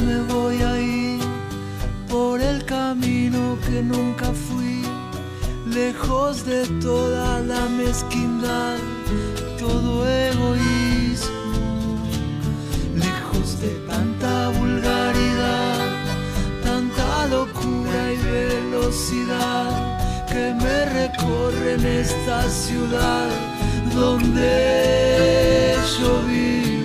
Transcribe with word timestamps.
Me 0.00 0.20
voy 0.32 0.62
a 0.62 0.80
ir 0.80 1.20
por 2.08 2.40
el 2.40 2.64
camino 2.64 3.58
que 3.66 3.82
nunca 3.82 4.26
fui, 4.32 4.82
lejos 5.66 6.46
de 6.46 6.64
toda 6.80 7.40
la 7.40 7.68
mezquindad, 7.68 8.76
todo 9.58 10.08
egoísmo, 10.08 11.98
lejos 12.94 13.60
de 13.60 13.70
tanta 13.88 14.50
vulgaridad, 14.50 15.78
tanta 16.62 17.26
locura 17.26 18.12
y 18.12 18.16
velocidad 18.16 19.98
que 20.28 20.54
me 20.54 20.84
recorren 21.00 21.84
esta 21.84 22.48
ciudad 22.48 23.28
donde 23.94 25.74
yo 25.98 26.22
vivo. 26.28 26.83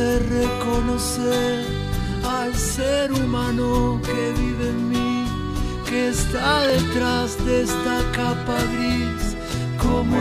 De 0.00 0.18
reconocer 0.18 1.64
al 2.24 2.54
ser 2.54 3.12
humano 3.12 4.00
que 4.02 4.32
vive 4.40 4.68
en 4.74 4.88
mí, 4.88 5.26
que 5.88 6.08
está 6.08 6.62
detrás 6.66 7.28
de 7.44 7.62
esta 7.62 7.96
capa 8.12 8.58
gris, 8.72 9.36
como 9.76 10.16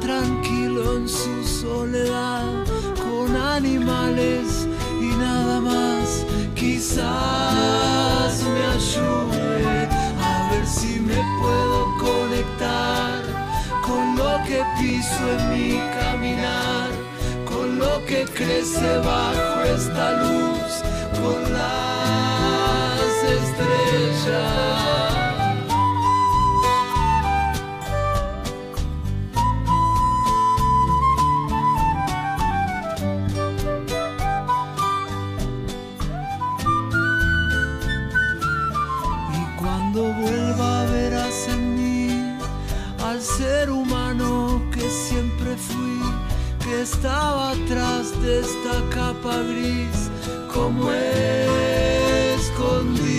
escondido. 0.00 0.80
con 2.96 3.36
animales 3.36 4.66
y 5.00 5.16
nada 5.16 5.60
más. 5.60 6.24
Quizás 6.54 8.42
me 8.42 8.64
ayude 8.66 9.88
a 10.20 10.48
ver 10.50 10.66
si 10.66 11.00
me 11.00 11.22
puedo 11.40 11.96
conectar 11.98 13.22
con 13.82 14.16
lo 14.16 14.42
que 14.46 14.62
piso 14.78 15.22
en 15.36 15.50
mi 15.50 15.78
caminar, 15.98 16.90
con 17.44 17.78
lo 17.78 18.04
que 18.06 18.24
crece 18.24 18.98
bajo 18.98 19.62
esta 19.62 20.12
luz, 20.22 20.82
con 21.20 21.52
las 21.52 23.10
estrellas. 23.38 24.89
Estaba 46.82 47.50
atrás 47.50 48.10
de 48.22 48.40
esta 48.40 48.82
capa 48.88 49.36
gris 49.42 50.10
como 50.52 50.90
escondido. 52.36 53.09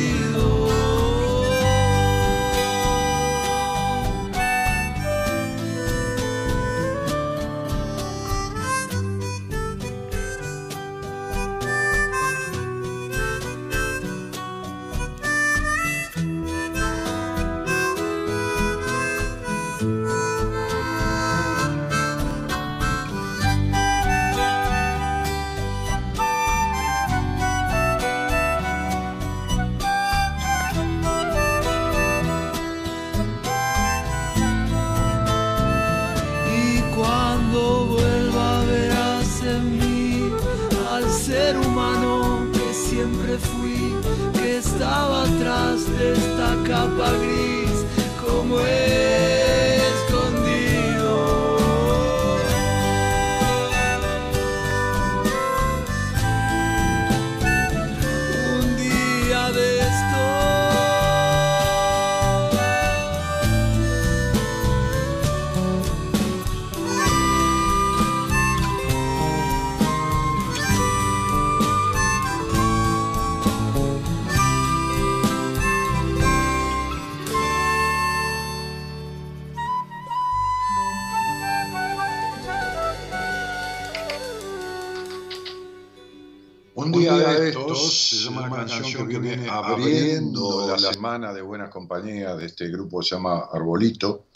Canción, 88.49 89.07
que 89.07 89.19
viene 89.19 89.49
abriendo 89.49 90.75
la 90.75 90.93
semana 90.93 91.33
de 91.33 91.41
buena 91.41 91.69
compañía 91.69 92.35
de 92.35 92.45
este 92.45 92.67
grupo 92.69 92.99
que 92.99 93.07
se 93.07 93.15
llama 93.15 93.49
Arbolito. 93.51 94.27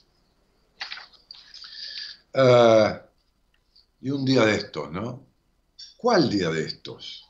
Eh, 2.33 3.01
y 4.01 4.09
un 4.09 4.25
día 4.25 4.45
de 4.45 4.55
estos, 4.55 4.91
¿no? 4.91 5.25
¿Cuál 5.97 6.29
día 6.29 6.49
de 6.49 6.65
estos? 6.65 7.29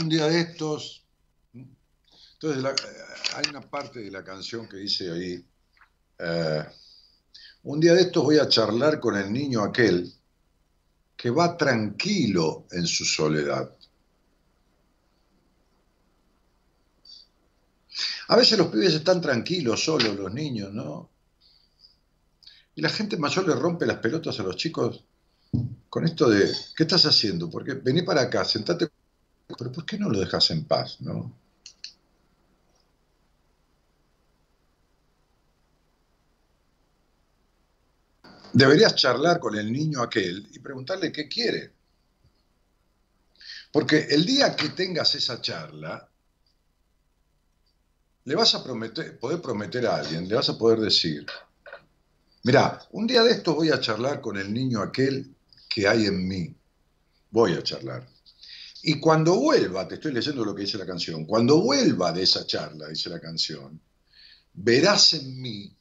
Un 0.00 0.08
día 0.08 0.26
de 0.26 0.40
estos. 0.40 1.04
Entonces, 1.52 2.64
hay 3.36 3.44
una 3.50 3.60
parte 3.60 4.00
de 4.00 4.10
la 4.10 4.24
canción 4.24 4.68
que 4.68 4.78
dice 4.78 5.10
ahí, 5.10 5.44
Eh, 6.22 6.64
un 7.62 7.80
día 7.80 7.94
de 7.94 8.02
estos 8.02 8.22
voy 8.22 8.38
a 8.38 8.48
charlar 8.48 9.00
con 9.00 9.16
el 9.16 9.32
niño 9.32 9.62
aquel 9.62 10.12
que 11.16 11.30
va 11.30 11.56
tranquilo 11.56 12.66
en 12.72 12.86
su 12.86 13.04
soledad. 13.04 13.74
A 18.30 18.36
veces 18.36 18.56
los 18.56 18.68
pibes 18.68 18.94
están 18.94 19.20
tranquilos, 19.20 19.84
solos, 19.84 20.14
los 20.14 20.32
niños, 20.32 20.72
¿no? 20.72 21.10
Y 22.76 22.80
la 22.80 22.88
gente 22.88 23.16
mayor 23.16 23.48
le 23.48 23.56
rompe 23.56 23.84
las 23.84 23.96
pelotas 23.96 24.38
a 24.38 24.44
los 24.44 24.54
chicos 24.54 25.04
con 25.88 26.04
esto 26.04 26.30
de, 26.30 26.48
¿qué 26.76 26.84
estás 26.84 27.06
haciendo? 27.06 27.50
Porque 27.50 27.74
vení 27.74 28.02
para 28.02 28.20
acá, 28.22 28.44
sentate. 28.44 28.88
Pero 29.58 29.72
¿por 29.72 29.84
qué 29.84 29.98
no 29.98 30.08
lo 30.08 30.20
dejas 30.20 30.48
en 30.52 30.64
paz, 30.64 31.00
no? 31.00 31.40
Deberías 38.52 38.94
charlar 38.94 39.40
con 39.40 39.56
el 39.56 39.72
niño 39.72 40.02
aquel 40.02 40.46
y 40.52 40.60
preguntarle 40.60 41.10
qué 41.10 41.26
quiere. 41.26 41.72
Porque 43.72 44.06
el 44.08 44.24
día 44.24 44.54
que 44.54 44.68
tengas 44.68 45.16
esa 45.16 45.40
charla, 45.40 46.09
le 48.30 48.36
vas 48.36 48.54
a 48.54 48.62
prometer, 48.62 49.18
poder 49.18 49.42
prometer 49.42 49.84
a 49.88 49.96
alguien, 49.96 50.28
le 50.28 50.36
vas 50.36 50.48
a 50.48 50.56
poder 50.56 50.78
decir, 50.78 51.26
mira, 52.44 52.80
un 52.92 53.04
día 53.04 53.24
de 53.24 53.32
esto 53.32 53.56
voy 53.56 53.70
a 53.70 53.80
charlar 53.80 54.20
con 54.20 54.38
el 54.38 54.54
niño 54.54 54.80
aquel 54.82 55.34
que 55.68 55.88
hay 55.88 56.06
en 56.06 56.28
mí. 56.28 56.54
Voy 57.32 57.54
a 57.54 57.62
charlar. 57.64 58.06
Y 58.84 59.00
cuando 59.00 59.34
vuelva, 59.34 59.88
te 59.88 59.96
estoy 59.96 60.12
leyendo 60.12 60.44
lo 60.44 60.54
que 60.54 60.62
dice 60.62 60.78
la 60.78 60.86
canción, 60.86 61.24
cuando 61.24 61.60
vuelva 61.60 62.12
de 62.12 62.22
esa 62.22 62.46
charla, 62.46 62.86
dice 62.86 63.10
la 63.10 63.18
canción, 63.18 63.80
verás 64.52 65.12
en 65.14 65.42
mí 65.42 65.76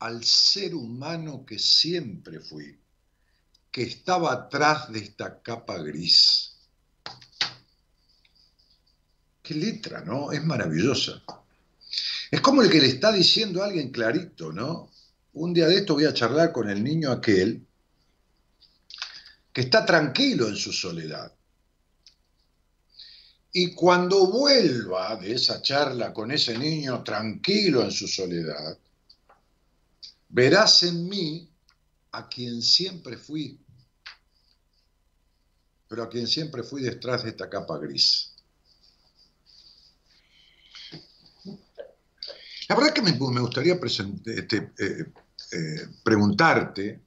al 0.00 0.22
ser 0.22 0.74
humano 0.74 1.46
que 1.46 1.58
siempre 1.58 2.40
fui, 2.40 2.78
que 3.70 3.84
estaba 3.84 4.34
atrás 4.34 4.92
de 4.92 4.98
esta 4.98 5.40
capa 5.40 5.78
gris. 5.78 6.58
Qué 9.42 9.54
letra, 9.54 10.02
¿no? 10.02 10.30
Es 10.30 10.44
maravillosa. 10.44 11.22
Es 12.36 12.42
como 12.42 12.60
el 12.60 12.68
que 12.68 12.82
le 12.82 12.88
está 12.88 13.12
diciendo 13.12 13.62
a 13.62 13.66
alguien 13.66 13.90
clarito, 13.90 14.52
¿no? 14.52 14.90
Un 15.32 15.54
día 15.54 15.68
de 15.68 15.76
esto 15.76 15.94
voy 15.94 16.04
a 16.04 16.12
charlar 16.12 16.52
con 16.52 16.68
el 16.68 16.84
niño 16.84 17.10
aquel 17.10 17.66
que 19.54 19.62
está 19.62 19.86
tranquilo 19.86 20.46
en 20.46 20.54
su 20.54 20.70
soledad. 20.70 21.34
Y 23.52 23.72
cuando 23.72 24.26
vuelva 24.26 25.16
de 25.16 25.32
esa 25.32 25.62
charla 25.62 26.12
con 26.12 26.30
ese 26.30 26.58
niño 26.58 27.02
tranquilo 27.02 27.82
en 27.82 27.90
su 27.90 28.06
soledad, 28.06 28.76
verás 30.28 30.82
en 30.82 31.08
mí 31.08 31.48
a 32.12 32.28
quien 32.28 32.60
siempre 32.60 33.16
fui, 33.16 33.58
pero 35.88 36.02
a 36.02 36.10
quien 36.10 36.26
siempre 36.26 36.62
fui 36.62 36.82
detrás 36.82 37.22
de 37.22 37.30
esta 37.30 37.48
capa 37.48 37.78
gris. 37.78 38.35
La 42.68 42.74
verdad 42.74 42.92
que 42.92 43.02
me, 43.02 43.12
gustaría 43.12 43.74
este, 43.74 44.72
eh, 44.78 45.12
eh, 45.52 45.88
preguntarte, 46.02 47.00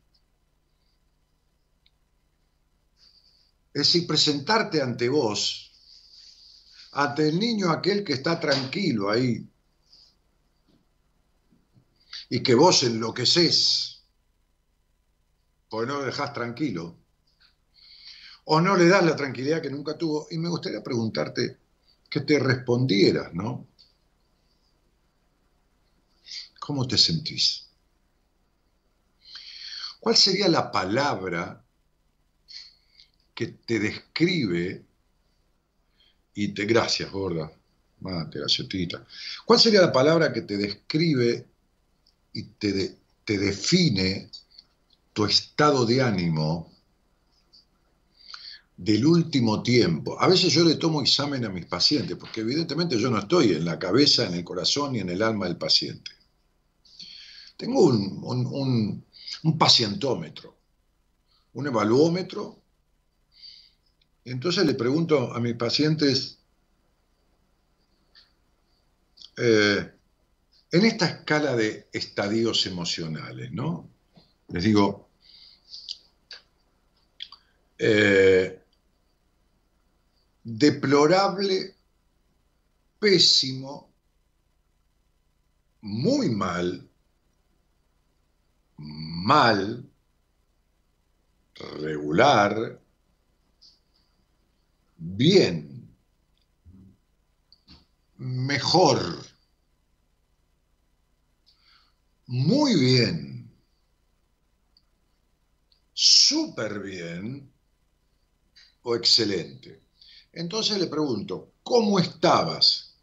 es 3.73 3.73
decir, 3.73 4.07
presentarte 4.07 4.81
ante 4.81 5.09
vos, 5.09 5.71
ante 6.93 7.27
el 7.27 7.39
niño 7.39 7.71
aquel 7.71 8.03
que 8.03 8.13
está 8.13 8.39
tranquilo 8.39 9.09
ahí, 9.09 9.45
y 12.29 12.41
que 12.41 12.55
vos 12.55 12.83
enloqueces, 12.83 14.03
porque 15.67 15.87
no 15.87 15.99
lo 15.99 16.05
dejás 16.05 16.31
tranquilo, 16.31 16.95
o 18.45 18.61
no 18.61 18.77
le 18.77 18.87
das 18.87 19.03
la 19.03 19.15
tranquilidad 19.15 19.61
que 19.61 19.69
nunca 19.69 19.97
tuvo, 19.97 20.27
y 20.31 20.37
me 20.37 20.49
gustaría 20.49 20.81
preguntarte 20.81 21.57
que 22.09 22.21
te 22.21 22.39
respondieras, 22.39 23.33
¿no? 23.33 23.68
¿Cómo 26.69 26.87
te 26.87 26.99
sentís? 26.99 27.65
¿Cuál 29.99 30.15
sería 30.15 30.47
la 30.47 30.71
palabra 30.71 31.65
que 33.33 33.47
te 33.47 33.79
describe 33.79 34.85
y 36.35 36.49
te 36.49 36.65
gracias, 36.65 37.11
gorda, 37.11 37.51
mate, 38.01 38.39
galletita. 38.39 39.03
¿Cuál 39.47 39.59
sería 39.59 39.81
la 39.81 39.91
palabra 39.91 40.31
que 40.31 40.43
te 40.43 40.57
describe 40.57 41.47
y 42.33 42.43
te, 42.43 42.99
te 43.25 43.39
define 43.39 44.29
tu 45.11 45.25
estado 45.25 45.87
de 45.87 46.03
ánimo 46.03 46.71
del 48.77 49.07
último 49.07 49.63
tiempo. 49.63 50.21
A 50.21 50.27
veces 50.27 50.53
yo 50.53 50.63
le 50.63 50.75
tomo 50.75 51.01
examen 51.01 51.43
a 51.45 51.49
mis 51.49 51.65
pacientes, 51.65 52.15
porque 52.15 52.41
evidentemente 52.41 52.99
yo 52.99 53.09
no 53.09 53.17
estoy 53.17 53.53
en 53.53 53.65
la 53.65 53.79
cabeza, 53.79 54.27
en 54.27 54.35
el 54.35 54.43
corazón 54.43 54.93
ni 54.93 54.99
en 54.99 55.09
el 55.09 55.23
alma 55.23 55.47
del 55.47 55.57
paciente. 55.57 56.18
Tengo 57.59 57.87
un, 57.87 59.03
pacientómetro, 59.57 60.55
un 61.55 61.67
evaluómetro. 61.67 62.57
Entonces 64.23 64.65
le 64.65 64.75
pregunto 64.75 65.33
a 65.33 65.41
mis 65.41 65.55
pacientes, 65.55 66.39
eh, 69.35 69.91
en 70.71 70.85
esta 70.85 71.05
escala 71.05 71.53
de 71.57 71.89
estadios 71.91 72.65
emocionales, 72.65 73.51
¿no? 73.51 73.89
Les 74.47 74.63
digo, 74.63 75.09
eh, 77.77 78.63
deplorable, 80.45 81.75
pésimo, 82.99 83.91
muy 85.81 86.29
mal, 86.29 86.88
mal, 88.79 89.85
regular, 91.79 92.81
bien, 94.97 95.95
mejor, 98.17 98.99
muy 102.27 102.79
bien, 102.79 103.51
súper 105.93 106.79
bien 106.79 107.51
o 108.83 108.95
excelente. 108.95 109.81
Entonces 110.31 110.77
le 110.77 110.87
pregunto, 110.87 111.53
¿cómo 111.63 111.99
estabas 111.99 112.95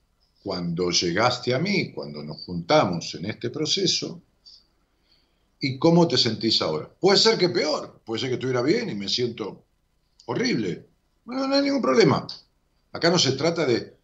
cuando 0.42 0.90
llegaste 0.90 1.54
a 1.54 1.58
mí, 1.58 1.92
cuando 1.92 2.22
nos 2.22 2.44
juntamos 2.44 3.14
en 3.16 3.26
este 3.26 3.50
proceso? 3.50 4.22
¿Y 5.58 5.78
cómo 5.78 6.06
te 6.06 6.18
sentís 6.18 6.60
ahora? 6.60 6.88
Puede 7.00 7.18
ser 7.18 7.38
que 7.38 7.48
peor, 7.48 8.00
puede 8.04 8.20
ser 8.20 8.28
que 8.30 8.34
estuviera 8.34 8.62
bien 8.62 8.90
y 8.90 8.94
me 8.94 9.08
siento 9.08 9.64
horrible. 10.26 10.86
Bueno, 11.24 11.46
no 11.46 11.54
hay 11.54 11.62
ningún 11.62 11.82
problema. 11.82 12.26
Acá 12.92 13.10
no 13.10 13.18
se 13.18 13.32
trata 13.32 13.64
de 13.64 13.96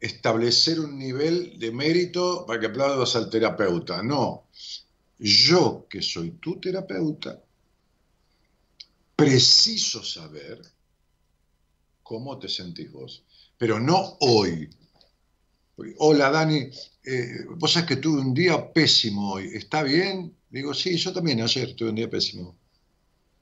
establecer 0.00 0.80
un 0.80 0.98
nivel 0.98 1.58
de 1.58 1.70
mérito 1.70 2.44
para 2.46 2.58
que 2.58 2.66
aplaudas 2.66 3.14
al 3.16 3.28
terapeuta. 3.28 4.02
No. 4.02 4.48
Yo, 5.18 5.86
que 5.88 6.00
soy 6.00 6.32
tu 6.32 6.58
terapeuta, 6.58 7.42
preciso 9.14 10.02
saber 10.02 10.60
cómo 12.02 12.38
te 12.38 12.48
sentís 12.48 12.90
vos. 12.90 13.22
Pero 13.58 13.78
no 13.78 14.16
hoy. 14.20 14.70
Hola 15.98 16.30
Dani, 16.30 16.68
eh, 17.04 17.44
vos 17.56 17.72
sabés 17.72 17.88
que 17.88 17.96
tuve 17.96 18.20
un 18.20 18.34
día 18.34 18.72
pésimo 18.72 19.32
hoy. 19.32 19.50
¿Está 19.54 19.82
bien? 19.82 20.36
Digo, 20.48 20.74
sí, 20.74 20.96
yo 20.96 21.12
también 21.12 21.40
ayer 21.40 21.74
tuve 21.74 21.90
un 21.90 21.96
día 21.96 22.10
pésimo. 22.10 22.56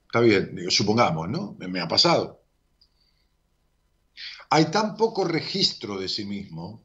Está 0.06 0.20
bien, 0.20 0.54
digo, 0.54 0.70
supongamos, 0.70 1.28
¿no? 1.28 1.56
Me, 1.58 1.80
ha 1.80 1.88
pasado. 1.88 2.42
Hay 4.50 4.70
tan 4.70 4.96
poco 4.96 5.24
registro 5.24 5.98
de 5.98 6.08
sí 6.08 6.24
mismo, 6.24 6.82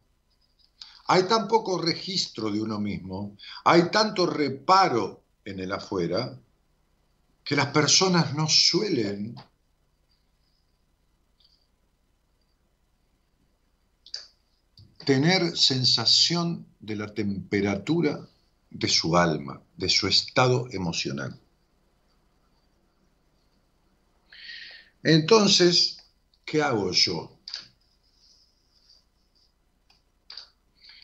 hay 1.08 1.24
tan 1.24 1.48
poco 1.48 1.82
registro 1.82 2.52
de 2.52 2.62
uno 2.62 2.80
mismo, 2.80 3.38
hay 3.64 3.90
tanto 3.92 4.26
reparo 4.26 5.24
en 5.46 5.60
el 5.60 5.72
afuera, 5.72 6.38
que 7.44 7.56
las 7.56 7.68
personas 7.68 8.34
no 8.34 8.48
suelen 8.50 9.36
tener 15.06 15.58
sensación 15.58 16.66
de 16.80 16.96
la 16.96 17.14
temperatura 17.14 18.28
de 18.70 18.88
su 18.88 19.16
alma, 19.18 19.62
de 19.78 19.90
su 19.90 20.08
estado 20.08 20.68
emocional. 20.72 21.40
Entonces, 25.04 25.98
¿qué 26.46 26.62
hago 26.62 26.92
yo? 26.92 27.38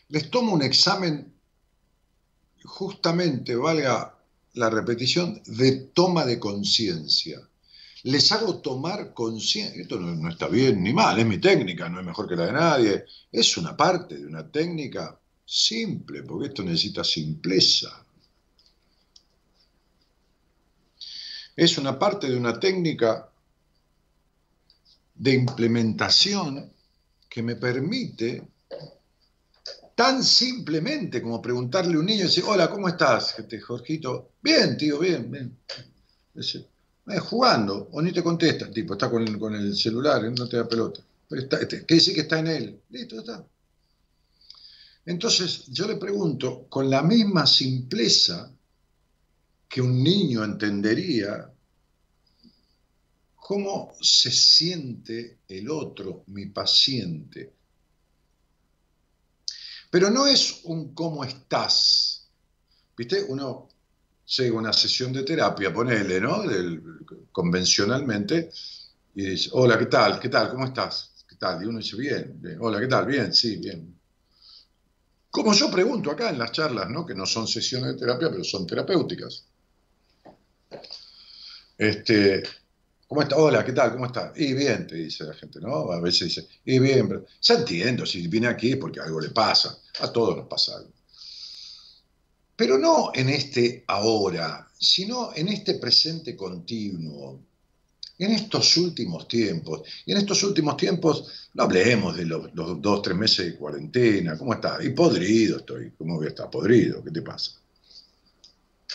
Les 0.08 0.30
tomo 0.30 0.52
un 0.54 0.62
examen 0.62 1.32
justamente, 2.64 3.54
valga 3.54 4.18
la 4.54 4.70
repetición, 4.70 5.40
de 5.46 5.72
toma 5.72 6.24
de 6.24 6.40
conciencia. 6.40 7.49
Les 8.04 8.32
hago 8.32 8.60
tomar 8.60 9.12
conciencia. 9.12 9.82
Esto 9.82 9.98
no, 10.00 10.28
está 10.28 10.48
bien 10.48 10.82
ni 10.82 10.92
mal, 10.92 11.18
es 11.18 11.26
mi 11.26 11.38
técnica, 11.38 11.88
no 11.88 12.00
es 12.00 12.06
mejor 12.06 12.28
que 12.28 12.36
la 12.36 12.46
de 12.46 12.52
nadie. 12.52 13.04
Es 13.30 13.56
una 13.56 13.76
parte 13.76 14.16
de 14.16 14.26
una 14.26 14.50
técnica 14.50 15.18
simple, 15.44 16.22
porque 16.22 16.48
esto 16.48 16.62
necesita 16.62 17.04
simpleza. 17.04 18.04
Es 21.56 21.76
una 21.76 21.98
parte 21.98 22.30
de 22.30 22.36
una 22.36 22.58
técnica 22.58 23.28
de 25.14 25.34
implementación 25.34 26.72
que 27.28 27.42
me 27.42 27.56
permite 27.56 28.42
tan 29.94 30.24
simplemente 30.24 31.20
como 31.20 31.42
preguntarle 31.42 31.94
a 31.94 31.98
un 31.98 32.06
niño 32.06 32.20
y 32.20 32.22
decir, 32.22 32.44
hola, 32.46 32.70
¿cómo 32.70 32.88
estás, 32.88 33.38
este 33.38 33.60
Jorgito? 33.60 34.30
Bien, 34.40 34.78
tío, 34.78 34.98
bien, 34.98 35.30
bien. 35.30 35.58
Eh, 37.06 37.18
jugando, 37.18 37.88
o 37.92 38.02
ni 38.02 38.12
te 38.12 38.22
contesta, 38.22 38.70
tipo, 38.70 38.92
está 38.94 39.10
con 39.10 39.54
el, 39.54 39.76
celular, 39.76 40.22
no 40.30 40.48
te 40.48 40.56
da 40.56 40.68
pelota. 40.68 41.00
Pero 41.28 41.42
está, 41.42 41.66
¿Qué 41.66 41.94
dice 41.94 42.12
que 42.12 42.22
está 42.22 42.38
en 42.38 42.46
él? 42.48 42.82
Listo, 42.90 43.20
está. 43.20 43.44
Entonces 45.06 45.64
yo 45.68 45.88
le 45.88 45.96
pregunto, 45.96 46.66
con 46.68 46.90
la 46.90 47.02
misma 47.02 47.46
simpleza 47.46 48.52
que 49.68 49.80
un 49.80 50.02
niño 50.02 50.44
entendería, 50.44 51.50
¿cómo 53.34 53.94
se 54.00 54.30
siente 54.30 55.38
el 55.48 55.70
otro, 55.70 56.24
mi 56.26 56.46
paciente? 56.46 57.54
Pero 59.90 60.10
no 60.10 60.26
es 60.26 60.60
un 60.64 60.94
cómo 60.94 61.24
estás. 61.24 62.28
¿Viste? 62.96 63.24
Uno 63.24 63.69
llega 64.36 64.56
una 64.56 64.72
sesión 64.72 65.12
de 65.12 65.22
terapia, 65.22 65.72
ponele, 65.72 66.20
¿no? 66.20 66.42
convencionalmente, 67.32 68.50
y 69.14 69.24
dice, 69.24 69.50
hola, 69.52 69.78
¿qué 69.78 69.86
tal? 69.86 70.20
¿Qué 70.20 70.28
tal? 70.28 70.50
¿Cómo 70.50 70.66
estás? 70.66 71.24
¿Qué 71.28 71.36
tal? 71.36 71.62
Y 71.62 71.66
uno 71.66 71.78
dice, 71.78 71.96
bien, 71.96 72.36
bien. 72.40 72.58
Hola, 72.60 72.80
¿qué 72.80 72.86
tal? 72.86 73.06
Bien, 73.06 73.32
sí, 73.34 73.56
bien. 73.56 73.98
Como 75.30 75.52
yo 75.54 75.70
pregunto 75.70 76.10
acá 76.10 76.30
en 76.30 76.38
las 76.38 76.52
charlas, 76.52 76.88
¿no? 76.88 77.06
Que 77.06 77.14
no 77.14 77.26
son 77.26 77.46
sesiones 77.46 77.94
de 77.94 78.00
terapia, 78.00 78.30
pero 78.30 78.44
son 78.44 78.66
terapéuticas. 78.66 79.44
Este, 81.78 82.42
¿Cómo 83.06 83.22
está? 83.22 83.36
Hola, 83.36 83.64
¿qué 83.64 83.72
tal? 83.72 83.92
¿Cómo 83.92 84.06
está? 84.06 84.32
Y 84.36 84.54
bien, 84.54 84.86
te 84.86 84.96
dice 84.96 85.24
la 85.24 85.34
gente, 85.34 85.60
¿no? 85.60 85.90
A 85.90 86.00
veces 86.00 86.28
dice, 86.28 86.48
y 86.64 86.78
bien, 86.78 87.08
pero 87.08 87.26
ya 87.40 87.54
entiendo, 87.54 88.06
si 88.06 88.28
viene 88.28 88.46
aquí 88.46 88.72
es 88.72 88.76
porque 88.76 89.00
algo 89.00 89.20
le 89.20 89.30
pasa, 89.30 89.76
a 90.00 90.12
todos 90.12 90.36
nos 90.36 90.46
pasa 90.46 90.76
algo. 90.76 90.92
Pero 92.60 92.76
no 92.76 93.10
en 93.14 93.30
este 93.30 93.84
ahora, 93.86 94.68
sino 94.78 95.30
en 95.34 95.48
este 95.48 95.76
presente 95.76 96.36
continuo, 96.36 97.40
en 98.18 98.32
estos 98.32 98.76
últimos 98.76 99.26
tiempos. 99.26 99.80
Y 100.04 100.12
en 100.12 100.18
estos 100.18 100.42
últimos 100.42 100.76
tiempos, 100.76 101.48
no 101.54 101.62
hablemos 101.62 102.14
de 102.14 102.26
los, 102.26 102.50
dos, 102.52 103.00
tres 103.00 103.16
meses 103.16 103.46
de 103.46 103.56
cuarentena, 103.56 104.36
¿cómo 104.36 104.52
está? 104.52 104.76
Y 104.84 104.90
podrido 104.90 105.56
estoy, 105.56 105.92
¿cómo 105.96 106.16
voy 106.16 106.26
a 106.26 106.28
estar? 106.28 106.50
Podrido, 106.50 107.02
¿qué 107.02 107.10
te 107.10 107.22
pasa? 107.22 107.52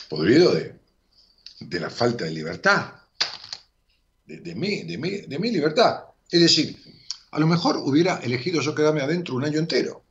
Podrido 0.10 0.54
de, 0.54 0.76
de 1.62 1.80
la 1.80 1.90
falta 1.90 2.26
de 2.26 2.32
libertad 2.34 2.94
de, 4.28 4.54
mí, 4.54 4.84
de, 4.84 4.96
mí, 5.00 5.10
de 5.22 5.40
mi 5.40 5.50
libertad. 5.50 6.04
Es 6.30 6.40
decir, 6.40 6.78
a 7.32 7.40
lo 7.40 7.48
mejor 7.48 7.78
hubiera 7.78 8.18
elegido 8.18 8.62
yo 8.62 8.76
quedarme 8.76 9.02
adentro 9.02 9.34
un 9.34 9.44
año 9.44 9.58
entero. 9.58 10.04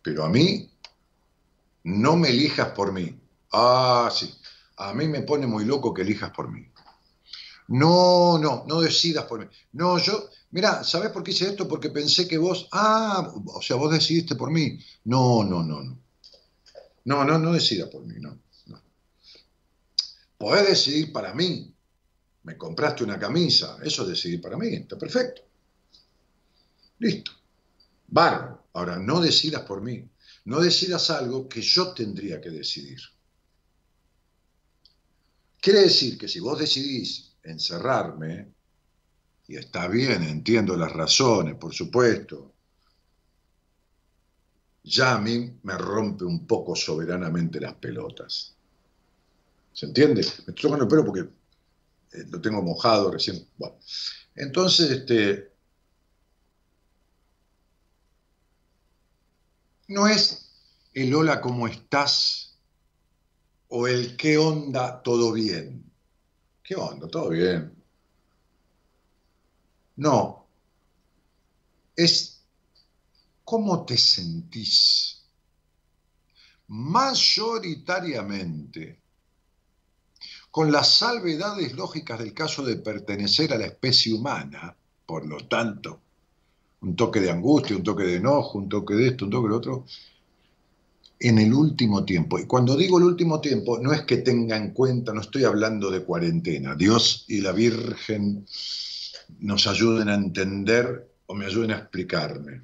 Pero 0.00 0.24
a 0.24 0.30
mí, 0.30 0.70
no 1.84 2.16
me 2.16 2.30
elijas 2.30 2.70
por 2.70 2.92
mí. 2.92 3.18
Ah, 3.52 4.10
sí. 4.12 4.32
A 4.76 4.92
mí 4.92 5.08
me 5.08 5.22
pone 5.22 5.46
muy 5.46 5.64
loco 5.64 5.92
que 5.92 6.02
elijas 6.02 6.30
por 6.30 6.50
mí. 6.50 6.66
No, 7.68 8.38
no, 8.38 8.64
no 8.66 8.80
decidas 8.80 9.24
por 9.24 9.40
mí. 9.40 9.46
No, 9.72 9.98
yo, 9.98 10.30
mira, 10.50 10.84
¿sabes 10.84 11.10
por 11.10 11.22
qué 11.22 11.32
hice 11.32 11.48
esto? 11.48 11.68
Porque 11.68 11.90
pensé 11.90 12.26
que 12.26 12.38
vos, 12.38 12.68
ah, 12.72 13.32
o 13.46 13.60
sea, 13.60 13.76
vos 13.76 13.92
decidiste 13.92 14.36
por 14.36 14.50
mí. 14.50 14.78
No, 15.04 15.44
no, 15.44 15.62
no, 15.62 15.82
no. 15.82 15.98
No, 17.04 17.24
no, 17.24 17.38
no 17.38 17.52
decidas 17.52 17.88
por 17.88 18.04
mí, 18.04 18.14
no. 18.20 18.38
no. 18.66 18.82
Podés 20.36 20.68
decidir 20.68 21.12
para 21.12 21.34
mí, 21.34 21.74
me 22.42 22.56
compraste 22.56 23.04
una 23.04 23.18
camisa, 23.18 23.78
eso 23.82 24.06
decidí 24.06 24.38
para 24.38 24.56
mí, 24.56 24.74
está 24.74 24.96
perfecto. 24.96 25.42
Listo. 26.98 27.32
Bárbaro. 28.06 28.64
Ahora, 28.72 28.96
no 28.96 29.20
decidas 29.20 29.62
por 29.62 29.82
mí. 29.82 30.08
No 30.48 30.60
decidas 30.60 31.10
algo 31.10 31.46
que 31.46 31.60
yo 31.60 31.92
tendría 31.92 32.40
que 32.40 32.48
decidir. 32.48 32.98
Quiere 35.60 35.80
decir 35.80 36.16
que 36.16 36.26
si 36.26 36.40
vos 36.40 36.58
decidís 36.58 37.34
encerrarme, 37.42 38.54
y 39.46 39.56
está 39.56 39.88
bien, 39.88 40.22
entiendo 40.22 40.74
las 40.74 40.90
razones, 40.90 41.56
por 41.56 41.74
supuesto, 41.74 42.54
ya 44.84 45.16
a 45.16 45.20
mí 45.20 45.58
me 45.64 45.76
rompe 45.76 46.24
un 46.24 46.46
poco 46.46 46.74
soberanamente 46.74 47.60
las 47.60 47.74
pelotas. 47.74 48.54
¿Se 49.74 49.84
entiende? 49.84 50.22
Me 50.22 50.52
estoy 50.52 50.54
tocando 50.54 50.84
el 50.84 50.88
pelo 50.88 51.04
porque 51.04 51.28
eh, 52.12 52.24
lo 52.30 52.40
tengo 52.40 52.62
mojado 52.62 53.10
recién. 53.10 53.46
Bueno, 53.58 53.76
entonces, 54.34 54.90
este, 54.92 55.47
no 59.88 60.06
es 60.06 60.50
el 60.94 61.14
hola, 61.14 61.40
¿cómo 61.40 61.68
estás? 61.68 62.48
o 63.68 63.86
el 63.86 64.16
qué 64.16 64.36
onda, 64.38 65.02
todo 65.02 65.32
bien. 65.32 65.84
¿Qué 66.62 66.74
onda? 66.74 67.06
Todo 67.08 67.28
bien. 67.30 67.74
No, 69.96 70.46
es 71.96 72.44
cómo 73.44 73.84
te 73.84 73.98
sentís. 73.98 75.24
Mayoritariamente 76.68 79.00
con 80.50 80.72
las 80.72 80.96
salvedades 80.96 81.74
lógicas 81.74 82.18
del 82.18 82.32
caso 82.34 82.64
de 82.64 82.76
pertenecer 82.76 83.52
a 83.52 83.58
la 83.58 83.66
especie 83.66 84.14
humana, 84.14 84.76
por 85.06 85.26
lo 85.26 85.46
tanto, 85.46 86.00
un 86.80 86.96
toque 86.96 87.20
de 87.20 87.30
angustia, 87.30 87.76
un 87.76 87.82
toque 87.82 88.04
de 88.04 88.16
enojo, 88.16 88.58
un 88.58 88.68
toque 88.68 88.94
de 88.94 89.08
esto, 89.08 89.24
un 89.24 89.30
toque 89.30 89.48
de 89.48 89.54
otro, 89.54 89.84
en 91.20 91.38
el 91.38 91.52
último 91.52 92.04
tiempo. 92.04 92.38
Y 92.38 92.44
cuando 92.44 92.76
digo 92.76 92.98
el 92.98 93.04
último 93.04 93.40
tiempo, 93.40 93.78
no 93.78 93.92
es 93.92 94.02
que 94.02 94.18
tenga 94.18 94.56
en 94.56 94.70
cuenta, 94.70 95.12
no 95.12 95.20
estoy 95.20 95.44
hablando 95.44 95.90
de 95.90 96.04
cuarentena. 96.04 96.74
Dios 96.74 97.24
y 97.28 97.40
la 97.40 97.52
Virgen 97.52 98.46
nos 99.40 99.66
ayuden 99.66 100.08
a 100.08 100.14
entender 100.14 101.10
o 101.26 101.34
me 101.34 101.46
ayuden 101.46 101.72
a 101.72 101.78
explicarme. 101.78 102.62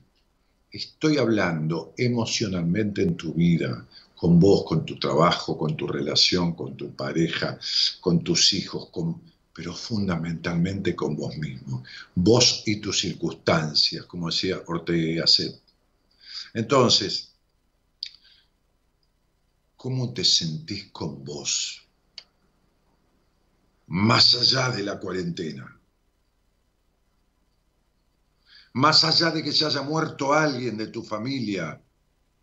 Estoy 0.70 1.18
hablando 1.18 1.94
emocionalmente 1.96 3.02
en 3.02 3.16
tu 3.16 3.34
vida, 3.34 3.86
con 4.16 4.40
vos, 4.40 4.64
con 4.64 4.84
tu 4.84 4.98
trabajo, 4.98 5.58
con 5.58 5.76
tu 5.76 5.86
relación, 5.86 6.54
con 6.54 6.76
tu 6.76 6.94
pareja, 6.94 7.58
con 8.00 8.22
tus 8.24 8.52
hijos, 8.52 8.88
con, 8.90 9.20
pero 9.54 9.72
fundamentalmente 9.72 10.96
con 10.96 11.16
vos 11.16 11.36
mismo. 11.36 11.84
Vos 12.14 12.62
y 12.66 12.80
tus 12.80 12.98
circunstancias, 12.98 14.04
como 14.06 14.26
decía 14.26 14.60
Ortega 14.66 15.08
y 15.08 15.14
Gasset. 15.14 15.60
Entonces, 16.52 17.32
¿cómo 19.76 20.12
te 20.12 20.24
sentís 20.24 20.90
con 20.90 21.24
vos? 21.24 21.82
Más 23.86 24.34
allá 24.34 24.70
de 24.70 24.82
la 24.82 24.98
cuarentena. 24.98 25.78
Más 28.72 29.04
allá 29.04 29.30
de 29.30 29.42
que 29.42 29.52
se 29.52 29.64
haya 29.64 29.82
muerto 29.82 30.32
alguien 30.32 30.76
de 30.76 30.88
tu 30.88 31.04
familia, 31.04 31.80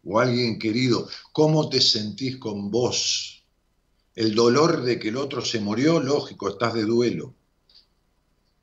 o 0.04 0.20
alguien 0.20 0.58
querido, 0.58 1.08
¿cómo 1.32 1.70
te 1.70 1.82
sentís 1.82 2.38
con 2.38 2.72
vos? 2.72 3.41
El 4.22 4.36
dolor 4.36 4.84
de 4.84 5.00
que 5.00 5.08
el 5.08 5.18
otro 5.18 5.44
se 5.44 5.60
murió, 5.60 6.00
lógico, 6.00 6.48
estás 6.48 6.76
de 6.76 6.84
duelo. 6.84 7.34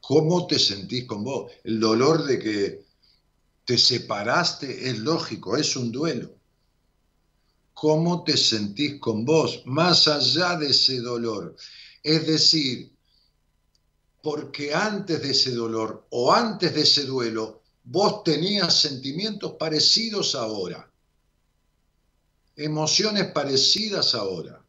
¿Cómo 0.01 0.47
te 0.47 0.57
sentís 0.57 1.05
con 1.05 1.25
vos? 1.25 1.51
El 1.65 1.81
dolor 1.81 2.23
de 2.23 2.39
que 2.39 2.85
te 3.65 3.77
separaste 3.77 4.89
es 4.89 5.01
lógico, 5.01 5.57
es 5.57 5.75
un 5.75 5.91
duelo. 5.91 6.31
¿Cómo 7.75 8.23
te 8.23 8.37
sentís 8.37 9.01
con 9.01 9.25
vos? 9.25 9.63
Más 9.65 10.07
allá 10.07 10.55
de 10.57 10.69
ese 10.69 11.01
dolor. 11.01 11.57
Es 12.05 12.25
decir, 12.25 12.93
porque 14.23 14.73
antes 14.73 15.21
de 15.21 15.31
ese 15.33 15.51
dolor 15.51 16.07
o 16.11 16.33
antes 16.33 16.73
de 16.73 16.83
ese 16.83 17.05
duelo, 17.05 17.63
vos 17.83 18.23
tenías 18.23 18.81
sentimientos 18.81 19.55
parecidos 19.59 20.37
ahora 20.37 20.89
emociones 22.59 23.31
parecidas 23.33 24.15
ahora. 24.15 24.68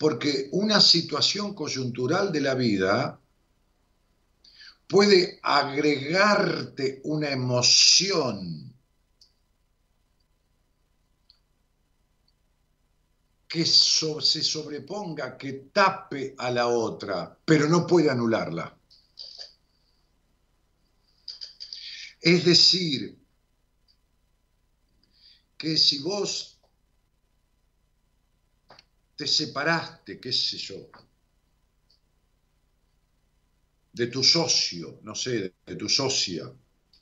porque 0.00 0.48
una 0.52 0.80
situación 0.80 1.52
coyuntural 1.52 2.32
de 2.32 2.40
la 2.40 2.54
vida 2.54 3.20
puede 4.88 5.38
agregarte 5.42 7.02
una 7.04 7.28
emoción 7.28 8.74
que 13.46 13.66
se 13.66 14.42
sobreponga, 14.42 15.36
que 15.36 15.68
tape 15.70 16.34
a 16.38 16.50
la 16.50 16.68
otra, 16.68 17.38
pero 17.44 17.68
no 17.68 17.86
puede 17.86 18.08
anularla. 18.08 18.74
Es 22.22 22.42
decir, 22.46 23.18
que 25.58 25.76
si 25.76 25.98
vos 25.98 26.58
te 29.20 29.26
separaste, 29.26 30.18
qué 30.18 30.32
sé 30.32 30.56
yo, 30.56 30.88
de 33.92 34.06
tu 34.06 34.24
socio, 34.24 35.00
no 35.02 35.14
sé, 35.14 35.56
de 35.66 35.76
tu 35.76 35.90
socia, 35.90 36.50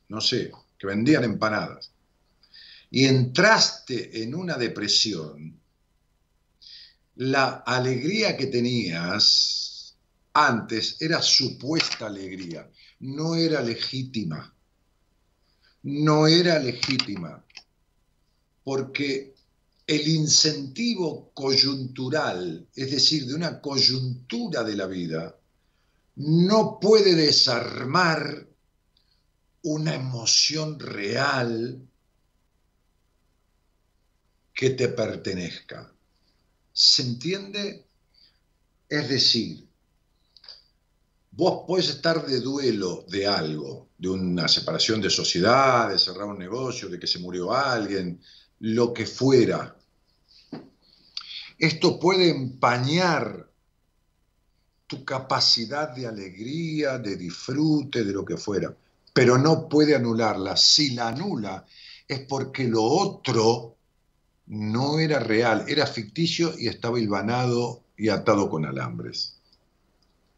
no 0.09 0.21
sé, 0.21 0.51
que 0.77 0.89
vendían 0.89 1.23
empanadas, 1.23 1.93
y 2.91 3.05
entraste 3.05 4.21
en 4.21 4.35
una 4.35 4.57
depresión, 4.57 5.61
la 7.15 7.59
alegría 7.59 8.37
que 8.37 8.49
tenías 8.49 9.97
antes 10.33 11.01
era 11.01 11.23
supuesta 11.23 12.09
alegría, 12.09 12.69
no 12.99 13.37
era 13.37 13.63
legítima, 13.63 14.53
no 15.85 16.27
era 16.27 16.59
legítima, 16.59 17.45
porque 18.65 19.38
el 19.89 20.07
incentivo 20.07 21.33
coyuntural, 21.33 22.69
es 22.75 22.91
decir, 22.91 23.27
de 23.27 23.35
una 23.35 23.59
coyuntura 23.59 24.63
de 24.63 24.77
la 24.77 24.87
vida, 24.87 25.41
no 26.17 26.79
puede 26.79 27.15
desarmar 27.15 28.47
una 29.63 29.95
emoción 29.95 30.79
real 30.79 31.89
que 34.53 34.71
te 34.71 34.89
pertenezca. 34.89 35.91
¿Se 36.71 37.03
entiende? 37.03 37.87
Es 38.91 39.09
decir, 39.09 39.67
vos 41.31 41.65
podés 41.67 41.89
estar 41.89 42.27
de 42.27 42.41
duelo 42.41 43.07
de 43.09 43.27
algo, 43.27 43.89
de 43.97 44.11
una 44.11 44.49
separación 44.49 45.01
de 45.01 45.09
sociedad, 45.09 45.89
de 45.89 45.99
cerrar 45.99 46.27
un 46.27 46.39
negocio, 46.39 46.91
de 46.91 46.99
que 46.99 47.07
se 47.07 47.21
murió 47.21 47.55
alguien, 47.55 48.21
lo 48.61 48.93
que 48.93 49.07
fuera. 49.07 49.78
Esto 51.59 51.99
puede 51.99 52.31
empañar 52.31 53.51
tu 54.87 55.05
capacidad 55.05 55.95
de 55.95 56.07
alegría, 56.07 56.99
de 56.99 57.17
disfrute, 57.17 58.05
de 58.05 58.13
lo 58.13 58.25
que 58.25 58.37
fuera, 58.37 58.75
pero 59.13 59.37
no 59.37 59.69
puede 59.69 59.95
anularla. 59.95 60.57
Si 60.57 60.95
la 60.95 61.09
anula 61.09 61.67
es 62.07 62.21
porque 62.21 62.65
lo 62.69 62.83
otro 62.85 63.77
no 64.47 64.99
era 64.99 65.19
real, 65.19 65.65
era 65.69 65.87
ficticio 65.87 66.55
y 66.59 66.69
estaba 66.69 66.99
hilvanado 66.99 67.85
y 67.97 68.09
atado 68.09 68.49
con 68.49 68.65
alambres. 68.65 69.37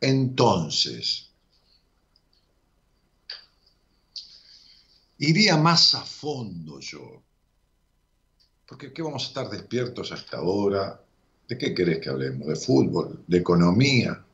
Entonces, 0.01 1.31
iría 5.19 5.59
más 5.59 5.95
a 5.95 6.01
fondo 6.01 6.81
yo. 6.81 7.23
Porque 8.67 8.93
¿qué 8.93 9.03
vamos 9.03 9.25
a 9.25 9.27
estar 9.27 9.51
despiertos 9.51 10.11
hasta 10.11 10.39
ahora? 10.39 11.05
¿De 11.51 11.59
qué 11.59 11.75
querés 11.75 11.99
que 11.99 12.09
hablemos? 12.09 12.47
¿De 12.47 12.55
fútbol? 12.55 13.25
¿De 13.27 13.39
economía? 13.39 14.25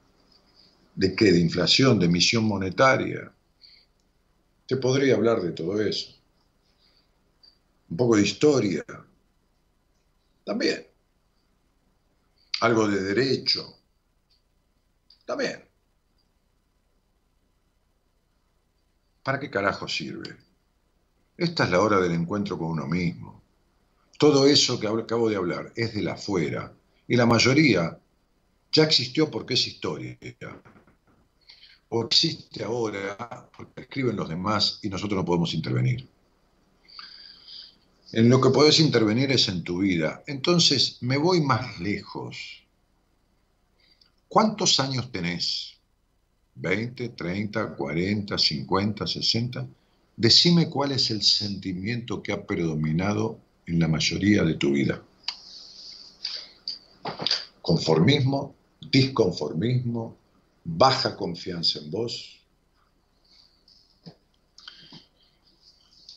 ¿De 0.94 1.16
qué? 1.16 1.32
¿De 1.32 1.40
inflación? 1.40 1.98
¿De 1.98 2.04
emisión 2.04 2.44
monetaria? 2.44 3.32
Te 4.66 4.76
podría 4.76 5.14
hablar 5.14 5.40
de 5.40 5.52
todo 5.52 5.80
eso. 5.80 6.14
Un 7.88 7.96
poco 7.96 8.16
de 8.16 8.22
historia. 8.22 8.84
También. 10.44 10.86
Algo 12.60 12.86
de 12.86 13.02
derecho. 13.02 13.78
También. 15.24 15.64
¿Para 19.22 19.40
qué 19.40 19.48
carajo 19.48 19.88
sirve? 19.88 20.36
Esta 21.38 21.64
es 21.64 21.70
la 21.70 21.80
hora 21.80 21.98
del 21.98 22.12
encuentro 22.12 22.58
con 22.58 22.72
uno 22.72 22.86
mismo. 22.86 23.42
Todo 24.18 24.46
eso 24.46 24.78
que 24.78 24.86
acabo 24.86 25.30
de 25.30 25.36
hablar 25.36 25.72
es 25.76 25.94
de 25.94 26.02
la 26.02 26.12
afuera 26.12 26.76
y 27.08 27.16
la 27.16 27.26
mayoría 27.26 27.98
ya 28.72 28.84
existió 28.84 29.30
porque 29.30 29.54
es 29.54 29.66
historia. 29.66 30.18
O 31.88 32.04
existe 32.04 32.64
ahora 32.64 33.48
porque 33.56 33.82
escriben 33.82 34.16
los 34.16 34.28
demás 34.28 34.80
y 34.82 34.88
nosotros 34.88 35.16
no 35.16 35.24
podemos 35.24 35.54
intervenir. 35.54 36.08
En 38.12 38.28
lo 38.28 38.40
que 38.40 38.50
puedes 38.50 38.80
intervenir 38.80 39.30
es 39.32 39.48
en 39.48 39.62
tu 39.62 39.78
vida. 39.78 40.22
Entonces, 40.26 40.98
me 41.00 41.16
voy 41.16 41.40
más 41.40 41.80
lejos. 41.80 42.64
¿Cuántos 44.28 44.80
años 44.80 45.10
tenés? 45.10 45.74
¿20, 46.60 47.14
30, 47.14 47.76
40, 47.76 48.38
50, 48.38 49.06
60? 49.06 49.68
Decime 50.16 50.70
cuál 50.70 50.92
es 50.92 51.10
el 51.10 51.22
sentimiento 51.22 52.22
que 52.22 52.32
ha 52.32 52.46
predominado 52.46 53.38
en 53.66 53.78
la 53.80 53.88
mayoría 53.88 54.42
de 54.44 54.54
tu 54.54 54.72
vida. 54.72 55.02
Conformismo, 57.62 58.54
disconformismo, 58.80 60.16
baja 60.64 61.16
confianza 61.16 61.78
en 61.78 61.90
vos, 61.90 62.40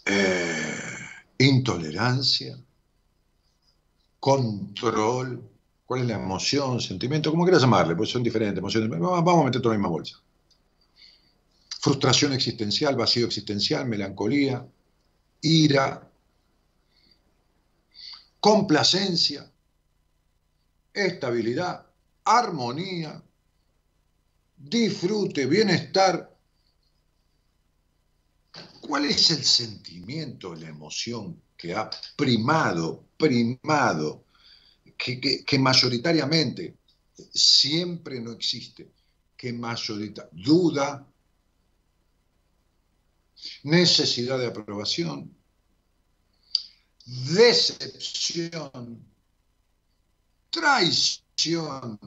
eh, 0.06 0.80
intolerancia, 1.38 2.58
control, 4.19 5.41
cuál 5.86 6.02
es 6.02 6.08
la 6.08 6.15
emoción, 6.15 6.82
sentimiento, 6.82 7.32
como 7.32 7.43
quieras 7.43 7.62
llamarle, 7.62 7.95
pues 7.95 8.10
son 8.10 8.23
diferentes 8.23 8.58
emociones, 8.58 8.89
vamos 8.89 9.41
a 9.41 9.45
meter 9.45 9.62
toda 9.62 9.75
la 9.75 9.80
misma 9.80 9.89
bolsa. 9.89 10.19
Frustración 11.82 12.34
existencial, 12.34 12.95
vacío 12.95 13.25
existencial, 13.25 13.88
melancolía, 13.88 14.65
ira, 15.41 16.10
complacencia, 18.39 19.49
estabilidad, 21.06 21.86
armonía, 22.24 23.22
disfrute, 24.58 25.46
bienestar. 25.46 26.36
¿Cuál 28.82 29.06
es 29.06 29.30
el 29.32 29.44
sentimiento, 29.44 30.56
la 30.56 30.70
emoción 30.70 31.42
que 31.56 31.76
ha 31.76 31.90
primado, 32.16 33.06
primado, 33.18 34.26
que, 34.98 35.60
mayoritariamente 35.60 36.78
siempre 37.34 38.20
no 38.20 38.32
existe, 38.32 38.92
que 39.36 39.54
mayoritariamente 39.54 40.30
duda, 40.32 41.06
necesidad 43.64 44.40
de 44.40 44.48
aprobación, 44.48 45.36
decepción, 47.06 49.09
traición. 50.50 52.00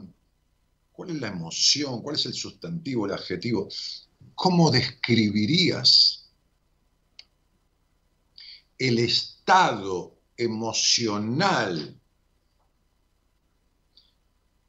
¿Cuál 0.92 1.10
es 1.10 1.20
la 1.20 1.28
emoción? 1.28 2.02
¿Cuál 2.02 2.16
es 2.16 2.26
el 2.26 2.34
sustantivo, 2.34 3.06
el 3.06 3.12
adjetivo? 3.12 3.68
¿Cómo 4.34 4.70
describirías 4.70 6.30
el 8.78 8.98
estado 8.98 10.18
emocional 10.36 11.98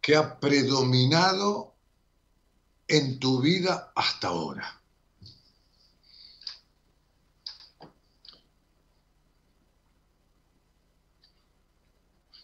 que 0.01 0.15
ha 0.15 0.39
predominado 0.39 1.75
en 2.87 3.19
tu 3.19 3.41
vida 3.41 3.91
hasta 3.95 4.27
ahora? 4.27 4.82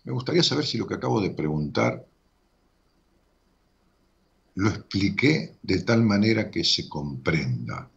Me 0.09 0.15
gustaría 0.15 0.41
saber 0.41 0.65
si 0.65 0.79
lo 0.79 0.87
que 0.87 0.95
acabo 0.95 1.21
de 1.21 1.29
preguntar 1.29 2.03
lo 4.55 4.69
expliqué 4.69 5.59
de 5.61 5.83
tal 5.83 6.01
manera 6.01 6.49
que 6.49 6.63
se 6.63 6.89
comprenda. 6.89 7.87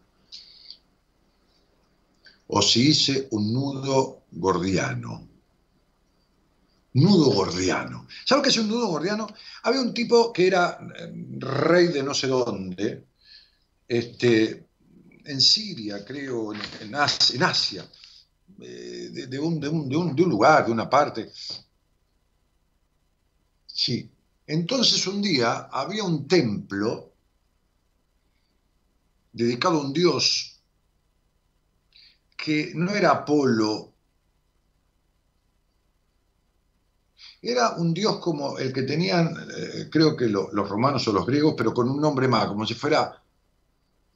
O 2.48 2.60
si 2.60 2.90
hice 2.90 3.28
un 3.30 3.54
nudo 3.54 4.24
gordiano. 4.30 5.26
Nudo 6.92 7.30
gordiano. 7.30 8.06
¿Sabes 8.26 8.42
qué 8.42 8.50
es 8.50 8.58
un 8.58 8.68
nudo 8.68 8.88
gordiano? 8.88 9.26
Había 9.62 9.80
un 9.80 9.94
tipo 9.94 10.34
que 10.34 10.48
era 10.48 10.86
eh, 10.94 11.10
rey 11.38 11.86
de 11.86 12.02
no 12.02 12.12
sé 12.12 12.26
dónde, 12.26 13.06
este, 13.88 14.66
en 15.24 15.40
Siria, 15.40 16.04
creo, 16.04 16.52
en, 16.52 16.94
Asia, 16.94 17.88
eh, 18.60 19.08
de, 19.30 19.38
un, 19.38 19.58
de, 19.58 19.68
un, 19.70 19.88
de, 19.88 19.96
un, 19.96 20.14
de 20.14 20.22
un 20.24 20.28
lugar, 20.28 20.66
de 20.66 20.72
una 20.72 20.90
parte, 20.90 21.32
Sí. 23.72 24.08
Entonces 24.46 25.04
un 25.08 25.20
día 25.20 25.68
había 25.72 26.04
un 26.04 26.28
templo 26.28 27.12
dedicado 29.32 29.78
a 29.78 29.84
un 29.84 29.92
dios 29.92 30.58
que 32.36 32.72
no 32.74 32.90
era 32.94 33.10
Apolo, 33.12 33.94
Era 37.42 37.74
un 37.76 37.92
dios 37.92 38.16
como 38.20 38.56
el 38.58 38.72
que 38.72 38.84
tenían, 38.84 39.36
eh, 39.58 39.88
creo 39.90 40.16
que 40.16 40.28
lo- 40.28 40.50
los 40.52 40.66
romanos 40.66 41.06
o 41.08 41.12
los 41.12 41.26
griegos, 41.26 41.54
pero 41.56 41.74
con 41.74 41.90
un 41.90 42.00
nombre 42.00 42.26
más, 42.26 42.46
como 42.46 42.64
si 42.66 42.72
fuera, 42.74 43.22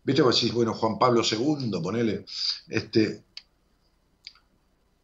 viste, 0.05 0.23
vos 0.23 0.35
decís, 0.37 0.55
bueno, 0.55 0.75
Juan 0.75 0.99
Pablo 0.99 1.23
II, 1.23 1.83
ponele, 1.83 2.25
este. 2.69 3.26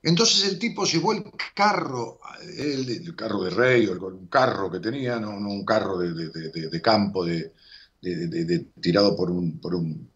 Entonces 0.03 0.49
el 0.51 0.59
tipo 0.59 0.85
llevó 0.85 1.13
el 1.13 1.25
carro, 1.55 2.19
el, 2.59 3.15
carro 3.15 3.45
de 3.45 3.51
rey, 3.51 3.87
o 3.87 3.93
un 4.07 4.27
carro 4.27 4.71
que 4.71 4.81
tenía, 4.81 5.21
no, 5.21 5.31
un 5.31 5.65
carro 5.65 5.99
de, 5.99 6.13
de- 6.13 6.69
de- 6.69 6.83
campo, 6.83 7.25
tirado 8.81 9.15
por 9.15 9.31
un, 9.31 9.61
por 9.61 9.75
un, 9.77 10.11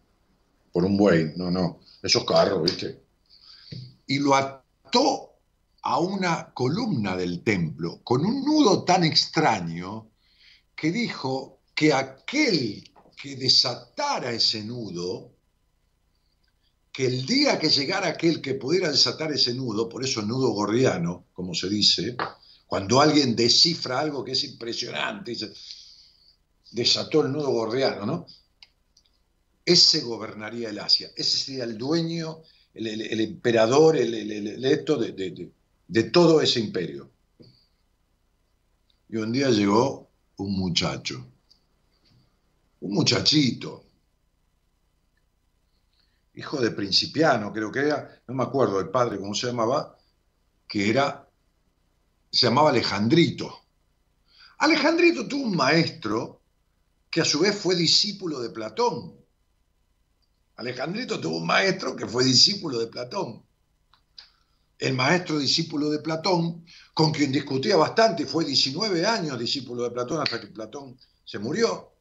por 0.73 0.83
un 0.83 0.97
buey, 0.97 1.33
no, 1.37 1.49
no, 1.49 1.79
esos 2.03 2.25
carros, 2.25 2.63
viste. 2.63 3.01
Y 4.07 4.19
lo 4.19 4.35
ató 4.35 5.33
a 5.83 5.99
una 5.99 6.51
columna 6.53 7.15
del 7.15 7.43
templo 7.43 8.01
con 8.03 8.25
un 8.25 8.43
nudo 8.43 8.83
tan 8.83 9.05
extraño 9.05 10.09
que 10.75 10.91
dijo 10.91 11.61
que 11.73 11.93
aquel 11.93 12.83
que 13.15 13.35
desatara 13.35 14.31
ese 14.31 14.63
nudo, 14.63 15.31
que 16.97 17.05
el 17.05 17.27
día 17.27 17.59
que 17.59 17.69
llegara 17.69 18.07
aquel 18.07 18.41
que 18.41 18.55
pudiera 18.55 18.89
desatar 18.91 19.31
ese 19.31 19.53
nudo, 19.53 19.87
por 19.87 20.03
eso 20.03 20.23
nudo 20.23 20.49
gordiano, 20.49 21.27
como 21.31 21.53
se 21.53 21.69
dice, 21.69 22.17
cuando 22.65 22.99
alguien 22.99 23.35
descifra 23.35 23.99
algo 23.99 24.23
que 24.25 24.31
es 24.31 24.43
impresionante, 24.45 25.37
desató 26.71 27.21
el 27.23 27.31
nudo 27.33 27.51
gordiano, 27.51 28.03
¿no? 28.03 28.25
Ese 29.63 30.01
gobernaría 30.01 30.69
el 30.69 30.79
Asia, 30.79 31.11
ese 31.15 31.37
sería 31.37 31.65
el 31.65 31.77
dueño, 31.77 32.39
el, 32.73 33.19
emperador, 33.21 33.95
el, 33.95 34.15
el- 34.15 34.31
el- 34.31 34.47
el 34.47 34.65
esto 34.65 34.97
de, 34.97 35.11
de- 35.11 35.29
de- 35.29 35.51
de 35.87 36.03
todo 36.05 36.41
ese 36.41 36.59
imperio. 36.61 37.11
Y 39.09 39.17
un 39.17 39.31
día 39.31 39.51
llegó 39.51 40.09
un 40.37 40.51
muchacho, 40.57 41.23
un 42.79 42.91
muchachito, 42.91 43.83
hijo 46.37 46.61
de 46.61 46.69
principiano, 46.69 47.51
creo 47.51 47.71
que 47.71 47.79
era, 47.79 48.21
no 48.27 48.35
me 48.35 48.43
acuerdo 48.43 48.79
el 48.79 48.89
padre 48.89 49.17
cómo 49.17 49.33
se 49.33 49.47
llamaba, 49.47 49.97
que 50.67 50.87
era, 50.89 51.27
se 52.31 52.45
llamaba 52.45 52.69
Alejandrito. 52.69 53.65
Alejandrito 54.59 55.27
tuvo 55.27 55.45
un 55.45 55.55
maestro 55.55 56.41
que 57.09 57.21
a 57.21 57.25
su 57.25 57.39
vez 57.39 57.57
fue 57.57 57.75
discípulo 57.75 58.39
de 58.39 58.51
Platón. 58.51 59.15
Alejandrito 60.57 61.19
tuvo 61.19 61.37
un 61.37 61.47
maestro 61.47 61.95
que 61.95 62.05
fue 62.05 62.23
discípulo 62.23 62.77
de 62.77 62.87
Platón. 62.87 63.43
El 64.77 64.93
maestro 64.93 65.39
discípulo 65.39 65.89
de 65.89 65.99
Platón, 65.99 66.63
con 66.93 67.11
quien 67.11 67.31
discutía 67.31 67.77
bastante, 67.77 68.27
fue 68.27 68.45
19 68.45 69.03
años 69.07 69.39
discípulo 69.39 69.83
de 69.83 69.91
Platón 69.91 70.21
hasta 70.21 70.39
que 70.39 70.47
Platón 70.47 70.99
se 71.25 71.39
murió. 71.39 71.96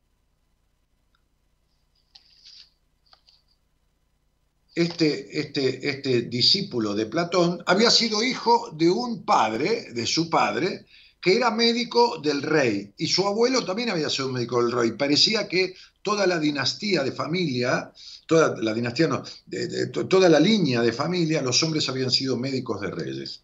Este, 4.77 5.41
este, 5.41 5.89
este 5.89 6.23
discípulo 6.23 6.95
de 6.95 7.07
Platón 7.07 7.63
había 7.65 7.91
sido 7.91 8.23
hijo 8.23 8.73
de 8.77 8.91
un 8.91 9.25
padre, 9.25 9.91
de 9.95 10.07
su 10.07 10.29
padre, 10.29 10.85
que 11.19 11.35
era 11.35 11.51
médico 11.51 12.21
del 12.23 12.43
rey, 12.43 12.93
y 12.99 13.07
su 13.07 13.27
abuelo 13.27 13.65
también 13.65 13.89
había 13.89 14.11
sido 14.11 14.29
médico 14.29 14.63
del 14.63 14.73
rey. 14.73 14.93
Parecía 14.93 15.49
que 15.49 15.75
toda 16.03 16.27
la 16.27 16.39
dinastía 16.39 17.03
de 17.03 17.11
familia, 17.11 17.91
toda 18.27 18.55
la 18.63 18.75
dinastía 18.75 19.09
no, 19.09 19.23
toda 20.09 20.29
la 20.29 20.39
línea 20.39 20.83
de 20.83 20.93
familia, 20.93 21.41
los 21.41 21.63
hombres 21.63 21.89
habían 21.89 22.11
sido 22.11 22.37
médicos 22.37 22.83
de 22.83 22.91
reyes. 22.91 23.41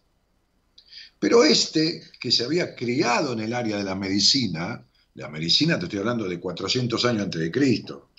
Pero 1.19 1.43
este, 1.43 2.03
que 2.19 2.31
se 2.31 2.43
había 2.43 2.75
criado 2.75 3.33
en 3.33 3.39
el 3.39 3.53
área 3.55 3.77
de 3.77 3.83
la 3.83 3.95
medicina, 3.95 4.85
la 5.15 5.29
medicina 5.29 5.79
te 5.79 5.85
estoy 5.85 5.97
hablando 5.97 6.29
de 6.29 6.39
400 6.39 7.03
años 7.05 7.23
antes 7.23 7.41
de 7.41 7.51
Cristo, 7.51 8.11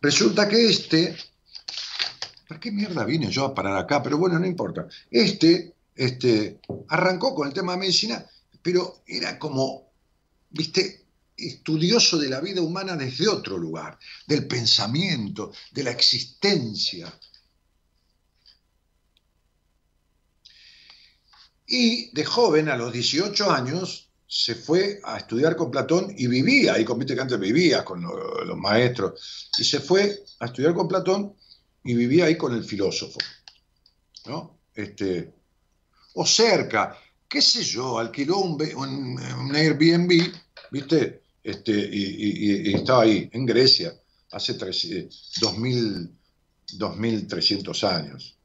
resulta 0.00 0.48
que 0.48 0.70
este, 0.70 1.14
¿para 2.52 2.60
qué 2.60 2.70
mierda 2.70 3.06
vine 3.06 3.30
yo 3.30 3.46
a 3.46 3.54
parar 3.54 3.78
acá? 3.78 4.02
Pero 4.02 4.18
bueno, 4.18 4.38
no 4.38 4.46
importa. 4.46 4.86
Este, 5.10 5.74
este, 5.94 6.60
arrancó 6.88 7.34
con 7.34 7.48
el 7.48 7.54
tema 7.54 7.72
de 7.72 7.78
medicina, 7.78 8.26
pero 8.60 9.02
era 9.06 9.38
como, 9.38 9.90
viste, 10.50 11.06
estudioso 11.34 12.18
de 12.18 12.28
la 12.28 12.40
vida 12.40 12.60
humana 12.60 12.94
desde 12.94 13.26
otro 13.26 13.56
lugar, 13.56 13.98
del 14.26 14.46
pensamiento, 14.46 15.50
de 15.70 15.82
la 15.82 15.92
existencia. 15.92 17.10
Y 21.66 22.14
de 22.14 22.24
joven, 22.26 22.68
a 22.68 22.76
los 22.76 22.92
18 22.92 23.50
años, 23.50 24.10
se 24.26 24.54
fue 24.54 25.00
a 25.04 25.16
estudiar 25.16 25.56
con 25.56 25.70
Platón 25.70 26.14
y 26.18 26.26
vivía, 26.26 26.74
ahí 26.74 26.84
con 26.84 27.00
que 27.00 27.18
antes 27.18 27.40
vivía 27.40 27.82
con 27.82 28.02
lo- 28.02 28.44
los 28.44 28.58
maestros, 28.58 29.48
y 29.56 29.64
se 29.64 29.80
fue 29.80 30.22
a 30.40 30.46
estudiar 30.46 30.74
con 30.74 30.86
Platón 30.86 31.34
y 31.84 31.94
vivía 31.94 32.26
ahí 32.26 32.36
con 32.36 32.54
el 32.54 32.64
filósofo. 32.64 33.18
¿no? 34.26 34.58
Este, 34.74 35.34
o 36.14 36.24
cerca, 36.26 36.96
qué 37.28 37.40
sé 37.42 37.62
yo, 37.64 37.98
alquiló 37.98 38.38
un, 38.38 38.60
un- 38.76 39.54
Airbnb, 39.56 40.32
¿viste? 40.70 41.22
Este, 41.42 41.72
y, 41.72 42.72
estaba 42.74 43.02
ahí, 43.02 43.28
en 43.32 43.44
Grecia, 43.46 43.92
hace 44.30 44.54
tres- 44.54 44.84
eh, 44.84 45.08
2000, 45.40 46.10
2300 46.74 47.84
años. 47.84 48.38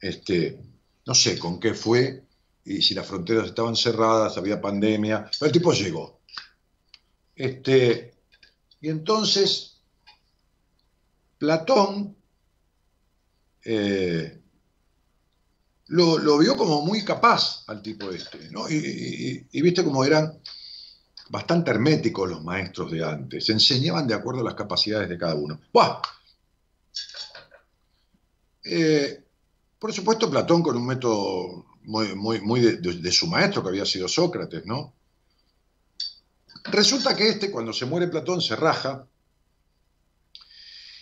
Este, 0.00 0.60
no 1.06 1.14
sé 1.14 1.38
con 1.38 1.58
qué 1.58 1.72
fue, 1.74 2.24
y 2.64 2.82
si 2.82 2.92
las 2.94 3.06
fronteras 3.06 3.46
estaban 3.46 3.74
cerradas, 3.74 4.36
había 4.36 4.60
pandemia, 4.60 5.30
pero 5.38 5.46
el 5.46 5.52
tipo 5.52 5.72
llegó. 5.72 6.20
Este, 7.34 8.14
y 8.82 8.88
entonces, 8.90 9.80
Platón 11.38 12.16
eh, 13.72 14.40
lo, 15.86 16.38
vio 16.38 16.56
como 16.56 16.82
muy 16.82 17.04
capaz 17.04 17.62
al 17.68 17.82
tipo 17.82 18.10
este. 18.10 18.38
Y, 18.70 19.62
viste 19.62 19.84
cómo 19.84 20.04
eran 20.04 20.40
bastante 21.28 21.70
herméticos 21.70 22.28
los 22.28 22.42
maestros 22.42 22.90
de 22.90 23.04
antes, 23.04 23.48
enseñaban 23.48 24.06
de 24.08 24.14
acuerdo 24.14 24.40
a 24.40 24.44
las 24.44 24.54
capacidades 24.54 25.08
de 25.08 25.18
cada 25.18 25.36
uno. 25.36 25.60
¡Buah! 25.72 26.00
Eh, 28.64 29.24
por 29.78 29.92
supuesto, 29.92 30.28
Platón 30.28 30.62
con 30.62 30.76
un 30.76 30.86
método 30.86 31.66
muy, 31.84 32.14
muy, 32.16 32.60
de- 32.60 32.76
de 32.76 33.12
su 33.12 33.26
maestro, 33.28 33.62
que 33.62 33.68
había 33.68 33.86
sido 33.86 34.08
Sócrates, 34.08 34.66
¿no? 34.66 34.92
Resulta 36.64 37.16
que 37.16 37.28
este, 37.28 37.50
cuando 37.50 37.72
se 37.72 37.86
muere 37.86 38.08
Platón, 38.08 38.42
se 38.42 38.56
raja 38.56 39.06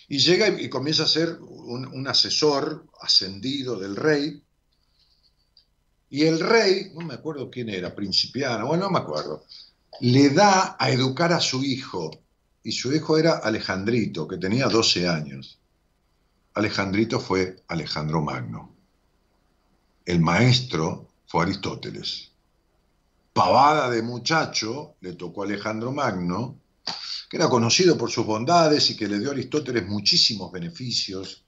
y 0.08 0.18
llega 0.18 0.48
y, 0.48 0.68
comienza 0.68 1.04
a 1.04 1.08
ser 1.08 1.38
un, 1.40 1.86
un 1.86 2.08
asesor 2.08 2.86
ascendido 3.00 3.78
del 3.78 3.94
rey. 3.94 4.42
Y 6.10 6.24
el 6.24 6.40
rey, 6.40 6.92
no 6.94 7.04
me 7.06 7.14
acuerdo 7.14 7.50
quién 7.50 7.68
era, 7.68 7.94
principiano, 7.94 8.66
bueno, 8.66 8.84
no 8.84 8.90
me 8.90 8.98
acuerdo, 8.98 9.44
le 10.00 10.30
da 10.30 10.76
a 10.78 10.90
educar 10.90 11.32
a 11.32 11.40
su 11.40 11.62
hijo. 11.62 12.10
Y 12.62 12.72
su 12.72 12.92
hijo 12.92 13.18
era 13.18 13.36
Alejandrito, 13.36 14.26
que 14.26 14.38
tenía 14.38 14.66
12 14.68 15.08
años. 15.08 15.58
Alejandrito 16.54 17.20
fue 17.20 17.62
Alejandro 17.68 18.20
Magno. 18.20 18.74
El 20.04 20.20
maestro 20.20 21.08
fue 21.26 21.42
Aristóteles. 21.42 22.32
Pavada 23.32 23.90
de 23.90 24.02
muchacho 24.02 24.96
le 25.00 25.12
tocó 25.12 25.42
a 25.42 25.46
Alejandro 25.46 25.92
Magno, 25.92 26.58
que 27.28 27.36
era 27.36 27.48
conocido 27.48 27.96
por 27.98 28.10
sus 28.10 28.24
bondades 28.24 28.90
y 28.90 28.96
que 28.96 29.06
le 29.06 29.18
dio 29.18 29.28
a 29.28 29.32
Aristóteles 29.32 29.86
muchísimos 29.86 30.50
beneficios 30.50 31.44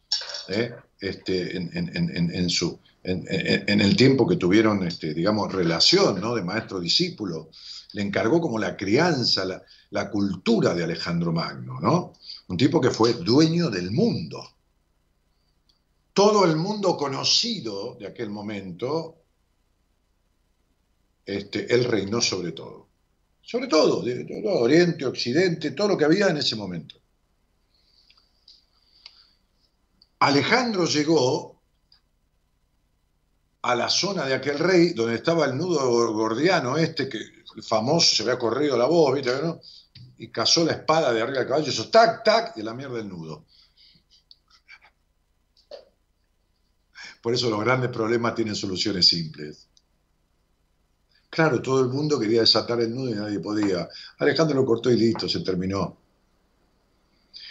en, 3.02 3.80
el 3.80 3.96
tiempo 3.96 4.26
que 4.26 4.36
tuvieron, 4.36 4.86
este, 4.86 5.14
digamos, 5.14 5.52
relación 5.52 6.20
de 6.20 6.42
maestro-discípulo. 6.42 7.50
Le 7.92 8.02
encargó 8.02 8.40
como 8.40 8.58
la 8.58 8.76
crianza, 8.76 9.44
la, 9.44 9.62
la 9.90 10.10
cultura 10.10 10.74
de 10.74 10.84
Alejandro 10.84 11.32
Magno, 11.32 11.80
¿no? 11.80 12.12
Un 12.48 12.56
tipo 12.56 12.80
que 12.80 12.90
fue 12.90 13.14
dueño 13.14 13.70
del 13.70 13.90
mundo. 13.90 14.42
Todo 16.12 16.44
el 16.44 16.56
mundo 16.56 16.96
conocido 16.96 17.96
de 17.98 18.06
aquel 18.06 18.30
momento, 18.30 19.16
este, 21.24 21.72
él 21.72 21.84
reinó 21.84 22.20
sobre 22.20 22.52
todo. 22.52 22.89
Sobre 23.50 23.66
todo, 23.66 24.04
Oriente, 24.60 25.04
Occidente, 25.04 25.72
todo 25.72 25.88
lo 25.88 25.98
que 25.98 26.04
había 26.04 26.28
en 26.28 26.36
ese 26.36 26.54
momento. 26.54 26.94
Alejandro 30.20 30.84
llegó 30.86 31.60
a 33.62 33.74
la 33.74 33.88
zona 33.88 34.24
de 34.26 34.34
aquel 34.34 34.56
rey 34.56 34.92
donde 34.92 35.16
estaba 35.16 35.46
el 35.46 35.56
nudo 35.56 36.12
gordiano 36.12 36.76
este, 36.76 37.08
que 37.08 37.18
el 37.18 37.62
famoso 37.64 38.14
se 38.14 38.22
había 38.22 38.38
corrido 38.38 38.78
la 38.78 38.86
voz, 38.86 39.16
¿viste? 39.16 39.32
¿no? 39.42 39.60
Y 40.18 40.28
cazó 40.28 40.64
la 40.64 40.74
espada 40.74 41.12
de 41.12 41.20
arriba 41.20 41.40
del 41.40 41.48
caballo, 41.48 41.72
eso 41.72 41.90
tac, 41.90 42.22
tac, 42.22 42.56
y 42.56 42.62
la 42.62 42.72
mierda 42.72 42.98
del 42.98 43.08
nudo. 43.08 43.46
Por 47.20 47.34
eso 47.34 47.50
los 47.50 47.58
grandes 47.58 47.90
problemas 47.90 48.36
tienen 48.36 48.54
soluciones 48.54 49.08
simples. 49.08 49.69
Claro, 51.30 51.62
todo 51.62 51.80
el 51.80 51.88
mundo 51.88 52.18
quería 52.18 52.40
desatar 52.40 52.80
el 52.80 52.92
nudo 52.92 53.10
y 53.10 53.14
nadie 53.14 53.38
podía. 53.38 53.88
Alejandro 54.18 54.56
lo 54.56 54.66
cortó 54.66 54.90
y 54.90 54.96
listo, 54.96 55.28
se 55.28 55.40
terminó. 55.40 55.96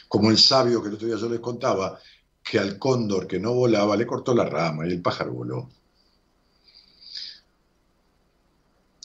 Como 0.09 0.29
el 0.29 0.37
sabio 0.37 0.81
que 0.81 0.89
el 0.89 0.95
otro 0.95 1.07
día 1.07 1.15
yo 1.15 1.29
les 1.29 1.39
contaba, 1.39 1.97
que 2.43 2.59
al 2.59 2.77
cóndor 2.77 3.25
que 3.25 3.39
no 3.39 3.53
volaba 3.53 3.95
le 3.95 4.05
cortó 4.05 4.33
la 4.33 4.45
rama 4.45 4.85
y 4.85 4.91
el 4.91 5.01
pájaro 5.01 5.33
voló. 5.33 5.69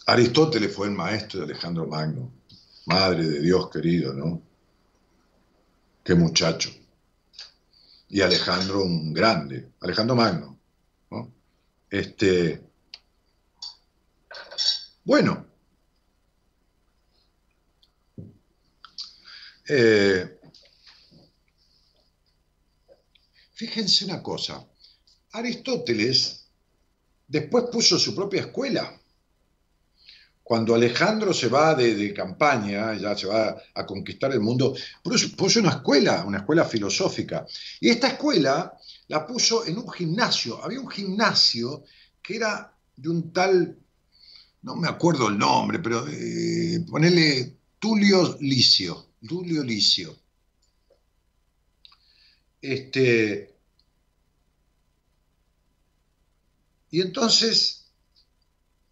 Aristóteles 0.06 0.74
fue 0.74 0.88
el 0.88 0.94
maestro 0.94 1.40
de 1.40 1.46
Alejandro 1.46 1.86
Magno, 1.86 2.32
madre 2.86 3.26
de 3.26 3.40
Dios 3.40 3.70
querido, 3.70 4.12
¿no? 4.12 4.42
Qué 6.02 6.14
muchacho. 6.14 6.70
Y 8.08 8.20
Alejandro 8.20 8.82
un 8.82 9.12
grande, 9.12 9.70
Alejandro 9.80 10.16
Magno, 10.16 10.58
¿no? 11.10 11.32
Este, 11.88 12.62
bueno, 15.04 15.46
eh, 19.68 20.38
fíjense 23.52 24.04
una 24.06 24.22
cosa, 24.22 24.66
Aristóteles 25.32 26.46
después 27.26 27.64
puso 27.70 27.98
su 27.98 28.14
propia 28.14 28.42
escuela. 28.42 29.00
Cuando 30.42 30.74
Alejandro 30.74 31.32
se 31.32 31.48
va 31.48 31.74
de, 31.74 32.12
campaña, 32.12 32.94
ya 32.94 33.16
se 33.16 33.26
va 33.26 33.56
a 33.74 33.86
conquistar 33.86 34.30
el 34.32 34.40
mundo, 34.40 34.74
puso 35.02 35.60
una 35.60 35.70
escuela, 35.70 36.22
una 36.26 36.38
escuela 36.38 36.66
filosófica. 36.66 37.46
Y 37.80 37.88
esta 37.88 38.08
escuela 38.08 38.76
la 39.08 39.26
puso 39.26 39.66
en 39.66 39.78
un 39.78 39.90
gimnasio. 39.90 40.62
Había 40.62 40.80
un 40.80 40.90
gimnasio 40.90 41.84
que 42.22 42.36
era 42.36 42.76
de 42.94 43.08
un 43.08 43.32
tal 43.32 43.78
no 44.64 44.76
me 44.76 44.88
acuerdo 44.88 45.28
el 45.28 45.38
nombre, 45.38 45.78
pero 45.78 46.06
eh, 46.08 46.84
ponele 46.90 47.58
Tulio 47.78 48.36
Licio, 48.40 49.10
Tulio 49.26 49.62
Licio. 49.62 50.16
Este, 52.62 53.54
y 56.90 57.02
entonces, 57.02 57.90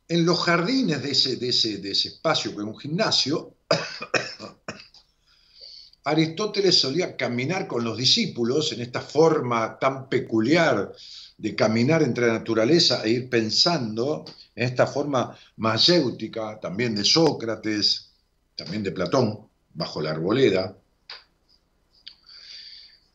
en 0.08 0.26
los 0.26 0.40
jardines 0.40 1.02
de 1.02 1.12
ese, 1.12 1.37
de 1.37 1.48
ese, 1.48 1.78
de 1.78 1.92
ese 1.92 2.08
espacio, 2.08 2.50
que 2.50 2.58
es 2.58 2.64
un 2.64 2.78
gimnasio, 2.78 3.56
Aristóteles 6.04 6.78
solía 6.78 7.16
caminar 7.16 7.66
con 7.66 7.82
los 7.82 7.96
discípulos 7.96 8.72
en 8.72 8.82
esta 8.82 9.00
forma 9.00 9.78
tan 9.78 10.11
peculiar 10.11 10.92
de 11.38 11.56
caminar 11.56 12.02
entre 12.02 12.26
la 12.26 12.35
naturaleza 12.35 13.02
e 13.04 13.11
ir 13.11 13.30
pensando 13.30 14.26
en 14.26 14.41
esta 14.55 14.87
forma 14.87 15.37
mayéutica, 15.57 16.61
también 16.61 16.95
de 16.95 17.05
Sócrates, 17.05 18.12
también 18.55 18.83
de 18.83 18.93
Platón, 18.93 19.49
bajo 19.75 20.01
la 20.01 20.11
arboleda. 20.11 20.77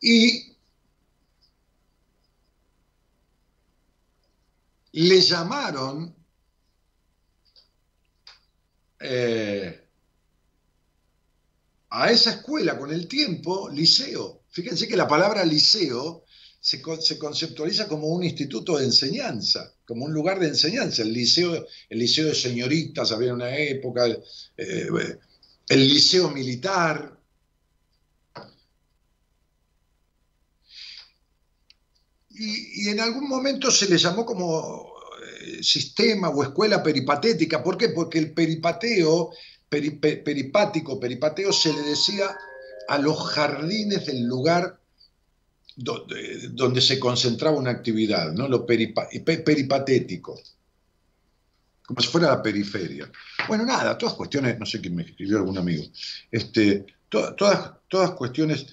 Y 0.00 0.56
le 4.92 5.20
llamaron 5.20 6.14
eh, 9.00 9.88
a 11.90 12.10
esa 12.10 12.30
escuela 12.30 12.76
con 12.76 12.92
el 12.92 13.06
tiempo 13.06 13.68
liceo. 13.70 14.42
Fíjense 14.50 14.88
que 14.88 14.96
la 14.96 15.06
palabra 15.06 15.44
liceo 15.44 16.24
se, 16.68 17.18
conceptualiza 17.18 17.88
como 17.88 18.08
un 18.08 18.24
instituto 18.24 18.76
de 18.76 18.84
enseñanza, 18.84 19.72
como 19.86 20.04
un 20.04 20.12
lugar 20.12 20.38
de 20.38 20.48
enseñanza. 20.48 21.00
El 21.00 21.14
liceo, 21.14 21.66
el 21.88 21.98
liceo 21.98 22.26
de 22.26 22.34
señoritas 22.34 23.10
había 23.10 23.32
una 23.32 23.56
época, 23.56 24.06
eh, 24.06 24.88
el 25.68 25.88
liceo 25.88 26.28
militar. 26.28 27.18
Y, 32.28 32.88
en 32.90 33.00
algún 33.00 33.28
momento 33.28 33.70
se 33.70 33.88
le 33.88 33.96
llamó 33.96 34.26
como 34.26 34.92
eh, 35.22 35.62
sistema 35.62 36.28
o 36.28 36.42
escuela 36.42 36.82
peripatética. 36.82 37.62
¿Por 37.64 37.78
qué? 37.78 37.88
Porque 37.88 38.18
el 38.18 38.34
peripateo, 38.34 39.30
peripático, 39.70 41.00
peripateo 41.00 41.50
se 41.50 41.72
le 41.72 41.80
decía 41.80 42.36
a 42.88 42.98
los 42.98 43.18
jardines 43.30 44.04
del 44.04 44.24
lugar 44.24 44.77
donde, 45.78 46.80
se 46.80 46.98
concentraba 46.98 47.56
una 47.56 47.70
actividad, 47.70 48.32
¿no? 48.32 48.48
lo 48.48 48.66
peripatético, 48.66 50.40
como 51.86 52.00
si 52.00 52.08
fuera 52.08 52.28
la 52.28 52.42
periferia. 52.42 53.10
Bueno, 53.46 53.64
nada, 53.64 53.96
todas 53.96 54.14
cuestiones, 54.14 54.58
no 54.58 54.66
sé 54.66 54.80
quién 54.80 54.96
me 54.96 55.04
escribió 55.04 55.38
algún 55.38 55.56
amigo, 55.56 55.84
este, 56.30 56.84
todas, 57.08 57.74
todas 57.86 58.10
cuestiones, 58.12 58.66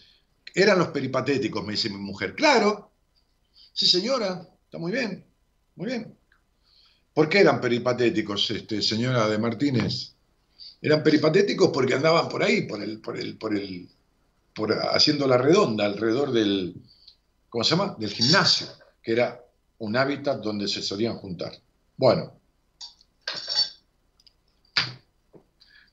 eran 0.54 0.80
los 0.80 0.88
peripatéticos, 0.88 1.64
me 1.64 1.74
dice 1.74 1.90
mi 1.90 1.98
mujer. 1.98 2.34
Claro, 2.34 2.92
sí 3.72 3.86
señora, 3.86 4.48
está 4.66 4.80
muy 4.80 4.92
bien, 4.92 5.24
muy 5.76 5.88
bien. 5.88 6.18
¿Por 7.14 7.30
qué 7.30 7.40
eran 7.40 7.62
peripatéticos, 7.62 8.50
este, 8.52 8.82
señora 8.82 9.28
de 9.28 9.38
Martínez? 9.38 10.16
Eran 10.82 11.04
peripatéticos 11.04 11.70
porque 11.72 11.94
andaban 11.94 12.28
por 12.30 12.42
ahí, 12.42 12.64
por 12.64 12.82
el, 12.82 13.00
por 13.00 13.18
el, 13.18 13.38
por 13.38 13.56
el, 13.56 13.90
por 14.54 14.74
haciendo 14.74 15.28
la 15.28 15.38
redonda 15.38 15.86
alrededor 15.86 16.32
del, 16.32 16.76
¿cómo 17.56 17.64
se 17.64 17.70
llama? 17.70 17.96
Del 17.98 18.10
gimnasio, 18.10 18.68
que 19.02 19.14
era 19.14 19.42
un 19.78 19.96
hábitat 19.96 20.42
donde 20.42 20.68
se 20.68 20.82
solían 20.82 21.16
juntar. 21.16 21.58
Bueno, 21.96 22.38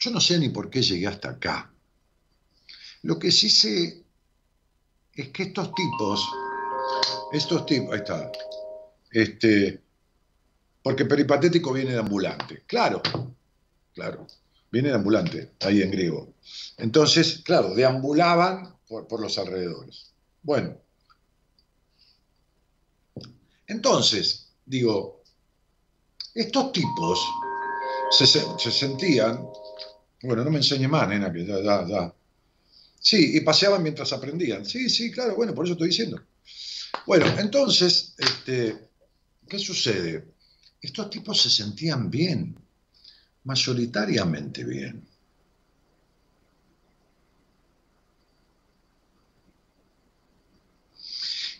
yo 0.00 0.10
no 0.10 0.20
sé 0.20 0.40
ni 0.40 0.48
por 0.48 0.68
qué 0.68 0.82
llegué 0.82 1.06
hasta 1.06 1.30
acá. 1.30 1.72
Lo 3.02 3.16
que 3.16 3.30
sí 3.30 3.48
sé 3.48 4.02
es 5.14 5.28
que 5.28 5.44
estos 5.44 5.72
tipos, 5.72 6.28
estos 7.32 7.64
tipos, 7.64 7.92
ahí 7.92 8.00
está, 8.00 8.32
este, 9.12 9.80
porque 10.82 11.04
peripatético 11.04 11.72
viene 11.72 11.92
de 11.92 12.00
ambulante, 12.00 12.64
claro, 12.66 13.00
claro, 13.94 14.26
viene 14.72 14.88
de 14.88 14.96
ambulante, 14.96 15.52
ahí 15.60 15.80
en 15.80 15.92
griego. 15.92 16.34
Entonces, 16.78 17.40
claro, 17.44 17.72
deambulaban 17.72 18.78
por, 18.88 19.06
por 19.06 19.20
los 19.20 19.38
alrededores. 19.38 20.12
Bueno, 20.42 20.81
entonces, 23.72 24.48
digo, 24.64 25.22
estos 26.34 26.72
tipos 26.72 27.18
se, 28.10 28.70
sentían, 28.70 29.44
bueno, 30.22 30.44
no 30.44 30.50
me 30.50 30.58
enseñe 30.58 30.88
más, 30.88 31.08
nena, 31.08 31.32
que 31.32 31.44
ya, 31.44 31.60
ya, 31.60 31.86
ya. 31.88 32.14
Sí, 33.00 33.36
y 33.36 33.40
paseaban 33.40 33.82
mientras 33.82 34.12
aprendían. 34.12 34.64
Sí, 34.64 34.88
sí, 34.88 35.10
claro, 35.10 35.34
bueno, 35.34 35.54
por 35.54 35.64
eso 35.64 35.72
estoy 35.72 35.88
diciendo. 35.88 36.22
Bueno, 37.06 37.26
entonces, 37.38 38.14
este, 38.16 38.76
¿qué 39.48 39.58
sucede? 39.58 40.28
Estos 40.80 41.10
tipos 41.10 41.40
se 41.40 41.50
sentían 41.50 42.10
bien, 42.10 42.54
mayoritariamente 43.44 44.64
bien. 44.64 45.08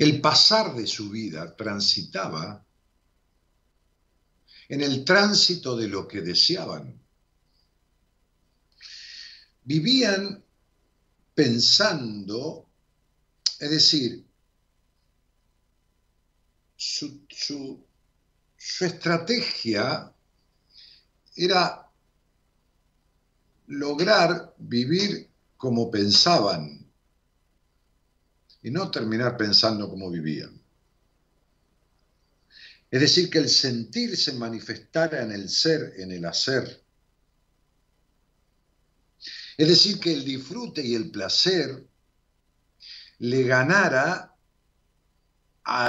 El 0.03 0.21
pasar 0.21 0.75
de 0.75 0.85
su 0.85 1.11
vida 1.11 1.55
transitaba 1.55 2.67
en 4.69 4.81
el 4.81 5.05
tránsito 5.05 5.77
de 5.77 5.87
lo 5.87 6.09
que 6.09 6.23
deseaban. 6.23 7.01
Vivían 9.63 10.45
pensando, 11.37 12.69
es 13.61 13.71
decir, 13.71 14.27
su, 16.77 17.87
estrategia 18.81 20.13
era 21.37 21.89
lograr 23.69 24.53
vivir 24.59 25.31
como 25.57 25.93
pensaban 25.93 26.82
y 28.63 28.71
no 28.71 28.91
terminar 28.91 29.37
pensando 29.37 29.89
como 29.89 30.11
vivían. 30.11 30.61
Es 32.91 33.01
decir, 33.01 33.31
que 33.31 33.39
el 33.39 33.49
sentir 33.49 34.17
se 34.17 34.35
manifestara 34.35 35.23
en 35.23 35.33
el 35.33 35.49
ser, 35.49 35.95
en 35.97 36.13
el 36.13 36.25
hacer. 36.27 36.83
Es 39.57 39.69
decir, 39.69 39.99
que 39.99 40.13
el 40.13 40.25
disfrute 40.25 40.85
y 40.85 40.95
el 40.95 41.11
placer 41.11 41.87
le 43.19 43.43
ganara 43.45 44.35
a, 45.65 45.87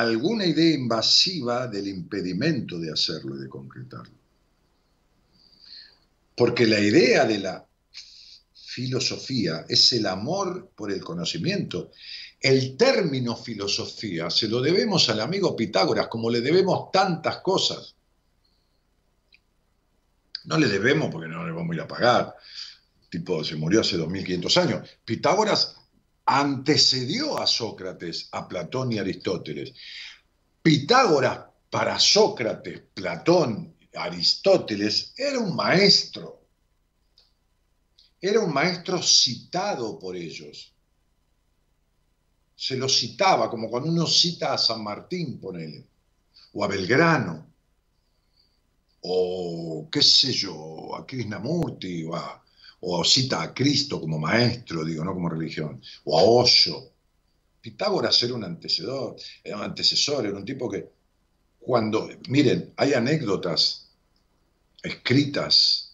alguna 0.00 0.46
idea 0.46 0.74
invasiva 0.74 1.66
del 1.66 1.88
impedimento 1.88 2.78
de 2.78 2.92
hacerlo 2.92 3.36
y 3.36 3.40
de 3.40 3.48
concretarlo. 3.48 4.16
Porque 6.34 6.66
la 6.66 6.80
idea 6.80 7.26
de 7.26 7.38
la 7.40 7.67
filosofía, 8.78 9.64
es 9.68 9.92
el 9.92 10.06
amor 10.06 10.70
por 10.76 10.92
el 10.92 11.00
conocimiento. 11.00 11.90
El 12.40 12.76
término 12.76 13.34
filosofía 13.34 14.30
se 14.30 14.46
lo 14.46 14.60
debemos 14.60 15.08
al 15.08 15.20
amigo 15.20 15.56
Pitágoras, 15.56 16.06
como 16.06 16.30
le 16.30 16.40
debemos 16.40 16.92
tantas 16.92 17.38
cosas. 17.38 17.96
No 20.44 20.56
le 20.56 20.68
debemos 20.68 21.10
porque 21.10 21.26
no 21.26 21.44
le 21.44 21.50
vamos 21.50 21.72
a 21.72 21.74
ir 21.74 21.80
a 21.80 21.88
pagar. 21.88 22.36
tipo 23.10 23.42
se 23.42 23.56
murió 23.56 23.80
hace 23.80 23.96
2500 23.96 24.56
años. 24.58 24.88
Pitágoras 25.04 25.74
antecedió 26.24 27.36
a 27.36 27.48
Sócrates, 27.48 28.28
a 28.30 28.46
Platón 28.46 28.92
y 28.92 29.00
Aristóteles. 29.00 29.72
Pitágoras 30.62 31.40
para 31.68 31.98
Sócrates, 31.98 32.80
Platón, 32.94 33.74
Aristóteles 33.92 35.14
era 35.16 35.40
un 35.40 35.56
maestro. 35.56 36.37
Era 38.20 38.40
un 38.40 38.52
maestro 38.52 39.00
citado 39.00 39.98
por 39.98 40.16
ellos. 40.16 40.72
Se 42.56 42.76
lo 42.76 42.88
citaba, 42.88 43.48
como 43.48 43.70
cuando 43.70 43.90
uno 43.90 44.06
cita 44.06 44.52
a 44.52 44.58
San 44.58 44.82
Martín, 44.82 45.38
ponele, 45.38 45.86
o 46.52 46.64
a 46.64 46.66
Belgrano, 46.66 47.46
o 49.02 49.88
qué 49.90 50.02
sé 50.02 50.32
yo, 50.32 50.96
a 50.96 51.06
Krishnamurti, 51.06 52.04
o, 52.04 52.14
o 52.80 53.04
cita 53.04 53.42
a 53.42 53.54
Cristo 53.54 54.00
como 54.00 54.18
maestro, 54.18 54.84
digo, 54.84 55.04
no 55.04 55.14
como 55.14 55.28
religión, 55.28 55.80
o 56.04 56.18
a 56.18 56.22
Osho. 56.22 56.90
Pitágoras 57.60 58.20
era 58.24 58.34
un 58.34 58.44
antecedor, 58.44 59.16
era 59.44 59.56
un 59.56 59.62
antecesor, 59.62 60.26
era 60.26 60.36
un 60.36 60.44
tipo 60.44 60.68
que 60.68 60.90
cuando, 61.60 62.08
miren, 62.28 62.72
hay 62.76 62.94
anécdotas 62.94 63.90
escritas 64.82 65.87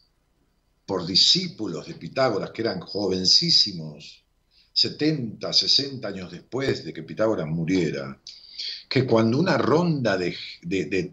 por 0.87 1.07
discípulos 1.07 1.87
de 1.87 1.95
Pitágoras 1.95 2.51
que 2.51 2.63
eran 2.63 2.81
jovencísimos, 2.81 4.25
70, 4.73 5.53
60 5.53 6.09
años 6.09 6.33
después 6.33 6.85
de 6.85 6.93
que 6.93 7.03
Pitágoras 7.03 7.47
muriera, 7.47 8.21
que 8.89 9.07
cuando 9.07 9.39
una 9.39 9.57
ronda 9.59 10.17
de, 10.17 10.37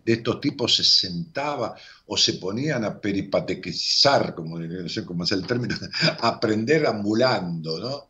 estos 0.06 0.42
tipos 0.42 0.76
se 0.76 0.84
sentaba 0.84 1.76
o 2.08 2.18
se 2.18 2.34
ponían 2.34 2.84
a 2.86 3.00
peripatequizar, 3.00 4.36
como, 4.36 4.60
no 4.60 4.90
sé 4.90 5.06
cómo 5.06 5.24
es 5.24 5.32
el 5.32 5.46
término, 5.46 5.76
aprender 6.22 6.86
ambulando, 6.86 7.80
¿no? 7.80 8.10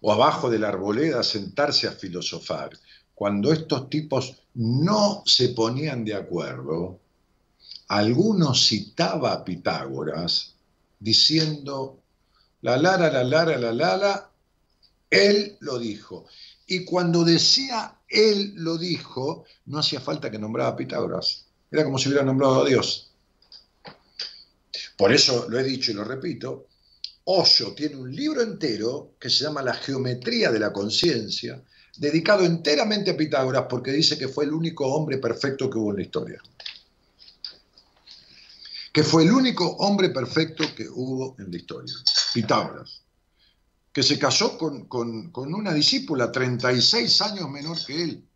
O 0.00 0.12
abajo 0.12 0.50
de 0.50 0.58
la 0.58 0.68
arboleda 0.68 1.22
sentarse 1.22 1.86
a 1.86 1.92
filosofar. 1.92 2.70
Cuando 3.14 3.52
estos 3.52 3.88
tipos 3.88 4.36
no 4.54 5.22
se 5.24 5.50
ponían 5.50 6.04
de 6.04 6.14
acuerdo, 6.14 7.00
alguno 7.88 8.54
citaba 8.54 9.32
a 9.32 9.44
Pitágoras 9.44 10.54
diciendo, 10.98 12.00
la 12.62 12.76
lara, 12.76 13.10
la 13.10 13.24
lara, 13.24 13.58
la 13.58 13.72
lara, 13.72 14.30
él 15.10 15.56
lo 15.60 15.78
dijo. 15.78 16.26
Y 16.66 16.84
cuando 16.84 17.24
decía 17.24 17.98
él 18.08 18.52
lo 18.56 18.78
dijo, 18.78 19.44
no 19.66 19.78
hacía 19.78 20.00
falta 20.00 20.30
que 20.30 20.38
nombrara 20.38 20.70
a 20.70 20.76
Pitágoras. 20.76 21.46
Era 21.70 21.84
como 21.84 21.98
si 21.98 22.08
hubiera 22.08 22.24
nombrado 22.24 22.62
a 22.62 22.68
Dios. 22.68 23.10
Por 24.96 25.12
eso 25.12 25.46
lo 25.48 25.58
he 25.58 25.64
dicho 25.64 25.90
y 25.90 25.94
lo 25.94 26.04
repito, 26.04 26.68
Osho 27.24 27.74
tiene 27.74 27.96
un 27.96 28.14
libro 28.14 28.42
entero 28.42 29.14
que 29.18 29.30
se 29.30 29.44
llama 29.44 29.62
La 29.62 29.74
geometría 29.74 30.52
de 30.52 30.60
la 30.60 30.72
conciencia, 30.72 31.60
dedicado 31.96 32.44
enteramente 32.44 33.10
a 33.10 33.16
Pitágoras 33.16 33.66
porque 33.68 33.90
dice 33.90 34.16
que 34.16 34.28
fue 34.28 34.44
el 34.44 34.52
único 34.52 34.86
hombre 34.86 35.18
perfecto 35.18 35.68
que 35.68 35.78
hubo 35.78 35.90
en 35.90 35.96
la 35.96 36.02
historia. 36.02 36.40
Que 38.94 39.02
fue 39.02 39.24
el 39.24 39.32
único 39.32 39.66
hombre 39.76 40.08
perfecto 40.08 40.64
que 40.74 40.88
hubo 40.88 41.36
en 41.38 41.50
la 41.50 41.56
historia. 41.58 41.94
Pitágoras 42.32 43.04
que 43.94 44.02
se 44.02 44.18
casó 44.18 44.58
con, 44.58 45.54
una 45.54 45.72
discípula 45.72 46.32
36 46.32 47.22
años 47.22 47.48
menor 47.48 47.78
que 47.86 48.02
él. 48.02 48.28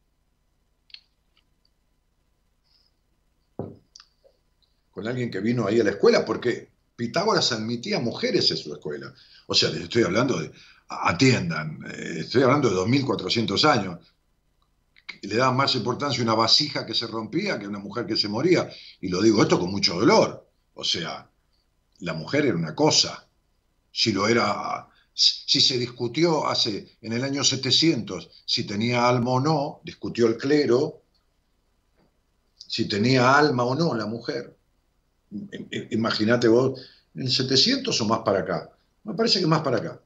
Con 4.93 5.09
alguien 5.09 5.33
que 5.33 5.41
vino 5.41 5.67
ahí 5.67 5.81
a 5.81 5.85
la 5.85 5.91
escuela, 5.91 6.25
porque 6.25 6.71
Pitágoras 6.95 7.51
admitía 7.51 7.99
mujeres 7.99 8.49
en 8.53 8.57
su 8.57 8.73
escuela. 8.73 9.13
O 9.49 9.55
sea, 9.55 9.71
les 9.71 9.83
estoy 9.83 10.05
hablando 10.05 10.39
de, 10.39 10.53
atiendan, 10.89 11.81
eh, 11.93 12.21
estoy 12.21 12.45
hablando 12.45 12.69
de 12.69 12.77
2400 12.77 13.65
años. 13.65 13.99
Le 15.23 15.37
daban 15.37 15.57
más 15.57 15.75
importancia 15.75 16.23
una 16.23 16.35
vasija 16.35 16.87
que 16.87 16.95
se 16.95 17.09
rompía 17.09 17.59
que 17.59 17.67
una 17.67 17.81
mujer 17.81 18.07
que 18.07 18.15
se 18.15 18.29
moría. 18.29 18.71
Y 19.01 19.09
lo 19.09 19.21
digo 19.21 19.43
esto 19.43 19.59
con 19.59 19.73
mucho 19.73 19.99
dolor. 19.99 20.48
O 20.81 20.85
sea, 20.85 21.29
la 22.01 22.15
mujer 22.15 22.47
era 22.47 22.57
una 22.57 22.75
cosa. 22.75 23.27
Si 23.91 24.13
lo 24.13 24.29
era 24.29 24.89
si 25.13 25.61
se 25.61 25.77
discutió 25.77 26.47
hace, 26.47 26.97
en 27.01 27.13
el 27.13 27.25
año 27.25 27.43
700, 27.43 28.31
si 28.47 28.63
tenía 28.65 29.09
alma 29.09 29.33
o 29.33 29.41
no, 29.41 29.81
discutió 29.83 30.29
el 30.29 30.37
clero, 30.37 31.03
si 32.57 32.87
tenía 32.87 33.37
alma 33.37 33.65
o 33.65 33.75
no 33.75 33.97
la 33.97 34.07
mujer. 34.07 34.57
Imagínate 35.91 36.47
vos, 36.47 36.81
en 37.17 37.23
el 37.23 37.33
700 37.33 38.01
o 38.01 38.05
más 38.05 38.21
para 38.21 38.39
acá. 38.41 38.71
Me 39.03 39.15
parece 39.15 39.41
que 39.41 39.49
más 39.49 39.63
para 39.63 39.79
acá. 39.79 40.01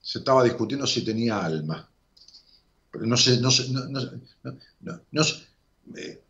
Se 0.00 0.18
estaba 0.18 0.42
discutiendo 0.42 0.88
si 0.88 1.04
tenía 1.04 1.38
alma. 1.38 1.88
Pero 2.90 3.06
no 3.06 3.16
sé, 3.16 3.40
no 3.40 3.52
sé, 3.52 3.70
no, 3.70 3.84
no, 3.84 5.00
no, 5.12 5.22
eh, 5.96 6.20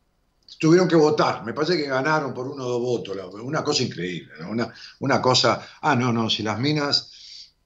tuvieron 0.58 0.88
que 0.88 0.96
votar. 0.96 1.44
Me 1.44 1.52
parece 1.52 1.76
que 1.76 1.88
ganaron 1.88 2.34
por 2.34 2.48
uno 2.48 2.64
o 2.64 2.68
dos 2.68 2.80
votos. 2.80 3.16
Una 3.42 3.64
cosa 3.64 3.82
increíble, 3.82 4.32
una, 4.48 4.72
una 5.00 5.22
cosa, 5.22 5.66
ah, 5.80 5.94
no, 5.96 6.12
no, 6.12 6.28
si 6.28 6.42
las 6.42 6.58
minas 6.58 7.10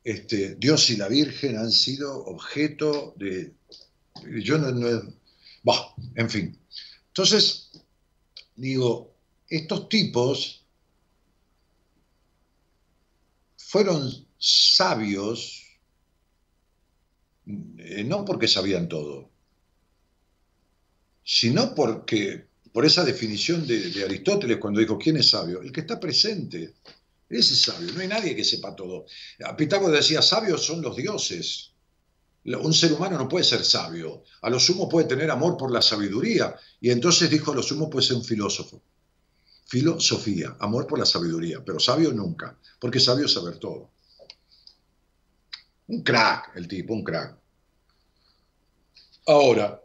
este, 0.04 0.56
Dios 0.56 0.90
y 0.90 0.96
la 0.96 1.08
Virgen 1.08 1.58
han 1.58 1.70
sido 1.70 2.24
objeto 2.24 3.14
de... 3.16 3.54
Yo 4.42 4.58
no... 4.58 4.68
en 6.14 6.30
fin. 6.30 6.58
Entonces, 7.08 7.70
digo, 8.56 9.14
estos 9.48 9.88
tipos 9.88 10.64
fueron 13.56 14.26
sabios 14.38 15.62
eh, 17.46 18.04
no 18.04 18.24
porque 18.24 18.46
sabían 18.46 18.88
todo, 18.88 19.30
sino 21.24 21.74
porque, 21.74 22.46
por 22.72 22.86
esa 22.86 23.04
definición 23.04 23.66
de, 23.66 24.02
Aristóteles 24.04 24.58
cuando 24.58 24.80
dijo, 24.80 24.98
¿quién 24.98 25.18
es 25.18 25.30
sabio? 25.30 25.60
El 25.60 25.70
que 25.70 25.80
está 25.80 26.00
presente. 26.00 26.74
Ese 27.28 27.54
es 27.54 27.62
sabio, 27.62 27.92
no 27.92 28.00
hay 28.00 28.08
nadie 28.08 28.34
que 28.34 28.44
sepa 28.44 28.74
todo. 28.74 29.06
Pitágoras 29.56 30.00
decía, 30.00 30.22
sabios 30.22 30.64
son 30.64 30.82
los 30.82 30.96
dioses. 30.96 31.70
Un 32.44 32.74
ser 32.74 32.92
humano 32.92 33.16
no 33.18 33.28
puede 33.28 33.44
ser 33.44 33.64
sabio. 33.64 34.24
A 34.40 34.50
lo 34.50 34.58
sumo 34.58 34.88
puede 34.88 35.06
tener 35.06 35.30
amor 35.30 35.56
por 35.56 35.70
la 35.70 35.80
sabiduría. 35.80 36.56
Y 36.80 36.90
entonces 36.90 37.30
dijo, 37.30 37.52
a 37.52 37.54
lo 37.54 37.62
sumo 37.62 37.88
puede 37.88 38.06
ser 38.06 38.16
un 38.16 38.24
filósofo. 38.24 38.82
Filosofía, 39.66 40.56
amor 40.58 40.86
por 40.86 40.98
la 40.98 41.06
sabiduría, 41.06 41.64
pero 41.64 41.80
sabio 41.80 42.12
nunca, 42.12 42.58
porque 42.78 43.00
sabio 43.00 43.24
es 43.24 43.32
saber 43.32 43.56
todo. 43.56 43.90
Un 45.86 46.02
crack, 46.02 46.56
el 46.56 46.68
tipo, 46.68 46.92
un 46.92 47.02
crack. 47.02 47.38
Ahora, 49.26 49.80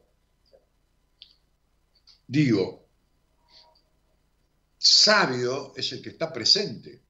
digo, 2.28 2.88
sabio 4.78 5.74
es 5.76 5.92
el 5.94 6.02
que 6.02 6.10
está 6.10 6.32
presente. 6.32 7.02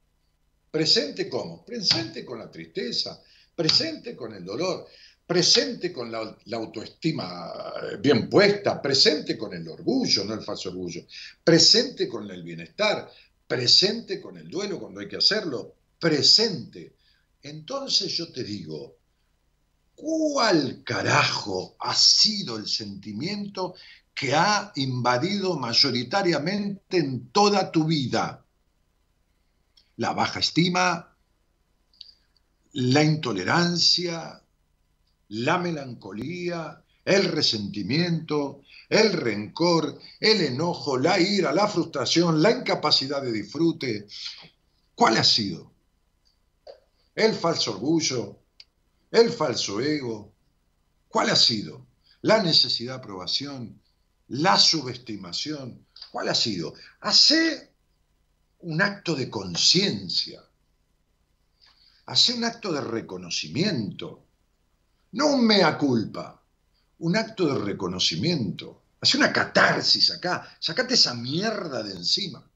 Presente 0.69 1.27
cómo? 1.27 1.65
Presente 1.65 2.23
con 2.23 2.39
la 2.39 2.51
tristeza, 2.51 3.21
presente 3.56 4.15
con 4.15 4.34
el 4.34 4.45
dolor, 4.45 4.88
presente 5.25 5.91
con 5.91 6.12
la, 6.12 6.38
autoestima 6.53 7.51
eh, 7.84 7.97
bien 7.97 8.30
puesta, 8.30 8.82
presente 8.82 9.38
con 9.38 9.53
el 9.53 9.67
orgullo, 9.67 10.23
no 10.23 10.34
el 10.34 10.43
falso 10.43 10.69
orgullo, 10.69 11.06
presente 11.43 12.08
con 12.08 12.30
el 12.30 12.43
bienestar, 12.43 13.12
presente 13.45 14.21
con 14.21 14.38
el 14.38 14.49
duelo 14.49 14.80
cuando 14.80 14.99
hay 14.99 15.08
que 15.08 15.17
hacerlo, 15.17 15.75
presente. 15.99 16.95
Entonces 17.41 18.15
yo 18.15 18.32
te 18.32 18.43
digo, 18.43 18.98
¿cuál 19.96 20.83
carajo 20.83 21.75
ha 21.79 21.94
sido 21.94 22.58
el 22.58 22.67
sentimiento 22.67 23.75
que 24.17 24.33
ha 24.33 24.71
invadido 24.75 25.57
mayoritariamente 25.57 26.97
en 26.97 27.29
toda 27.29 27.71
tu 27.71 27.85
vida? 27.85 28.43
la 29.97 30.13
baja 30.13 30.39
estima, 30.39 31.15
la 32.73 33.03
intolerancia, 33.03 34.41
la 35.29 35.57
melancolía, 35.57 36.83
el 37.03 37.25
resentimiento, 37.25 38.61
el 38.89 39.13
rencor, 39.13 39.99
el 40.19 40.41
enojo, 40.41 40.97
la 40.97 41.19
ira, 41.19 41.51
la 41.51 41.67
frustración, 41.67 42.41
la 42.41 42.51
incapacidad 42.51 43.21
de 43.21 43.31
disfrute. 43.31 44.07
¿Cuál 44.95 45.17
ha 45.17 45.23
sido? 45.23 45.71
El 47.15 47.33
falso 47.33 47.71
orgullo, 47.71 48.39
el 49.11 49.31
falso 49.31 49.81
ego. 49.81 50.31
¿Cuál 51.07 51.31
ha 51.31 51.35
sido? 51.35 51.87
La 52.21 52.43
necesidad 52.43 52.93
de 52.93 52.99
aprobación, 52.99 53.81
la 54.30 54.58
subestimación. 54.58 55.86
¿Cuál 56.12 56.30
ha 56.30 56.36
sido? 56.36 56.73
Hace 57.02 57.73
un 58.60 58.82
acto 58.82 59.15
de 59.15 59.30
conciencia, 59.30 60.42
hace 62.06 62.34
un 62.34 62.44
acto 62.44 62.71
de 62.71 62.82
reconocimiento, 62.82 64.25
no 65.12 65.28
un 65.28 65.46
mea 65.46 65.78
culpa, 65.78 66.42
un 67.00 67.15
acto 67.15 67.54
de 67.54 67.63
reconocimiento, 67.63 68.84
hace 69.00 69.17
una 69.17 69.32
catarsis 69.32 70.12
acá, 70.12 70.58
sacate 70.60 70.96
esa 70.96 71.13
mierda 71.13 71.84
de 71.84 71.94
encima. 71.94 72.50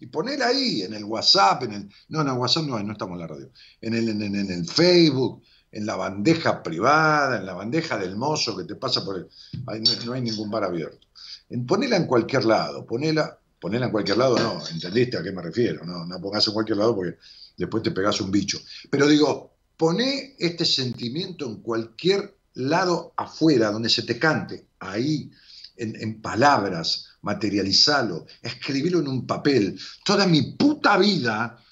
Y 0.00 0.06
ponela 0.06 0.46
ahí, 0.46 0.82
en 0.82 0.94
el 0.94 1.04
WhatsApp, 1.04 1.64
en 1.64 1.72
el. 1.72 1.94
No, 2.08 2.20
en 2.20 2.28
el 2.28 2.34
WhatsApp 2.34 2.64
no, 2.64 2.78
no 2.78 2.92
estamos 2.92 3.14
en 3.14 3.20
la 3.20 3.26
radio. 3.26 3.50
En 3.80 3.94
el, 3.94 4.08
en, 4.08 4.22
en 4.22 4.50
el 4.50 4.64
Facebook, 4.64 5.42
en 5.70 5.86
la 5.86 5.96
bandeja 5.96 6.62
privada, 6.62 7.38
en 7.38 7.46
la 7.46 7.54
bandeja 7.54 7.98
del 7.98 8.16
mozo 8.16 8.56
que 8.56 8.64
te 8.64 8.74
pasa 8.74 9.04
por 9.04 9.16
el. 9.16 9.28
ahí 9.66 9.82
no, 10.04 10.12
hay 10.12 10.22
ningún 10.22 10.50
bar 10.50 10.64
abierto. 10.64 11.06
En, 11.50 11.66
ponela 11.66 11.96
en 11.96 12.06
cualquier 12.06 12.44
lado, 12.44 12.86
ponela, 12.86 13.38
ponela 13.60 13.86
en 13.86 13.92
cualquier 13.92 14.18
lado, 14.18 14.38
no, 14.38 14.66
¿entendiste 14.68 15.16
a 15.16 15.22
qué 15.22 15.32
me 15.32 15.42
refiero? 15.42 15.84
No, 15.84 16.06
no 16.06 16.20
pongas 16.20 16.46
en 16.46 16.54
cualquier 16.54 16.78
lado 16.78 16.94
porque 16.94 17.18
después 17.56 17.82
te 17.82 17.90
pegas 17.90 18.20
un 18.20 18.30
bicho. 18.30 18.58
Pero 18.90 19.06
digo, 19.06 19.56
poné 19.76 20.36
este 20.38 20.64
sentimiento 20.64 21.46
en 21.46 21.56
cualquier 21.56 22.36
lado 22.54 23.12
afuera, 23.16 23.70
donde 23.70 23.88
se 23.88 24.02
te 24.02 24.18
cante, 24.18 24.68
ahí, 24.80 25.30
en, 25.76 26.00
en 26.00 26.20
palabras, 26.20 27.06
materializalo, 27.22 28.26
escribilo 28.42 29.00
en 29.00 29.08
un 29.08 29.26
papel. 29.26 29.78
Toda 30.04 30.26
mi 30.26 30.52
puta 30.52 30.96
vida, 30.96 31.62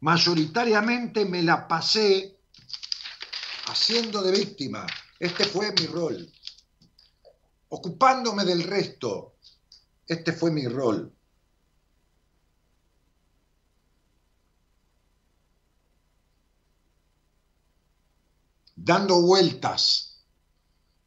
mayoritariamente 0.00 1.24
me 1.24 1.42
la 1.42 1.66
pasé 1.66 2.39
haciendo 3.70 4.20
de 4.22 4.32
víctima. 4.32 4.86
Este 5.18 5.44
fue 5.44 5.72
mi 5.72 5.86
rol. 5.86 6.30
Ocupándome 7.68 8.44
del 8.44 8.64
resto. 8.64 9.36
Este 10.06 10.32
fue 10.32 10.50
mi 10.50 10.66
rol. 10.66 11.12
Dando 18.74 19.22
vueltas. 19.22 20.09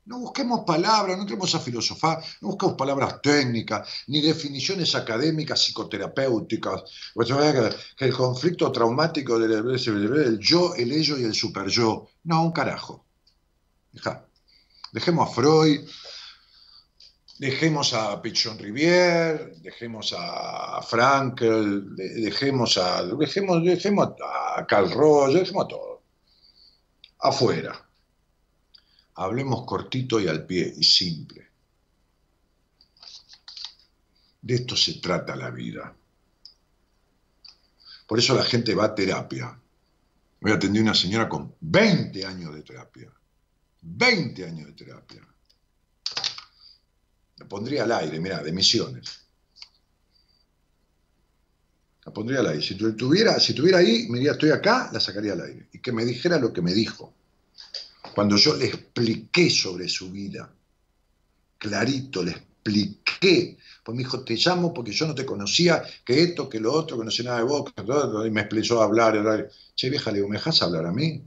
No 0.06 0.20
busquemos 0.20 0.66
palabras, 0.66 1.16
no 1.16 1.24
entremos 1.24 1.56
a 1.56 1.60
filosofar, 1.60 2.22
no 2.42 2.50
busquemos 2.50 2.76
palabras 2.76 3.22
técnicas, 3.22 3.88
ni 4.08 4.22
definiciones 4.22 4.96
académicas, 4.96 5.62
psicoterapéuticas. 5.62 6.84
Pues, 7.14 7.30
que 7.96 8.06
el 8.06 8.14
conflicto 8.14 8.72
traumático 8.72 9.40
del, 9.40 9.64
del 9.64 10.40
yo, 10.40 10.76
el 10.76 10.92
ello 10.92 11.18
y 11.18 11.24
el 11.24 11.34
super 11.34 11.68
yo. 11.68 12.10
No, 12.24 12.44
un 12.44 12.52
carajo. 12.52 13.06
Deja. 13.94 14.26
Dejemos 14.92 15.30
a 15.30 15.34
Freud, 15.34 15.90
dejemos 17.40 17.94
a 17.94 18.22
Pichon 18.22 18.58
Rivière, 18.60 19.56
dejemos 19.62 20.14
a 20.18 20.82
Frankel, 20.82 21.96
dejemos 21.96 22.78
a, 22.78 23.04
dejemos, 23.04 23.64
dejemos 23.64 24.10
a 24.22 24.66
Carl 24.68 24.92
Roger, 24.92 25.40
dejemos 25.40 25.66
a 25.66 25.68
todo. 25.68 26.04
Afuera. 27.20 27.83
Hablemos 29.16 29.66
cortito 29.66 30.20
y 30.20 30.28
al 30.28 30.46
pie 30.46 30.74
y 30.76 30.84
simple. 30.84 31.48
De 34.42 34.56
esto 34.56 34.76
se 34.76 34.96
trata 34.96 35.36
la 35.36 35.50
vida. 35.52 35.96
Por 38.08 38.20
eso 38.20 38.36
la 38.36 38.44
gente 38.44 38.76
va 38.76 38.86
a 38.86 38.96
terapia. 38.96 39.58
Voy 40.42 40.52
a 40.52 40.60
una 40.82 40.94
señora 40.94 41.30
con 41.30 41.56
20 41.62 42.26
años 42.26 42.54
de 42.54 42.64
terapia. 42.64 43.10
20 43.82 44.46
años 44.46 44.68
de 44.68 44.74
terapia. 44.74 45.26
La 47.38 47.48
pondría 47.48 47.84
al 47.84 47.92
aire, 47.94 48.20
mira, 48.20 48.44
de 48.44 48.52
misiones. 48.52 49.22
La 52.06 52.12
pondría 52.12 52.42
al 52.42 52.48
aire. 52.48 52.62
Si 52.62 52.76
tuviera, 52.76 53.40
si 53.40 53.54
tuviera 53.54 53.78
ahí, 53.78 54.08
me 54.10 54.18
diría, 54.18 54.34
estoy 54.34 54.52
acá, 54.52 54.90
la 54.92 55.00
sacaría 55.00 55.34
al 55.34 55.42
aire. 55.42 55.70
Y 55.72 55.80
que 55.80 55.94
me 55.94 56.04
dijera 56.04 56.38
lo 56.38 56.52
que 56.52 56.62
me 56.62 56.74
dijo. 56.74 57.14
Cuando 58.14 58.38
yo 58.38 58.56
le 58.56 58.66
expliqué 58.66 59.50
sobre 59.50 59.88
su 59.90 60.12
vida, 60.12 60.54
clarito, 61.58 62.24
le 62.24 62.32
expliqué. 62.32 63.58
Pues 63.84 63.96
me 63.96 64.04
dijo, 64.04 64.24
te 64.24 64.36
llamo 64.36 64.74
porque 64.74 64.92
yo 64.92 65.08
no 65.08 65.16
te 65.16 65.26
conocía, 65.26 65.84
que 66.06 66.24
esto, 66.24 66.48
que 66.48 66.60
lo 66.60 66.72
otro, 66.72 66.98
que 66.98 67.06
no 67.06 67.12
sé 67.12 67.24
nada 67.24 67.38
de 67.38 67.44
vos, 67.44 67.74
y 68.26 68.30
me 68.30 68.42
explicó 68.42 68.82
a 68.82 68.86
hablar, 68.86 69.18
hablar. 69.18 69.50
Che, 69.76 69.90
vieja, 69.90 70.12
le 70.12 70.18
digo, 70.18 70.30
¿me 70.30 70.38
dejas 70.38 70.62
hablar 70.62 70.86
a 70.86 70.92
mí? 70.92 71.24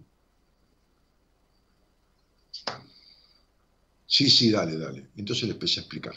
Sí, 4.06 4.30
sí, 4.30 4.50
dale, 4.50 4.78
dale. 4.78 5.08
Entonces 5.16 5.44
le 5.44 5.54
empecé 5.54 5.80
a 5.80 5.82
explicar 5.82 6.14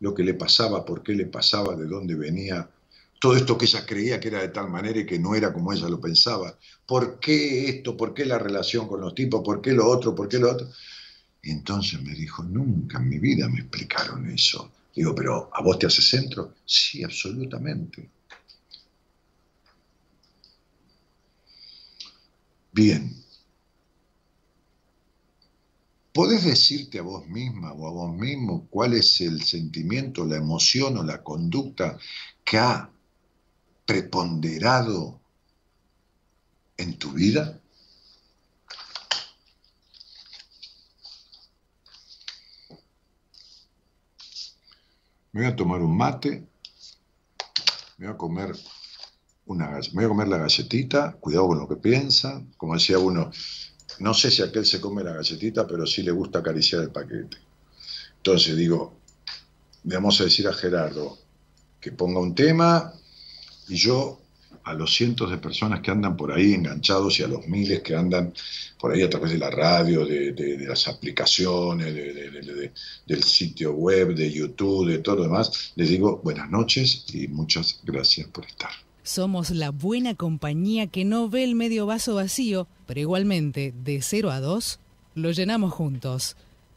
lo 0.00 0.12
que 0.12 0.22
le 0.22 0.34
pasaba, 0.34 0.84
por 0.84 1.02
qué 1.02 1.14
le 1.14 1.26
pasaba, 1.26 1.74
de 1.76 1.86
dónde 1.86 2.14
venía, 2.14 2.68
todo 3.18 3.36
esto 3.36 3.56
que 3.56 3.64
ella 3.64 3.86
creía 3.86 4.20
que 4.20 4.28
era 4.28 4.40
de 4.40 4.48
tal 4.48 4.68
manera 4.68 5.00
y 5.00 5.06
que 5.06 5.18
no 5.18 5.34
era 5.34 5.52
como 5.52 5.72
ella 5.72 5.88
lo 5.88 6.00
pensaba. 6.00 6.58
¿Por 6.86 7.18
qué 7.18 7.68
esto? 7.68 7.96
¿Por 7.96 8.12
qué 8.12 8.24
la 8.24 8.38
relación 8.38 8.86
con 8.86 9.00
los 9.00 9.14
tipos? 9.14 9.42
¿Por 9.42 9.60
qué 9.60 9.72
lo 9.72 9.86
otro? 9.88 10.14
¿Por 10.14 10.28
qué 10.28 10.38
lo 10.38 10.50
otro? 10.50 10.68
Y 11.42 11.50
entonces 11.50 12.02
me 12.02 12.14
dijo, 12.14 12.42
nunca 12.42 12.98
en 12.98 13.08
mi 13.08 13.18
vida 13.18 13.48
me 13.48 13.60
explicaron 13.60 14.28
eso. 14.30 14.70
Digo, 14.94 15.14
pero 15.14 15.50
¿a 15.52 15.62
vos 15.62 15.78
te 15.78 15.86
hace 15.86 16.02
centro? 16.02 16.54
Sí, 16.64 17.04
absolutamente. 17.04 18.08
Bien. 22.72 23.14
¿Podés 26.12 26.44
decirte 26.44 26.98
a 26.98 27.02
vos 27.02 27.26
misma 27.28 27.72
o 27.72 27.86
a 27.86 27.90
vos 27.90 28.16
mismo 28.16 28.66
cuál 28.70 28.94
es 28.94 29.20
el 29.20 29.42
sentimiento, 29.42 30.24
la 30.24 30.36
emoción 30.36 30.96
o 30.96 31.02
la 31.02 31.22
conducta 31.22 31.98
que 32.42 32.58
ha 32.58 32.90
preponderado 33.86 35.20
en 36.76 36.98
tu 36.98 37.12
vida? 37.12 37.60
Me 45.32 45.42
voy 45.42 45.52
a 45.52 45.56
tomar 45.56 45.80
un 45.82 45.96
mate, 45.96 46.46
me 47.98 48.06
voy 48.06 48.14
a 48.14 48.18
comer 48.18 48.56
una 49.46 49.68
me 49.68 49.80
voy 49.92 50.04
a 50.04 50.08
comer 50.08 50.28
la 50.28 50.38
galletita, 50.38 51.12
cuidado 51.20 51.48
con 51.48 51.58
lo 51.58 51.68
que 51.68 51.76
piensa, 51.76 52.42
como 52.56 52.74
decía 52.74 52.98
uno, 52.98 53.30
no 54.00 54.14
sé 54.14 54.30
si 54.30 54.42
aquel 54.42 54.66
se 54.66 54.80
come 54.80 55.04
la 55.04 55.12
galletita, 55.12 55.66
pero 55.66 55.86
sí 55.86 56.02
le 56.02 56.10
gusta 56.10 56.40
acariciar 56.40 56.82
el 56.82 56.90
paquete. 56.90 57.36
Entonces 58.16 58.56
digo, 58.56 58.98
le 59.84 59.94
vamos 59.94 60.20
a 60.20 60.24
decir 60.24 60.48
a 60.48 60.52
Gerardo 60.52 61.18
que 61.80 61.92
ponga 61.92 62.18
un 62.18 62.34
tema 62.34 62.92
y 63.68 63.76
yo 63.76 64.20
a 64.66 64.74
los 64.74 64.94
cientos 64.94 65.30
de 65.30 65.38
personas 65.38 65.80
que 65.80 65.92
andan 65.92 66.16
por 66.16 66.32
ahí 66.32 66.52
enganchados 66.52 67.20
y 67.20 67.22
a 67.22 67.28
los 67.28 67.46
miles 67.46 67.82
que 67.82 67.94
andan 67.94 68.34
por 68.80 68.92
ahí 68.92 69.02
a 69.02 69.08
través 69.08 69.30
de 69.30 69.38
la 69.38 69.48
radio, 69.48 70.04
de, 70.04 70.66
las 70.66 70.88
aplicaciones, 70.88 71.94
de, 71.94 72.72
del 73.06 73.22
sitio 73.22 73.74
web, 73.74 74.14
de 74.14 74.30
YouTube, 74.32 74.88
de 74.88 74.98
todo 74.98 75.16
lo 75.16 75.22
demás, 75.22 75.72
les 75.76 75.88
digo 75.88 76.20
buenas 76.22 76.50
noches 76.50 77.04
y 77.14 77.28
muchas 77.28 77.80
gracias 77.84 78.26
por 78.28 78.44
estar. 78.44 78.70
Somos 79.04 79.50
la 79.50 79.70
buena 79.70 80.16
compañía 80.16 80.88
que 80.88 81.04
no 81.04 81.28
ve 81.28 81.44
el 81.44 81.54
medio 81.54 81.86
vaso 81.86 82.16
vacío, 82.16 82.66
pero 82.88 82.98
igualmente, 82.98 83.72
de 83.84 84.02
0 84.02 84.32
a 84.32 84.40
2, 84.40 84.80
lo 85.14 85.30
llenamos 85.30 85.72
juntos. 85.72 86.36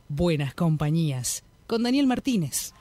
Buenas 0.09 0.53
compañías. 0.53 1.41
Con 1.65 1.81
Daniel 1.81 2.05
Martínez. 2.05 2.73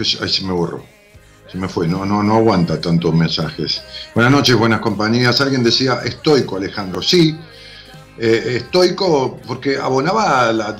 Que 0.00 0.24
Ay, 0.24 0.30
se 0.30 0.44
me 0.44 0.52
borró. 0.52 0.82
Se 1.52 1.58
me 1.58 1.68
fue, 1.68 1.86
no, 1.86 2.06
no, 2.06 2.22
no 2.22 2.36
aguanta 2.36 2.80
tantos 2.80 3.12
mensajes. 3.14 3.82
Buenas 4.14 4.32
noches, 4.32 4.56
buenas 4.56 4.80
compañías. 4.80 5.40
Alguien 5.42 5.62
decía 5.62 6.00
estoico, 6.04 6.56
Alejandro. 6.56 7.02
Sí, 7.02 7.36
eh, 8.18 8.54
estoico 8.62 9.38
porque 9.46 9.76
abonaba 9.76 10.52
la, 10.54 10.74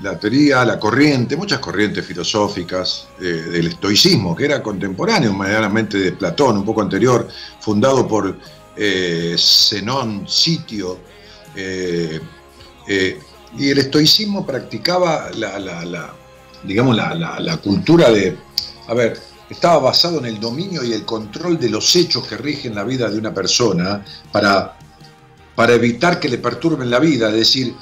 la- 0.00 0.18
teoría, 0.18 0.64
la 0.64 0.78
corriente, 0.78 1.36
muchas 1.36 1.58
corrientes 1.58 2.06
filosóficas 2.06 3.08
eh, 3.20 3.24
del 3.24 3.66
estoicismo, 3.66 4.34
que 4.34 4.46
era 4.46 4.62
contemporáneo, 4.62 5.34
medianamente 5.34 5.98
de 5.98 6.12
Platón, 6.12 6.56
un 6.58 6.64
poco 6.64 6.80
anterior, 6.80 7.28
fundado 7.60 8.08
por 8.08 8.38
eh, 8.76 9.34
Zenón 9.38 10.26
Sitio. 10.26 10.98
eh, 11.54 12.20
y 13.58 13.70
el 13.70 13.78
estoicismo 13.78 14.46
practicaba 14.46 15.30
la, 15.34 16.14
digamos, 16.62 16.96
la 16.96 17.56
cultura 17.62 18.10
de, 18.10 18.36
a 18.88 18.94
ver, 18.94 19.20
estaba 19.48 19.78
basado 19.78 20.18
en 20.18 20.26
el 20.26 20.40
dominio 20.40 20.82
y 20.82 20.92
el 20.92 21.04
control 21.04 21.58
de 21.58 21.70
los 21.70 21.94
hechos 21.94 22.26
que 22.26 22.36
rigen 22.36 22.74
la 22.74 22.84
vida 22.84 23.08
de 23.08 23.18
una 23.18 23.32
persona 23.32 24.04
para, 24.32 24.76
para 25.54 25.74
evitar 25.74 26.18
que 26.18 26.28
le 26.28 26.38
perturben 26.38 26.90
la 26.90 26.98
vida, 26.98 27.28
es 27.28 27.34
decir, 27.34 27.74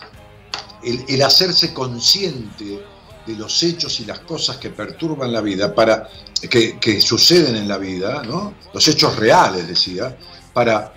el, 0.82 1.22
hacerse 1.22 1.72
consciente 1.72 2.84
de 3.26 3.34
los 3.36 3.62
hechos 3.62 4.00
y 4.00 4.04
las 4.04 4.20
cosas 4.20 4.58
que 4.58 4.70
perturban 4.70 5.32
la 5.32 5.40
vida, 5.40 5.74
para, 5.74 6.08
que, 6.50 6.78
que 6.78 7.00
suceden 7.00 7.56
en 7.56 7.66
la 7.66 7.78
vida, 7.78 8.22
¿no? 8.22 8.54
los 8.74 8.86
hechos 8.86 9.16
reales, 9.16 9.66
decía, 9.66 10.16
para 10.52 10.92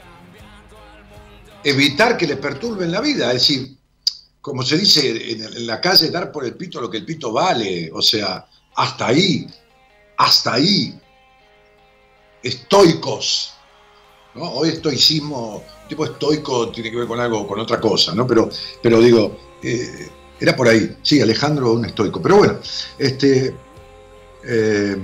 evitar 1.64 2.18
que 2.18 2.28
le 2.28 2.36
perturben 2.36 2.92
la 2.92 3.00
vida, 3.00 3.28
es 3.28 3.48
decir, 3.48 3.78
como 4.42 4.64
se 4.64 4.78
dice 4.78 5.32
en 5.32 5.68
la 5.68 5.82
calle, 5.82 6.10
dar 6.10 6.32
por 6.32 6.46
el 6.46 6.56
pito 6.56 6.80
lo 6.80 6.90
que 6.90 6.98
el 6.98 7.06
pito 7.06 7.34
vale, 7.34 7.90
o 7.94 8.02
sea, 8.02 8.46
hasta 8.76 9.08
ahí, 9.08 9.48
hasta 10.18 10.56
ahí, 10.56 11.00
estoicos, 12.42 13.54
¿no? 14.36 14.44
Hoy 14.52 14.70
estoicismo, 14.70 15.64
tipo 15.88 16.06
estoico 16.06 16.70
tiene 16.70 16.92
que 16.92 16.98
ver 16.98 17.08
con 17.08 17.20
algo, 17.20 17.48
con 17.48 17.60
otra 17.60 17.80
cosa, 17.80 18.14
¿no? 18.14 18.26
Pero, 18.26 18.50
pero 18.82 19.00
digo, 19.00 19.38
eh, 19.62 20.10
era 20.40 20.56
por 20.56 20.68
ahí, 20.68 20.98
sí, 21.02 21.22
Alejandro 21.22 21.74
un 21.74 21.86
estoico, 21.86 22.22
pero 22.22 22.38
bueno, 22.38 22.60
este, 22.98 23.56
eh, 24.44 24.98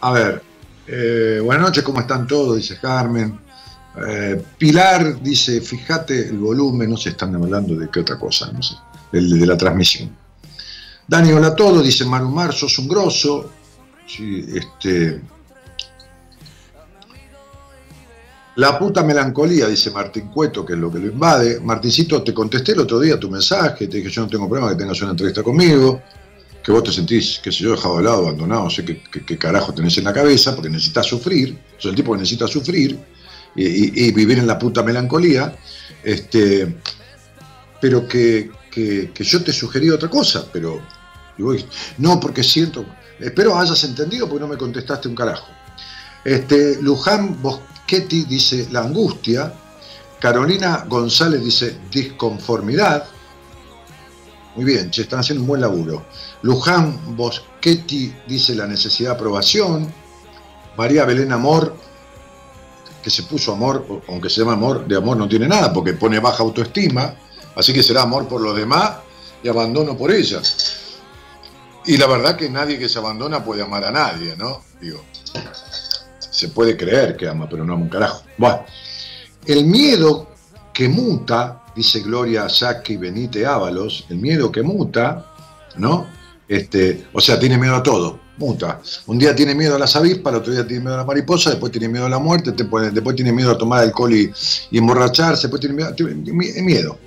a 0.00 0.12
ver, 0.12 0.42
eh, 0.86 1.40
buenas 1.42 1.66
noches, 1.66 1.82
¿cómo 1.82 2.00
están 2.00 2.26
todos? 2.26 2.56
Dice 2.56 2.78
Carmen. 2.80 3.44
Pilar 4.58 5.22
dice, 5.22 5.58
fíjate 5.62 6.28
el 6.28 6.36
volumen, 6.36 6.90
no 6.90 6.98
se 6.98 7.08
están 7.08 7.34
hablando 7.34 7.74
de 7.76 7.88
qué 7.88 8.00
otra 8.00 8.18
cosa, 8.18 8.52
no 8.52 8.62
sé, 8.62 8.74
el 9.12 9.40
de 9.40 9.46
la 9.46 9.56
transmisión. 9.56 10.14
Dani, 11.08 11.32
hola 11.32 11.46
a 11.46 11.56
todos, 11.56 11.82
dice 11.82 12.04
Marumar, 12.04 12.52
sos 12.52 12.78
un 12.78 12.88
grosso. 12.88 13.52
Sí, 14.06 14.44
este. 14.54 15.20
La 18.56 18.78
puta 18.78 19.02
melancolía, 19.02 19.66
dice 19.66 19.90
Martín 19.90 20.28
Cueto, 20.28 20.64
que 20.64 20.72
es 20.72 20.78
lo 20.78 20.90
que 20.90 20.98
lo 20.98 21.08
invade. 21.08 21.60
Martincito, 21.60 22.22
te 22.22 22.32
contesté 22.32 22.72
el 22.72 22.80
otro 22.80 23.00
día 23.00 23.20
tu 23.20 23.30
mensaje, 23.30 23.86
te 23.86 23.98
dije 23.98 24.08
yo 24.08 24.22
no 24.22 24.28
tengo 24.28 24.48
problema 24.48 24.70
que 24.70 24.76
tengas 24.78 25.00
una 25.02 25.10
entrevista 25.10 25.42
conmigo, 25.42 26.00
que 26.64 26.72
vos 26.72 26.82
te 26.82 26.90
sentís, 26.90 27.38
qué 27.42 27.52
sé 27.52 27.64
yo, 27.64 27.72
dejado 27.72 27.98
de 27.98 28.04
lado, 28.04 28.18
abandonado, 28.28 28.64
no 28.64 28.70
sé 28.70 28.82
qué, 28.82 29.02
qué- 29.26 29.36
carajo 29.36 29.74
tenés 29.74 29.98
en 29.98 30.04
la 30.04 30.12
cabeza, 30.14 30.54
porque 30.54 30.70
necesitas 30.70 31.04
sufrir, 31.04 31.58
sos 31.76 31.90
el 31.90 31.96
tipo 31.96 32.12
que 32.12 32.18
necesita 32.20 32.46
sufrir 32.48 32.98
y, 33.54 34.10
vivir 34.12 34.38
en 34.38 34.46
la 34.46 34.58
puta 34.58 34.82
melancolía, 34.82 35.54
este, 36.02 36.76
pero 37.78 38.08
que, 38.08 38.50
que- 38.70 39.10
yo 39.18 39.42
te 39.44 39.52
sugerí 39.52 39.90
otra 39.90 40.08
cosa, 40.08 40.46
pero 40.50 40.80
no, 41.98 42.18
porque 42.18 42.42
siento, 42.42 42.86
espero 43.18 43.58
hayas 43.58 43.82
entendido 43.84 44.28
porque 44.28 44.40
no 44.40 44.48
me 44.48 44.56
contestaste 44.56 45.08
un 45.08 45.14
carajo. 45.14 45.46
Este, 46.24 46.80
Luján 46.82 47.40
Boschetti 47.40 48.24
dice 48.24 48.68
la 48.70 48.80
angustia, 48.80 49.52
Carolina 50.18 50.84
González 50.88 51.42
dice 51.44 51.76
disconformidad, 51.90 53.06
muy 54.56 54.64
bien, 54.64 54.90
che, 54.90 55.02
están 55.02 55.20
haciendo 55.20 55.42
un 55.42 55.48
buen 55.48 55.60
laburo. 55.60 56.06
Luján 56.42 57.16
Boschetti 57.16 58.12
dice 58.26 58.54
la 58.54 58.66
necesidad 58.66 59.10
de 59.10 59.16
aprobación, 59.16 59.92
María 60.76 61.04
Belén 61.04 61.32
Amor, 61.32 61.76
que 63.02 63.10
se 63.10 63.22
puso 63.22 63.52
amor, 63.52 64.02
aunque 64.08 64.28
se 64.28 64.40
llama 64.40 64.54
amor, 64.54 64.86
de 64.88 64.96
amor 64.96 65.16
no 65.16 65.28
tiene 65.28 65.46
nada, 65.46 65.72
porque 65.72 65.92
pone 65.92 66.18
baja 66.18 66.42
autoestima, 66.42 67.14
así 67.54 67.72
que 67.72 67.82
será 67.82 68.02
amor 68.02 68.26
por 68.26 68.40
los 68.40 68.56
demás 68.56 68.94
y 69.44 69.48
abandono 69.48 69.96
por 69.96 70.10
ella. 70.10 70.42
Y 71.86 71.96
la 71.96 72.06
verdad 72.06 72.36
que 72.36 72.50
nadie 72.50 72.78
que 72.78 72.88
se 72.88 72.98
abandona 72.98 73.44
puede 73.44 73.62
amar 73.62 73.84
a 73.84 73.92
nadie, 73.92 74.34
¿no? 74.36 74.62
Digo, 74.80 75.04
se 76.18 76.48
puede 76.48 76.76
creer 76.76 77.16
que 77.16 77.28
ama, 77.28 77.48
pero 77.48 77.64
no 77.64 77.74
ama 77.74 77.82
un 77.84 77.88
carajo. 77.88 78.22
Bueno, 78.36 78.64
el 79.46 79.64
miedo 79.66 80.28
que 80.74 80.88
muta, 80.88 81.62
dice 81.74 82.00
Gloria 82.00 82.48
Saki 82.48 82.96
Benite 82.96 83.46
Ábalos, 83.46 84.06
el 84.10 84.16
miedo 84.16 84.50
que 84.50 84.62
muta, 84.62 85.26
¿no? 85.76 86.08
Este, 86.48 87.06
o 87.12 87.20
sea, 87.20 87.38
tiene 87.38 87.56
miedo 87.56 87.76
a 87.76 87.82
todo, 87.82 88.18
muta. 88.36 88.80
Un 89.06 89.18
día 89.18 89.34
tiene 89.34 89.54
miedo 89.54 89.76
a 89.76 89.78
las 89.78 89.94
avispas, 89.94 90.32
el 90.32 90.40
otro 90.40 90.52
día 90.52 90.66
tiene 90.66 90.82
miedo 90.82 90.94
a 90.94 90.98
la 90.98 91.04
mariposa, 91.04 91.50
después 91.50 91.70
tiene 91.70 91.88
miedo 91.88 92.06
a 92.06 92.10
la 92.10 92.18
muerte, 92.18 92.52
después, 92.52 93.16
tiene 93.16 93.32
miedo 93.32 93.52
a 93.52 93.58
tomar 93.58 93.82
alcohol 93.82 94.12
y, 94.12 94.32
emborracharse, 94.72 95.42
después 95.42 95.60
tiene 95.60 95.76
miedo, 95.76 95.94
tiene 95.94 96.62
miedo. 96.62 96.98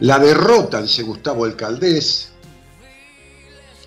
La 0.00 0.18
derrota, 0.18 0.82
dice 0.82 1.02
Gustavo 1.02 1.46
El 1.46 1.54
Caldés. 1.56 2.31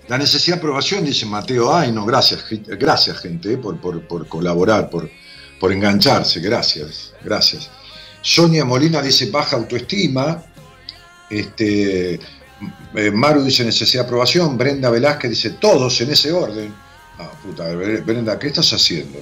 La 0.08 0.18
necesidad 0.18 0.58
de 0.58 0.60
aprobación, 0.60 1.04
dice 1.04 1.26
Mateo 1.26 1.74
Ay, 1.76 1.92
no, 1.92 2.06
gracias, 2.06 2.46
gracias 2.50 3.18
gente 3.20 3.54
eh, 3.54 3.58
por, 3.58 3.80
por- 3.80 4.08
por 4.08 4.28
colaborar, 4.28 4.90
por, 4.90 5.10
por 5.60 5.72
engancharse, 5.72 6.40
gracias, 6.42 7.14
gracias. 7.24 7.70
Sonia 8.22 8.66
Molina 8.66 9.02
dice 9.02 9.30
baja 9.32 9.56
autoestima. 9.56 10.44
Este, 11.30 12.16
eh, 12.96 13.12
Maru 13.12 13.44
dice 13.44 13.64
necesidad 13.66 14.04
de 14.04 14.08
aprobación. 14.08 14.58
Brenda 14.58 14.90
Velázquez 14.90 15.30
dice 15.32 15.50
todos 15.52 16.00
en 16.02 16.12
ese 16.12 16.32
orden. 16.32 16.74
Ah, 17.18 17.32
puta, 17.44 17.68
Brenda, 17.74 18.38
¿qué 18.38 18.48
estás 18.48 18.74
haciendo? 18.74 19.20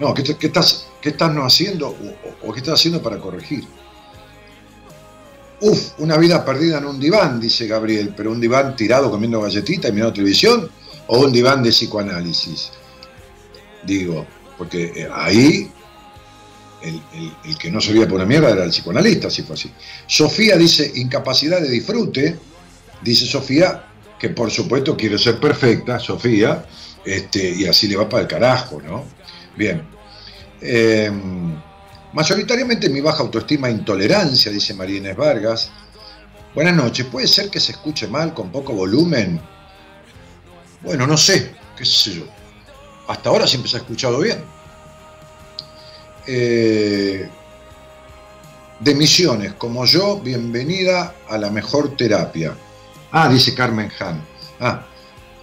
No, 0.00 0.14
¿qué, 0.14 0.22
estás, 0.22 0.86
qué 1.00 1.10
estás 1.10 1.32
no 1.32 1.44
haciendo 1.44 1.96
o 2.42 2.52
qué 2.52 2.60
estás 2.60 2.74
haciendo 2.74 3.02
para 3.02 3.18
corregir? 3.18 3.64
Uf, 5.60 5.92
una 5.98 6.16
vida 6.16 6.44
perdida 6.44 6.78
en 6.78 6.86
un 6.86 7.00
diván, 7.00 7.40
dice 7.40 7.66
Gabriel, 7.66 8.14
pero 8.16 8.30
un 8.30 8.40
diván 8.40 8.76
tirado 8.76 9.10
comiendo 9.10 9.40
galletita 9.40 9.88
y 9.88 9.92
mirando 9.92 10.12
televisión, 10.14 10.70
o 11.08 11.18
un 11.20 11.32
diván 11.32 11.62
de 11.62 11.70
psicoanálisis. 11.70 12.70
Digo, 13.84 14.26
porque 14.56 14.92
eh, 14.94 15.08
ahí 15.12 15.70
el, 16.82 16.94
el- 17.14 17.32
el 17.44 17.58
que 17.58 17.70
no 17.70 17.80
servía 17.80 18.06
por 18.06 18.16
una 18.16 18.26
mierda 18.26 18.50
era 18.50 18.64
el 18.64 18.70
psicoanalista, 18.70 19.30
si 19.30 19.42
fue 19.42 19.54
así. 19.54 19.70
Sofía 20.06 20.56
dice 20.56 20.92
incapacidad 20.94 21.60
de 21.60 21.68
disfrute, 21.70 22.38
dice 23.02 23.26
Sofía, 23.26 23.84
que 24.18 24.28
por 24.30 24.50
supuesto 24.50 24.96
quiere 24.96 25.18
ser 25.18 25.40
perfecta, 25.40 25.98
Sofía, 25.98 26.64
este, 27.04 27.50
y 27.50 27.66
así 27.66 27.88
le 27.88 27.96
va 27.96 28.08
para 28.08 28.22
el 28.22 28.28
carajo, 28.28 28.80
¿no? 28.80 29.04
Bien. 29.56 29.82
Eh, 30.60 31.10
mayoritariamente 32.18 32.88
mi 32.88 33.00
baja 33.00 33.22
autoestima 33.22 33.68
e 33.68 33.70
intolerancia, 33.70 34.50
dice 34.50 34.74
María 34.74 34.98
Inés 34.98 35.16
Vargas. 35.16 35.70
Buenas 36.52 36.74
noches, 36.74 37.06
¿puede 37.06 37.28
ser 37.28 37.48
que 37.48 37.60
se 37.60 37.70
escuche 37.70 38.08
mal 38.08 38.34
con 38.34 38.50
poco 38.50 38.72
volumen? 38.72 39.40
Bueno, 40.82 41.06
no 41.06 41.16
sé, 41.16 41.54
qué 41.76 41.84
sé 41.84 42.14
yo. 42.14 42.24
Hasta 43.06 43.30
ahora 43.30 43.46
siempre 43.46 43.70
se 43.70 43.76
ha 43.76 43.80
escuchado 43.80 44.18
bien. 44.18 44.42
Eh, 46.26 47.28
de 48.80 48.94
Misiones, 48.96 49.52
como 49.52 49.84
yo, 49.84 50.18
bienvenida 50.18 51.14
a 51.28 51.38
la 51.38 51.50
mejor 51.50 51.96
terapia. 51.96 52.52
Ah, 53.12 53.28
dice 53.28 53.54
Carmen 53.54 53.92
Han. 54.00 54.20
Ah, 54.58 54.84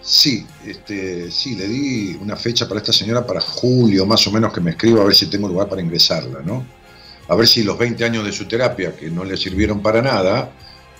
sí, 0.06 0.46
este, 0.64 1.32
sí, 1.32 1.56
le 1.56 1.68
di 1.68 2.18
una 2.22 2.36
fecha 2.36 2.68
para 2.68 2.80
esta 2.80 2.94
señora 2.94 3.26
para 3.26 3.42
julio, 3.42 4.06
más 4.06 4.26
o 4.28 4.32
menos, 4.32 4.54
que 4.54 4.62
me 4.62 4.72
escriba 4.72 5.02
a 5.02 5.06
ver 5.06 5.16
si 5.16 5.26
tengo 5.26 5.48
lugar 5.48 5.68
para 5.68 5.82
ingresarla, 5.82 6.42
¿no? 6.42 6.66
A 7.28 7.36
ver 7.36 7.48
si 7.48 7.64
los 7.64 7.78
20 7.78 8.06
años 8.06 8.24
de 8.24 8.32
su 8.32 8.48
terapia, 8.48 8.96
que 8.96 9.10
no 9.10 9.26
le 9.26 9.36
sirvieron 9.36 9.82
para 9.82 10.02
nada, 10.02 10.52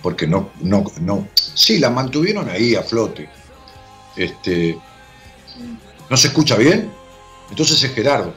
porque 0.02 0.26
no, 0.26 0.50
no, 0.62 0.84
no, 1.02 1.28
sí, 1.36 1.78
la 1.78 1.92
mantuvieron 1.92 2.50
ahí 2.50 2.76
a 2.76 2.82
flote. 2.82 3.30
Este, 4.16 4.78
¿No 6.10 6.18
se 6.18 6.28
escucha 6.30 6.56
bien? 6.56 6.92
Entonces 7.50 7.84
es 7.84 7.94
Gerardo. 7.94 8.34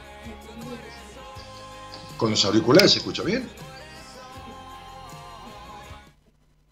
¿Con 2.19 2.31
los 2.31 2.45
auriculares 2.45 2.93
se 2.93 2.99
escucha 2.99 3.23
bien? 3.23 3.49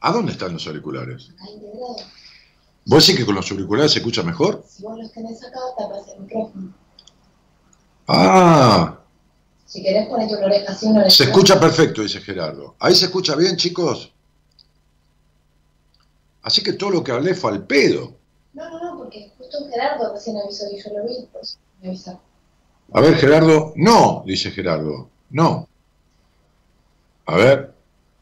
¿A 0.00 0.12
dónde 0.12 0.32
están 0.32 0.52
los 0.52 0.66
auriculares? 0.66 1.30
¿Vos 2.86 3.04
decís 3.04 3.18
que 3.20 3.26
con 3.26 3.34
los 3.34 3.50
auriculares 3.50 3.92
se 3.92 3.98
escucha 3.98 4.22
mejor? 4.22 4.64
Si 4.68 4.82
vos 4.82 4.96
los 4.98 5.12
tenés 5.12 5.42
acá, 5.44 5.58
tapas 5.76 6.06
el 6.14 6.20
micrófono. 6.22 6.72
Ah, 8.06 9.00
Si 9.64 9.82
querés 9.82 10.06
ponete 10.08 10.36
una 10.36 10.46
oreja 10.46 10.72
así, 10.72 10.86
una 10.86 11.00
oreja 11.00 11.10
se 11.16 11.24
escucha 11.24 11.58
perfecto, 11.58 12.02
dice 12.02 12.20
Gerardo. 12.20 12.76
¿Ahí 12.78 12.94
se 12.94 13.06
escucha 13.06 13.34
bien, 13.34 13.56
chicos? 13.56 14.12
Así 16.42 16.62
que 16.62 16.74
todo 16.74 16.90
lo 16.90 17.02
que 17.02 17.10
hablé 17.10 17.34
fue 17.34 17.50
al 17.50 17.66
pedo. 17.66 18.14
No, 18.54 18.70
no, 18.70 18.80
no, 18.80 18.98
porque 18.98 19.32
justo 19.36 19.58
Gerardo 19.68 20.14
recién 20.14 20.36
avisó 20.36 20.64
y 20.72 20.80
yo 20.80 20.90
lo 20.96 21.04
vi, 21.04 21.26
por 21.32 21.42
eso 21.42 21.58
me 21.82 21.88
avisó. 21.88 22.20
A 22.92 23.00
ver, 23.00 23.16
Gerardo. 23.16 23.72
No, 23.74 24.22
dice 24.24 24.52
Gerardo. 24.52 25.10
No. 25.30 25.68
A 27.26 27.36
ver. 27.36 27.74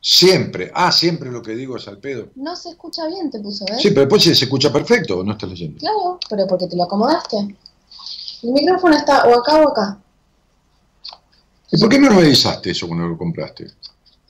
Siempre. 0.07 0.71
Ah, 0.75 0.93
siempre 0.93 1.31
lo 1.31 1.41
que 1.41 1.57
digo 1.57 1.79
es 1.79 1.89
al 1.89 1.97
pedo. 1.97 2.29
No 2.35 2.55
se 2.57 2.69
escucha 2.69 3.07
bien, 3.09 3.31
te 3.31 3.41
puso, 3.41 3.65
¿ves? 3.65 3.81
Sí, 3.81 3.89
pero 3.89 4.03
después 4.03 4.23
se 4.23 4.33
escucha 4.33 4.71
perfecto, 4.71 5.21
¿o 5.21 5.25
no 5.25 5.33
estás 5.33 5.49
leyendo? 5.49 5.79
Claro, 5.79 6.21
pero 6.29 6.47
porque 6.47 6.67
te 6.67 6.77
lo 6.77 6.83
acomodaste. 6.83 7.57
El 8.43 8.53
micrófono 8.53 8.95
está 8.99 9.25
o 9.25 9.41
acá 9.41 9.63
o 9.63 9.71
acá. 9.71 9.99
¿Y 11.73 11.79
por 11.79 11.89
qué 11.89 11.99
no 11.99 12.11
me 12.11 12.19
avisaste 12.19 12.73
eso 12.73 12.87
cuando 12.87 13.09
lo 13.09 13.17
compraste? 13.17 13.69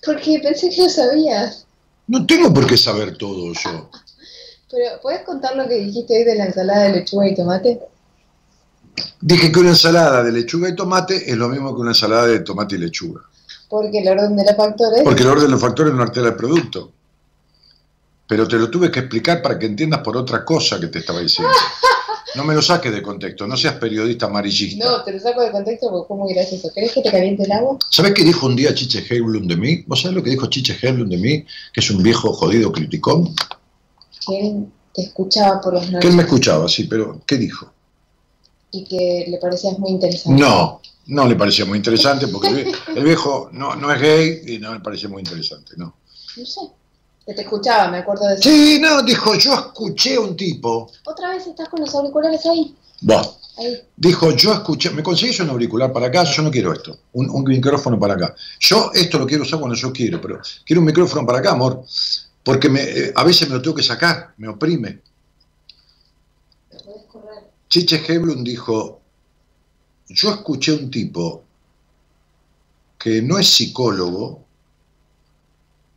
Porque 0.06 0.38
pensé 0.40 0.70
que 0.70 0.82
lo 0.82 0.88
sabías. 0.88 1.66
No 2.06 2.24
tengo 2.24 2.54
por 2.54 2.68
qué 2.68 2.76
saber 2.76 3.18
todo 3.18 3.52
yo. 3.52 3.90
Pero, 4.70 5.00
¿puedes 5.02 5.22
contar 5.22 5.56
lo 5.56 5.66
que 5.66 5.74
dijiste 5.74 6.16
hoy 6.16 6.22
de 6.22 6.36
la 6.36 6.44
ensalada 6.46 6.84
de 6.84 6.92
lechuga 6.92 7.28
y 7.28 7.34
tomate? 7.34 7.80
Dije 9.20 9.50
que 9.50 9.58
una 9.58 9.70
ensalada 9.70 10.22
de 10.22 10.30
lechuga 10.30 10.68
y 10.68 10.76
tomate 10.76 11.28
es 11.28 11.36
lo 11.36 11.48
mismo 11.48 11.74
que 11.74 11.80
una 11.80 11.90
ensalada 11.90 12.28
de 12.28 12.38
tomate 12.40 12.76
y 12.76 12.78
lechuga. 12.78 13.22
Porque 13.68 13.98
el 13.98 14.08
orden 14.08 14.36
de 14.36 14.44
los 14.44 14.56
factores... 14.56 15.02
Porque 15.02 15.22
el 15.22 15.28
orden 15.28 15.44
de 15.44 15.50
los 15.50 15.60
factores 15.60 15.94
no 15.94 16.02
altera 16.02 16.28
el 16.28 16.36
producto. 16.36 16.92
Pero 18.26 18.48
te 18.48 18.56
lo 18.56 18.70
tuve 18.70 18.90
que 18.90 19.00
explicar 19.00 19.42
para 19.42 19.58
que 19.58 19.66
entiendas 19.66 20.00
por 20.00 20.16
otra 20.16 20.44
cosa 20.44 20.80
que 20.80 20.88
te 20.88 21.00
estaba 21.00 21.20
diciendo. 21.20 21.52
No 22.34 22.42
me 22.44 22.54
lo 22.54 22.62
saques 22.62 22.92
de 22.92 23.00
contexto, 23.00 23.46
no 23.46 23.56
seas 23.56 23.74
periodista 23.74 24.26
amarillista. 24.26 24.84
No, 24.84 25.04
te 25.04 25.12
lo 25.12 25.20
saco 25.20 25.42
de 25.42 25.52
contexto 25.52 25.88
porque 25.88 26.08
fue 26.08 26.16
muy 26.16 26.34
gracioso. 26.34 26.68
¿Querés 26.74 26.92
que 26.92 27.02
te 27.02 27.10
caliente 27.10 27.44
el 27.44 27.52
agua? 27.52 27.78
¿Sabés 27.90 28.12
qué 28.12 28.24
dijo 28.24 28.46
un 28.46 28.56
día 28.56 28.74
Chiche 28.74 29.04
Heiblund 29.08 29.48
de 29.48 29.56
mí? 29.56 29.84
¿Vos 29.86 30.02
sabés 30.02 30.16
lo 30.16 30.22
que 30.22 30.30
dijo 30.30 30.46
Chiche 30.48 30.76
Heiblund 30.82 31.12
de 31.12 31.18
mí? 31.18 31.44
Que 31.72 31.80
es 31.80 31.90
un 31.90 32.02
viejo 32.02 32.32
jodido 32.32 32.72
criticón. 32.72 33.32
Que 34.26 34.40
él 34.40 34.66
te 34.92 35.02
escuchaba 35.02 35.60
por 35.60 35.74
los 35.74 35.86
Que 36.00 36.08
él 36.08 36.16
me 36.16 36.22
escuchaba, 36.22 36.68
sí, 36.68 36.84
pero 36.84 37.20
¿qué 37.24 37.36
dijo? 37.36 37.70
y 38.74 38.84
que 38.84 39.26
le 39.28 39.38
parecías 39.38 39.78
muy 39.78 39.90
interesante. 39.92 40.40
No, 40.40 40.80
no 41.06 41.26
le 41.26 41.36
parecía 41.36 41.64
muy 41.64 41.78
interesante 41.78 42.28
porque 42.28 42.48
el 42.48 42.54
vie- 42.66 42.74
el 42.96 43.04
viejo 43.04 43.48
no, 43.52 43.74
no 43.76 43.92
es 43.92 44.00
gay 44.00 44.42
y 44.46 44.58
no 44.58 44.72
le 44.74 44.80
parecía 44.80 45.08
muy 45.08 45.20
interesante, 45.20 45.74
no. 45.76 45.94
No 46.36 46.46
sé. 46.46 46.60
Que 47.26 47.32
te 47.32 47.42
escuchaba, 47.42 47.88
me 47.90 47.98
acuerdo 47.98 48.26
de 48.28 48.34
eso. 48.34 48.42
Sí, 48.42 48.78
no, 48.80 49.02
dijo, 49.02 49.34
yo 49.34 49.54
escuché 49.54 50.16
a 50.16 50.20
un 50.20 50.36
tipo. 50.36 50.90
Otra 51.06 51.30
vez 51.30 51.46
estás 51.46 51.68
con 51.70 51.80
los 51.80 51.94
auriculares 51.94 52.44
ahí. 52.46 52.74
Ahí. 53.56 53.82
Dijo, 53.96 54.32
yo 54.32 54.52
escuché, 54.52 54.90
¿me 54.90 55.02
conseguís 55.02 55.38
un 55.40 55.48
auricular 55.50 55.92
para 55.92 56.08
acá? 56.08 56.24
Yo 56.24 56.42
no 56.42 56.50
quiero 56.50 56.72
esto, 56.72 56.98
un, 57.12 57.30
un 57.30 57.44
micrófono 57.44 57.98
para 57.98 58.14
acá. 58.14 58.34
Yo 58.60 58.90
esto 58.92 59.18
lo 59.18 59.26
quiero 59.26 59.44
usar 59.44 59.58
cuando 59.60 59.76
yo 59.76 59.92
quiero, 59.92 60.20
pero 60.20 60.40
quiero 60.66 60.80
un 60.80 60.86
micrófono 60.86 61.24
para 61.24 61.38
acá, 61.38 61.52
amor, 61.52 61.84
porque 62.42 62.68
me, 62.68 62.82
eh, 62.82 63.12
a 63.14 63.22
veces 63.24 63.48
me 63.48 63.54
lo 63.54 63.62
tengo 63.62 63.76
que 63.76 63.82
sacar, 63.82 64.34
me 64.38 64.48
oprime. 64.48 65.00
Te 66.70 66.78
puedes 66.84 67.04
correr. 67.04 67.44
Chiche 67.68 68.02
Heblund 68.06 68.44
dijo, 68.44 69.00
yo 70.08 70.30
escuché 70.32 70.72
un 70.72 70.90
tipo 70.90 71.44
que 72.98 73.20
no 73.22 73.38
es 73.38 73.48
psicólogo, 73.48 74.44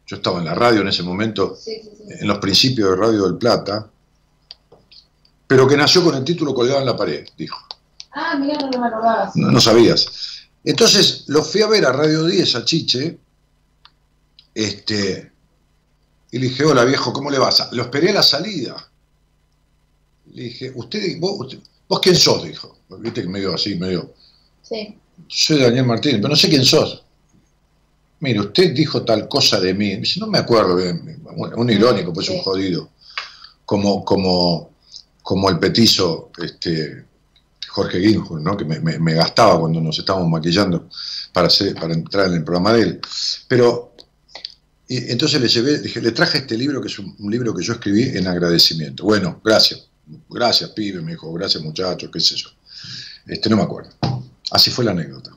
yo 0.07 0.15
estaba 0.17 0.39
en 0.39 0.45
la 0.45 0.55
radio 0.55 0.81
en 0.81 0.87
ese 0.87 1.03
momento, 1.03 1.55
Sí, 1.55 1.81
sí, 1.83 1.89
sí. 1.97 2.13
en 2.19 2.27
los 2.27 2.37
principios 2.39 2.89
de 2.91 2.95
Radio 2.95 3.23
del 3.25 3.37
Plata, 3.37 3.89
pero 5.47 5.67
que 5.67 5.77
nació 5.77 6.03
con 6.03 6.15
el 6.15 6.23
título 6.23 6.53
colgado 6.53 6.79
en 6.79 6.85
la 6.85 6.95
pared, 6.97 7.25
dijo. 7.37 7.57
Ah, 8.11 8.35
mira, 8.39 8.57
no, 8.59 8.79
me 8.79 8.87
acordaba. 8.87 9.31
No, 9.35 9.51
no 9.51 9.61
sabías. 9.61 10.07
Entonces 10.63 11.23
lo 11.27 11.43
fui 11.43 11.61
a 11.61 11.67
ver 11.67 11.85
a 11.85 11.91
Radio 11.93 12.25
10, 12.25 12.55
a 12.55 12.65
Chiche, 12.65 13.17
este, 14.53 15.31
y 16.31 16.39
le 16.39 16.47
dije, 16.49 16.65
hola 16.65 16.83
viejo, 16.83 17.13
¿cómo 17.13 17.29
le 17.29 17.37
vas? 17.39 17.69
Lo 17.71 17.83
esperé 17.83 18.09
a 18.09 18.15
la 18.15 18.23
salida. 18.23 18.75
Le 20.33 20.43
dije, 20.43 20.71
¿usted, 20.75 21.17
vos, 21.19 21.39
usted- 21.39 21.59
vos 21.87 21.99
quién 22.01 22.15
sos? 22.15 22.43
Dijo. 22.43 22.77
Viste 22.99 23.21
que 23.23 23.27
medio 23.27 23.53
así, 23.53 23.75
medio. 23.75 24.13
Sí. 24.61 24.97
Soy 25.27 25.59
Daniel 25.59 25.85
Martínez, 25.85 26.17
pero 26.17 26.29
no 26.29 26.35
sé 26.35 26.49
quién 26.49 26.63
sos. 26.65 27.03
Mire, 28.19 28.39
usted 28.39 28.73
dijo 28.73 29.03
tal 29.03 29.27
cosa 29.27 29.59
de 29.59 29.73
mí. 29.73 29.95
Dice, 29.97 30.19
no 30.19 30.27
me 30.27 30.37
acuerdo 30.39 30.75
bien. 30.75 31.21
Un, 31.35 31.53
un 31.53 31.69
irónico, 31.69 32.13
pues 32.13 32.27
Sí. 32.27 32.33
un 32.33 32.39
jodido. 32.41 32.89
Como, 33.65 34.03
como, 34.05 34.71
como 35.21 35.49
el 35.49 35.59
petizo 35.59 36.31
este, 36.41 37.05
Jorge 37.67 37.99
Ginjo, 37.99 38.39
¿no? 38.39 38.55
que 38.55 38.63
me, 38.65 38.79
me- 38.79 38.97
me 38.99 39.13
gastaba 39.13 39.59
cuando 39.59 39.81
nos 39.81 39.99
estábamos 39.99 40.29
maquillando 40.29 40.87
para, 41.33 41.47
hacer, 41.47 41.75
para 41.75 41.93
entrar 41.93 42.27
en 42.27 42.33
el 42.35 42.43
programa 42.43 42.73
de 42.73 42.81
él. 42.83 43.01
Pero 43.47 43.93
y 44.89 45.11
entonces 45.11 45.41
le 45.41 45.49
llevé, 45.49 45.79
dije, 45.79 45.99
le 46.01 46.11
traje 46.13 46.37
este 46.37 46.57
libro, 46.57 46.79
que 46.81 46.87
es 46.87 46.97
un, 46.97 47.13
un 47.19 47.29
libro 47.29 47.53
que 47.53 47.61
yo 47.61 47.73
escribí 47.73 48.03
en 48.17 48.25
agradecimiento. 48.25 49.03
Bueno, 49.03 49.41
gracias. 49.43 49.86
Gracias, 50.29 50.69
pibe, 50.71 51.01
me 51.01 51.11
dijo, 51.11 51.31
gracias, 51.33 51.63
muchacho, 51.63 52.09
qué 52.11 52.19
sé 52.19 52.35
yo. 52.35 52.49
Este, 53.27 53.49
no 53.49 53.57
me 53.57 53.63
acuerdo. 53.63 53.91
Así 54.51 54.71
fue 54.71 54.85
la 54.85 54.91
anécdota. 54.91 55.31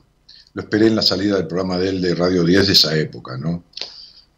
Lo 0.53 0.61
esperé 0.61 0.87
en 0.87 0.95
la 0.95 1.01
salida 1.01 1.37
del 1.37 1.47
programa 1.47 1.77
de 1.77 1.89
él 1.89 2.01
de 2.01 2.15
Radio 2.15 2.43
10 2.43 2.67
de 2.67 2.73
esa 2.73 2.95
época, 2.95 3.37
¿no? 3.37 3.63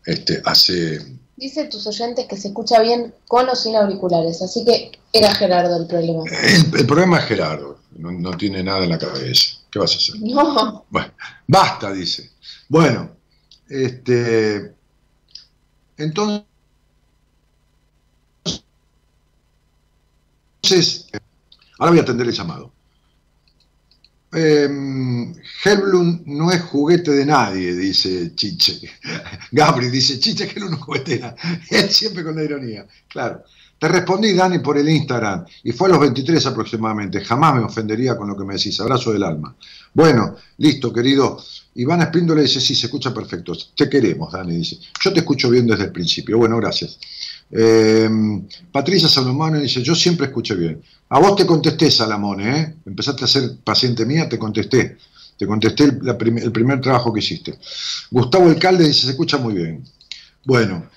Este, 0.05 0.41
hace. 0.45 0.99
Dice 1.35 1.65
tus 1.65 1.85
oyentes 1.87 2.27
que 2.27 2.37
se 2.37 2.49
escucha 2.49 2.79
bien 2.81 3.13
con 3.27 3.49
o 3.49 3.55
sin 3.55 3.75
auriculares, 3.75 4.41
así 4.41 4.63
que 4.63 4.91
era 5.11 5.33
Gerardo 5.33 5.77
el 5.77 5.87
problema. 5.87 6.23
El, 6.25 6.79
el 6.79 6.85
problema 6.85 7.19
es 7.19 7.25
Gerardo, 7.25 7.79
no, 7.97 8.11
no 8.11 8.37
tiene 8.37 8.63
nada 8.63 8.83
en 8.83 8.89
la 8.89 8.99
cabeza. 8.99 9.57
¿Qué 9.71 9.79
vas 9.79 9.93
a 9.93 9.97
hacer? 9.97 10.15
No, 10.19 10.85
Bueno, 10.89 11.11
basta, 11.47 11.91
dice. 11.91 12.29
Bueno, 12.69 13.15
este. 13.67 14.75
Entonces. 15.97 16.43
Ahora 21.79 21.91
voy 21.91 21.99
a 21.99 22.03
atender 22.03 22.27
el 22.27 22.33
llamado. 22.33 22.71
Eh, 24.35 25.33
Helblum 25.63 26.23
no 26.25 26.51
es 26.51 26.61
juguete 26.61 27.11
de 27.11 27.25
nadie, 27.25 27.75
dice 27.75 28.33
Chiche. 28.33 28.79
Gabri 29.51 29.89
dice, 29.89 30.19
Chiche 30.19 30.45
Helblum 30.45 30.71
no 30.71 30.77
es 30.77 30.83
juguete 30.83 31.15
de 31.15 31.19
nadie. 31.19 31.37
Él 31.69 31.89
siempre 31.89 32.23
con 32.23 32.35
la 32.35 32.43
ironía. 32.43 32.87
Claro. 33.09 33.43
Te 33.77 33.89
respondí, 33.89 34.33
Dani, 34.33 34.59
por 34.59 34.77
el 34.77 34.87
Instagram, 34.87 35.45
y 35.63 35.73
fue 35.73 35.89
a 35.89 35.91
los 35.91 35.99
23 35.99 36.45
aproximadamente. 36.45 37.19
Jamás 37.19 37.55
me 37.55 37.63
ofendería 37.63 38.15
con 38.15 38.29
lo 38.29 38.37
que 38.37 38.45
me 38.45 38.53
decís. 38.53 38.79
Abrazo 38.79 39.11
del 39.11 39.23
alma. 39.23 39.53
Bueno, 39.93 40.37
listo, 40.59 40.93
querido. 40.93 41.43
Iván 41.75 42.01
Espíndole 42.01 42.43
dice, 42.43 42.61
sí, 42.61 42.75
se 42.75 42.85
escucha 42.85 43.13
perfecto. 43.13 43.53
Te 43.75 43.89
queremos, 43.89 44.31
Dani, 44.31 44.55
dice. 44.55 44.77
Yo 45.03 45.11
te 45.11 45.19
escucho 45.19 45.49
bien 45.49 45.67
desde 45.67 45.83
el 45.83 45.91
principio. 45.91 46.37
Bueno, 46.37 46.55
gracias. 46.57 46.97
Eh, 47.55 48.09
Patricia 48.71 49.07
Salomón 49.07 49.61
dice, 49.61 49.83
yo 49.83 49.93
siempre 49.93 50.27
escuché 50.27 50.55
bien. 50.55 50.81
A 51.09 51.19
vos 51.19 51.35
te 51.35 51.45
contesté, 51.45 51.91
Salamone, 51.91 52.59
¿eh? 52.59 52.75
Empezaste 52.85 53.25
a 53.25 53.27
ser 53.27 53.57
paciente 53.63 54.05
mía, 54.05 54.27
te 54.27 54.39
contesté. 54.39 54.97
Te 55.37 55.45
contesté 55.47 55.83
el 55.85 56.51
primer 56.51 56.81
trabajo 56.81 57.13
que 57.13 57.19
hiciste. 57.19 57.57
Gustavo 58.11 58.49
Alcalde 58.49 58.87
dice, 58.87 59.01
se 59.01 59.09
escucha 59.11 59.37
muy 59.37 59.53
bien. 59.53 59.83
Bueno, 60.45 60.89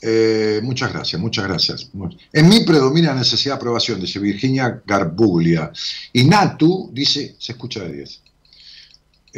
eh, 0.00 0.60
muchas 0.62 0.92
gracias, 0.92 1.20
muchas 1.20 1.46
gracias. 1.46 1.90
En 2.32 2.48
mí 2.48 2.64
predomina 2.64 3.08
la 3.08 3.20
necesidad 3.20 3.54
de 3.54 3.56
aprobación, 3.56 4.00
dice 4.00 4.18
Virginia 4.18 4.82
Garbuglia. 4.84 5.72
Y 6.12 6.24
Natu 6.24 6.90
dice, 6.92 7.36
se 7.38 7.52
escucha 7.52 7.80
de 7.80 7.92
10. 7.92 8.20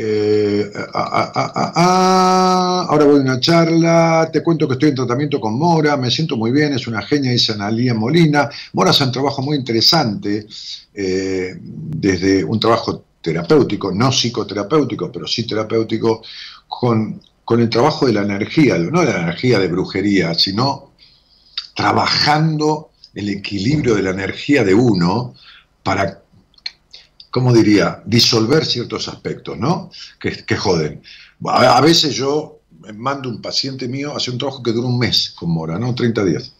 Eh, 0.00 0.70
ah, 0.94 1.10
ah, 1.12 1.32
ah, 1.34 1.52
ah, 1.56 1.72
ah, 1.74 2.86
ahora 2.88 3.04
voy 3.04 3.18
a 3.18 3.22
una 3.22 3.40
charla, 3.40 4.30
te 4.32 4.44
cuento 4.44 4.68
que 4.68 4.74
estoy 4.74 4.90
en 4.90 4.94
tratamiento 4.94 5.40
con 5.40 5.58
Mora, 5.58 5.96
me 5.96 6.08
siento 6.08 6.36
muy 6.36 6.52
bien, 6.52 6.72
es 6.72 6.86
una 6.86 7.02
genia, 7.02 7.32
dice 7.32 7.54
Analía 7.54 7.94
Molina. 7.94 8.48
Mora 8.74 8.90
hace 8.90 9.02
un 9.02 9.10
trabajo 9.10 9.42
muy 9.42 9.56
interesante, 9.56 10.46
eh, 10.94 11.56
desde 11.60 12.44
un 12.44 12.60
trabajo 12.60 13.06
terapéutico, 13.20 13.90
no 13.90 14.12
psicoterapéutico, 14.12 15.10
pero 15.10 15.26
sí 15.26 15.44
terapéutico, 15.44 16.22
con, 16.68 17.20
con 17.44 17.60
el 17.60 17.68
trabajo 17.68 18.06
de 18.06 18.12
la 18.12 18.22
energía, 18.22 18.78
no 18.78 19.00
de 19.00 19.12
la 19.12 19.22
energía 19.22 19.58
de 19.58 19.66
brujería, 19.66 20.32
sino 20.32 20.92
trabajando 21.74 22.90
el 23.14 23.30
equilibrio 23.30 23.96
de 23.96 24.02
la 24.02 24.10
energía 24.10 24.62
de 24.62 24.74
uno 24.74 25.34
para 25.82 26.22
¿cómo 27.30 27.52
diría?, 27.52 28.02
disolver 28.04 28.64
ciertos 28.64 29.08
aspectos, 29.08 29.58
¿no? 29.58 29.90
Que, 30.18 30.56
joden. 30.56 31.02
A, 31.46 31.80
veces 31.80 32.14
yo 32.14 32.60
mando 32.94 33.28
un 33.28 33.42
paciente 33.42 33.88
mío, 33.88 34.16
hace 34.16 34.30
un 34.30 34.38
trabajo 34.38 34.62
que 34.62 34.72
dura 34.72 34.88
un 34.88 34.98
mes 34.98 35.34
con 35.38 35.50
Mora, 35.50 35.78
¿no? 35.78 35.94
30 35.94 36.24
días. 36.24 36.52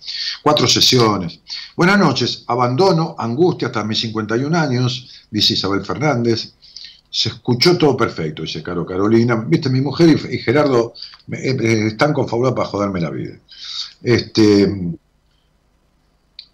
Cuatro 0.42 0.66
sesiones. 0.66 1.40
Buenas 1.76 1.98
noches, 1.98 2.44
abandono, 2.46 3.14
angustia 3.18 3.68
hasta 3.68 3.84
mis 3.84 4.00
51 4.00 4.56
años, 4.56 5.26
dice 5.30 5.54
Isabel 5.54 5.84
Fernández. 5.84 6.54
Se 7.10 7.30
escuchó 7.30 7.78
todo 7.78 7.96
perfecto, 7.96 8.42
dice 8.42 8.62
Caro 8.62 8.84
Carolina. 8.84 9.36
Viste, 9.36 9.70
mi 9.70 9.80
mujer 9.80 10.10
y, 10.30 10.38
Gerardo 10.38 10.92
eh, 11.32 11.56
eh, 11.58 11.86
están 11.88 12.12
confabulados 12.12 12.56
para 12.56 12.68
joderme 12.68 13.00
la 13.00 13.10
vida. 13.10 13.38
Este, 14.02 14.96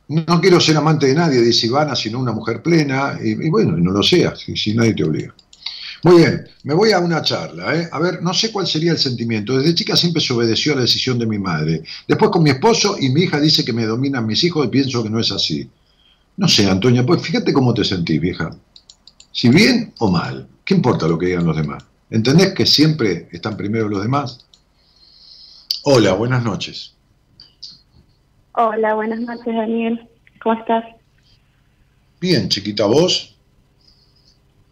no 0.08 0.40
quiero 0.40 0.60
ser 0.60 0.76
amante 0.76 1.06
de 1.06 1.14
nadie, 1.14 1.40
dice 1.40 1.66
Ivana, 1.66 1.96
sino 1.96 2.18
una 2.18 2.32
mujer 2.32 2.62
plena. 2.62 3.18
Y, 3.22 3.30
y 3.30 3.50
bueno, 3.50 3.76
no 3.76 3.90
lo 3.90 4.02
seas, 4.02 4.40
si, 4.40 4.56
si 4.56 4.74
nadie 4.74 4.94
te 4.94 5.04
obliga. 5.04 5.34
Muy 6.04 6.18
bien, 6.18 6.46
me 6.64 6.74
voy 6.74 6.92
a 6.92 6.98
una 6.98 7.22
charla. 7.22 7.74
¿eh? 7.74 7.88
A 7.90 7.98
ver, 7.98 8.22
no 8.22 8.34
sé 8.34 8.52
cuál 8.52 8.66
sería 8.66 8.92
el 8.92 8.98
sentimiento. 8.98 9.56
Desde 9.56 9.74
chica 9.74 9.96
siempre 9.96 10.20
se 10.20 10.34
obedeció 10.34 10.74
a 10.74 10.76
la 10.76 10.82
decisión 10.82 11.18
de 11.18 11.26
mi 11.26 11.38
madre. 11.38 11.82
Después 12.06 12.30
con 12.30 12.42
mi 12.42 12.50
esposo 12.50 12.96
y 13.00 13.08
mi 13.08 13.22
hija 13.22 13.40
dice 13.40 13.64
que 13.64 13.72
me 13.72 13.86
dominan 13.86 14.26
mis 14.26 14.44
hijos 14.44 14.66
y 14.66 14.68
pienso 14.68 15.02
que 15.02 15.08
no 15.08 15.18
es 15.18 15.32
así. 15.32 15.66
No 16.36 16.46
sé, 16.46 16.68
Antonia, 16.68 17.06
pues 17.06 17.22
fíjate 17.22 17.54
cómo 17.54 17.72
te 17.72 17.84
sentís, 17.84 18.20
vieja. 18.20 18.54
Si 19.32 19.48
bien 19.48 19.94
o 19.98 20.10
mal, 20.10 20.46
¿qué 20.64 20.74
importa 20.74 21.08
lo 21.08 21.18
que 21.18 21.26
digan 21.26 21.46
los 21.46 21.56
demás? 21.56 21.82
¿Entendés 22.10 22.52
que 22.52 22.66
siempre 22.66 23.28
están 23.32 23.56
primero 23.56 23.88
los 23.88 24.02
demás? 24.02 24.44
Hola, 25.84 26.12
buenas 26.12 26.44
noches. 26.44 26.93
Hola, 28.54 28.94
buenas 28.94 29.20
noches, 29.20 29.54
Daniel. 29.54 30.08
¿Cómo 30.42 30.58
estás? 30.58 30.84
Bien, 32.20 32.48
chiquita, 32.48 32.86
vos. 32.86 33.36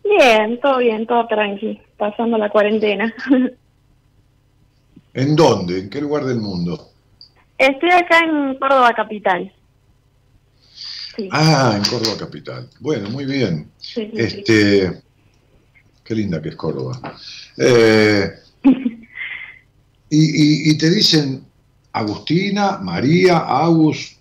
Bien, 0.05 0.61
todo 0.61 0.79
bien, 0.79 1.07
todo 1.07 1.27
tranqui, 1.27 1.81
pasando 1.97 2.39
la 2.39 2.51
cuarentena. 2.51 3.13
¿En 5.15 5.37
dónde? 5.37 5.79
¿En 5.81 5.91
qué 5.91 6.01
lugar 6.01 6.25
del 6.25 6.39
mundo? 6.39 6.89
Estoy 7.59 7.91
acá 7.91 8.21
en 8.25 8.55
Córdoba 8.59 8.93
Capital. 8.95 9.53
Sí, 11.17 11.29
Ah, 11.31 11.75
en 11.77 11.83
Córdoba 11.85 12.17
Capital. 12.19 12.69
Bueno, 12.81 13.11
muy 13.11 13.25
bien. 13.27 13.71
sí, 13.79 14.11
sí, 14.11 14.11
sí. 14.13 14.19
Este, 14.23 15.03
qué 16.05 16.15
linda 16.15 16.41
que 16.41 16.49
es 16.51 16.57
Córdoba. 16.57 16.99
Eh, 17.59 18.31
y, 18.65 18.69
y- 20.11 20.71
y 20.71 20.79
te 20.79 20.91
dicen 20.91 21.45
Agustina, 21.93 22.79
María, 22.79 23.39
Agus. 23.39 24.17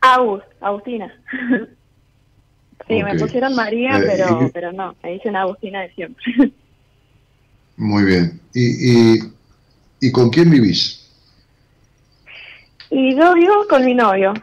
Agus, 0.00 0.42
Agustina. 0.60 1.12
Sí, 2.86 3.02
me 3.02 3.14
pusieron 3.18 3.54
María, 3.54 3.96
Eh, 3.98 4.02
pero 4.04 4.50
pero 4.52 4.70
no, 4.72 4.94
me 5.02 5.12
dicen 5.12 5.34
Agustina 5.36 5.80
de 5.82 5.94
siempre. 5.94 6.22
Muy 7.78 8.04
bien. 8.04 8.38
¿Y, 8.52 9.14
y, 9.14 9.18
y 10.00 10.12
con 10.12 10.28
quién 10.28 10.50
vivís? 10.50 11.08
Y 12.90 13.16
yo 13.16 13.32
vivo 13.32 13.66
con 13.70 13.86
mi 13.86 13.94
novio, 13.94 14.34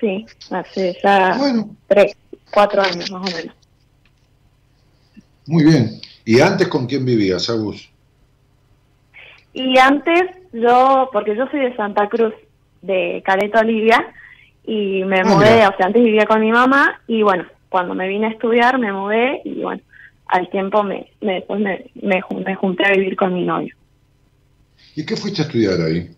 sí, 0.00 0.26
hace 0.50 0.96
ya 1.00 1.36
Bueno, 1.38 1.76
tres, 1.86 2.16
cuatro 2.52 2.82
años 2.82 3.08
más 3.12 3.32
o 3.32 3.36
menos. 3.36 3.54
muy 5.46 5.62
bien. 5.62 6.00
¿Y 6.24 6.40
antes 6.40 6.66
con 6.66 6.86
quién 6.86 7.04
vivías, 7.04 7.48
Agus? 7.48 7.88
Y 9.58 9.78
antes 9.78 10.22
yo, 10.52 11.08
porque 11.14 11.34
yo 11.34 11.46
soy 11.46 11.60
de 11.60 11.74
Santa 11.76 12.10
Cruz, 12.10 12.34
de 12.82 13.22
Caleta 13.24 13.60
Olivia, 13.60 14.06
y 14.66 15.02
me 15.04 15.20
Ah, 15.20 15.24
mudé, 15.24 15.54
mira. 15.54 15.68
o 15.70 15.76
sea, 15.78 15.86
antes 15.86 16.04
vivía 16.04 16.26
con 16.26 16.42
mi 16.42 16.52
mamá, 16.52 17.00
y 17.06 17.22
bueno, 17.22 17.46
cuando 17.70 17.94
me 17.94 18.06
vine 18.06 18.26
a 18.26 18.30
estudiar 18.30 18.78
me 18.78 18.92
mudé, 18.92 19.40
y 19.44 19.62
bueno, 19.62 19.80
al 20.26 20.50
tiempo 20.50 20.82
me, 20.82 21.06
me, 21.22 21.34
después 21.36 21.58
me, 21.60 21.86
me, 21.94 22.20
me 22.44 22.54
junté 22.54 22.84
a 22.86 22.92
vivir 22.92 23.16
con 23.16 23.32
mi 23.32 23.44
novio. 23.44 23.74
¿Y 24.94 25.06
qué 25.06 25.16
fuiste 25.16 25.40
a 25.40 25.46
estudiar 25.46 25.80
ahí? 25.80 26.10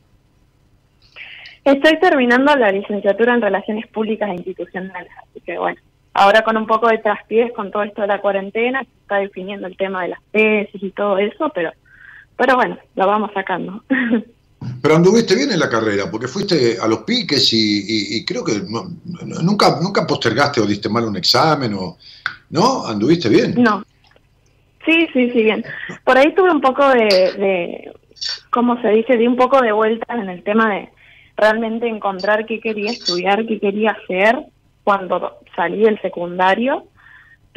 Estoy 1.65 1.99
terminando 2.01 2.57
la 2.57 2.73
licenciatura 2.73 3.35
en 3.35 3.43
Relaciones 3.43 3.87
Públicas 3.87 4.31
e 4.31 4.35
Institucionales, 4.35 5.13
así 5.23 5.41
que 5.43 5.59
bueno, 5.59 5.79
ahora 6.13 6.43
con 6.43 6.57
un 6.57 6.67
poco 6.67 6.89
de 6.89 6.99
traspiés 6.99 7.53
con 7.53 7.71
todo 7.71 7.85
esto 7.85 8.03
de 8.03 8.09
la 8.09 8.21
cuarentena, 8.21 8.83
se 8.83 8.91
está 9.03 9.17
definiendo 9.19 9.69
el 9.69 9.77
tema 9.77 10.03
de 10.03 10.09
las 10.09 10.21
tesis 10.33 10.83
y 10.83 10.91
todo 10.91 11.19
eso, 11.19 11.51
pero 11.55 11.71
pero 12.39 12.55
bueno, 12.57 12.79
lo 12.97 13.07
vamos 13.07 13.31
sacando. 13.35 13.83
Pero 14.83 14.97
anduviste 14.97 15.37
bien 15.37 15.53
en 15.53 15.61
la 15.61 15.69
carrera, 15.69 16.11
porque 16.11 16.27
fuiste 16.27 16.79
a 16.81 16.89
los 16.89 17.01
piques 17.05 17.53
y, 17.53 17.57
y- 17.57 18.17
y 18.17 18.25
creo 18.25 18.43
que 18.43 18.61
no- 18.69 18.89
nunca, 19.41 19.79
nunca 19.81 20.05
postergaste 20.05 20.61
o 20.61 20.67
diste 20.67 20.89
mal 20.89 21.05
un 21.05 21.17
examen, 21.17 21.75
o, 21.75 21.97
¿no? 22.51 22.85
¿Anduviste 22.85 23.29
bien? 23.29 23.55
No. 23.57 23.85
Sí, 24.85 25.07
sí, 25.13 25.31
sí, 25.31 25.43
bien. 25.45 25.65
Por 26.05 26.19
ahí 26.19 26.35
tuve 26.35 26.51
un 26.51 26.61
poco 26.61 26.89
de, 26.89 27.05
de, 27.05 27.93
¿cómo 28.51 28.81
se 28.83 28.89
dice? 28.89 29.17
Di 29.17 29.29
un 29.29 29.37
poco 29.37 29.61
de 29.61 29.71
vueltas 29.71 30.19
en 30.19 30.29
el 30.29 30.43
tema 30.43 30.75
de 30.75 30.89
realmente 31.37 31.87
encontrar 31.87 32.45
qué 32.45 32.59
quería 32.59 32.91
estudiar, 32.91 33.47
qué 33.47 33.61
quería 33.61 33.93
hacer 33.93 34.41
cuando 34.83 35.35
salí 35.55 35.83
del 35.83 36.01
secundario, 36.03 36.89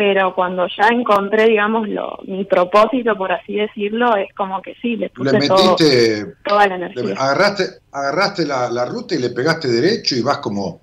pero 0.04 0.34
cuando 0.34 0.66
ya 0.76 0.88
encontré, 0.88 1.46
digamos, 1.46 1.88
lo, 1.88 2.18
mi 2.26 2.44
propósito, 2.46 3.16
por 3.16 3.32
así 3.32 3.54
decirlo, 3.54 4.16
es 4.16 4.34
como 4.34 4.60
que 4.60 4.74
sí, 4.82 4.96
le 4.96 5.06
Le 5.06 5.10
puse 5.10 5.38
todo, 5.48 5.76
metiste, 5.78 6.26
toda 6.44 6.68
la 6.68 6.76
le- 6.80 6.86
energía. 6.86 7.16
agarraste, 7.20 7.64
agarraste 7.92 8.46
la, 8.48 8.72
la 8.72 8.86
ruta 8.86 9.14
y 9.14 9.20
le 9.20 9.30
pegaste 9.30 9.68
derecho 9.68 10.16
y 10.16 10.24
vas 10.24 10.40
como, 10.40 10.82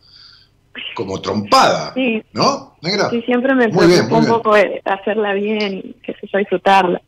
como 0.95 1.21
trompada, 1.21 1.93
Sí, 1.95 2.23
¿no? 2.33 2.77
Negra. 2.81 3.11
sí, 3.11 3.23
siempre 3.23 3.57
me 3.57 3.67
bien, 3.67 3.77
preocupó 3.77 4.19
un 4.19 4.21
bien. 4.27 4.35
poco 4.35 4.55
de 4.55 4.81
hacerla 4.85 5.33
bien 5.35 5.81
y 5.83 5.93
que 5.95 6.13
sé 6.13 6.29
yo, 6.33 6.39
disfrutarla. 6.39 7.03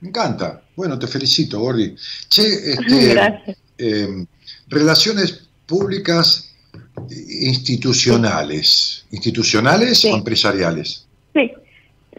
Me 0.00 0.08
encanta. 0.10 0.62
Bueno, 0.76 0.98
te 0.98 1.06
felicito, 1.06 1.58
Gordi. 1.60 1.94
Che, 2.28 2.42
este, 2.72 3.14
Gracias. 3.14 3.56
eh, 3.78 4.26
relaciones 4.68 5.48
públicas 5.66 6.53
institucionales. 7.08 9.06
¿Institucionales 9.10 9.98
Sí. 10.00 10.10
o 10.12 10.16
empresariales? 10.16 11.06
Sí. 11.34 11.52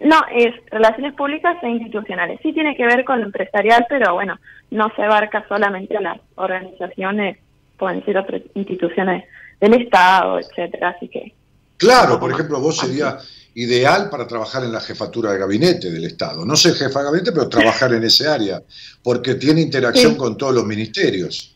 No, 0.04 0.18
es 0.34 0.54
relaciones 0.72 1.14
públicas 1.14 1.56
e 1.64 1.70
institucionales. 1.70 2.40
Sí 2.44 2.52
tiene 2.54 2.76
que 2.76 2.86
ver 2.86 3.06
con 3.06 3.20
lo 3.20 3.26
empresarial, 3.28 3.86
pero 3.88 4.14
bueno, 4.14 4.38
no 4.72 4.92
se 4.96 5.02
abarca 5.04 5.46
solamente 5.48 5.96
a 5.96 6.02
las 6.02 6.20
organizaciones, 6.36 7.38
pueden 7.78 8.04
ser 8.04 8.18
otras 8.18 8.42
instituciones 8.56 9.24
del 9.62 9.74
Estado, 9.76 10.40
etcétera, 10.40 10.90
así 10.90 11.08
que 11.08 11.34
Claro, 11.78 12.20
por 12.20 12.32
ejemplo, 12.32 12.60
vos 12.62 12.78
serías 12.78 13.28
ideal 13.54 14.10
para 14.10 14.26
trabajar 14.28 14.64
en 14.64 14.72
la 14.72 14.80
jefatura 14.80 15.32
de 15.34 15.40
gabinete 15.40 15.92
del 15.92 16.06
Estado. 16.06 16.46
No 16.46 16.56
ser 16.56 16.74
jefa 16.74 17.00
de 17.00 17.06
gabinete, 17.06 17.32
pero 17.34 17.50
trabajar 17.50 17.94
en 17.94 18.04
ese 18.04 18.28
área, 18.28 18.62
porque 19.04 19.36
tiene 19.36 19.60
interacción 19.62 20.14
Sí. 20.14 20.18
con 20.18 20.38
todos 20.38 20.54
los 20.56 20.66
ministerios. 20.66 21.56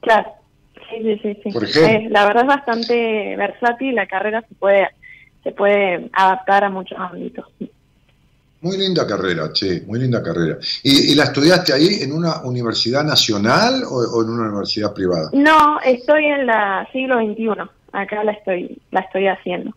claro. 0.00 0.32
Sí, 0.90 0.96
sí, 1.02 1.18
sí, 1.22 1.40
sí. 1.44 1.50
Por 1.52 1.64
ejemplo. 1.64 2.06
Eh, 2.06 2.08
la 2.10 2.26
verdad 2.26 2.42
es 2.42 2.48
bastante 2.48 3.36
versátil, 3.36 3.94
la 3.94 4.06
carrera 4.06 4.42
se 4.48 4.54
puede 4.54 4.88
se 5.42 5.52
puede 5.52 6.10
adaptar 6.12 6.64
a 6.64 6.70
muchos 6.70 6.98
ámbitos. 6.98 7.46
Muy 8.62 8.76
linda 8.76 9.06
carrera, 9.06 9.50
che, 9.54 9.80
muy 9.86 9.98
linda 9.98 10.22
carrera. 10.22 10.58
¿Y, 10.82 11.12
y 11.12 11.14
la 11.14 11.24
estudiaste 11.24 11.72
ahí 11.72 12.02
en 12.02 12.12
una 12.12 12.42
universidad 12.42 13.02
nacional 13.04 13.82
o, 13.84 13.96
o 14.18 14.22
en 14.22 14.28
una 14.30 14.48
universidad 14.48 14.92
privada? 14.92 15.30
No, 15.32 15.80
estoy 15.80 16.26
en 16.26 16.44
la 16.46 16.86
siglo 16.92 17.18
XXI, 17.18 17.48
acá 17.92 18.22
la 18.22 18.32
estoy 18.32 18.78
la 18.90 19.00
estoy 19.00 19.28
haciendo. 19.28 19.74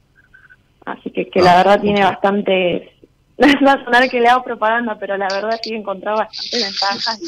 Así 0.86 1.12
que, 1.12 1.30
que 1.30 1.42
la 1.42 1.54
Ah, 1.54 1.58
verdad 1.64 1.82
tiene 1.82 2.04
ok. 2.06 2.12
bastantes... 2.12 2.90
Va 3.66 3.72
a 3.72 3.84
sonar 3.86 4.10
que 4.10 4.20
le 4.20 4.28
hago 4.28 4.44
propaganda, 4.44 4.98
pero 5.00 5.16
la 5.16 5.30
verdad 5.30 5.58
sí 5.64 5.74
he 5.74 5.78
encontrado 5.78 6.18
bastantes 6.18 6.62
ventajas 6.62 7.20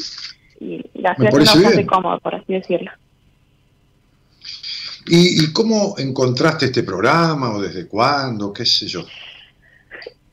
y, 0.60 0.84
y 0.92 1.00
la 1.00 1.12
haciendo 1.12 1.30
parece 1.32 1.52
bastante 1.54 1.76
bien. 1.78 1.86
cómodo, 1.86 2.18
por 2.20 2.34
así 2.34 2.52
decirlo. 2.52 2.90
¿Y, 5.06 5.44
y 5.44 5.52
cómo 5.52 5.94
encontraste 5.98 6.66
este 6.66 6.82
programa 6.82 7.54
o 7.54 7.60
desde 7.60 7.86
cuándo? 7.86 8.52
¿Qué 8.52 8.64
sé 8.66 8.86
yo? 8.86 9.04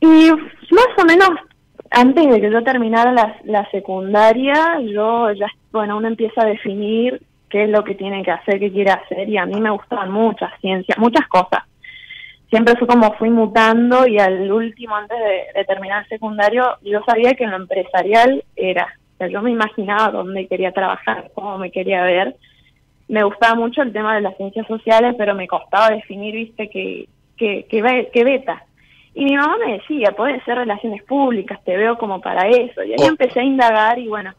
Y 0.00 0.30
más 0.30 0.88
o 0.98 1.04
menos 1.04 1.30
antes 1.94 2.28
de 2.28 2.40
que 2.40 2.50
yo 2.50 2.62
terminara 2.62 3.12
la, 3.44 3.70
secundaria, 3.70 4.80
yo 4.80 5.32
ya, 5.32 5.46
bueno, 5.72 5.96
uno 5.96 6.08
empieza 6.08 6.42
a 6.42 6.46
definir 6.46 7.22
qué 7.48 7.64
es 7.64 7.70
lo 7.70 7.84
que 7.84 7.94
tiene 7.94 8.22
que 8.22 8.32
hacer, 8.32 8.58
qué 8.58 8.72
quiere 8.72 8.90
hacer, 8.90 9.28
y 9.28 9.38
a 9.38 9.46
mí 9.46 9.60
me 9.60 9.70
gustaban 9.70 10.10
muchas 10.10 10.50
ciencias, 10.60 10.98
muchas 10.98 11.26
cosas. 11.28 11.62
Siempre 12.50 12.76
fue 12.76 12.86
como 12.86 13.14
fui 13.14 13.30
mutando 13.30 14.06
y 14.06 14.18
al 14.18 14.50
último, 14.50 14.96
antes 14.96 15.18
de, 15.18 15.58
de 15.58 15.64
terminar 15.64 16.02
el 16.02 16.08
secundario, 16.08 16.76
yo 16.82 17.00
sabía 17.06 17.34
que 17.34 17.44
en 17.44 17.50
lo 17.50 17.56
empresarial 17.56 18.44
era, 18.56 18.88
o 19.14 19.16
sea, 19.18 19.28
yo 19.28 19.40
me 19.42 19.50
imaginaba 19.50 20.10
dónde 20.10 20.46
quería 20.46 20.72
trabajar, 20.72 21.30
cómo 21.34 21.58
me 21.58 21.70
quería 21.70 22.02
ver. 22.02 22.36
Me 23.08 23.22
gustaba 23.22 23.54
mucho 23.54 23.82
el 23.82 23.92
tema 23.92 24.14
de 24.14 24.22
las 24.22 24.36
ciencias 24.36 24.66
sociales, 24.66 25.14
pero 25.18 25.34
me 25.34 25.46
costaba 25.46 25.90
definir, 25.90 26.34
viste, 26.34 26.68
que, 26.70 27.08
que, 27.36 27.66
que, 27.68 28.10
que 28.12 28.24
beta. 28.24 28.64
Y 29.14 29.24
mi 29.26 29.36
mamá 29.36 29.56
me 29.64 29.74
decía, 29.74 30.12
pueden 30.16 30.42
ser 30.44 30.56
relaciones 30.56 31.02
públicas, 31.04 31.62
te 31.64 31.76
veo 31.76 31.96
como 31.98 32.20
para 32.20 32.48
eso. 32.48 32.82
Y 32.82 32.92
ahí 32.92 32.96
Oh. 33.00 33.06
empecé 33.08 33.40
a 33.40 33.44
indagar 33.44 33.98
y 33.98 34.08
bueno, 34.08 34.32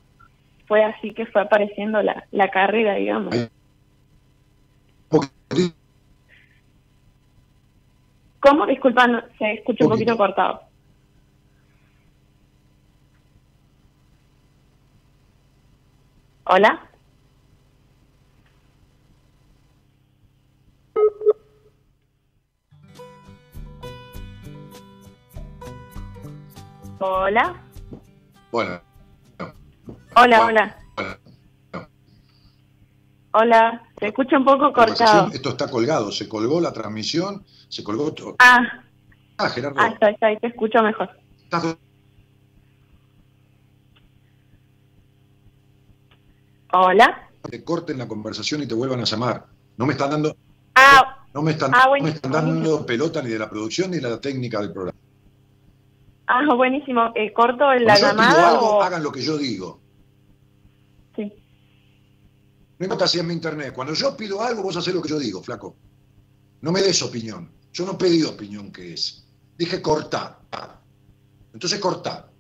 fue 0.68 0.84
así 0.84 1.12
que 1.12 1.26
fue 1.28 1.42
apareciendo 1.44 2.02
la, 2.02 2.26
la 2.32 2.50
carrera, 2.50 2.96
digamos. 2.96 3.34
¿Cómo? 8.40 8.66
Disculpa, 8.66 9.08
no- 9.08 9.24
se 9.38 9.54
escucha 9.54 9.86
un 9.86 9.92
poquito 9.92 10.18
cortado. 10.18 10.62
¿Hola? 16.46 16.80
Hola. 27.00 27.62
Bueno. 28.52 28.82
Hola, 30.16 30.46
hola. 30.46 30.78
bueno. 30.96 31.88
Hola. 33.32 33.82
Se 34.00 34.08
escucha 34.08 34.38
un 34.38 34.46
poco 34.46 34.72
cortado. 34.72 35.30
Esto 35.34 35.50
está 35.50 35.70
colgado, 35.70 36.12
se 36.12 36.28
colgó 36.30 36.62
la 36.62 36.72
transmisión, 36.72 37.44
se 37.68 37.84
colgó 37.84 38.14
todo. 38.14 38.36
Ah, 38.40 38.82
Ah, 39.38 39.50
Gerardo, 39.50 39.78
ah, 39.82 39.88
está, 39.90 40.10
está, 40.12 40.28
ahí 40.28 40.38
te 40.40 40.48
escucho 40.48 40.82
mejor. 40.82 41.10
estás- 41.44 41.76
Hola. 46.72 47.30
te 47.50 47.64
corten 47.64 47.98
la 47.98 48.08
conversación 48.08 48.64
y 48.64 48.68
te 48.68 48.74
vuelvan 48.74 49.00
a 49.02 49.04
llamar. 49.04 49.46
No 49.78 49.86
me 49.86 49.94
están 49.94 50.10
dando, 50.12 50.36
Ah, 50.76 51.26
no 51.34 51.42
me 51.42 51.52
están, 51.52 51.72
Ah, 51.74 51.86
no 51.98 52.04
me 52.04 52.10
están 52.10 52.32
dando 52.32 52.86
pelota 52.86 53.22
ni 53.22 53.30
de 53.30 53.40
la 53.40 53.50
producción 53.50 53.92
ni 53.92 53.98
de 53.98 54.10
la 54.10 54.20
técnica 54.20 54.60
del 54.62 54.72
programa. 54.74 54.98
Ah 56.28 56.56
buenísimo. 56.56 57.12
Eh, 57.16 57.34
¿Corto 57.34 57.74
la 57.74 57.98
Cuando 57.98 58.00
yo 58.00 58.10
pido 58.10 58.10
llamada 58.10 58.50
algo, 58.52 58.78
o...? 58.78 58.82
hagan 58.82 59.04
lo 59.04 59.12
que 59.12 59.22
yo 59.22 59.38
digo. 59.38 59.82
Sí. 61.16 61.34
No 62.78 62.86
importa 62.86 63.08
si 63.08 63.20
es 63.20 63.24
mi 63.24 63.34
internet. 63.34 63.74
Cuando 63.74 63.94
yo 63.94 64.16
pido 64.16 64.42
algo, 64.42 64.64
vos 64.64 64.76
haces 64.78 64.94
lo 64.94 65.02
que 65.02 65.10
yo 65.10 65.20
digo, 65.20 65.42
flaco. 65.42 65.78
No 66.62 66.72
me 66.72 66.82
des 66.82 67.02
opinión. 67.02 67.52
Yo 67.72 67.86
no 67.86 67.98
pedí 67.98 68.24
opinión 68.24 68.72
que 68.72 68.94
es. 68.94 69.28
Dije 69.58 69.82
cortar. 69.82 70.40
Entonces 71.54 71.80
cortar. 71.80 72.32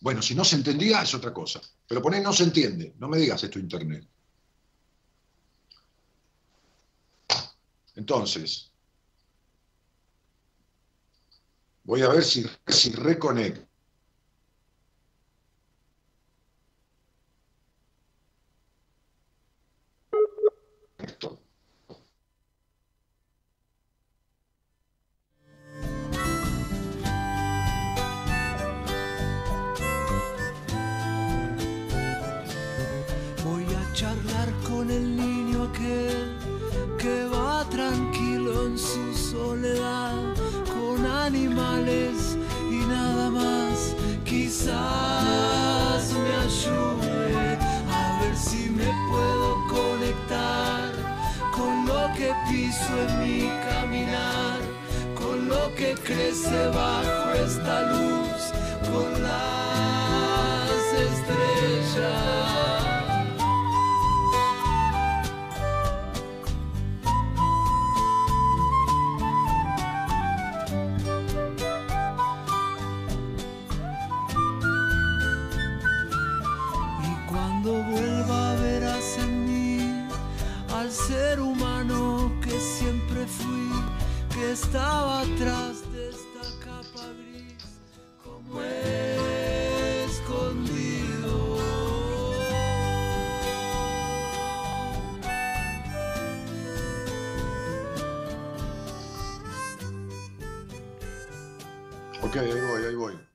Bueno, 0.00 0.22
si 0.22 0.34
no 0.34 0.44
se 0.44 0.56
entendía 0.56 1.02
es 1.02 1.14
otra 1.14 1.32
cosa. 1.32 1.60
Pero 1.86 2.00
poné 2.00 2.20
no 2.20 2.32
se 2.32 2.44
entiende. 2.44 2.94
No 2.98 3.08
me 3.08 3.18
digas 3.18 3.42
esto 3.42 3.58
internet. 3.58 4.06
Entonces, 7.96 8.67
voy 11.88 12.02
a 12.02 12.08
ver 12.10 12.22
si, 12.22 12.44
si 12.66 12.92
reconecto. 12.92 13.67
Crece 55.94 56.68
bajo 56.68 57.32
esta 57.32 57.82
luz, 57.82 58.52
con 58.90 59.22
las 59.22 60.70
estrellas. 60.92 62.38
Y 77.02 77.30
cuando 77.30 77.82
vuelva 77.84 78.54
verás 78.56 79.18
en 79.18 79.44
mí 79.46 80.08
al 80.74 80.90
ser 80.90 81.40
humano 81.40 82.30
que 82.42 82.58
siempre 82.60 83.26
fui, 83.26 83.70
que 84.34 84.52
estaba 84.52 85.20
atrás 85.22 85.77
Ok, 102.20 102.36
ahí 102.36 102.60
voy, 102.60 102.84
ahí 102.84 102.94
voy. 102.96 103.28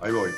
Ahí 0.00 0.12
voy. 0.12 0.30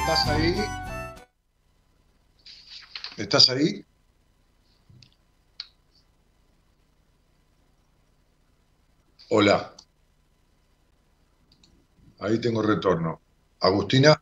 ¿Estás 0.00 0.28
ahí? 0.28 0.54
¿Estás 3.16 3.50
ahí? 3.50 3.84
Hola. 9.30 9.74
Ahí 12.20 12.40
tengo 12.40 12.62
retorno. 12.62 13.20
Agustina. 13.58 14.15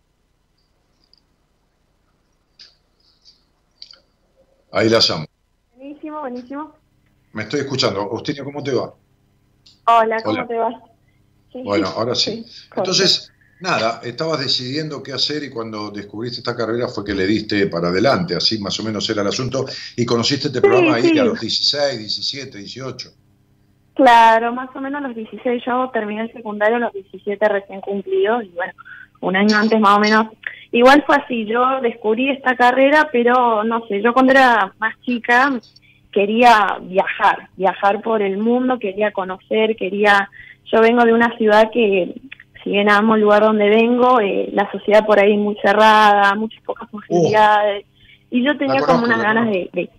Ahí 4.75 4.89
la 4.89 4.99
llamo. 4.99 5.27
Buenísimo, 5.77 6.19
buenísimo. 6.19 6.75
Me 7.33 7.45
estoy 7.45 7.61
escuchando. 7.61 8.01
Agustina, 8.01 8.43
¿cómo 8.43 8.61
te 8.61 8.73
va? 8.73 8.93
Hola, 9.87 10.21
¿cómo 10.25 10.39
Hola. 10.39 10.47
te 10.49 10.57
va? 10.57 10.83
Sí. 11.53 11.63
Bueno, 11.63 11.87
ahora 11.87 12.17
sí. 12.17 12.45
Entonces, 12.75 13.33
nada, 13.61 14.01
estabas 14.03 14.41
decidiendo 14.41 15.01
qué 15.01 15.13
hacer 15.13 15.45
y 15.45 15.51
cuando 15.51 15.93
descubriste 15.93 16.39
esta 16.39 16.57
carrera 16.57 16.89
fue 16.89 17.05
que 17.05 17.15
le 17.15 17.25
diste 17.25 17.69
para 17.69 17.89
adelante, 17.89 18.35
así 18.35 18.59
más 18.59 18.79
o 18.81 18.83
menos 18.83 19.09
era 19.09 19.23
el 19.23 19.29
asunto, 19.29 19.65
y 19.97 20.05
conociste 20.05 20.49
este 20.49 20.61
programa 20.61 20.97
ahí 20.97 21.17
a 21.19 21.25
los 21.25 21.41
16, 21.41 21.97
17, 21.97 22.59
18. 22.59 23.11
Claro, 23.95 24.53
más 24.53 24.75
o 24.75 24.81
menos 24.81 25.05
a 25.05 25.07
los 25.07 25.15
16 25.15 25.63
yo 25.65 25.89
terminé 25.93 26.23
el 26.23 26.33
secundario, 26.33 26.77
a 26.77 26.81
los 26.81 26.93
17 26.93 27.49
recién 27.49 27.81
cumplidos 27.81 28.43
y 28.43 28.49
bueno, 28.49 28.73
un 29.21 29.37
año 29.37 29.57
antes 29.57 29.79
más 29.79 29.99
o 29.99 30.01
menos. 30.01 30.27
Igual 30.75 31.05
fue 31.07 31.15
así, 31.15 31.45
yo 31.45 31.81
descubrí 31.83 32.31
esta 32.31 32.57
carrera, 32.57 33.09
pero 33.13 33.63
no 33.63 33.87
sé, 33.87 34.03
yo 34.03 34.13
cuando 34.13 34.33
era 34.33 34.73
más 34.81 35.01
chica 35.03 35.53
quería 36.11 36.79
viajar, 36.83 37.47
viajar 37.57 38.03
por 38.03 38.23
el 38.23 38.39
mundo, 38.39 38.81
quería 38.81 39.13
conocer, 39.13 39.77
quería... 39.77 40.29
Yo 40.73 40.81
vengo 40.81 41.05
de 41.05 41.13
una 41.13 41.37
ciudad 41.39 41.71
que, 41.73 42.15
si 42.65 42.71
bien 42.71 42.91
amo 42.91 43.15
el 43.15 43.21
lugar 43.21 43.43
donde 43.43 43.69
vengo, 43.69 44.19
eh, 44.19 44.49
la 44.53 44.69
sociedad 44.73 45.07
por 45.07 45.21
ahí 45.21 45.35
es 45.35 45.39
muy 45.39 45.57
cerrada, 45.63 46.35
muchas 46.35 46.61
pocas 46.65 46.89
posibilidades, 46.91 47.87
y 48.33 48.43
yo 48.43 48.59
tenía 48.59 48.81
como 48.81 49.05
unas 49.05 49.23
ganas 49.23 49.47
de, 49.47 49.71
de, 49.73 49.91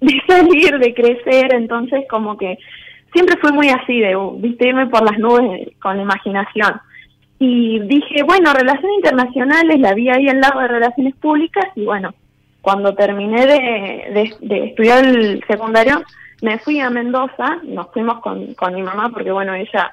de 0.00 0.22
salir, 0.26 0.78
de 0.78 0.94
crecer, 0.94 1.52
entonces 1.52 2.06
como 2.08 2.38
que 2.38 2.58
siempre 3.12 3.36
fui 3.36 3.52
muy 3.52 3.68
así, 3.68 4.00
de, 4.00 4.16
viste, 4.38 4.66
irme 4.66 4.86
por 4.86 5.02
las 5.02 5.18
nubes 5.18 5.68
con 5.78 5.98
la 5.98 6.04
imaginación. 6.04 6.80
Y 7.42 7.78
dije, 7.80 8.22
bueno, 8.22 8.52
relaciones 8.52 8.96
internacionales, 8.96 9.80
la 9.80 9.94
vi 9.94 10.10
ahí 10.10 10.28
al 10.28 10.40
lado 10.40 10.60
de 10.60 10.68
relaciones 10.68 11.14
públicas 11.16 11.64
y 11.74 11.86
bueno, 11.86 12.12
cuando 12.60 12.94
terminé 12.94 13.46
de, 13.46 14.34
de, 14.40 14.64
estudiar 14.66 15.06
el 15.06 15.42
secundario, 15.48 16.02
me 16.42 16.58
fui 16.58 16.80
a 16.80 16.90
Mendoza, 16.90 17.58
nos 17.64 17.90
fuimos 17.92 18.20
con, 18.20 18.52
con 18.52 18.74
mi 18.74 18.82
mamá 18.82 19.08
porque 19.08 19.32
bueno, 19.32 19.54
ella 19.54 19.90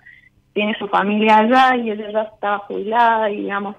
tiene 0.51 0.75
su 0.77 0.89
familia 0.89 1.37
allá 1.37 1.77
y 1.77 1.91
ella 1.91 2.11
ya 2.11 2.21
estaba 2.23 2.57
jubilada 2.59 3.31
y 3.31 3.37
digamos, 3.43 3.77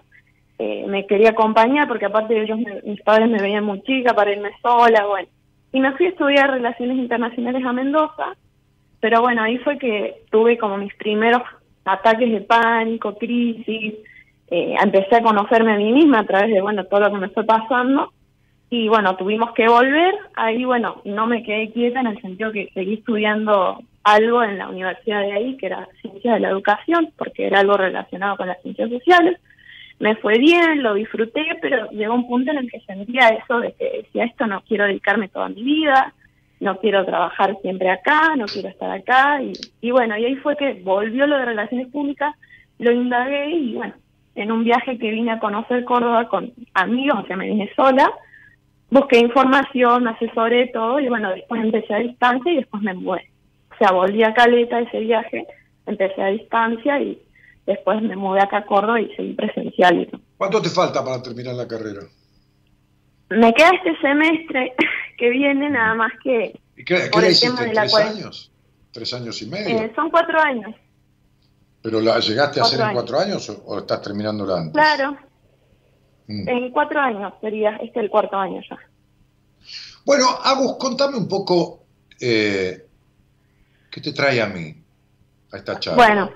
eh, 0.59 0.87
me 0.89 1.07
quería 1.07 1.31
acompañar 1.31 1.89
porque 1.89 2.07
aparte 2.07 2.41
ellos, 2.41 2.59
me- 2.59 2.81
mis 2.87 3.03
padres 3.03 3.29
me 3.29 3.43
veían 3.43 3.65
muy 3.65 3.83
chica 3.83 4.15
para 4.15 4.33
irme 4.33 4.49
sola, 4.63 5.05
bueno. 5.05 5.29
Y 5.73 5.81
me 5.81 5.93
fui 5.93 6.07
a 6.07 6.09
estudiar 6.09 6.51
relaciones 6.51 6.97
internacionales 6.97 7.63
a 7.67 7.73
Mendoza, 7.75 8.35
pero 9.01 9.21
bueno, 9.21 9.43
ahí 9.43 9.59
fue 9.59 9.77
que 9.77 10.23
tuve 10.31 10.57
como 10.57 10.79
mis 10.79 10.95
primeros 10.95 11.43
ataques 11.85 12.31
de 12.31 12.41
pánico, 12.43 13.17
crisis, 13.17 13.95
eh, 14.51 14.75
empecé 14.83 15.17
a 15.17 15.23
conocerme 15.23 15.73
a 15.73 15.77
mí 15.77 15.93
misma 15.93 16.21
a 16.21 16.27
través 16.27 16.53
de, 16.53 16.61
bueno, 16.61 16.85
todo 16.85 17.01
lo 17.01 17.13
que 17.13 17.19
me 17.19 17.29
fue 17.29 17.45
pasando. 17.45 18.13
Y 18.71 18.89
bueno, 18.89 19.17
tuvimos 19.17 19.53
que 19.53 19.69
volver. 19.69 20.15
Ahí, 20.35 20.65
bueno, 20.65 21.01
no 21.05 21.27
me 21.27 21.43
quedé 21.43 21.71
quieta 21.71 22.01
en 22.01 22.09
el 22.09 22.21
sentido 22.21 22.53
que 22.53 22.71
seguí 22.75 22.95
estudiando 22.95 23.81
algo 24.05 24.43
en 24.43 24.59
la 24.59 24.69
universidad 24.69 25.21
de 25.21 25.33
ahí, 25.33 25.57
que 25.57 25.67
era 25.67 25.89
Ciencias 26.01 26.35
de 26.35 26.41
la 26.41 26.51
Educación, 26.51 27.13
porque 27.17 27.47
era 27.47 27.61
algo 27.61 27.77
relacionado 27.77 28.37
con 28.37 28.49
las 28.49 28.61
ciencias 28.63 28.91
sociales. 28.91 29.39
Me 29.99 30.17
fue 30.17 30.39
bien, 30.39 30.83
lo 30.83 30.95
disfruté, 30.95 31.45
pero 31.61 31.91
llegó 31.91 32.15
un 32.15 32.29
punto 32.29 32.51
en 32.51 32.59
el 32.59 32.71
que 32.71 32.81
sentía 32.81 33.29
eso 33.29 33.59
de 33.61 33.73
que 33.73 34.03
decía, 34.03 34.25
esto 34.25 34.47
no 34.47 34.63
quiero 34.63 34.85
dedicarme 34.85 35.29
toda 35.29 35.49
mi 35.49 35.63
vida, 35.63 36.15
no 36.61 36.79
quiero 36.79 37.05
trabajar 37.05 37.57
siempre 37.63 37.91
acá, 37.91 38.35
no 38.37 38.47
quiero 38.47 38.69
estar 38.69 38.91
acá. 38.91 39.41
Y, 39.81 39.91
bueno, 39.91 40.17
y 40.17 40.25
ahí 40.25 40.37
fue 40.37 40.57
que 40.57 40.75
volvió 40.83 41.27
lo 41.27 41.39
de 41.39 41.45
relaciones 41.45 41.89
públicas, 41.89 42.35
lo 42.79 42.93
indagué 42.93 43.51
y 43.51 43.75
bueno, 43.75 43.95
en 44.35 44.53
un 44.53 44.65
viaje 44.65 44.99
que 44.99 45.11
vine 45.11 45.33
a 45.33 45.41
conocer 45.41 45.85
Córdoba 45.85 46.29
con 46.29 46.53
amigos, 46.75 47.21
o 47.25 47.27
sea, 47.27 47.37
me 47.37 47.71
sola, 47.75 48.11
busqué 48.91 49.19
información, 49.19 50.05
me 50.05 50.11
asesoré 50.11 50.69
todo 50.69 51.01
y 51.01 51.09
bueno, 51.09 51.31
después 51.31 51.63
empecé 51.63 51.95
a 51.95 51.99
distancia 51.99 52.53
y 52.53 52.57
después 52.57 52.83
me 52.83 52.95
mudé. 52.95 53.31
O 53.73 53.77
sea, 53.79 53.93
volví 53.93 54.23
a 54.23 54.35
Caleta 54.35 54.81
ese 54.81 55.01
viaje, 55.01 55.47
empecé 55.87 56.23
a 56.23 56.29
distancia 56.29 57.01
y 57.01 57.21
después 57.67 58.03
me 58.03 58.17
mudé 58.17 58.41
acá 58.41 58.59
a 58.59 58.67
Córdoba 58.67 59.01
y 59.01 59.15
seguí 59.15 59.35
presencial. 59.35 60.01
y 60.01 60.07
todo. 60.07 60.21
¿Cuánto 60.37 60.63
te 60.63 60.69
falta 60.69 61.05
para 61.05 61.23
terminar 61.23 61.55
la 61.55 61.69
carrera? 61.69 62.01
Me 63.31 63.53
queda 63.55 63.71
este 63.75 63.97
semestre 64.01 64.75
que 65.19 65.31
viene 65.31 65.71
nada 65.71 65.95
más 65.95 66.13
que 66.23 66.59
¿Y 66.77 66.85
qué, 66.85 66.95
qué 67.05 67.11
Por 67.11 67.21
le 67.23 67.27
el 67.29 67.33
hiciste? 67.33 67.49
tema 67.57 67.69
de 67.69 67.75
la 67.75 67.81
¿Tres 67.83 67.91
cuarentena. 67.93 68.21
años? 68.25 68.53
¿Tres 68.93 69.15
años 69.15 69.43
y 69.43 69.47
medio? 69.47 69.79
eh, 69.83 69.93
son 69.95 70.11
cuatro 70.11 70.41
años. 70.41 70.75
¿Pero 71.83 72.01
la 72.01 72.19
llegaste 72.19 72.61
a 72.61 72.65
hacer 72.65 72.81
en 72.81 72.93
cuatro 72.93 73.19
años 73.21 73.49
o, 73.51 73.63
o 73.67 73.79
estás 73.79 74.03
terminándola 74.03 74.57
antes? 74.59 74.73
Claro, 74.73 75.17
Mm. 76.31 76.47
en 76.47 76.71
cuatro 76.73 77.01
años 77.01 77.33
sería, 77.41 77.77
este 77.77 78.01
es 78.01 78.05
el 78.05 78.11
cuarto 78.11 78.37
año 78.37 78.61
ya. 78.69 78.77
Bueno, 80.05 80.27
Agus, 80.45 80.77
contame 80.79 81.17
un 81.17 81.27
poco 81.27 81.85
eh, 82.21 82.85
qué 83.91 84.01
te 84.03 84.13
trae 84.13 84.43
a 84.43 84.47
mí, 84.47 84.75
a 85.51 85.57
esta 85.57 85.81
charla. 85.81 85.97
Bueno, 86.05 86.31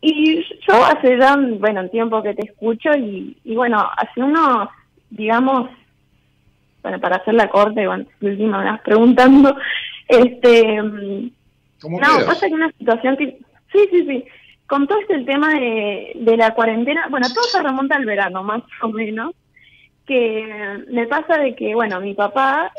y 0.00 0.42
yo 0.66 0.84
hace 0.84 1.16
ya, 1.16 1.36
bueno, 1.36 1.82
un 1.82 1.90
tiempo 1.90 2.20
que 2.20 2.34
te 2.34 2.46
escucho 2.50 2.90
y, 2.98 3.38
y 3.44 3.54
bueno, 3.54 3.88
hace 3.96 4.20
unos, 4.20 4.68
digamos, 5.12 5.70
bueno, 6.82 7.00
para 7.00 7.16
hacer 7.16 7.34
la 7.34 7.48
corte, 7.48 7.86
bueno, 7.86 8.06
última 8.20 8.58
me 8.58 8.70
vas 8.70 8.80
preguntando, 8.80 9.54
este, 10.08 10.78
¿Cómo 11.80 12.00
no, 12.00 12.26
pasa 12.26 12.48
que 12.48 12.54
una 12.54 12.72
situación 12.72 13.16
que, 13.16 13.38
sí, 13.72 13.88
sí, 13.90 14.06
sí, 14.06 14.24
con 14.66 14.86
todo 14.86 14.98
este 15.00 15.22
tema 15.24 15.54
de, 15.54 16.12
de 16.14 16.36
la 16.36 16.54
cuarentena, 16.54 17.06
bueno, 17.10 17.26
todo 17.32 17.44
se 17.44 17.62
remonta 17.62 17.96
al 17.96 18.06
verano, 18.06 18.42
más 18.42 18.62
o 18.80 18.88
menos, 18.88 19.34
que 20.06 20.84
me 20.88 21.06
pasa 21.06 21.38
de 21.38 21.54
que, 21.54 21.74
bueno, 21.74 22.00
mi 22.00 22.14
papá, 22.14 22.72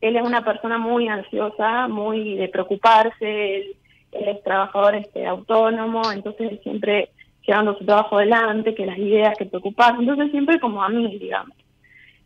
él 0.00 0.16
es 0.16 0.22
una 0.22 0.44
persona 0.44 0.78
muy 0.78 1.08
ansiosa, 1.08 1.88
muy 1.88 2.36
de 2.36 2.48
preocuparse, 2.48 3.56
él, 3.56 3.76
él 4.12 4.28
es 4.28 4.42
trabajador 4.42 4.94
este, 4.94 5.26
autónomo, 5.26 6.10
entonces 6.12 6.52
él 6.52 6.60
siempre 6.62 7.10
llevando 7.50 7.76
su 7.76 7.84
trabajo 7.84 8.16
adelante, 8.16 8.74
que 8.74 8.86
las 8.86 8.96
ideas, 8.96 9.36
que 9.36 9.46
preocuparse, 9.46 10.00
entonces 10.00 10.30
siempre 10.30 10.60
como 10.60 10.82
a 10.82 10.88
mí, 10.88 11.18
digamos. 11.18 11.56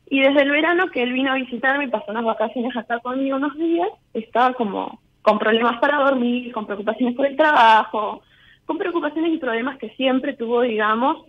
Y 0.07 0.21
desde 0.21 0.43
el 0.43 0.51
verano 0.51 0.91
que 0.91 1.03
él 1.03 1.15
vino 1.15 1.33
a 1.33 1.37
visitarme 1.37 1.85
y 1.85 1.89
pasó 1.89 2.11
unas 2.11 2.25
vacaciones 2.25 2.77
acá 2.77 2.99
conmigo 3.01 3.37
unos 3.37 3.57
días, 3.57 3.89
estaba 4.13 4.53
como 4.53 5.01
con 5.23 5.39
problemas 5.39 5.81
para 5.81 5.99
dormir, 6.05 6.53
con 6.53 6.67
preocupaciones 6.67 7.17
por 7.17 7.27
el 7.27 7.37
trabajo, 7.37 8.21
con 8.67 8.77
preocupaciones 8.77 9.33
y 9.33 9.39
problemas 9.39 9.79
que 9.79 9.89
siempre 9.91 10.35
tuvo, 10.35 10.61
digamos, 10.61 11.25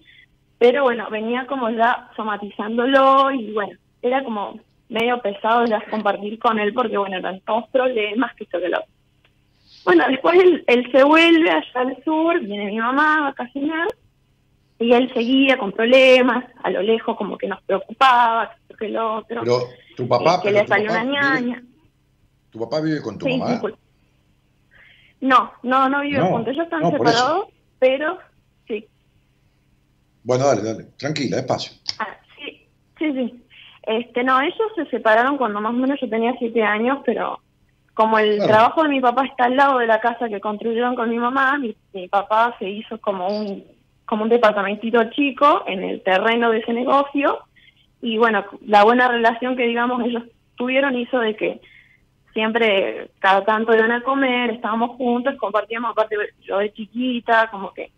pero 0.58 0.84
bueno, 0.84 1.08
venía 1.10 1.48
como 1.48 1.70
ya 1.70 2.10
somatizándolo 2.18 3.32
y 3.32 3.54
bueno, 3.54 3.78
era 4.02 4.24
como 4.26 4.60
medio 4.90 5.22
pesado 5.22 5.66
ya 5.66 5.82
compartir 5.90 6.38
con 6.38 6.60
él 6.60 6.74
porque 6.74 6.98
bueno, 6.98 7.18
eran 7.18 7.40
todos 7.42 7.70
problemas 7.70 8.36
que 8.36 8.44
esto 8.44 8.60
que 8.60 8.70
lo. 8.70 8.80
Bueno, 9.86 10.06
después 10.10 10.40
él, 10.40 10.64
él 10.68 10.92
se 10.92 11.04
vuelve 11.04 11.50
allá 11.50 11.72
al 11.76 12.04
sur, 12.04 12.40
viene 12.40 12.66
mi 12.66 12.78
mamá 12.80 13.18
a 13.20 13.22
vacacionar 13.30 13.88
y 14.80 14.92
él 14.94 15.12
seguía 15.14 15.58
con 15.58 15.72
problemas, 15.72 16.44
a 16.64 16.70
lo 16.70 16.82
lejos 16.82 17.16
como 17.18 17.38
que 17.38 17.48
nos 17.48 17.62
preocupaba, 17.64 18.50
que 18.50 18.56
esto 18.62 18.76
que 18.78 18.90
lo 18.90 19.16
otro, 19.18 19.42
Pero 19.42 19.60
tu 19.96 20.08
papá, 20.08 20.36
eh, 20.36 20.40
que 20.44 20.50
pero 20.50 20.62
le 20.64 20.68
salió 20.68 20.92
una 20.92 21.04
vive- 21.04 21.14
ñaña. 21.14 21.64
¿Tu 22.50 22.60
papá 22.60 22.82
vive 22.82 23.02
con 23.02 23.18
tu 23.18 23.26
Sí, 23.26 23.38
mamá? 23.38 23.62
No, 25.22 25.54
no, 25.64 25.90
no 25.90 26.02
viven 26.02 26.22
No, 26.24 26.30
juntos, 26.32 26.54
ellos 26.54 26.66
están 26.66 26.82
no, 26.82 26.92
separados, 26.92 27.48
pero 27.80 28.20
sí, 28.68 28.88
Bueno, 30.24 30.46
dale, 30.48 30.62
dale. 30.64 30.84
Tranquila, 30.98 31.38
despacio. 31.38 31.74
Ah, 32.00 32.18
sí, 32.36 32.68
sí, 32.98 33.14
sí. 33.14 33.42
Este, 33.84 34.24
no, 34.24 34.42
ellos 34.42 34.56
se 34.76 34.86
separaron 34.88 35.38
cuando 35.38 35.62
más 35.62 35.70
o 35.72 35.78
menos 35.78 36.00
yo 36.02 36.10
tenía 36.10 36.34
siete 36.40 36.64
años, 36.64 37.00
pero 37.06 37.40
como 37.96 38.20
el 38.20 38.36
Claro. 38.36 38.52
trabajo 38.52 38.84
de 38.84 38.90
mi 38.90 39.02
papá 39.02 39.26
está 39.26 39.46
al 39.46 39.56
lado 39.56 39.80
de 39.80 39.88
la 39.88 40.00
casa 40.00 40.30
que 40.30 40.40
construyeron 40.40 40.96
con 40.96 41.10
mi 41.10 41.18
mamá, 41.18 41.58
mi, 41.58 41.76
mi 41.94 42.08
papá 42.08 42.56
se 42.60 42.70
hizo 42.70 43.00
como 43.00 43.28
un 43.28 43.64
como 44.06 44.22
un 44.24 44.30
departamentito 44.30 45.04
chico 45.06 45.64
en 45.66 45.84
el 45.84 46.04
terreno 46.04 46.52
de 46.52 46.60
ese 46.60 46.74
negocio 46.74 47.40
y 48.04 48.20
bueno, 48.20 48.46
la 48.68 48.84
buena 48.84 49.08
relación 49.08 49.56
que 49.58 49.66
digamos 49.66 50.04
ellos 50.06 50.24
tuvieron 50.58 50.96
hizo 50.96 51.18
de 51.20 51.36
que 51.36 51.60
siempre 52.34 53.10
cada 53.20 53.44
tanto 53.46 53.74
iban 53.76 53.92
a 53.92 54.02
comer, 54.02 54.52
estábamos 54.52 54.92
juntos, 54.98 55.36
compartíamos 55.40 55.92
aparte 55.92 56.18
yo 56.44 56.60
de 56.60 56.72
chiquita, 56.72 57.50
como 57.50 57.74
que 57.74 57.90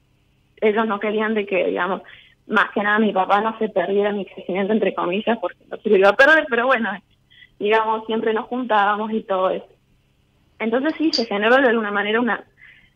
ellos 0.61 0.87
no 0.87 0.99
querían 0.99 1.33
de 1.33 1.45
que, 1.45 1.65
digamos, 1.65 2.03
más 2.47 2.69
que 2.71 2.81
nada 2.83 2.99
mi 2.99 3.11
papá 3.11 3.41
no 3.41 3.57
se 3.57 3.67
perdiera 3.67 4.13
mi 4.13 4.25
crecimiento, 4.25 4.71
entre 4.71 4.93
comillas, 4.93 5.37
porque 5.39 5.57
no 5.69 5.77
se 5.77 5.89
lo 5.89 5.97
iba 5.97 6.09
a 6.09 6.15
perder, 6.15 6.45
pero 6.49 6.67
bueno, 6.67 6.89
digamos, 7.59 8.05
siempre 8.05 8.33
nos 8.33 8.45
juntábamos 8.45 9.11
y 9.11 9.23
todo 9.23 9.49
eso. 9.49 9.67
Entonces 10.59 10.93
sí, 10.97 11.11
se 11.13 11.25
generó 11.25 11.57
de 11.57 11.69
alguna 11.69 11.91
manera 11.91 12.19
una 12.19 12.43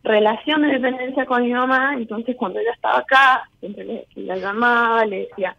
relación 0.03 0.63
de 0.63 0.69
dependencia 0.69 1.25
con 1.25 1.43
mi 1.43 1.53
mamá, 1.53 1.93
entonces 1.93 2.35
cuando 2.35 2.59
ella 2.59 2.71
estaba 2.73 2.99
acá, 2.99 3.43
siempre 3.59 3.83
le, 3.85 4.07
la 4.15 4.35
llamaba, 4.37 5.05
le 5.05 5.27
decía 5.27 5.55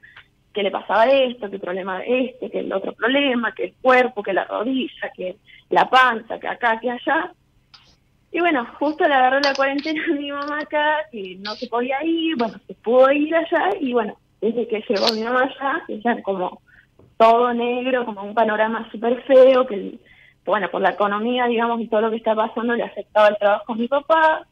que 0.52 0.62
le 0.62 0.70
pasaba 0.70 1.06
esto, 1.06 1.50
que 1.50 1.58
problema 1.58 2.02
este, 2.04 2.50
que 2.50 2.58
el 2.60 2.72
otro 2.72 2.92
problema, 2.92 3.52
que 3.52 3.64
el 3.64 3.74
cuerpo, 3.80 4.22
que 4.22 4.32
la 4.32 4.44
rodilla, 4.44 5.10
que 5.16 5.36
la 5.70 5.88
panza, 5.88 6.38
que 6.38 6.48
acá, 6.48 6.78
que 6.80 6.90
allá. 6.90 7.32
Y 8.30 8.40
bueno, 8.40 8.66
justo 8.78 9.06
le 9.06 9.14
agarró 9.14 9.40
la 9.40 9.54
cuarentena 9.54 10.02
a 10.04 10.14
mi 10.14 10.30
mamá 10.32 10.60
acá, 10.60 11.06
que 11.10 11.36
no 11.38 11.54
se 11.54 11.68
podía 11.68 12.02
ir, 12.04 12.36
bueno, 12.36 12.54
se 12.66 12.74
pudo 12.74 13.10
ir 13.12 13.34
allá, 13.34 13.70
y 13.80 13.92
bueno, 13.92 14.18
desde 14.40 14.66
que 14.66 14.84
llegó 14.88 15.06
mi 15.14 15.22
mamá 15.22 15.42
allá, 15.44 15.82
que 15.86 16.00
ya 16.00 16.20
como 16.22 16.60
todo 17.16 17.54
negro, 17.54 18.04
como 18.04 18.22
un 18.22 18.34
panorama 18.34 18.88
súper 18.90 19.22
feo, 19.22 19.66
que 19.66 19.74
el- 19.74 20.00
bueno, 20.44 20.68
por 20.70 20.82
la 20.82 20.90
economía, 20.90 21.46
digamos, 21.46 21.80
y 21.80 21.88
todo 21.88 22.02
lo 22.02 22.10
que 22.10 22.16
está 22.16 22.34
pasando, 22.34 22.74
le 22.74 22.82
afectaba 22.84 23.28
el 23.28 23.36
trabajo 23.38 23.72
a 23.72 23.76
mi 23.76 23.88
papá, 23.88 24.46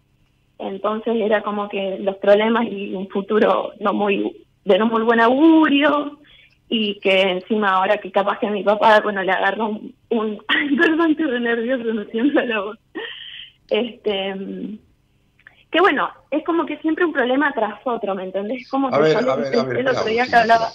entonces 0.58 1.16
era 1.16 1.42
como 1.42 1.68
que 1.68 1.98
los 2.00 2.16
problemas 2.16 2.66
y 2.70 2.94
un 2.94 3.08
futuro 3.08 3.72
no 3.80 3.92
muy 3.92 4.46
de 4.64 4.78
no 4.78 4.86
muy 4.86 5.02
buen 5.02 5.20
augurio, 5.20 6.18
y 6.68 7.00
que 7.00 7.22
encima 7.22 7.70
ahora 7.70 7.98
que 7.98 8.12
capaz 8.12 8.38
que 8.38 8.46
a 8.46 8.50
mi 8.50 8.62
papá, 8.62 9.00
bueno, 9.00 9.22
le 9.24 9.32
agarró 9.32 9.66
un, 9.66 9.94
un 10.10 10.44
perdón, 10.80 11.10
estoy 11.10 11.40
nervioso, 11.40 11.84
no 11.84 12.04
siento 12.04 12.40
la 12.42 12.60
voz. 12.60 12.78
Este, 13.68 14.34
que 15.70 15.80
bueno, 15.80 16.10
es 16.30 16.44
como 16.44 16.66
que 16.66 16.78
siempre 16.78 17.04
un 17.04 17.12
problema 17.12 17.52
tras 17.52 17.80
otro, 17.84 18.14
¿me 18.14 18.24
entendés? 18.24 18.68
Como 18.68 18.88
A 18.88 18.92
que 18.92 18.98
ver, 19.02 19.12
yo 19.12 19.30
a 19.32 19.36
ver, 19.36 19.58
a 19.58 19.62
ver. 19.64 19.78
el 19.78 19.88
otro 19.88 20.04
día 20.04 20.26
que 20.26 20.36
hablaba. 20.36 20.68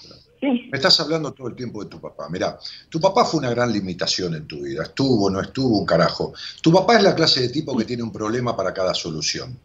Sí, 0.52 0.72
Me 0.72 0.78
estás 0.78 1.00
hablando 1.00 1.34
todo 1.34 1.48
el 1.48 1.56
tiempo 1.56 1.84
de 1.84 1.90
tu 1.90 2.00
papá. 2.02 2.28
Mira, 2.30 2.58
tu 2.90 3.00
papá 3.00 3.26
fue 3.26 3.40
una 3.40 3.50
gran 3.50 3.72
limitación 3.72 4.36
en 4.36 4.48
tu 4.48 4.62
vida. 4.62 4.84
Estuvo, 4.84 5.30
no 5.30 5.42
estuvo, 5.42 5.80
un 5.80 5.86
carajo. 5.86 6.34
Tu 6.62 6.72
papá 6.72 6.98
es 6.98 7.04
la 7.04 7.16
clase 7.16 7.42
de 7.42 7.50
tipo 7.50 7.76
que 7.78 7.86
tiene 7.86 8.04
un 8.04 8.12
problema 8.12 8.56
para 8.56 8.74
cada 8.74 8.94
solución. 8.94 9.60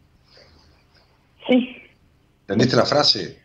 sí, 1.47 1.57
¿Entendiste 2.47 2.75
la 2.75 2.85
frase? 2.85 3.41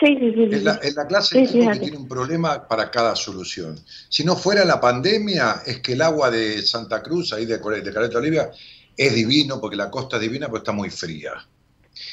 sí, 0.00 0.06
sí, 0.18 0.32
sí, 0.34 0.48
sí. 0.50 0.56
Es 0.56 0.62
la, 0.64 0.74
es 0.82 0.94
la 0.96 1.06
clase 1.06 1.36
Sí, 1.36 1.38
de 1.38 1.44
tipo 1.44 1.70
que 1.70 1.78
fíjate. 1.78 1.80
tiene 1.80 1.96
un 1.96 2.08
problema 2.08 2.66
para 2.66 2.90
cada 2.90 3.14
solución. 3.16 3.78
Si 4.08 4.24
no 4.24 4.36
fuera 4.36 4.64
la 4.64 4.80
pandemia, 4.80 5.62
es 5.64 5.80
que 5.80 5.92
el 5.92 6.02
agua 6.02 6.30
de 6.30 6.62
Santa 6.62 7.02
Cruz, 7.02 7.32
ahí 7.32 7.46
de, 7.46 7.58
de 7.58 7.92
Caleta 7.92 8.18
Olivia, 8.18 8.50
es 8.96 9.14
divino, 9.14 9.60
porque 9.60 9.76
la 9.76 9.90
costa 9.90 10.16
es 10.16 10.22
divina, 10.22 10.46
pero 10.46 10.58
está 10.58 10.72
muy 10.72 10.90
fría. 10.90 11.32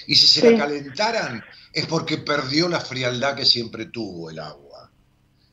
Y 0.08 0.16
si 0.16 0.28
se 0.28 0.42
Sí. 0.42 0.52
la 0.52 0.58
calentaran, 0.58 1.44
es 1.74 1.86
porque 1.86 2.18
perdió 2.18 2.68
la 2.68 2.80
frialdad 2.80 3.36
que 3.36 3.46
siempre 3.46 3.86
tuvo 3.86 4.30
el 4.30 4.40
agua. 4.40 4.92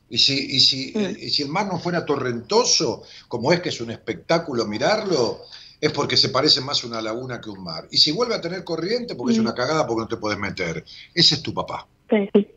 Y 0.09 0.17
si, 0.19 0.33
y 0.55 0.59
si, 0.59 0.93
Mm. 0.95 1.17
y 1.19 1.29
si 1.29 1.41
el 1.43 1.49
mar 1.49 1.65
no 1.67 1.79
fuera 1.79 2.05
torrentoso, 2.05 3.03
como 3.27 3.51
es 3.51 3.59
que 3.61 3.69
es 3.69 3.81
un 3.81 3.91
espectáculo 3.91 4.65
mirarlo, 4.65 5.41
es 5.81 5.91
porque 5.91 6.15
se 6.15 6.29
parece 6.29 6.61
más 6.61 6.83
a 6.83 6.87
una 6.87 7.01
laguna 7.01 7.41
que 7.41 7.49
un 7.49 7.63
mar. 7.63 7.87
Y 7.91 7.97
si 7.97 8.11
vuelve 8.11 8.35
a 8.35 8.41
tener 8.41 8.63
corriente, 8.63 9.15
porque 9.15 9.33
es 9.33 9.39
Mm. 9.39 9.41
una 9.41 9.53
cagada 9.55 9.85
porque 9.85 10.01
no 10.01 10.07
te 10.07 10.17
puedes 10.17 10.37
meter. 10.39 10.83
Ese 11.13 11.35
es 11.35 11.41
tu 11.43 11.53
papá. 11.53 11.87
Sí, 12.09 12.29
sí, 12.33 12.47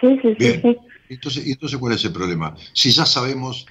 sí, 0.00 0.08
sí, 0.08 0.18
sí, 0.22 0.34
Bien. 0.38 0.62
sí. 0.62 0.76
Entonces, 1.08 1.46
¿y 1.46 1.52
entonces 1.52 1.78
cuál 1.78 1.92
es 1.92 2.04
el 2.04 2.12
problema? 2.12 2.56
Si 2.72 2.90
ya 2.90 3.06
sabemos 3.06 3.66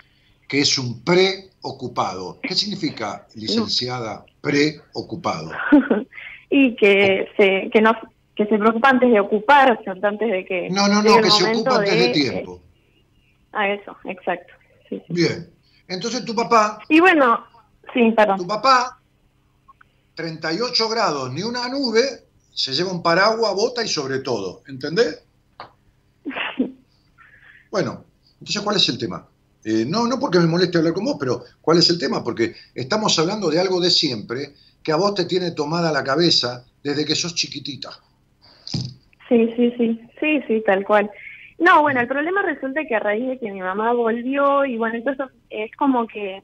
que 0.47 0.61
es 0.61 0.77
un 0.77 1.01
preocupado. 1.03 2.39
¿Qué 2.43 2.53
significa, 2.55 3.27
licenciada, 3.33 4.23
preocupado? 4.41 5.51
y 6.49 6.75
que 6.75 7.27
se 7.37 7.69
que 7.71 7.81
no 7.81 7.93
que 8.35 8.45
se 8.45 8.57
preocupa 8.57 8.89
antes 8.89 9.11
de 9.11 9.19
ocuparse, 9.19 9.89
antes 9.89 10.29
de 10.29 10.45
que 10.45 10.69
No, 10.69 10.87
no, 10.87 11.01
no, 11.01 11.21
que 11.21 11.31
se 11.31 11.43
ocupa 11.51 11.77
antes 11.77 11.91
de 11.93 12.05
eh, 12.05 12.13
tiempo. 12.13 12.61
a 13.53 13.69
eso, 13.69 13.95
exacto. 14.03 14.53
sí, 14.89 15.01
sí. 15.07 15.13
Bien. 15.13 15.49
Entonces 15.87 16.25
tu 16.25 16.35
papá, 16.35 16.79
Y 16.89 16.99
bueno, 16.99 17.45
sí, 17.93 18.09
tu 18.09 18.15
perdón. 18.15 18.47
papá, 18.47 18.99
38 20.15 20.89
grados, 20.89 21.31
ni 21.31 21.43
una 21.43 21.69
nube, 21.69 22.01
se 22.53 22.73
lleva 22.73 22.91
un 22.91 23.03
paraguas, 23.03 23.53
bota 23.53 23.83
y 23.83 23.87
sobre 23.87 24.19
todo. 24.19 24.63
¿Entendés? 24.67 25.23
Bueno, 27.71 28.05
entonces 28.39 28.61
¿cuál 28.61 28.77
es 28.77 28.87
el 28.87 28.97
tema? 28.97 29.27
Eh, 29.65 29.83
no, 29.85 30.07
no 30.07 30.17
porque 30.17 30.39
me 30.39 30.45
moleste 30.45 30.77
hablar 30.77 30.93
con 30.93 31.03
vos, 31.03 31.17
pero 31.19 31.43
¿cuál 31.59 31.77
es 31.79 31.89
el 31.89 31.99
tema? 31.99 32.23
Porque 32.23 32.55
estamos 32.73 33.19
hablando 33.19 33.49
de 33.49 33.59
algo 33.59 33.81
de 33.81 33.89
siempre 33.91 34.53
que 34.85 34.91
a 34.91 34.97
vos 34.97 35.15
te 35.15 35.25
tiene 35.25 35.51
tomada 35.51 35.91
la 35.91 36.03
cabeza 36.03 36.63
desde 36.83 37.05
que 37.05 37.15
sos 37.15 37.33
chiquitita. 37.33 37.89
Sí, 39.27 39.51
sí, 39.55 39.73
sí, 39.77 39.99
sí, 40.19 40.41
sí, 40.47 40.63
tal 40.63 40.85
cual. 40.85 41.09
No, 41.57 41.81
bueno, 41.81 42.01
el 42.01 42.07
problema 42.07 42.43
resulta 42.43 42.85
que 42.87 42.95
a 42.95 42.99
raíz 42.99 43.27
de 43.27 43.39
que 43.39 43.51
mi 43.51 43.61
mamá 43.61 43.93
volvió 43.93 44.63
y 44.63 44.77
bueno, 44.77 44.95
entonces 44.95 45.25
es 45.49 45.71
como 45.75 46.05
que 46.05 46.43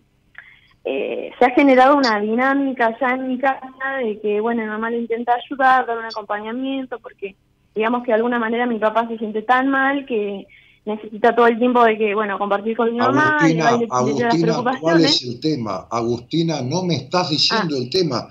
eh, 0.84 1.32
se 1.38 1.46
ha 1.46 1.52
generado 1.52 1.96
una 1.96 2.20
dinámica 2.20 2.98
ya 3.00 3.10
en 3.10 3.28
mi 3.28 3.38
casa 3.38 3.98
de 4.04 4.20
que, 4.20 4.42
bueno, 4.42 4.64
mi 4.64 4.70
mamá 4.70 4.90
le 4.90 4.98
intenta 4.98 5.36
ayudar, 5.36 5.86
dar 5.86 6.00
un 6.00 6.06
acompañamiento, 6.06 6.98
porque 7.00 7.36
digamos 7.76 8.04
que 8.04 8.08
de 8.08 8.16
alguna 8.16 8.40
manera 8.40 8.66
mi 8.66 8.80
papá 8.80 9.08
se 9.08 9.20
siente 9.20 9.44
tan 9.44 9.68
mal 9.68 10.08
que 10.08 10.48
necesita 10.86 11.36
todo 11.36 11.48
el 11.48 11.58
tiempo 11.60 11.84
de 11.84 11.98
que, 11.98 12.14
bueno, 12.16 12.38
compartir 12.38 12.76
con 12.76 12.92
mi 12.92 12.98
mamá, 12.98 13.38
Agustina, 13.38 13.72
las 13.72 13.82
Agustina, 13.90 14.64
¿cuál 14.80 15.06
es 15.06 15.22
el 15.24 15.40
tema? 15.40 15.88
Agustina, 15.92 16.62
no 16.62 16.84
me 16.84 16.96
estás 16.96 17.30
diciendo 17.30 17.76
el 17.78 17.90
tema. 17.90 18.28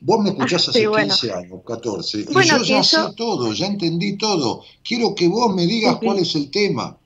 Vos 0.00 0.20
me 0.20 0.30
escuchás 0.30 0.66
Ah, 0.66 0.70
hace 0.70 0.80
sí, 0.80 0.86
bueno. 0.86 1.14
15 1.14 1.32
años, 1.32 1.60
14, 1.64 2.18
y 2.20 2.24
yo 2.44 2.62
ya 2.64 2.82
sé 2.82 2.96
todo, 3.16 3.52
ya 3.52 3.66
entendí 3.66 4.16
todo. 4.16 4.62
Quiero 4.82 5.14
que 5.14 5.28
vos 5.28 5.54
me 5.54 5.64
digas 5.66 5.92
Sí, 5.94 5.98
sí. 6.00 6.06
cuál 6.06 6.18
es 6.18 6.34
el 6.34 6.50
tema. 6.50 6.96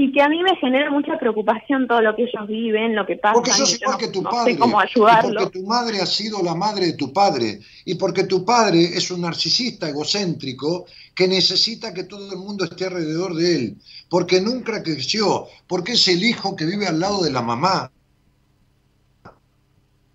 Y 0.00 0.12
que 0.12 0.22
a 0.22 0.30
mí 0.30 0.42
me 0.42 0.56
genera 0.56 0.90
mucha 0.90 1.18
preocupación 1.18 1.86
todo 1.86 2.00
lo 2.00 2.16
que 2.16 2.22
ellos 2.22 2.48
viven, 2.48 2.96
lo 2.96 3.04
que 3.04 3.16
pasa. 3.16 3.34
Porque 3.34 3.50
sos 3.50 3.78
igual 3.78 3.98
que 3.98 4.08
tu 4.08 4.22
no 4.22 4.30
padre. 4.30 4.54
sé 4.54 4.58
cómo 4.58 4.80
y 4.80 4.84
ayudarlo. 4.84 5.40
porque 5.40 5.58
tu 5.58 5.66
madre 5.66 6.00
ha 6.00 6.06
sido 6.06 6.42
la 6.42 6.54
madre 6.54 6.86
de 6.86 6.92
tu 6.94 7.12
padre. 7.12 7.60
Y 7.84 7.96
porque 7.96 8.24
tu 8.24 8.42
padre 8.42 8.82
es 8.82 9.10
un 9.10 9.20
narcisista 9.20 9.90
egocéntrico 9.90 10.86
que 11.14 11.28
necesita 11.28 11.92
que 11.92 12.04
todo 12.04 12.32
el 12.32 12.38
mundo 12.38 12.64
esté 12.64 12.86
alrededor 12.86 13.34
de 13.34 13.54
él. 13.54 13.76
Porque 14.08 14.40
nunca 14.40 14.82
creció. 14.82 15.48
Porque 15.66 15.92
es 15.92 16.08
el 16.08 16.24
hijo 16.24 16.56
que 16.56 16.64
vive 16.64 16.86
al 16.86 16.98
lado 16.98 17.22
de 17.22 17.30
la 17.30 17.42
mamá. 17.42 17.92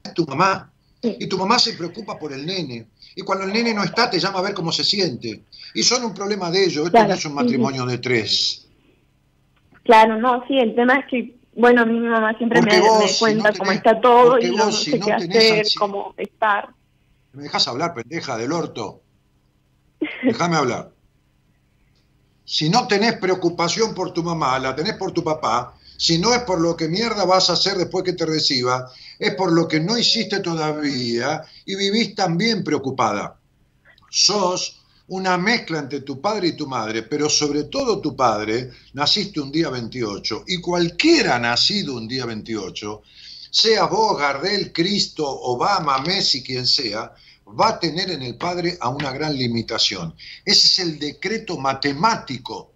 Es 0.03 0.13
tu 0.15 0.25
mamá. 0.25 0.71
Y 1.03 1.27
tu 1.27 1.37
mamá 1.37 1.59
se 1.59 1.73
preocupa 1.73 2.17
por 2.17 2.33
el 2.33 2.43
nene. 2.43 2.87
Y 3.15 3.21
cuando 3.21 3.45
el 3.45 3.53
nene 3.53 3.71
no 3.71 3.83
está, 3.83 4.09
te 4.09 4.19
llama 4.19 4.39
a 4.39 4.41
ver 4.41 4.55
cómo 4.55 4.71
se 4.71 4.83
siente. 4.83 5.43
Y 5.75 5.83
son 5.83 6.03
un 6.05 6.13
problema 6.15 6.49
de 6.49 6.63
ellos. 6.63 6.85
Esto 6.85 6.89
Claro, 6.89 7.09
no 7.09 7.13
es 7.13 7.25
un 7.25 7.35
matrimonio 7.35 7.85
de 7.85 7.99
tres. 7.99 8.64
Claro, 9.85 10.19
no, 10.19 10.43
sí, 10.47 10.57
el 10.57 10.75
tema 10.75 10.95
es 10.95 11.05
que, 11.05 11.37
bueno, 11.53 11.83
a 11.83 11.85
mí 11.85 11.99
mi 11.99 12.07
mamá 12.07 12.35
siempre 12.37 12.59
me, 12.59 12.79
vos, 12.81 12.99
me 12.99 13.07
si 13.07 13.19
cuenta 13.19 13.53
cómo 13.53 13.71
está 13.71 14.01
todo 14.01 14.39
y 14.39 14.49
vos, 14.49 14.59
no 14.59 14.71
si 14.71 14.91
sé 14.91 14.97
no 14.99 15.05
qué 15.05 15.13
tenés 15.13 15.37
hacer, 15.37 15.65
cómo 15.77 16.13
estar. 16.17 16.69
¿Me 17.33 17.43
dejas 17.43 17.67
hablar, 17.67 17.93
pendeja 17.93 18.35
del 18.35 18.51
orto? 18.51 19.01
Déjame 20.23 20.55
hablar. 20.55 20.91
Si 22.45 22.67
no 22.69 22.87
tenés 22.87 23.17
preocupación 23.17 23.93
por 23.93 24.11
tu 24.11 24.23
mamá, 24.23 24.57
la 24.57 24.75
tenés 24.75 24.93
por 24.93 25.11
tu 25.11 25.23
papá, 25.23 25.75
si 25.97 26.17
no 26.17 26.33
es 26.33 26.41
por 26.41 26.59
lo 26.59 26.75
que 26.75 26.87
mierda 26.87 27.23
vas 27.23 27.51
a 27.51 27.53
hacer 27.53 27.77
después 27.77 28.03
que 28.03 28.13
te 28.13 28.25
reciba, 28.25 28.91
es 29.19 29.35
por 29.35 29.51
lo 29.51 29.67
que 29.67 29.79
no 29.79 29.97
hiciste 29.97 30.39
todavía 30.39 31.43
y 31.63 31.75
vivís 31.75 32.15
también 32.15 32.63
preocupada. 32.63 33.37
Sos 34.09 34.83
una 35.07 35.37
mezcla 35.37 35.79
entre 35.79 36.01
tu 36.01 36.19
padre 36.19 36.49
y 36.49 36.55
tu 36.55 36.67
madre, 36.67 37.03
pero 37.03 37.29
sobre 37.29 37.65
todo 37.65 38.01
tu 38.01 38.15
padre, 38.15 38.71
naciste 38.93 39.39
un 39.39 39.51
día 39.51 39.69
28 39.69 40.45
y 40.47 40.59
cualquiera 40.59 41.37
nacido 41.37 41.95
un 41.95 42.07
día 42.07 42.25
28, 42.25 43.01
sea 43.51 43.85
vos, 43.85 44.17
Gardel, 44.17 44.73
Cristo, 44.73 45.27
Obama, 45.27 45.99
Messi, 45.99 46.43
quien 46.43 46.65
sea, 46.65 47.13
va 47.47 47.69
a 47.69 47.79
tener 47.79 48.09
en 48.09 48.23
el 48.23 48.37
padre 48.37 48.77
a 48.81 48.89
una 48.89 49.11
gran 49.11 49.37
limitación. 49.37 50.15
Ese 50.43 50.67
es 50.67 50.79
el 50.79 50.99
decreto 50.99 51.57
matemático. 51.57 52.73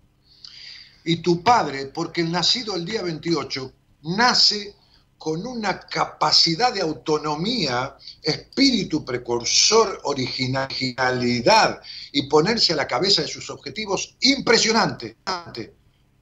Y 1.04 1.18
tu 1.18 1.42
padre, 1.42 1.88
porque 1.88 2.22
el 2.22 2.32
nacido 2.32 2.76
el 2.76 2.86
día 2.86 3.02
28, 3.02 3.74
nace 4.04 4.76
con 5.20 5.46
una 5.46 5.82
capacidad 5.82 6.74
de 6.74 6.80
autonomía, 6.80 7.98
espíritu 8.24 9.04
precursor, 9.04 10.00
originalidad 10.06 11.82
y 12.14 12.28
ponerse 12.30 12.72
a 12.72 12.78
la 12.78 12.88
cabeza 12.88 13.22
de 13.22 13.28
sus 13.28 13.50
objetivos 13.50 14.16
impresionante, 14.22 15.18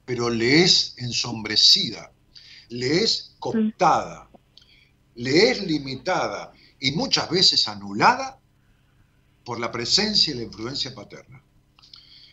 pero 0.04 0.28
le 0.28 0.64
es 0.64 0.94
ensombrecida, 0.96 2.10
le 2.70 3.04
es 3.04 3.36
cooptada, 3.38 4.28
le 5.14 5.52
es 5.52 5.62
limitada 5.62 6.52
y 6.80 6.90
muchas 6.90 7.30
veces 7.30 7.68
anulada 7.68 8.40
por 9.44 9.60
la 9.60 9.70
presencia 9.70 10.34
y 10.34 10.38
la 10.38 10.42
influencia 10.42 10.92
paterna. 10.92 11.40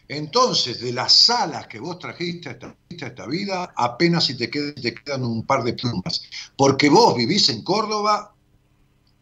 Entonces, 0.08 0.80
de 0.82 0.94
las 0.94 1.30
alas 1.30 1.68
que 1.68 1.80
vos 1.80 1.98
trajiste 1.98 2.50
a 2.50 2.52
esta, 2.54 2.68
a 2.68 3.08
esta 3.08 3.26
vida, 3.26 3.74
apenas 3.76 4.26
si 4.26 4.38
te, 4.38 4.50
quedan, 4.50 4.76
te 4.76 4.94
quedan 4.94 5.24
un 5.24 5.46
par 5.46 5.64
de 5.64 5.74
plumas. 5.74 6.22
Porque 6.56 6.90
vos 6.90 7.16
vivís 7.16 7.50
en 7.50 7.64
Córdoba, 7.64 8.34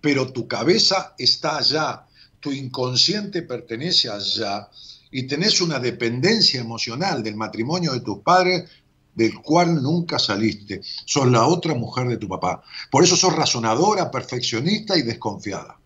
pero 0.02 0.32
tu 0.34 0.48
cabeza 0.48 1.16
está 1.18 1.58
allá, 1.58 2.06
tu 2.40 2.52
inconsciente 2.52 3.44
pertenece 3.44 4.10
allá, 4.10 4.70
y 5.10 5.24
tenés 5.24 5.62
una 5.62 5.80
dependencia 5.80 6.60
emocional 6.60 7.24
del 7.24 7.36
matrimonio 7.36 7.94
de 7.94 8.02
tus 8.02 8.20
padres 8.20 8.70
del 9.16 9.36
cual 9.42 9.82
nunca 9.82 10.18
saliste. 10.18 10.82
Sos 10.84 11.28
la 11.28 11.46
otra 11.46 11.76
mujer 11.76 12.08
de 12.08 12.18
tu 12.18 12.28
papá. 12.28 12.64
Por 12.90 13.04
eso 13.04 13.16
sos 13.16 13.34
razonadora, 13.34 14.10
perfeccionista 14.10 14.98
y 14.98 15.04
desconfiada. 15.04 15.78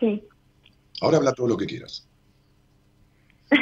Sí. 0.00 0.25
Ahora 1.00 1.18
habla 1.18 1.32
todo 1.32 1.48
lo 1.48 1.56
que 1.56 1.66
quieras. 1.66 2.06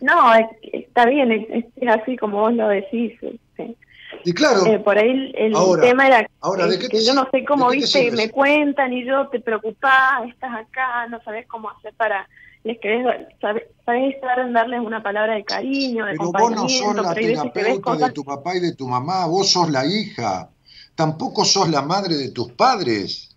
no, 0.00 0.34
es- 0.34 0.46
está 0.72 1.06
bien, 1.06 1.32
es, 1.32 1.64
es 1.76 1.88
así 1.88 2.16
como 2.16 2.40
vos 2.40 2.52
lo 2.54 2.68
decís. 2.68 3.18
sí. 3.56 3.76
Y 4.24 4.32
claro, 4.32 4.66
Eh, 4.66 4.78
por 4.80 4.98
ahí 4.98 5.08
el, 5.08 5.34
el 5.36 5.54
Ahora- 5.54 5.82
tema 5.82 6.06
era 6.06 6.28
ahora, 6.40 6.66
¿de 6.66 6.78
que 6.78 7.02
yo 7.04 7.14
no 7.14 7.28
sé 7.30 7.44
cómo, 7.44 7.70
de 7.70 7.76
viste, 7.76 8.00
sirve 8.00 8.16
me 8.16 8.30
cuentan 8.30 8.92
y 8.92 9.04
yo 9.06 9.28
te 9.28 9.38
preocupás, 9.40 10.28
estás 10.28 10.50
acá, 10.54 11.06
no 11.08 11.22
sabes 11.22 11.46
cómo 11.46 11.70
hacer 11.70 11.94
para, 11.94 12.28
les 12.64 12.78
querés, 12.80 13.06
sabés 13.40 14.16
en 14.38 14.52
darles 14.52 14.80
una 14.80 15.02
palabra 15.02 15.34
de 15.34 15.44
cariño, 15.44 16.04
de 16.06 16.12
Pero 16.18 16.32
vos 16.32 16.50
no 16.50 16.68
sos 16.68 16.96
la 16.96 17.14
terapeuta 17.14 17.62
de 17.62 17.80
cosas 17.80 18.12
tu 18.12 18.24
papá 18.24 18.56
y 18.56 18.60
de 18.60 18.74
tu 18.74 18.88
mamá, 18.88 19.26
vos 19.26 19.50
sos 19.52 19.70
la 19.70 19.86
hija. 19.86 20.50
Tampoco 20.96 21.44
sos 21.44 21.70
la 21.70 21.80
madre 21.80 22.16
de 22.16 22.30
tus 22.32 22.52
padres. 22.52 23.29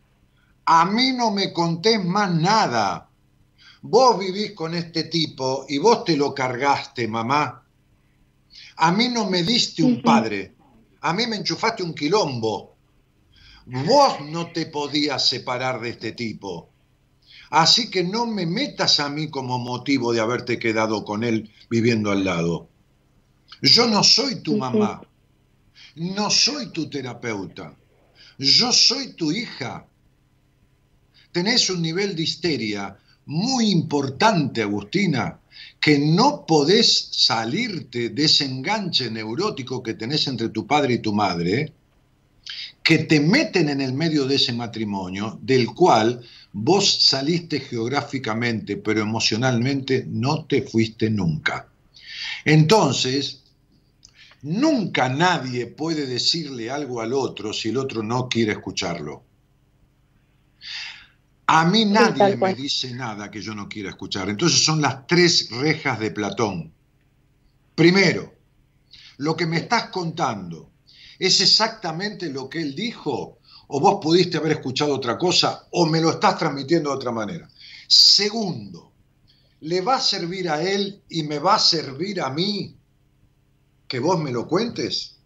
A 0.65 0.85
mí 0.85 1.11
no 1.11 1.31
me 1.31 1.51
contés 1.51 2.03
más 2.03 2.33
nada. 2.33 3.09
Vos 3.81 4.17
vivís 4.17 4.53
con 4.53 4.73
este 4.73 5.05
tipo 5.05 5.65
y 5.67 5.77
vos 5.77 6.05
te 6.05 6.15
lo 6.15 6.33
cargaste, 6.33 7.07
mamá. 7.07 7.65
A 8.77 8.91
mí 8.91 9.09
no 9.09 9.29
me 9.29 9.43
diste 9.43 9.83
un 9.83 10.01
padre. 10.01 10.55
A 11.01 11.13
mí 11.13 11.27
me 11.27 11.35
enchufaste 11.35 11.83
un 11.83 11.93
quilombo. 11.93 12.75
Vos 13.65 14.21
no 14.29 14.51
te 14.51 14.67
podías 14.67 15.27
separar 15.27 15.81
de 15.81 15.89
este 15.89 16.13
tipo. 16.13 16.69
Así 17.49 17.89
que 17.89 18.03
no 18.03 18.25
me 18.25 18.45
metas 18.45 18.99
a 18.99 19.09
mí 19.09 19.29
como 19.29 19.59
motivo 19.59 20.11
de 20.11 20.19
haberte 20.19 20.57
quedado 20.57 21.05
con 21.05 21.23
él 21.23 21.51
viviendo 21.69 22.11
al 22.11 22.23
lado. 22.23 22.69
Yo 23.61 23.87
no 23.87 24.03
soy 24.03 24.41
tu 24.41 24.57
mamá. 24.57 25.01
No 25.95 26.29
soy 26.29 26.71
tu 26.71 26.89
terapeuta. 26.89 27.75
Yo 28.37 28.71
soy 28.71 29.13
tu 29.13 29.31
hija. 29.31 29.85
Tenés 31.33 31.69
un 31.69 31.81
nivel 31.81 32.15
de 32.15 32.23
histeria 32.23 32.95
muy 33.25 33.71
importante, 33.71 34.61
Agustina, 34.61 35.39
que 35.81 35.97
no 35.97 36.45
podés 36.45 37.09
salirte 37.11 38.09
de 38.09 38.25
ese 38.25 38.45
enganche 38.45 39.09
neurótico 39.09 39.81
que 39.81 39.95
tenés 39.95 40.27
entre 40.27 40.49
tu 40.49 40.65
padre 40.67 40.93
y 40.93 40.99
tu 40.99 41.11
madre, 41.11 41.73
que 42.83 42.99
te 42.99 43.19
meten 43.19 43.69
en 43.69 43.81
el 43.81 43.93
medio 43.93 44.25
de 44.25 44.35
ese 44.35 44.53
matrimonio, 44.53 45.39
del 45.41 45.67
cual 45.73 46.21
vos 46.51 47.03
saliste 47.03 47.61
geográficamente, 47.61 48.77
pero 48.77 49.01
emocionalmente 49.01 50.05
no 50.07 50.45
te 50.45 50.61
fuiste 50.61 51.09
nunca. 51.09 51.67
Entonces, 52.45 53.41
nunca 54.43 55.09
nadie 55.09 55.65
puede 55.65 56.05
decirle 56.05 56.69
algo 56.69 57.01
al 57.01 57.13
otro 57.13 57.53
si 57.53 57.69
el 57.69 57.77
otro 57.77 58.03
no 58.03 58.29
quiere 58.29 58.51
escucharlo. 58.51 59.23
A 61.45 61.65
mí 61.65 61.85
nadie 61.85 62.37
me 62.37 62.55
dice 62.55 62.93
nada 62.93 63.29
que 63.29 63.41
yo 63.41 63.53
no 63.53 63.67
quiera 63.67 63.89
escuchar. 63.89 64.29
Entonces 64.29 64.63
son 64.63 64.81
las 64.81 65.05
tres 65.07 65.49
rejas 65.51 65.99
de 65.99 66.11
Platón. 66.11 66.73
Primero, 67.75 68.33
lo 69.17 69.35
que 69.35 69.45
me 69.45 69.57
estás 69.57 69.89
contando 69.89 70.71
es 71.19 71.41
exactamente 71.41 72.29
lo 72.29 72.49
que 72.49 72.61
él 72.61 72.75
dijo 72.75 73.39
o 73.67 73.79
vos 73.79 73.99
pudiste 74.01 74.37
haber 74.37 74.53
escuchado 74.53 74.93
otra 74.93 75.17
cosa 75.17 75.67
o 75.71 75.85
me 75.85 76.01
lo 76.01 76.11
estás 76.11 76.37
transmitiendo 76.37 76.89
de 76.89 76.95
otra 76.95 77.11
manera. 77.11 77.49
Segundo, 77.87 78.91
¿le 79.61 79.81
va 79.81 79.95
a 79.95 80.01
servir 80.01 80.49
a 80.49 80.61
él 80.61 81.01
y 81.09 81.23
me 81.23 81.39
va 81.39 81.55
a 81.55 81.59
servir 81.59 82.21
a 82.21 82.29
mí 82.29 82.77
que 83.87 83.99
vos 83.99 84.19
me 84.19 84.31
lo 84.31 84.47
cuentes? 84.47 85.17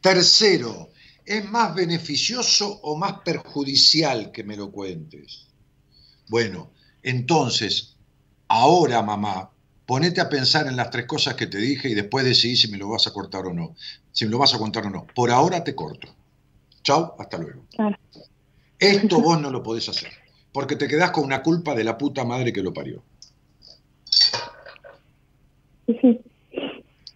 Tercero, 0.00 0.90
¿es 1.28 1.48
más 1.50 1.74
beneficioso 1.74 2.80
o 2.82 2.96
más 2.96 3.20
perjudicial 3.24 4.32
que 4.32 4.44
me 4.44 4.56
lo 4.56 4.70
cuentes? 4.72 5.46
Bueno, 6.28 6.70
entonces, 7.02 7.96
ahora 8.48 9.02
mamá, 9.02 9.50
ponete 9.86 10.20
a 10.20 10.28
pensar 10.28 10.66
en 10.66 10.76
las 10.76 10.90
tres 10.90 11.06
cosas 11.06 11.34
que 11.34 11.46
te 11.46 11.58
dije 11.58 11.88
y 11.88 11.94
después 11.94 12.24
decidí 12.24 12.56
si 12.56 12.68
me 12.68 12.78
lo 12.78 12.88
vas 12.88 13.06
a 13.06 13.12
cortar 13.12 13.46
o 13.46 13.52
no. 13.54 13.74
Si 14.12 14.24
me 14.24 14.30
lo 14.32 14.38
vas 14.38 14.54
a 14.54 14.58
contar 14.58 14.86
o 14.86 14.90
no. 14.90 15.06
Por 15.14 15.30
ahora 15.30 15.62
te 15.64 15.74
corto. 15.74 16.08
Chau, 16.82 17.14
hasta 17.18 17.38
luego. 17.38 17.64
Claro. 17.70 17.96
Esto 18.78 19.20
vos 19.20 19.40
no 19.40 19.50
lo 19.50 19.62
podés 19.62 19.88
hacer. 19.88 20.10
porque 20.52 20.76
te 20.76 20.88
quedás 20.88 21.10
con 21.12 21.24
una 21.24 21.42
culpa 21.42 21.74
de 21.74 21.84
la 21.84 21.96
puta 21.98 22.24
madre 22.24 22.52
que 22.52 22.62
lo 22.62 22.72
parió. 22.72 23.02
Sí, 25.86 26.20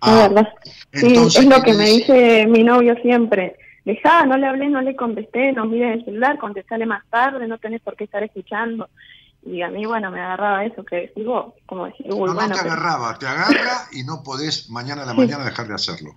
Ah, 0.01 0.15
la 0.17 0.29
verdad. 0.29 0.49
Sí, 0.93 1.07
es 1.15 1.45
lo 1.45 1.57
¿qué 1.63 1.71
que 1.71 1.75
me 1.77 1.85
dice 1.87 2.47
mi 2.49 2.63
novio 2.65 2.95
siempre. 3.03 3.57
Dejá, 3.85 4.27
no 4.27 4.37
le 4.37 4.47
hablé, 4.47 4.69
no 4.69 4.81
le 4.81 4.95
contesté, 4.95 5.53
no 5.53 5.65
mires 5.67 5.99
el 5.99 6.05
celular, 6.05 6.39
contestale 6.39 6.87
más 6.87 7.03
tarde, 7.11 7.49
no 7.49 7.59
tenés 7.59 7.81
por 7.81 7.97
qué 7.97 8.05
estar 8.05 8.23
escuchando. 8.23 8.89
Y 9.45 9.61
a 9.63 9.69
mí, 9.69 9.85
bueno, 9.87 10.11
me 10.13 10.21
agarraba 10.21 10.65
eso 10.65 10.85
que 10.85 11.13
vos, 11.25 11.55
como 11.67 11.87
decir, 11.87 12.07
No, 12.07 12.15
no 12.27 12.35
bueno, 12.35 12.55
te 12.55 12.61
pero- 12.63 12.73
agarraba, 12.73 13.19
te 13.19 13.27
agarra 13.27 13.89
y 13.93 14.05
no 14.05 14.23
podés 14.23 14.71
mañana 14.71 15.03
a 15.03 15.07
la 15.07 15.15
mañana 15.15 15.45
dejar 15.45 15.67
de 15.67 15.75
hacerlo. 15.75 16.15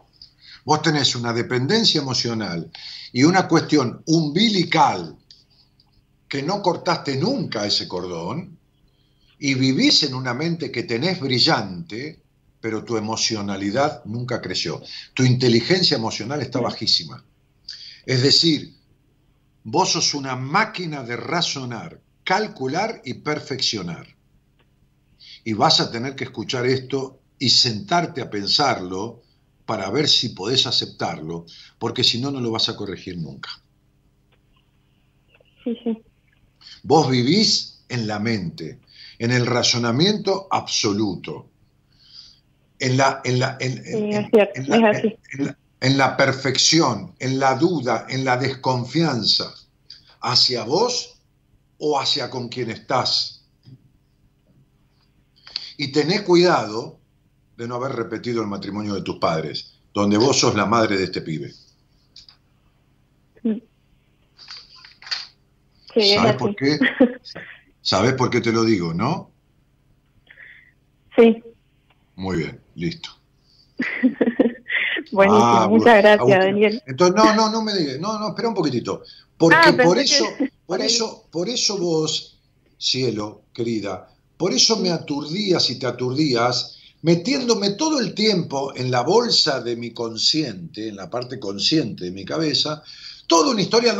Vos 0.63 0.81
tenés 0.83 1.15
una 1.15 1.33
dependencia 1.33 2.01
emocional 2.01 2.69
y 3.11 3.23
una 3.23 3.47
cuestión 3.47 4.03
umbilical 4.05 5.15
que 6.27 6.43
no 6.43 6.61
cortaste 6.61 7.17
nunca 7.17 7.65
ese 7.65 7.87
cordón 7.87 8.57
y 9.39 9.53
vivís 9.55 10.03
en 10.03 10.13
una 10.15 10.33
mente 10.33 10.71
que 10.71 10.83
tenés 10.83 11.19
brillante, 11.19 12.19
pero 12.61 12.83
tu 12.83 12.97
emocionalidad 12.97 14.03
nunca 14.05 14.41
creció. 14.41 14.81
Tu 15.13 15.23
inteligencia 15.23 15.97
emocional 15.97 16.41
está 16.41 16.59
bajísima. 16.59 17.23
Es 18.05 18.23
decir, 18.23 18.75
vos 19.63 19.91
sos 19.91 20.13
una 20.13 20.35
máquina 20.35 21.03
de 21.03 21.17
razonar, 21.17 22.01
calcular 22.23 23.01
y 23.05 23.15
perfeccionar 23.15 24.07
y 25.45 25.53
vas 25.53 25.79
a 25.79 25.89
tener 25.91 26.15
que 26.15 26.25
escuchar 26.25 26.65
esto 26.65 27.21
y 27.39 27.49
sentarte 27.49 28.21
a 28.21 28.29
pensarlo 28.29 29.21
para 29.65 29.89
ver 29.89 30.07
si 30.09 30.29
podés 30.29 30.67
aceptarlo, 30.67 31.45
porque 31.79 32.03
si 32.03 32.19
no, 32.19 32.31
no 32.31 32.41
lo 32.41 32.51
vas 32.51 32.69
a 32.69 32.75
corregir 32.75 33.17
nunca. 33.17 33.49
sí, 35.63 35.75
sí. 35.83 36.05
Vos 36.83 37.09
vivís 37.09 37.83
en 37.89 38.07
la 38.07 38.19
mente, 38.19 38.79
en 39.19 39.31
el 39.31 39.45
razonamiento 39.45 40.47
absoluto, 40.49 41.51
en 42.79 42.97
la, 42.97 43.21
en 43.23 43.39
la, 43.39 43.57
en, 43.59 43.83
Sí, 43.83 43.91
en- 43.93 44.29
la- 45.45 45.57
en 45.79 45.97
la 45.97 46.17
perfección, 46.17 47.15
en 47.19 47.39
la 47.39 47.55
duda, 47.55 48.05
en 48.09 48.25
la 48.25 48.37
desconfianza 48.37 49.53
hacia 50.21 50.63
vos 50.63 51.21
o 51.77 51.99
hacia 51.99 52.29
con 52.29 52.49
quien 52.49 52.71
estás. 52.71 53.45
Y 55.77 55.91
tené 55.91 56.23
cuidado 56.23 56.99
de 57.57 57.67
no 57.67 57.75
haber 57.75 57.93
repetido 57.93 58.41
el 58.41 58.47
matrimonio 58.47 58.95
de 58.95 59.01
tus 59.01 59.17
padres, 59.19 59.79
donde 59.93 60.17
vos 60.17 60.39
sos 60.39 60.55
la 60.55 60.65
madre 60.65 60.97
de 60.97 61.03
este 61.03 61.21
pibe. 61.21 61.53
Sí, 65.93 66.15
¿Sabes 66.15 66.35
por 66.35 66.55
qué? 66.55 66.77
¿Sabes 67.81 68.13
por 68.15 68.29
qué 68.29 68.41
te 68.41 68.51
lo 68.51 68.63
digo, 68.63 68.93
no? 68.93 69.31
Sí, 71.15 71.41
Muy 72.15 72.37
bien, 72.37 72.59
listo. 72.75 73.09
buenísimo. 75.11 75.43
Ah, 75.45 75.67
Muchas 75.69 75.97
gracias, 75.97 76.19
Agustín. 76.19 76.39
Daniel. 76.39 76.83
Entonces, 76.85 77.15
no, 77.15 77.35
no, 77.35 77.49
no 77.49 77.61
me 77.61 77.73
digas, 77.73 77.99
no, 77.99 78.19
no, 78.19 78.29
espera 78.29 78.49
un 78.49 78.55
poquitito. 78.55 79.03
Porque 79.37 79.57
Ah, 79.59 79.75
por 79.83 79.97
eso, 79.97 80.25
por 80.65 80.81
eso, 80.81 81.25
por 81.31 81.49
eso 81.49 81.77
vos, 81.77 82.37
cielo, 82.77 83.43
querida, 83.53 84.09
por 84.37 84.53
eso 84.53 84.77
me 84.77 84.91
aturdías 84.91 85.69
y 85.69 85.79
te 85.79 85.85
aturdías, 85.87 86.77
metiéndome 87.01 87.71
todo 87.71 87.99
el 87.99 88.13
tiempo 88.13 88.73
en 88.75 88.91
la 88.91 89.01
bolsa 89.01 89.61
de 89.61 89.75
mi 89.75 89.91
consciente, 89.91 90.87
en 90.89 90.95
la 90.95 91.09
parte 91.09 91.39
consciente 91.39 92.05
de 92.05 92.11
mi 92.11 92.25
cabeza, 92.25 92.81
toda 93.27 93.51
una 93.51 93.61
historia 93.61 93.93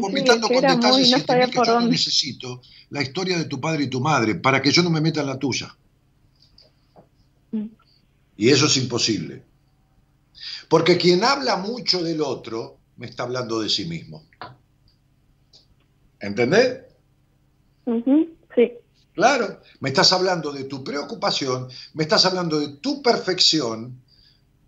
vomitando 0.00 0.48
que 0.48 0.54
con 0.54 0.64
era 0.64 0.74
muy- 0.76 1.02
detalles 1.02 1.10
no 1.10 1.50
que 1.50 1.56
yo 1.66 1.80
no 1.80 1.86
necesito 1.88 2.60
la 2.90 3.02
historia 3.02 3.38
de 3.38 3.44
tu 3.44 3.60
padre 3.60 3.84
y 3.84 3.88
tu 3.88 4.00
madre 4.00 4.34
para 4.36 4.60
que 4.60 4.70
yo 4.70 4.82
no 4.82 4.90
me 4.90 5.00
meta 5.00 5.20
en 5.20 5.26
la 5.26 5.38
tuya. 5.38 5.74
Y 8.40 8.48
eso 8.48 8.64
es 8.64 8.76
imposible. 8.78 9.42
Porque 10.70 10.96
quien 10.96 11.22
habla 11.24 11.58
mucho 11.58 12.02
del 12.02 12.22
otro 12.22 12.78
me 12.96 13.04
está 13.04 13.24
hablando 13.24 13.60
de 13.60 13.68
sí 13.68 13.84
mismo. 13.84 14.24
¿Entendés? 16.18 16.78
Sí, 18.54 18.72
Claro, 19.12 19.60
me 19.80 19.90
estás 19.90 20.14
hablando 20.14 20.52
de 20.52 20.64
tu 20.64 20.82
preocupación, 20.82 21.68
me 21.92 22.04
estás 22.04 22.24
hablando 22.24 22.58
de 22.58 22.68
tu 22.78 23.02
perfección, 23.02 24.00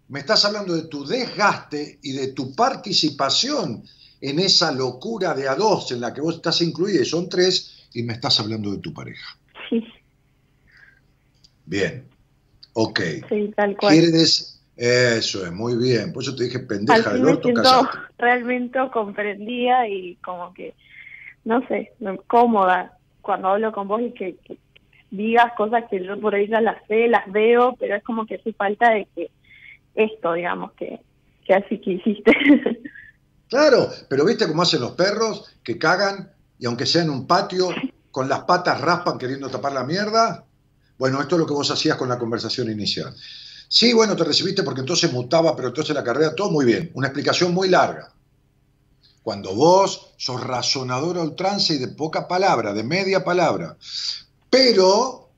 me 0.08 0.20
estás 0.20 0.44
hablando 0.44 0.74
de 0.74 0.82
tu 0.82 1.06
desgaste 1.06 1.98
y 2.02 2.12
de 2.12 2.32
tu 2.34 2.54
participación 2.54 3.84
en 4.20 4.38
esa 4.38 4.70
locura 4.70 5.32
de 5.32 5.48
a 5.48 5.54
dos 5.54 5.92
en 5.92 6.02
la 6.02 6.12
que 6.12 6.20
vos 6.20 6.34
estás 6.34 6.60
incluida 6.60 7.00
y 7.00 7.06
son 7.06 7.26
tres, 7.26 7.88
y 7.94 8.02
me 8.02 8.12
estás 8.12 8.38
hablando 8.38 8.70
de 8.70 8.78
tu 8.78 8.92
pareja. 8.92 9.38
sí, 9.70 9.82
Bien, 11.64 12.11
ok. 12.74 13.00
sí, 13.28 13.52
tal 13.56 13.76
cual. 13.76 13.92
Quiere 13.92 14.08
decir, 14.08 14.46
eso 14.76 15.44
es, 15.44 15.52
muy 15.52 15.76
bien. 15.76 16.12
Por 16.12 16.22
eso 16.22 16.34
te 16.34 16.44
dije 16.44 16.58
Al 16.58 16.66
pendeja 16.66 17.02
fin 17.02 17.12
del 17.12 17.22
me 17.22 17.30
orto, 17.30 17.48
siento 17.48 17.90
realmente 18.18 18.78
comprendida 18.92 19.88
y 19.88 20.16
como 20.16 20.52
que, 20.54 20.74
no 21.44 21.66
sé, 21.68 21.92
cómoda 22.26 22.98
cuando 23.20 23.48
hablo 23.48 23.72
con 23.72 23.88
vos 23.88 24.00
y 24.02 24.12
que, 24.12 24.36
que 24.44 24.58
digas 25.10 25.52
cosas 25.56 25.84
que 25.90 26.04
yo 26.04 26.18
por 26.20 26.34
ahí 26.34 26.48
ya 26.48 26.60
las 26.60 26.84
sé, 26.88 27.06
las 27.08 27.30
veo, 27.30 27.76
pero 27.78 27.94
es 27.94 28.02
como 28.02 28.26
que 28.26 28.36
hace 28.36 28.52
falta 28.52 28.90
de 28.90 29.06
que 29.14 29.30
esto, 29.94 30.32
digamos, 30.32 30.72
que, 30.72 31.00
que 31.46 31.54
así 31.54 31.78
que 31.78 31.92
hiciste. 31.92 32.32
Claro, 33.48 33.90
pero 34.08 34.24
¿viste 34.24 34.48
cómo 34.48 34.62
hacen 34.62 34.80
los 34.80 34.92
perros 34.92 35.54
que 35.62 35.76
cagan 35.76 36.32
y 36.58 36.64
aunque 36.64 36.86
sea 36.86 37.02
en 37.02 37.10
un 37.10 37.26
patio, 37.26 37.68
con 38.10 38.26
las 38.26 38.44
patas 38.44 38.80
raspan 38.80 39.18
queriendo 39.18 39.50
tapar 39.50 39.72
la 39.72 39.84
mierda? 39.84 40.46
Bueno, 41.02 41.20
esto 41.20 41.34
es 41.34 41.40
lo 41.40 41.46
que 41.48 41.52
vos 41.52 41.68
hacías 41.68 41.96
con 41.96 42.08
la 42.08 42.16
conversación 42.16 42.70
inicial. 42.70 43.12
Sí, 43.66 43.92
bueno, 43.92 44.14
te 44.14 44.22
recibiste 44.22 44.62
porque 44.62 44.82
entonces 44.82 45.12
mutaba, 45.12 45.56
pero 45.56 45.66
entonces 45.66 45.96
la 45.96 46.04
carrera, 46.04 46.32
todo 46.32 46.48
muy 46.48 46.64
bien. 46.64 46.92
Una 46.94 47.08
explicación 47.08 47.52
muy 47.52 47.68
larga. 47.68 48.12
Cuando 49.24 49.52
vos 49.52 50.12
sos 50.16 50.40
razonador 50.40 51.18
a 51.18 51.22
ultranza 51.22 51.72
y 51.72 51.78
de 51.78 51.88
poca 51.88 52.28
palabra, 52.28 52.72
de 52.72 52.84
media 52.84 53.24
palabra, 53.24 53.76
pero 54.48 55.28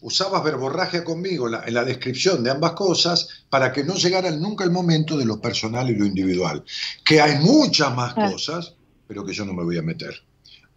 usabas 0.00 0.42
verborragia 0.42 1.04
conmigo 1.04 1.44
en 1.44 1.52
la, 1.52 1.64
en 1.66 1.74
la 1.74 1.84
descripción 1.84 2.42
de 2.42 2.50
ambas 2.50 2.72
cosas 2.72 3.28
para 3.50 3.74
que 3.74 3.84
no 3.84 3.96
llegara 3.96 4.30
nunca 4.30 4.64
el 4.64 4.70
momento 4.70 5.18
de 5.18 5.26
lo 5.26 5.42
personal 5.42 5.90
y 5.90 5.94
lo 5.94 6.06
individual. 6.06 6.64
Que 7.04 7.20
hay 7.20 7.38
muchas 7.38 7.94
más 7.94 8.14
Ah. 8.16 8.30
cosas, 8.30 8.72
pero 9.06 9.26
que 9.26 9.34
yo 9.34 9.44
no 9.44 9.52
me 9.52 9.62
voy 9.62 9.76
a 9.76 9.82
meter. 9.82 10.14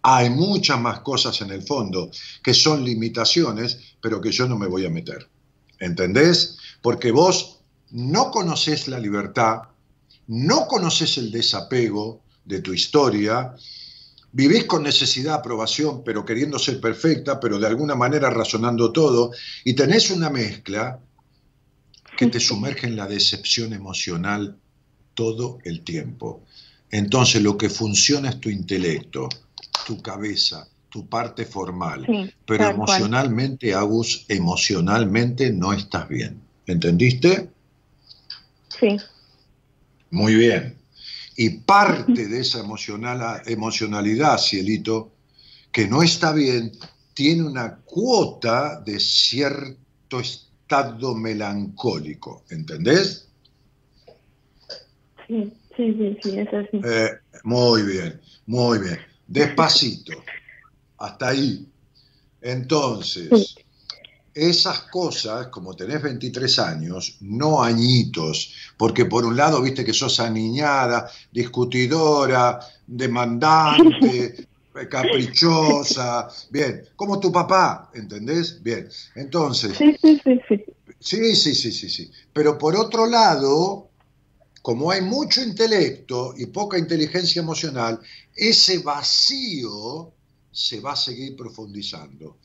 Hay 0.06 0.28
muchas 0.28 0.78
más 0.78 1.00
cosas 1.00 1.40
en 1.40 1.50
el 1.50 1.62
fondo 1.62 2.10
que 2.42 2.52
son 2.52 2.84
limitaciones, 2.84 3.78
pero 4.02 4.20
que 4.20 4.30
yo 4.30 4.46
no 4.46 4.58
me 4.58 4.66
voy 4.66 4.84
a 4.84 4.90
meter. 4.90 5.26
¿Entendés? 5.80 6.58
Porque 6.82 7.10
vos 7.10 7.60
no 7.90 8.30
conocés 8.30 8.86
la 8.86 8.98
libertad, 8.98 9.62
no 10.26 10.66
conoces 10.66 11.16
el 11.16 11.30
desapego 11.30 12.20
de 12.44 12.60
tu 12.60 12.74
historia, 12.74 13.54
vivís 14.30 14.64
con 14.64 14.82
necesidad 14.82 15.32
de 15.32 15.38
aprobación, 15.38 16.04
pero 16.04 16.22
queriendo 16.22 16.58
ser 16.58 16.82
perfecta, 16.82 17.40
pero 17.40 17.58
de 17.58 17.66
alguna 17.66 17.94
manera 17.94 18.28
razonando 18.28 18.92
todo, 18.92 19.30
y 19.64 19.72
tenés 19.72 20.10
una 20.10 20.28
mezcla 20.28 21.00
que 22.18 22.26
te 22.26 22.40
sumerge 22.40 22.88
en 22.88 22.96
la 22.96 23.06
decepción 23.06 23.72
emocional 23.72 24.58
todo 25.14 25.60
el 25.64 25.80
tiempo. 25.80 26.42
Entonces 26.90 27.40
lo 27.40 27.56
que 27.56 27.70
funciona 27.70 28.28
es 28.28 28.38
tu 28.38 28.50
intelecto, 28.50 29.30
tu 29.86 30.00
cabeza, 30.02 30.66
tu 30.88 31.06
parte 31.08 31.44
formal, 31.44 32.04
Sí, 32.06 32.30
pero 32.46 32.64
cual. 32.64 32.74
emocionalmente, 32.74 33.74
Agus, 33.74 34.24
emocionalmente 34.28 35.50
no 35.52 35.72
estás 35.72 36.08
bien. 36.08 36.40
¿Entendiste? 36.66 37.50
Sí, 38.80 38.96
Muy 40.10 40.34
bien. 40.34 40.76
Y 41.36 41.50
parte 41.50 42.28
de 42.28 42.40
esa 42.40 42.60
emocional, 42.60 43.42
emocionalidad, 43.46 44.38
cielito, 44.38 45.10
que 45.72 45.88
no 45.88 46.02
está 46.02 46.32
bien, 46.32 46.70
tiene 47.14 47.42
una 47.42 47.76
cuota 47.84 48.80
de 48.80 49.00
cierto 49.00 50.20
estado 50.20 51.14
melancólico. 51.16 52.44
¿Entendés? 52.50 53.26
sí, 55.26 55.52
sí, 55.76 55.92
sí, 55.98 56.18
sí, 56.22 56.38
es 56.38 56.48
así. 56.54 56.80
Eh, 56.84 57.10
muy 57.42 57.82
bien, 57.82 58.20
muy 58.46 58.78
bien. 58.78 58.98
Despacito. 59.26 60.12
Hasta 60.98 61.28
ahí. 61.28 61.66
Entonces, 62.40 63.54
esas 64.34 64.80
cosas, 64.90 65.46
como 65.48 65.74
tenés 65.74 66.02
23 66.02 66.58
años, 66.58 67.16
no 67.20 67.62
añitos, 67.62 68.52
porque 68.76 69.06
por 69.06 69.24
un 69.24 69.36
lado 69.36 69.62
viste 69.62 69.84
que 69.84 69.92
sos 69.92 70.18
aniñada, 70.20 71.08
discutidora, 71.30 72.58
demandante, 72.86 74.48
caprichosa, 74.90 76.28
bien, 76.50 76.82
como 76.96 77.20
tu 77.20 77.30
papá, 77.30 77.90
¿entendés? 77.94 78.60
Bien, 78.62 78.88
entonces, 79.14 79.76
Sí, 79.78 79.96
sí, 80.02 80.20
sí, 80.22 80.40
sí. 80.48 80.64
Sí, 80.98 81.36
sí, 81.36 81.54
sí, 81.54 81.70
sí, 81.70 81.88
sí. 81.90 82.10
Pero 82.32 82.56
por 82.56 82.74
otro 82.76 83.06
lado, 83.06 83.90
como 84.64 84.90
hay 84.90 85.02
mucho 85.02 85.42
intelecto 85.42 86.32
y 86.38 86.46
poca 86.46 86.78
inteligencia 86.78 87.42
emocional, 87.42 88.00
ese 88.34 88.78
vacío 88.78 90.10
se 90.50 90.80
va 90.80 90.92
a 90.92 90.96
seguir 90.96 91.36
profundizando. 91.36 92.38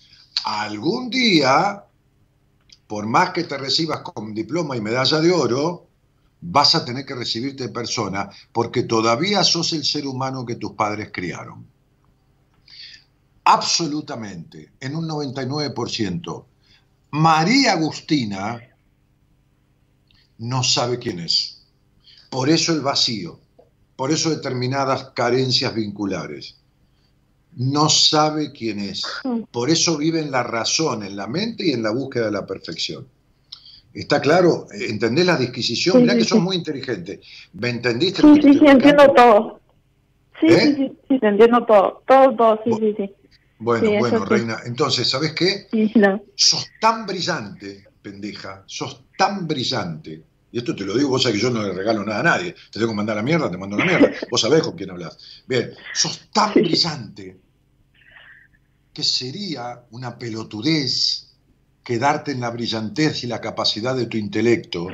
Algún 0.44 1.10
día, 1.10 1.82
por 2.88 3.08
más 3.08 3.30
que 3.30 3.46
te 3.46 3.58
recibas 3.58 4.02
con 4.02 4.34
diploma 4.34 4.76
y 4.76 4.82
medalla 4.82 5.22
de 5.22 5.32
oro, 5.32 5.88
vas 6.42 6.76
a 6.76 6.84
tener 6.84 7.06
que 7.06 7.16
recibirte 7.16 7.68
de 7.68 7.70
persona 7.70 8.30
porque 8.52 8.84
todavía 8.84 9.42
sos 9.46 9.72
el 9.72 9.86
ser 9.86 10.06
humano 10.06 10.46
que 10.46 10.58
tus 10.58 10.74
padres 10.74 11.12
criaron. 11.14 11.66
Absolutamente, 13.46 14.74
en 14.82 14.98
un 14.98 15.08
99%. 15.08 16.46
María 17.12 17.72
Agustina 17.72 18.60
no 20.40 20.64
sabe 20.64 21.00
quién 21.00 21.22
es. 21.22 21.59
Por 22.30 22.50
eso 22.50 22.74
el 22.74 22.82
vacío, 22.82 23.40
por 23.96 24.12
eso 24.12 24.30
determinadas 24.30 25.12
carencias 25.16 25.74
vinculares. 25.74 26.56
No 27.56 27.90
sabe 27.90 28.52
quién 28.52 28.80
es. 28.80 29.04
Por 29.52 29.70
eso 29.70 29.98
vive 29.98 30.20
en 30.22 30.32
la 30.32 30.44
razón, 30.44 31.04
en 31.04 31.16
la 31.16 31.28
mente 31.28 31.68
y 31.68 31.72
en 31.72 31.82
la 31.84 31.92
búsqueda 31.92 32.26
de 32.26 32.32
la 32.32 32.46
perfección. 32.46 33.08
¿Está 33.92 34.22
claro? 34.22 34.68
¿Entendés 34.72 35.26
la 35.26 35.36
disquisición? 35.36 35.96
Sí, 35.98 36.02
Mirá 36.04 36.14
sí, 36.14 36.20
que 36.20 36.26
sos 36.26 36.38
sí. 36.38 36.44
muy 36.44 36.56
inteligente. 36.56 37.22
¿Me 37.54 37.70
entendiste? 37.70 38.22
Sí, 38.22 38.40
sí, 38.42 38.54
sí, 38.60 38.66
entiendo 38.68 39.12
todo. 39.14 39.60
Sí, 40.40 40.46
¿Eh? 40.48 40.60
sí, 40.60 40.76
sí, 40.76 40.98
sí, 41.10 41.20
te 41.20 41.28
entiendo 41.28 41.66
todo. 41.66 42.04
Todo, 42.08 42.36
todo, 42.36 42.62
sí, 42.64 42.70
Bu- 42.70 42.80
sí, 42.80 42.94
sí. 42.98 43.16
Bueno, 43.58 43.92
bueno. 44.00 44.26
Reina. 44.26 44.60
Entonces, 44.66 45.10
¿sabes 45.10 45.34
qué? 45.34 45.68
Sí, 45.72 45.92
no. 45.96 46.22
Sos 46.36 46.68
tan 46.80 47.06
brillante, 47.06 47.84
pendeja, 48.02 48.64
sos 48.68 49.04
tan 49.18 49.48
brillante. 49.48 50.24
Y 50.52 50.58
esto 50.58 50.76
te 50.76 50.84
lo 50.84 50.98
digo, 50.98 51.10
vos 51.10 51.22
sabés 51.22 51.38
que 51.38 51.44
yo 51.44 51.50
no 51.52 51.62
le 51.62 51.74
regalo 51.74 52.04
nada 52.04 52.20
a 52.22 52.24
nadie. 52.24 52.54
Te 52.54 52.80
tengo 52.80 52.90
que 52.90 52.96
mandar 52.96 53.16
la 53.16 53.22
mierda, 53.22 53.52
te 53.52 53.58
mando 53.58 53.78
la 53.78 53.86
mierda. 53.86 54.12
Vos 54.32 54.42
sabés 54.42 54.64
con 54.64 54.76
quién 54.76 54.90
hablas. 54.90 55.18
Bien, 55.48 55.72
sos 55.94 56.30
tan 56.34 56.54
brillante 56.54 57.40
que 58.94 59.04
sería 59.04 59.84
una 59.92 60.18
pelotudez 60.18 61.28
quedarte 61.84 62.32
en 62.32 62.42
la 62.42 62.50
brillantez 62.50 63.24
y 63.24 63.28
la 63.28 63.42
capacidad 63.42 63.96
de 63.96 64.08
tu 64.08 64.18
intelecto, 64.18 64.88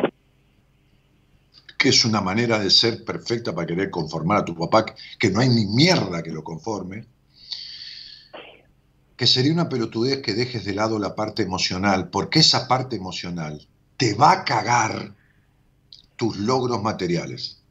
que 1.77 1.89
es 1.89 2.05
una 2.05 2.21
manera 2.21 2.59
de 2.59 2.69
ser 2.69 3.03
perfecta 3.03 3.53
para 3.53 3.67
querer 3.67 3.89
conformar 3.89 4.39
a 4.39 4.45
tu 4.45 4.55
papá, 4.55 4.85
que 5.19 5.29
no 5.29 5.39
hay 5.39 5.49
ni 5.49 5.65
mierda 5.65 6.23
que 6.23 6.31
lo 6.31 6.43
conforme, 6.43 7.05
que 9.15 9.27
sería 9.27 9.53
una 9.53 9.69
pelotudez 9.69 10.21
que 10.21 10.33
dejes 10.33 10.65
de 10.65 10.73
lado 10.73 10.99
la 10.99 11.15
parte 11.15 11.43
emocional, 11.43 12.09
porque 12.09 12.39
esa 12.39 12.67
parte 12.67 12.97
emocional 12.97 13.65
te 13.97 14.13
va 14.13 14.31
a 14.31 14.43
cagar 14.43 15.15
tus 16.15 16.37
logros 16.37 16.81
materiales. 16.81 17.61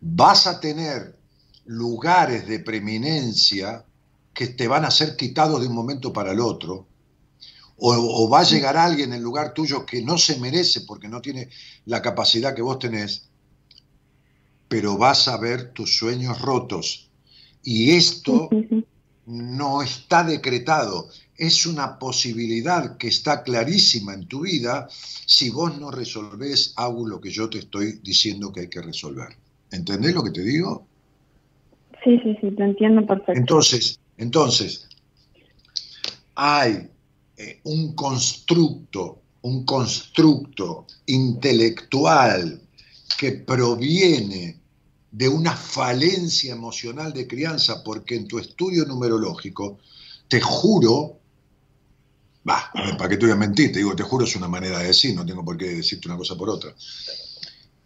Vas 0.00 0.46
a 0.46 0.60
tener 0.60 1.18
lugares 1.64 2.46
de 2.46 2.58
preeminencia 2.60 3.84
que 4.34 4.48
te 4.48 4.66
van 4.66 4.84
a 4.84 4.90
ser 4.90 5.16
quitados 5.16 5.60
de 5.60 5.68
un 5.68 5.74
momento 5.74 6.12
para 6.12 6.32
el 6.32 6.40
otro, 6.40 6.86
o, 7.76 7.94
o 7.94 8.28
va 8.28 8.40
a 8.40 8.44
llegar 8.44 8.76
alguien 8.76 9.12
en 9.12 9.22
lugar 9.22 9.54
tuyo 9.54 9.84
que 9.84 10.02
no 10.02 10.18
se 10.18 10.38
merece 10.38 10.82
porque 10.82 11.08
no 11.08 11.20
tiene 11.20 11.50
la 11.84 12.00
capacidad 12.00 12.54
que 12.54 12.62
vos 12.62 12.78
tenés, 12.78 13.28
pero 14.68 14.96
vas 14.96 15.28
a 15.28 15.36
ver 15.36 15.72
tus 15.72 15.98
sueños 15.98 16.40
rotos. 16.40 17.10
Y 17.62 17.92
esto 17.92 18.48
no 19.26 19.82
está 19.82 20.24
decretado, 20.24 21.08
es 21.42 21.66
una 21.66 21.98
posibilidad 21.98 22.96
que 22.96 23.08
está 23.08 23.42
clarísima 23.42 24.14
en 24.14 24.28
tu 24.28 24.42
vida 24.42 24.86
si 25.26 25.50
vos 25.50 25.76
no 25.76 25.90
resolvés 25.90 26.72
algo 26.76 27.04
lo 27.08 27.20
que 27.20 27.30
yo 27.30 27.50
te 27.50 27.58
estoy 27.58 27.98
diciendo 28.00 28.52
que 28.52 28.60
hay 28.60 28.68
que 28.68 28.80
resolver. 28.80 29.36
¿Entendés 29.72 30.14
lo 30.14 30.22
que 30.22 30.30
te 30.30 30.42
digo? 30.42 30.86
Sí, 32.04 32.16
sí, 32.22 32.36
sí, 32.40 32.52
te 32.52 32.62
entiendo 32.62 33.04
perfecto. 33.04 33.32
Entonces, 33.32 33.98
entonces, 34.18 34.88
hay 36.36 36.88
eh, 37.36 37.60
un 37.64 37.96
constructo, 37.96 39.22
un 39.40 39.64
constructo 39.64 40.86
intelectual 41.06 42.62
que 43.18 43.32
proviene 43.32 44.60
de 45.10 45.28
una 45.28 45.56
falencia 45.56 46.52
emocional 46.52 47.12
de 47.12 47.26
crianza, 47.26 47.82
porque 47.82 48.14
en 48.14 48.28
tu 48.28 48.38
estudio 48.38 48.84
numerológico, 48.84 49.80
te 50.28 50.40
juro, 50.40 51.18
va, 52.48 52.70
¿para 52.98 53.08
qué 53.08 53.16
te 53.16 53.26
voy 53.26 53.32
a 53.32 53.36
mentir? 53.36 53.72
Te 53.72 53.78
digo, 53.78 53.94
te 53.94 54.02
juro 54.02 54.24
es 54.24 54.36
una 54.36 54.48
manera 54.48 54.78
de 54.78 54.86
decir, 54.88 55.14
no 55.14 55.24
tengo 55.24 55.44
por 55.44 55.56
qué 55.56 55.66
decirte 55.66 56.08
una 56.08 56.16
cosa 56.16 56.36
por 56.36 56.50
otra. 56.50 56.74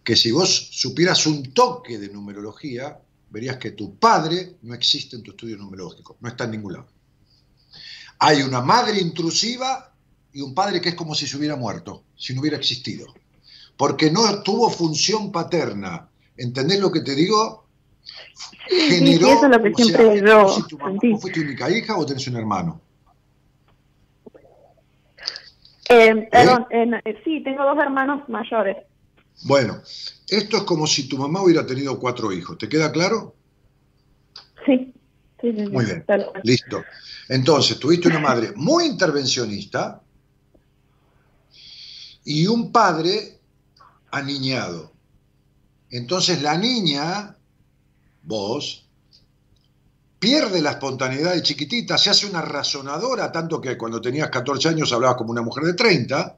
Que 0.02 0.16
si 0.16 0.30
vos 0.30 0.68
supieras 0.72 1.26
un 1.26 1.52
toque 1.52 1.98
de 1.98 2.08
numerología, 2.08 2.98
verías 3.30 3.56
que 3.56 3.72
tu 3.72 3.96
padre 3.96 4.56
no 4.62 4.74
existe 4.74 5.16
en 5.16 5.22
tu 5.22 5.32
estudio 5.32 5.56
numerológico, 5.56 6.16
no 6.20 6.28
está 6.28 6.44
en 6.44 6.52
ningún 6.52 6.74
lado. 6.74 6.86
Hay 8.18 8.42
una 8.42 8.60
madre 8.62 9.00
intrusiva 9.00 9.92
y 10.32 10.40
un 10.40 10.54
padre 10.54 10.80
que 10.80 10.90
es 10.90 10.94
como 10.94 11.14
si 11.14 11.26
se 11.26 11.36
hubiera 11.36 11.56
muerto, 11.56 12.04
si 12.16 12.34
no 12.34 12.40
hubiera 12.40 12.56
existido. 12.56 13.06
Porque 13.76 14.10
no 14.10 14.42
tuvo 14.42 14.70
función 14.70 15.30
paterna. 15.30 16.08
¿Entendés 16.36 16.80
lo 16.80 16.90
que 16.90 17.00
te 17.00 17.14
digo? 17.14 17.66
Sí, 18.68 19.00
eso 19.14 19.44
es 19.44 19.50
lo 19.50 19.62
que 19.62 19.74
siempre 19.74 20.16
yo 20.20 20.22
no 20.22 20.48
sé 20.48 20.62
si 20.62 20.68
tu 20.68 20.78
mamá- 20.78 20.90
sentí. 20.92 21.12
¿vos 21.12 21.20
fuiste 21.20 21.40
única 21.40 21.70
hija 21.70 21.96
o 21.96 22.06
tenés 22.06 22.26
un 22.28 22.36
hermano? 22.36 22.80
Eh, 25.88 26.28
perdón, 26.30 26.66
eh, 26.70 26.86
no, 26.86 26.96
eh, 27.04 27.20
sí, 27.24 27.42
tengo 27.42 27.64
dos 27.64 27.78
hermanos 27.78 28.28
mayores. 28.28 28.76
Bueno, 29.44 29.82
esto 30.28 30.56
es 30.56 30.62
como 30.64 30.86
si 30.86 31.08
tu 31.08 31.18
mamá 31.18 31.42
hubiera 31.42 31.66
tenido 31.66 31.98
cuatro 31.98 32.32
hijos. 32.32 32.58
¿Te 32.58 32.68
queda 32.68 32.90
claro? 32.90 33.34
Sí, 34.64 34.92
sí, 35.40 35.52
Muy 35.52 35.84
bien. 35.84 36.04
Listo. 36.42 36.82
Entonces, 37.28 37.78
tuviste 37.78 38.08
una 38.08 38.20
madre 38.20 38.52
muy 38.56 38.86
intervencionista 38.86 40.00
y 42.24 42.46
un 42.46 42.72
padre 42.72 43.38
aniñado. 44.10 44.92
Entonces 45.90 46.42
la 46.42 46.58
niña, 46.58 47.36
vos, 48.22 48.85
pierde 50.26 50.60
la 50.60 50.72
espontaneidad 50.72 51.34
de 51.34 51.42
chiquitita, 51.42 51.96
se 51.96 52.10
hace 52.10 52.26
una 52.26 52.42
razonadora, 52.42 53.30
tanto 53.30 53.60
que 53.60 53.78
cuando 53.78 54.00
tenías 54.00 54.28
14 54.28 54.68
años 54.68 54.92
hablabas 54.92 55.16
como 55.16 55.30
una 55.30 55.42
mujer 55.42 55.62
de 55.62 55.74
30. 55.74 56.36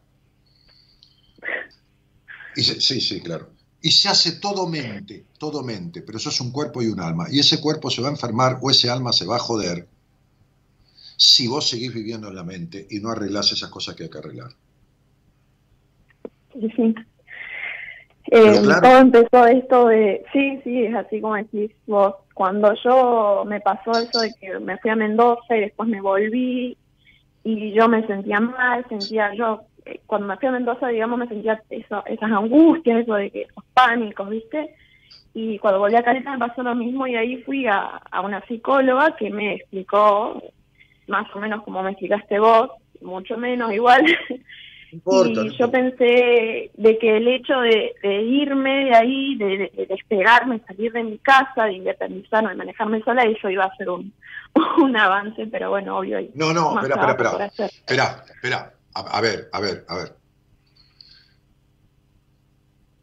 Y 2.55 2.63
se- 2.63 2.81
sí, 2.81 3.01
sí, 3.01 3.21
claro. 3.23 3.49
Y 3.81 3.91
se 3.93 4.09
hace 4.11 4.33
todo 4.33 4.67
mente, 4.67 5.25
todo 5.39 5.63
mente, 5.63 6.03
pero 6.03 6.19
eso 6.19 6.29
es 6.31 6.41
un 6.43 6.51
cuerpo 6.53 6.83
y 6.83 6.89
un 6.89 7.01
alma. 7.01 7.27
Y 7.31 7.39
ese 7.39 7.61
cuerpo 7.61 7.89
se 7.91 8.03
va 8.03 8.09
a 8.09 8.11
enfermar 8.11 8.59
o 8.61 8.71
ese 8.71 8.91
alma 8.91 9.13
se 9.13 9.25
va 9.25 9.37
a 9.37 9.39
joder 9.39 9.89
si 11.19 11.47
vos 11.49 11.69
seguís 11.69 11.93
viviendo 11.93 12.29
en 12.29 12.35
la 12.37 12.45
mente 12.45 12.87
y 12.89 12.99
no 13.01 13.11
arreglás 13.11 13.53
esas 13.53 13.69
cosas 13.69 13.95
que 13.95 14.05
hay 14.05 14.09
que 14.11 14.19
arreglar. 14.19 14.57
Sí, 16.53 16.95
Eh, 18.31 18.61
claro. 18.63 18.83
Todo 18.83 18.99
empezó 18.99 19.47
esto 19.47 19.87
de, 19.89 20.25
sí, 20.33 20.61
sí, 20.63 20.85
es 20.85 20.95
así 20.95 21.21
como 21.21 21.37
decís 21.37 21.71
vos. 21.87 22.15
Cuando 22.39 22.73
yo 22.85 23.43
me 23.49 23.61
pasó 23.61 23.91
eso 23.91 24.21
de 24.21 24.33
que 24.33 24.61
me 24.61 24.79
fui 24.79 24.93
a 24.93 24.95
Mendoza 24.95 25.57
y 25.57 25.63
después 25.63 25.89
me 25.89 26.01
volví 26.01 26.77
y 27.43 27.73
yo 27.73 27.89
me 27.89 28.07
sentía 28.07 28.39
mal, 28.39 28.87
sentía 28.89 29.35
yo, 29.35 29.63
eh, 29.85 30.01
cuando 30.07 30.29
me 30.29 30.37
fui 30.37 30.47
a 30.47 30.53
Mendoza, 30.53 30.87
digamos, 30.87 31.19
me 31.19 31.27
sentía 31.27 31.61
eso, 31.69 32.05
esas 32.07 32.31
angustias, 32.31 33.01
eso 33.01 33.15
de 33.15 33.33
que 33.33 33.43
esos 33.43 33.65
pánicos, 33.75 34.31
¿viste? 34.31 34.73
Y 35.35 35.59
cuando 35.59 35.81
volví 35.81 35.97
a 35.97 36.05
Caleta 36.05 36.31
me 36.31 36.47
pasó 36.47 36.63
lo 36.63 36.77
mismo 36.77 37.09
y 37.09 37.17
ahí 37.17 37.43
fui 37.43 37.67
a, 37.67 38.01
a 38.09 38.21
una 38.21 38.41
psicóloga 38.47 39.17
que 39.17 39.31
me 39.31 39.55
explicó 39.57 40.41
más 41.09 41.27
o 41.35 41.41
menos 41.41 41.65
como 41.65 41.83
me 41.83 41.91
explicaste 41.91 42.39
vos, 42.39 42.71
mucho 43.01 43.37
menos 43.37 43.73
igual, 43.73 44.05
importa, 44.93 45.43
y 45.45 45.57
yo 45.57 45.71
pensé 45.71 46.71
de 46.75 46.99
que 46.99 47.17
el 47.17 47.29
hecho 47.29 47.61
de, 47.61 47.95
de 48.03 48.23
irme 48.23 48.87
de 48.87 48.95
ahí, 48.95 49.37
de, 49.37 49.47
de- 49.47 49.73
de 49.77 49.87
despegarme, 49.87 50.61
salir 50.67 50.93
de 50.93 51.05
mi 51.05 51.19
casa, 51.19 51.65
de 51.65 51.75
independizarme, 51.75 52.51
de 52.51 52.57
manejarme 52.57 53.03
sola, 53.03 53.23
eso 53.23 53.51
iba 53.51 53.65
a 53.65 53.77
ser 53.77 53.91
un, 53.91 54.13
un 54.83 54.97
avance, 54.97 55.47
pero 55.47 55.71
bueno, 55.71 55.99
obvio. 55.99 56.19
hay 56.19 56.31
No, 56.35 56.53
no, 56.53 56.81
espera, 56.81 56.95
espera, 57.11 57.47
espera. 57.47 57.67
Espera, 57.67 58.25
espera. 58.35 58.75
A, 58.95 59.21
ver, 59.21 59.49
a 59.53 59.61
ver, 59.61 59.85
a 59.89 59.97
ver. 59.97 60.17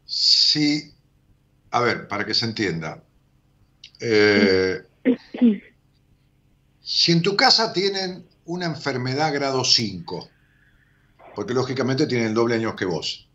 Si, 0.05 0.93
a 1.71 1.81
ver, 1.81 2.07
para 2.07 2.25
que 2.25 2.33
se 2.33 2.45
entienda. 2.45 3.01
Eh, 3.99 4.81
si 6.81 7.11
en 7.11 7.21
tu 7.21 7.35
casa 7.35 7.71
tienen 7.73 8.27
una 8.45 8.65
enfermedad 8.65 9.33
grado 9.33 9.63
5, 9.63 10.29
porque 11.35 11.53
lógicamente 11.53 12.07
tienen 12.07 12.27
el 12.29 12.33
doble 12.33 12.55
años 12.55 12.75
que 12.75 12.85
vos, 12.85 13.29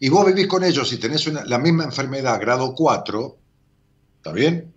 y 0.00 0.08
vos 0.10 0.26
vivís 0.26 0.46
con 0.46 0.62
ellos 0.64 0.92
y 0.92 0.98
tenés 0.98 1.26
una- 1.26 1.44
la 1.44 1.58
misma 1.58 1.84
enfermedad 1.84 2.40
grado 2.40 2.74
4, 2.74 3.38
¿está 4.18 4.32
bien? 4.32 4.74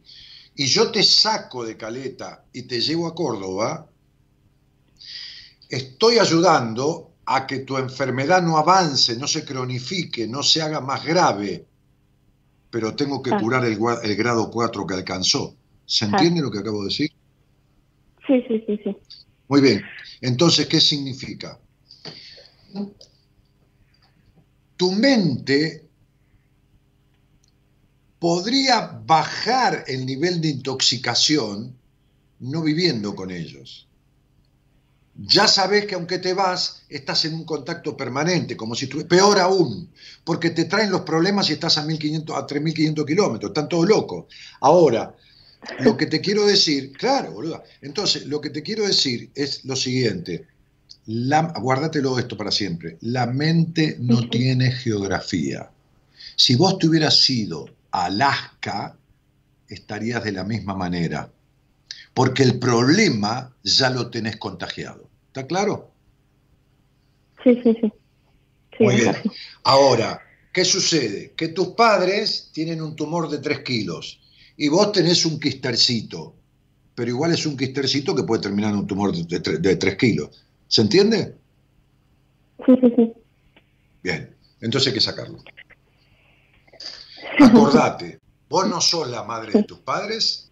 Y 0.56 0.66
yo 0.68 0.92
te 0.92 1.04
saco 1.04 1.66
de 1.66 1.78
Caleta 1.78 2.46
y 2.54 2.64
te 2.64 2.82
llevo 2.82 3.08
a 3.08 3.16
Córdoba, 3.16 3.90
estoy 5.70 6.20
ayudando 6.20 7.16
a 7.26 7.46
que 7.48 7.60
tu 7.60 7.78
enfermedad 7.78 8.42
no 8.42 8.58
avance, 8.58 9.16
no 9.18 9.28
se 9.28 9.46
cronifique, 9.46 10.28
no 10.28 10.42
se 10.44 10.62
haga 10.62 10.82
más 10.82 11.06
grave. 11.06 11.66
pero 12.72 12.96
tengo 12.96 13.22
que 13.24 13.32
Claro. 13.32 13.44
curar 13.46 13.66
el, 13.66 14.16
grado 14.16 14.52
4 14.52 14.86
que 14.86 14.94
alcanzó. 14.94 15.56
¿Se 15.86 16.06
Claro. 16.06 16.18
entiende 16.20 16.42
lo 16.42 16.52
que 16.52 16.60
acabo 16.60 16.82
de 16.84 16.90
decir? 16.90 17.10
Sí, 18.28 18.44
sí, 18.48 18.64
sí, 18.68 18.80
sí. 18.84 18.98
Muy 19.48 19.62
bien. 19.62 19.84
Entonces, 20.22 20.68
¿qué 20.68 20.80
significa? 20.80 21.60
Tu 24.78 24.92
mente 24.92 25.90
podría 28.20 29.02
bajar 29.06 29.86
el 29.88 30.06
nivel 30.06 30.42
de 30.42 30.50
intoxicación 30.50 31.76
no 32.40 32.62
viviendo 32.62 33.16
con 33.16 33.32
ellos. 33.32 33.88
Ya 35.16 35.48
sabes 35.48 35.86
que 35.86 35.96
aunque 35.96 36.20
te 36.20 36.34
vas, 36.34 36.84
estás 36.88 37.26
en 37.26 37.34
un 37.34 37.44
contacto 37.44 37.98
permanente, 37.98 38.56
como 38.56 38.74
si 38.74 38.88
tú, 38.88 39.06
peor 39.06 39.38
aún, 39.40 39.90
porque 40.24 40.52
te 40.52 40.66
traen 40.66 40.92
los 40.92 41.02
problemas 41.02 41.50
y 41.50 41.54
estás 41.54 41.78
a 41.78 41.84
1500, 41.84 42.38
a 42.38 42.48
3500 42.48 43.06
kilómetros, 43.06 43.50
están 43.50 43.68
todos 43.68 43.88
locos. 43.88 44.26
Ahora, 44.62 45.14
lo 45.82 45.98
que 45.98 46.06
te 46.06 46.22
quiero 46.22 46.46
decir, 46.46 46.94
claro. 46.94 47.36
Entonces, 47.82 48.28
lo 48.28 48.40
que 48.40 48.50
te 48.50 48.64
quiero 48.64 48.88
decir 48.88 49.30
es 49.36 49.66
lo 49.66 49.76
siguiente. 49.76 50.48
La, 51.08 51.54
guárdatelo 51.60 52.20
esto 52.20 52.38
para 52.38 52.52
siempre. 52.52 52.98
La 53.02 53.26
mente 53.26 53.98
no 54.00 54.30
tiene 54.30 54.72
geografía. 54.72 55.70
Si 56.36 56.56
vos 56.56 56.78
te 56.78 56.88
hubieras 56.88 57.28
ido 57.30 57.66
a 57.92 58.06
Alaska, 58.06 58.96
estarías 59.68 60.24
de 60.24 60.32
la 60.32 60.44
misma 60.44 60.76
manera. 60.76 61.32
Porque 62.14 62.44
el 62.44 62.60
problema 62.60 63.54
ya 63.64 63.90
lo 63.90 64.10
tenés 64.10 64.38
contagiado. 64.38 65.08
¿Está 65.28 65.48
claro? 65.48 65.92
Sí, 67.44 67.60
sí, 67.64 67.76
sí. 67.82 67.94
Sí, 68.78 68.84
Muy 68.84 68.96
bien. 68.96 69.10
así. 69.10 69.30
Ahora, 69.64 70.22
¿qué 70.54 70.64
sucede? 70.66 71.34
Que 71.36 71.50
tus 71.50 71.70
padres 71.70 72.50
tienen 72.54 72.82
un 72.82 72.96
tumor 72.96 73.30
de 73.30 73.40
3 73.40 73.60
kilos 73.60 74.20
y 74.58 74.68
vos 74.70 74.92
tenés 74.92 75.26
un 75.26 75.40
quistercito, 75.40 76.36
pero 76.96 77.10
igual 77.10 77.34
es 77.34 77.46
un 77.46 77.58
quistercito 77.58 78.16
que 78.16 78.24
puede 78.24 78.42
terminar 78.44 78.72
en 78.72 78.80
un 78.80 78.88
tumor 78.88 79.16
de, 79.16 79.42
tre- 79.42 79.58
de 79.60 79.76
3 79.76 79.96
kilos. 79.98 80.30
¿Se 80.70 80.82
entiende? 80.82 81.36
Sí, 82.66 82.74
sí, 82.80 82.94
sí. 82.96 83.14
Bien, 84.02 84.36
entonces 84.62 84.88
hay 84.88 84.94
que 84.94 85.02
sacarlo. 85.02 85.44
Acordate, 87.40 88.20
vos 88.48 88.68
no 88.68 88.80
sos 88.80 89.10
la 89.10 89.24
madre 89.24 89.52
de 89.52 89.64
tus 89.64 89.80
padres 89.80 90.52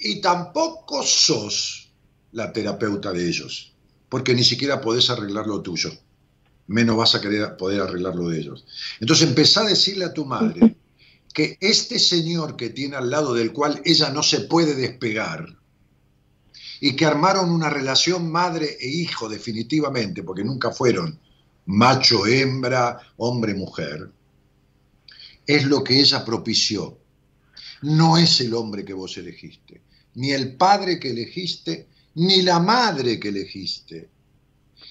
y 0.00 0.20
tampoco 0.20 1.02
sos 1.02 1.92
la 2.32 2.52
terapeuta 2.52 3.12
de 3.12 3.26
ellos, 3.26 3.72
porque 4.08 4.34
ni 4.34 4.44
siquiera 4.44 4.80
podés 4.80 5.08
arreglar 5.10 5.46
lo 5.46 5.62
tuyo, 5.62 5.90
menos 6.66 6.96
vas 6.96 7.14
a 7.14 7.20
querer 7.20 7.56
poder 7.56 7.80
arreglar 7.80 8.14
lo 8.14 8.28
de 8.28 8.38
ellos. 8.38 8.66
Entonces 9.00 9.28
empezá 9.28 9.62
a 9.62 9.68
decirle 9.68 10.04
a 10.04 10.12
tu 10.12 10.24
madre 10.26 10.76
que 11.32 11.56
este 11.60 11.98
señor 11.98 12.56
que 12.56 12.70
tiene 12.70 12.96
al 12.96 13.10
lado 13.10 13.32
del 13.32 13.52
cual 13.52 13.80
ella 13.84 14.10
no 14.10 14.22
se 14.22 14.40
puede 14.40 14.74
despegar, 14.74 15.46
y 16.84 16.96
que 16.96 17.06
armaron 17.06 17.48
una 17.52 17.70
relación 17.70 18.28
madre 18.32 18.76
e 18.80 18.88
hijo 18.88 19.28
definitivamente, 19.28 20.24
porque 20.24 20.42
nunca 20.42 20.72
fueron 20.72 21.16
macho, 21.66 22.26
hembra, 22.26 22.98
hombre, 23.18 23.54
mujer, 23.54 24.10
es 25.46 25.64
lo 25.64 25.84
que 25.84 26.00
ella 26.00 26.24
propició. 26.24 26.98
No 27.82 28.18
es 28.18 28.40
el 28.40 28.52
hombre 28.52 28.84
que 28.84 28.94
vos 28.94 29.16
elegiste, 29.16 29.80
ni 30.16 30.32
el 30.32 30.56
padre 30.56 30.98
que 30.98 31.10
elegiste, 31.10 31.86
ni 32.16 32.42
la 32.42 32.58
madre 32.58 33.20
que 33.20 33.28
elegiste. 33.28 34.08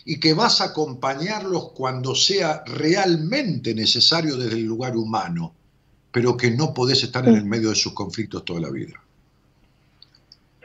Y 0.06 0.18
que 0.18 0.34
vas 0.34 0.62
a 0.62 0.68
acompañarlos 0.68 1.74
cuando 1.74 2.16
sea 2.16 2.64
realmente 2.68 3.76
necesario 3.76 4.38
desde 4.38 4.56
el 4.56 4.64
lugar 4.64 4.96
humano, 4.96 5.54
pero 6.10 6.38
que 6.38 6.52
no 6.52 6.74
podés 6.74 7.04
estar 7.04 7.28
en 7.28 7.36
el 7.36 7.46
medio 7.46 7.68
de 7.68 7.76
sus 7.76 7.92
conflictos 7.92 8.46
toda 8.46 8.62
la 8.62 8.70
vida. 8.70 9.04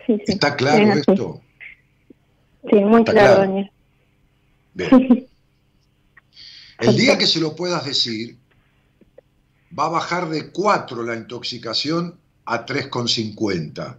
Sí, 0.07 0.17
sí. 0.19 0.33
¿Está 0.33 0.57
claro 0.57 0.93
es 0.93 0.99
esto? 0.99 1.41
Sí, 2.71 2.77
muy 2.77 3.05
claro, 3.05 3.19
claro. 3.19 3.41
Daniel. 3.41 3.71
Bien. 4.75 5.27
El 6.79 6.97
día 6.97 7.17
que 7.17 7.27
se 7.27 7.41
lo 7.41 7.57
puedas 7.57 7.85
decir, 7.85 8.37
va 9.77 9.87
a 9.87 9.91
bajar 9.91 10.29
de 10.29 10.51
4 10.51 11.03
la 11.03 11.17
intoxicación 11.17 12.19
a 12.45 12.67
3,50. 12.67 13.99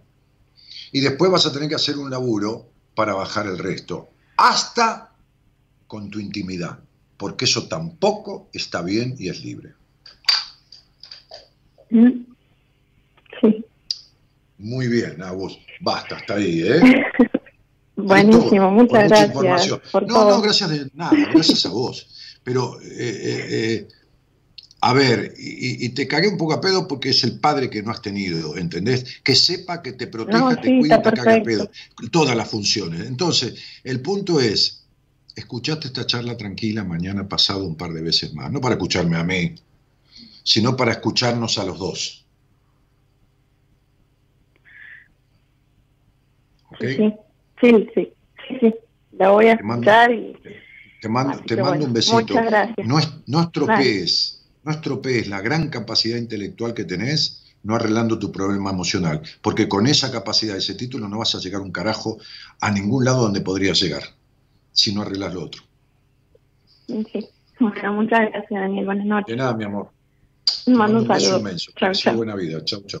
Y 0.92 1.00
después 1.00 1.30
vas 1.30 1.46
a 1.46 1.52
tener 1.52 1.68
que 1.68 1.74
hacer 1.74 1.98
un 1.98 2.10
laburo 2.10 2.68
para 2.94 3.14
bajar 3.14 3.46
el 3.46 3.58
resto, 3.58 4.08
hasta 4.36 5.12
con 5.86 6.10
tu 6.10 6.18
intimidad, 6.18 6.78
porque 7.16 7.44
eso 7.44 7.68
tampoco 7.68 8.48
está 8.52 8.82
bien 8.82 9.14
y 9.18 9.28
es 9.28 9.44
libre. 9.44 9.74
Mm. 11.90 12.24
Sí. 13.40 13.64
Muy 14.58 14.88
bien, 14.88 15.22
a 15.22 15.32
vos. 15.32 15.58
Basta, 15.80 16.16
hasta 16.16 16.34
ahí, 16.34 16.62
¿eh? 16.62 16.80
Buenísimo, 17.96 18.70
muchas 18.70 19.08
gracias 19.08 19.28
información. 19.30 19.80
por 19.90 20.06
no, 20.06 20.14
todo. 20.14 20.30
no, 20.30 20.40
gracias 20.40 20.70
de 20.70 20.90
nada, 20.94 21.12
gracias 21.32 21.66
a 21.66 21.70
vos. 21.70 22.08
Pero, 22.44 22.80
eh, 22.80 22.86
eh, 22.90 23.46
eh, 23.50 23.88
a 24.80 24.92
ver, 24.92 25.34
y, 25.36 25.84
y 25.84 25.88
te 25.88 26.06
cagué 26.06 26.28
un 26.28 26.38
poco 26.38 26.54
a 26.54 26.60
pedo 26.60 26.86
porque 26.86 27.10
es 27.10 27.24
el 27.24 27.40
padre 27.40 27.68
que 27.68 27.82
no 27.82 27.90
has 27.90 28.00
tenido, 28.00 28.56
¿entendés? 28.56 29.20
Que 29.24 29.34
sepa 29.34 29.82
que 29.82 29.92
te 29.92 30.06
proteja, 30.06 30.38
No, 30.38 30.56
te 30.56 30.78
cuida, 30.78 31.02
te 31.02 31.12
caga 31.12 31.34
a 31.34 31.42
pedo. 31.42 31.70
Todas 32.12 32.36
las 32.36 32.48
funciones. 32.48 33.04
Entonces, 33.06 33.54
el 33.82 34.00
punto 34.00 34.40
es, 34.40 34.84
escuchaste 35.34 35.88
esta 35.88 36.06
charla 36.06 36.36
tranquila 36.36 36.84
mañana 36.84 37.28
pasado 37.28 37.64
un 37.64 37.76
par 37.76 37.92
de 37.92 38.02
veces 38.02 38.32
más, 38.32 38.52
no 38.52 38.60
para 38.60 38.76
escucharme 38.76 39.16
a 39.16 39.24
mí, 39.24 39.56
sino 40.44 40.76
para 40.76 40.92
escucharnos 40.92 41.58
a 41.58 41.64
los 41.64 41.78
dos. 41.80 42.27
Sí, 46.80 46.86
sí, 46.96 47.14
sí, 47.60 47.88
sí, 47.94 48.58
sí. 48.60 48.74
La 49.12 49.30
voy 49.30 49.48
a 49.48 49.56
Te 49.56 49.62
mando- 49.62 49.90
escuchar 49.90 50.12
y 50.12 50.36
Te 51.00 51.08
mando, 51.08 51.38
te 51.46 51.56
mando 51.56 51.68
bueno, 51.70 51.84
un 51.86 51.92
besito. 51.92 52.16
muchas 52.16 52.46
gracias. 52.46 52.86
No, 52.86 52.98
es- 52.98 53.12
no 53.26 53.40
estropees, 53.42 54.48
no 54.64 54.72
estropees 54.72 55.28
la 55.28 55.40
gran 55.40 55.68
capacidad 55.70 56.16
intelectual 56.18 56.74
que 56.74 56.84
tenés 56.84 57.44
no 57.62 57.74
arreglando 57.74 58.18
tu 58.18 58.30
problema 58.30 58.70
emocional, 58.70 59.20
porque 59.42 59.68
con 59.68 59.86
esa 59.88 60.12
capacidad, 60.12 60.56
ese 60.56 60.74
título, 60.74 61.08
no 61.08 61.18
vas 61.18 61.34
a 61.34 61.38
llegar 61.40 61.60
un 61.60 61.72
carajo 61.72 62.18
a 62.60 62.70
ningún 62.70 63.04
lado 63.04 63.22
donde 63.22 63.40
podrías 63.40 63.80
llegar, 63.80 64.02
si 64.72 64.94
no 64.94 65.02
arreglas 65.02 65.34
lo 65.34 65.42
otro. 65.44 65.62
sí. 66.86 67.28
Bueno, 67.60 67.92
muchas 67.94 68.20
gracias, 68.30 68.48
Daniel. 68.50 68.84
Buenas 68.84 69.06
noches. 69.06 69.26
De 69.26 69.36
nada, 69.36 69.52
mi 69.54 69.64
amor. 69.64 69.90
Mando 70.66 70.98
un 71.00 71.08
beso 71.08 71.20
saludo. 71.20 71.38
inmenso. 71.40 71.72
Deseo 71.72 71.92
chao. 71.92 72.16
buena 72.16 72.36
vida. 72.36 72.64
Chau, 72.64 72.82
chau. 72.86 73.00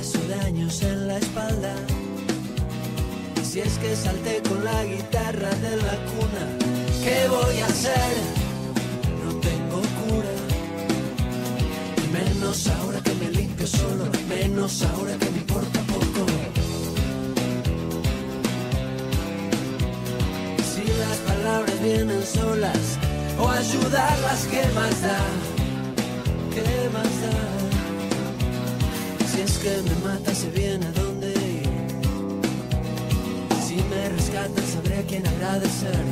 Peso 0.00 0.18
de 0.28 0.34
años 0.48 0.82
en 0.82 1.08
la 1.08 1.18
espalda. 1.18 1.74
Y 3.40 3.44
si 3.44 3.60
es 3.60 3.74
que 3.78 3.94
salté 3.94 4.40
con 4.48 4.64
la 4.64 4.82
guitarra 4.84 5.50
de 5.66 5.76
la 5.88 5.96
cuna, 6.10 6.44
¿qué 7.04 7.18
voy 7.28 7.56
a 7.60 7.66
hacer? 7.66 8.12
No 9.22 9.30
tengo 9.48 9.78
cura. 9.98 10.34
Menos 12.18 12.66
ahora 12.68 12.98
que 13.02 13.14
me 13.14 13.30
limpio 13.30 13.66
solo, 13.66 14.04
menos 14.28 14.82
ahora 14.82 15.12
que 15.20 15.30
me 15.34 15.38
importa 15.38 15.80
poco. 15.94 16.22
Si 20.70 20.84
las 21.02 21.18
palabras 21.30 21.82
vienen 21.82 22.22
solas 22.24 22.84
o 23.38 23.50
ayudarlas, 23.50 24.40
¿qué 24.52 24.64
más 24.78 25.02
da? 25.02 25.20
¿Qué 26.54 26.88
más 26.94 27.14
da? 27.22 27.59
que 29.62 29.82
me 29.82 29.94
mata 30.06 30.34
sé 30.34 30.48
bien 30.50 30.82
a 30.82 30.90
dónde 30.92 31.28
ir. 31.28 31.68
Si 33.66 33.76
me 33.90 34.08
rescatan 34.08 34.66
sabré 34.72 34.98
a 34.98 35.02
quién 35.02 35.26
agradecer. 35.26 36.04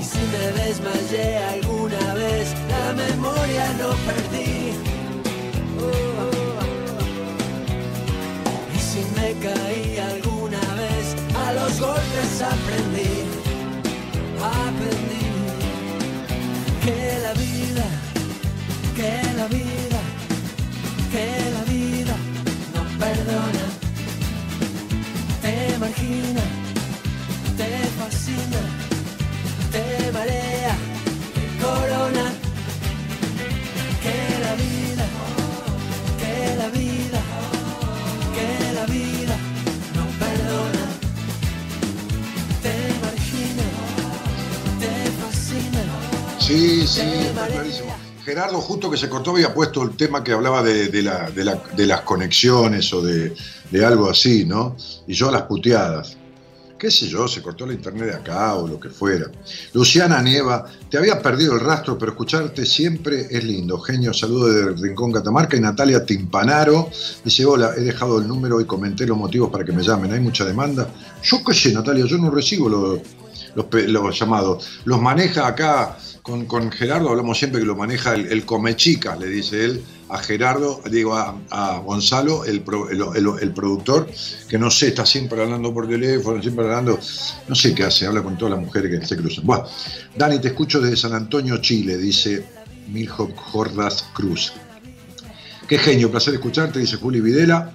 Y 0.00 0.04
si 0.04 0.22
me 0.32 0.44
desmayé 0.62 1.38
alguna 1.54 2.14
vez, 2.14 2.54
la 2.74 2.92
memoria 3.04 3.66
no 3.80 3.90
perdí. 4.06 4.74
Y 8.76 8.78
si 8.88 9.00
me 9.16 9.28
caí 9.44 9.98
alguna 10.12 10.62
vez, 10.82 11.06
a 11.44 11.52
los 11.52 11.80
golpes 11.80 12.42
aprendí. 12.54 13.14
Aprendí 14.40 15.26
que 16.84 16.98
la 17.24 17.32
vida, 17.44 17.86
que 18.94 19.12
la 19.36 19.46
vida, 19.48 20.00
que 21.10 21.26
la 21.26 21.40
vida. 21.40 21.45
te 27.56 27.86
fascina, 27.98 28.60
te 29.72 30.12
marea, 30.12 30.76
te 31.34 31.64
corona. 31.64 32.32
Que 34.02 34.18
la 34.40 34.54
vida, 34.54 35.06
que 36.20 36.56
la 36.56 36.68
vida, 36.68 37.20
que 38.36 38.72
la 38.72 38.86
vida 38.86 39.36
no 39.96 40.04
perdona. 40.22 40.84
Te 42.62 42.76
margina, 43.02 43.66
te 44.78 44.92
fascina. 45.20 45.82
Sí, 46.38 46.86
sí, 46.86 47.00
está 47.00 47.46
clarísimo. 47.48 47.96
Gerardo, 48.24 48.60
justo 48.60 48.90
que 48.90 48.96
se 48.96 49.08
cortó, 49.08 49.32
había 49.32 49.54
puesto 49.54 49.82
el 49.82 49.96
tema 49.96 50.22
que 50.22 50.32
hablaba 50.32 50.62
de 50.62 51.02
las 51.76 52.00
conexiones 52.02 52.92
o 52.92 53.02
de, 53.02 53.34
de 53.70 53.84
algo 53.84 54.08
así, 54.10 54.44
¿no? 54.44 54.76
Y 55.06 55.14
yo 55.14 55.30
las 55.30 55.42
puteadas. 55.42 56.16
Qué 56.78 56.90
sé 56.90 57.08
yo, 57.08 57.26
se 57.26 57.40
cortó 57.40 57.66
la 57.66 57.72
internet 57.72 58.08
de 58.08 58.14
acá 58.14 58.54
o 58.54 58.68
lo 58.68 58.78
que 58.78 58.90
fuera. 58.90 59.30
Luciana 59.72 60.20
Nieva, 60.20 60.66
te 60.90 60.98
había 60.98 61.22
perdido 61.22 61.54
el 61.54 61.60
rastro, 61.60 61.96
pero 61.96 62.12
escucharte 62.12 62.66
siempre 62.66 63.28
es 63.30 63.44
lindo. 63.44 63.78
Genio, 63.78 64.12
saludo 64.12 64.48
de 64.48 64.72
Rincón 64.72 65.10
Catamarca. 65.10 65.56
Y 65.56 65.60
Natalia 65.60 66.04
Timpanaro 66.04 66.90
dice: 67.24 67.46
Hola, 67.46 67.72
he 67.78 67.80
dejado 67.80 68.18
el 68.18 68.28
número 68.28 68.60
y 68.60 68.66
comenté 68.66 69.06
los 69.06 69.16
motivos 69.16 69.48
para 69.48 69.64
que 69.64 69.72
me 69.72 69.82
llamen. 69.82 70.12
¿Hay 70.12 70.20
mucha 70.20 70.44
demanda? 70.44 70.86
Yo 71.22 71.42
qué 71.42 71.54
sé, 71.54 71.72
Natalia, 71.72 72.04
yo 72.04 72.18
no 72.18 72.30
recibo 72.30 72.68
los 72.68 74.18
llamados. 74.20 74.68
Los 74.84 75.00
maneja 75.00 75.46
acá 75.46 75.96
con, 76.26 76.72
Gerardo, 76.72 77.10
hablamos 77.10 77.38
siempre 77.38 77.60
que 77.60 77.66
lo 77.66 77.76
maneja 77.76 78.14
el, 78.14 78.44
Comechicas, 78.44 79.16
le 79.18 79.28
dice 79.28 79.64
él 79.64 79.84
a 80.08 80.18
Gerardo, 80.18 80.82
digo 80.90 81.14
a, 81.14 81.78
Gonzalo, 81.84 82.44
el 82.44 82.62
productor, 83.54 84.08
que 84.48 84.58
no 84.58 84.70
sé, 84.70 84.88
está 84.88 85.06
siempre 85.06 85.40
hablando 85.40 85.72
por 85.72 85.88
teléfono, 85.88 86.42
siempre 86.42 86.64
hablando, 86.64 86.98
no 87.46 87.54
sé 87.54 87.74
qué 87.74 87.84
hace, 87.84 88.06
habla 88.06 88.22
con 88.22 88.36
todas 88.36 88.56
las 88.56 88.64
mujeres 88.64 89.00
que 89.00 89.06
se 89.06 89.16
cruzan. 89.16 89.46
Bueno, 89.46 89.66
Dani, 90.16 90.40
te 90.40 90.48
escucho 90.48 90.80
desde 90.80 90.96
San 90.96 91.12
Antonio, 91.14 91.58
Chile, 91.58 91.96
dice 91.96 92.44
Miljo 92.88 93.30
Jordas 93.36 94.06
Cruz. 94.12 94.52
Qué 95.68 95.78
genio, 95.78 96.10
placer 96.10 96.34
escucharte, 96.34 96.80
dice 96.80 96.96
Juli 96.96 97.20
Videla. 97.20 97.72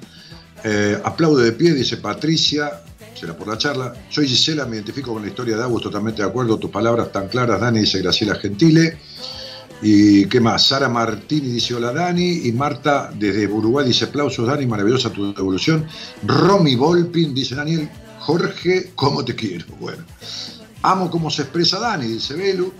Eh, 0.64 1.00
aplaude 1.04 1.46
de 1.46 1.52
pie, 1.54 1.74
dice 1.74 1.98
Patricia. 1.98 2.84
Por 3.28 3.48
la 3.48 3.58
charla. 3.58 3.94
Soy 4.10 4.28
Gisela, 4.28 4.66
me 4.66 4.78
identifico 4.78 5.14
con 5.14 5.22
la 5.22 5.28
historia 5.28 5.56
de 5.56 5.64
Agus, 5.64 5.84
totalmente 5.84 6.24
de 6.24 6.28
acuerdo. 6.28 6.58
Tus 6.58 6.72
palabras 6.72 7.12
tan 7.12 7.28
claras, 7.28 7.62
Dani, 7.62 7.82
dice 7.82 8.02
Graciela 8.02 8.34
Gentile. 8.36 8.98
¿Y 9.84 10.26
qué 10.26 10.40
más? 10.40 10.66
Sara 10.66 10.90
Martini 10.90 11.50
dice 11.50 11.76
hola 11.76 11.94
Dani. 11.94 12.48
Y 12.48 12.52
Marta 12.52 13.12
desde 13.14 13.48
Uruguay 13.48 13.86
dice 13.86 14.06
aplausos 14.06 14.48
Dani, 14.48 14.66
maravillosa 14.66 15.12
tu 15.12 15.30
evolución. 15.38 15.86
Romy 16.24 16.76
Volpin 16.76 17.32
dice 17.34 17.54
Daniel, 17.54 17.88
Jorge, 18.20 18.92
¿cómo 18.96 19.24
te 19.24 19.36
quiero? 19.36 19.66
Bueno. 19.80 20.04
Amo 20.82 21.12
cómo 21.12 21.30
se 21.30 21.44
expresa 21.44 21.80
Dani, 21.80 22.08
dice 22.08 22.34
Belu. 22.34 22.74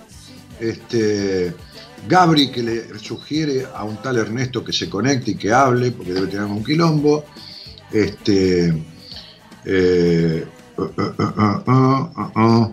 Este, 0.58 1.54
Gabri 2.08 2.50
que 2.50 2.62
le 2.64 2.98
sugiere 2.98 3.64
a 3.72 3.84
un 3.84 4.02
tal 4.02 4.16
Ernesto 4.16 4.64
que 4.64 4.72
se 4.72 4.90
conecte 4.90 5.32
y 5.32 5.34
que 5.36 5.52
hable, 5.52 5.92
porque 5.92 6.12
debe 6.12 6.26
tener 6.26 6.46
un 6.46 6.64
quilombo. 6.64 7.24
Este, 7.92 8.91
eh, 9.64 10.46
uh, 10.76 10.82
uh, 10.82 11.14
uh, 11.18 11.62
uh, 11.66 12.10
uh, 12.16 12.40
uh. 12.40 12.72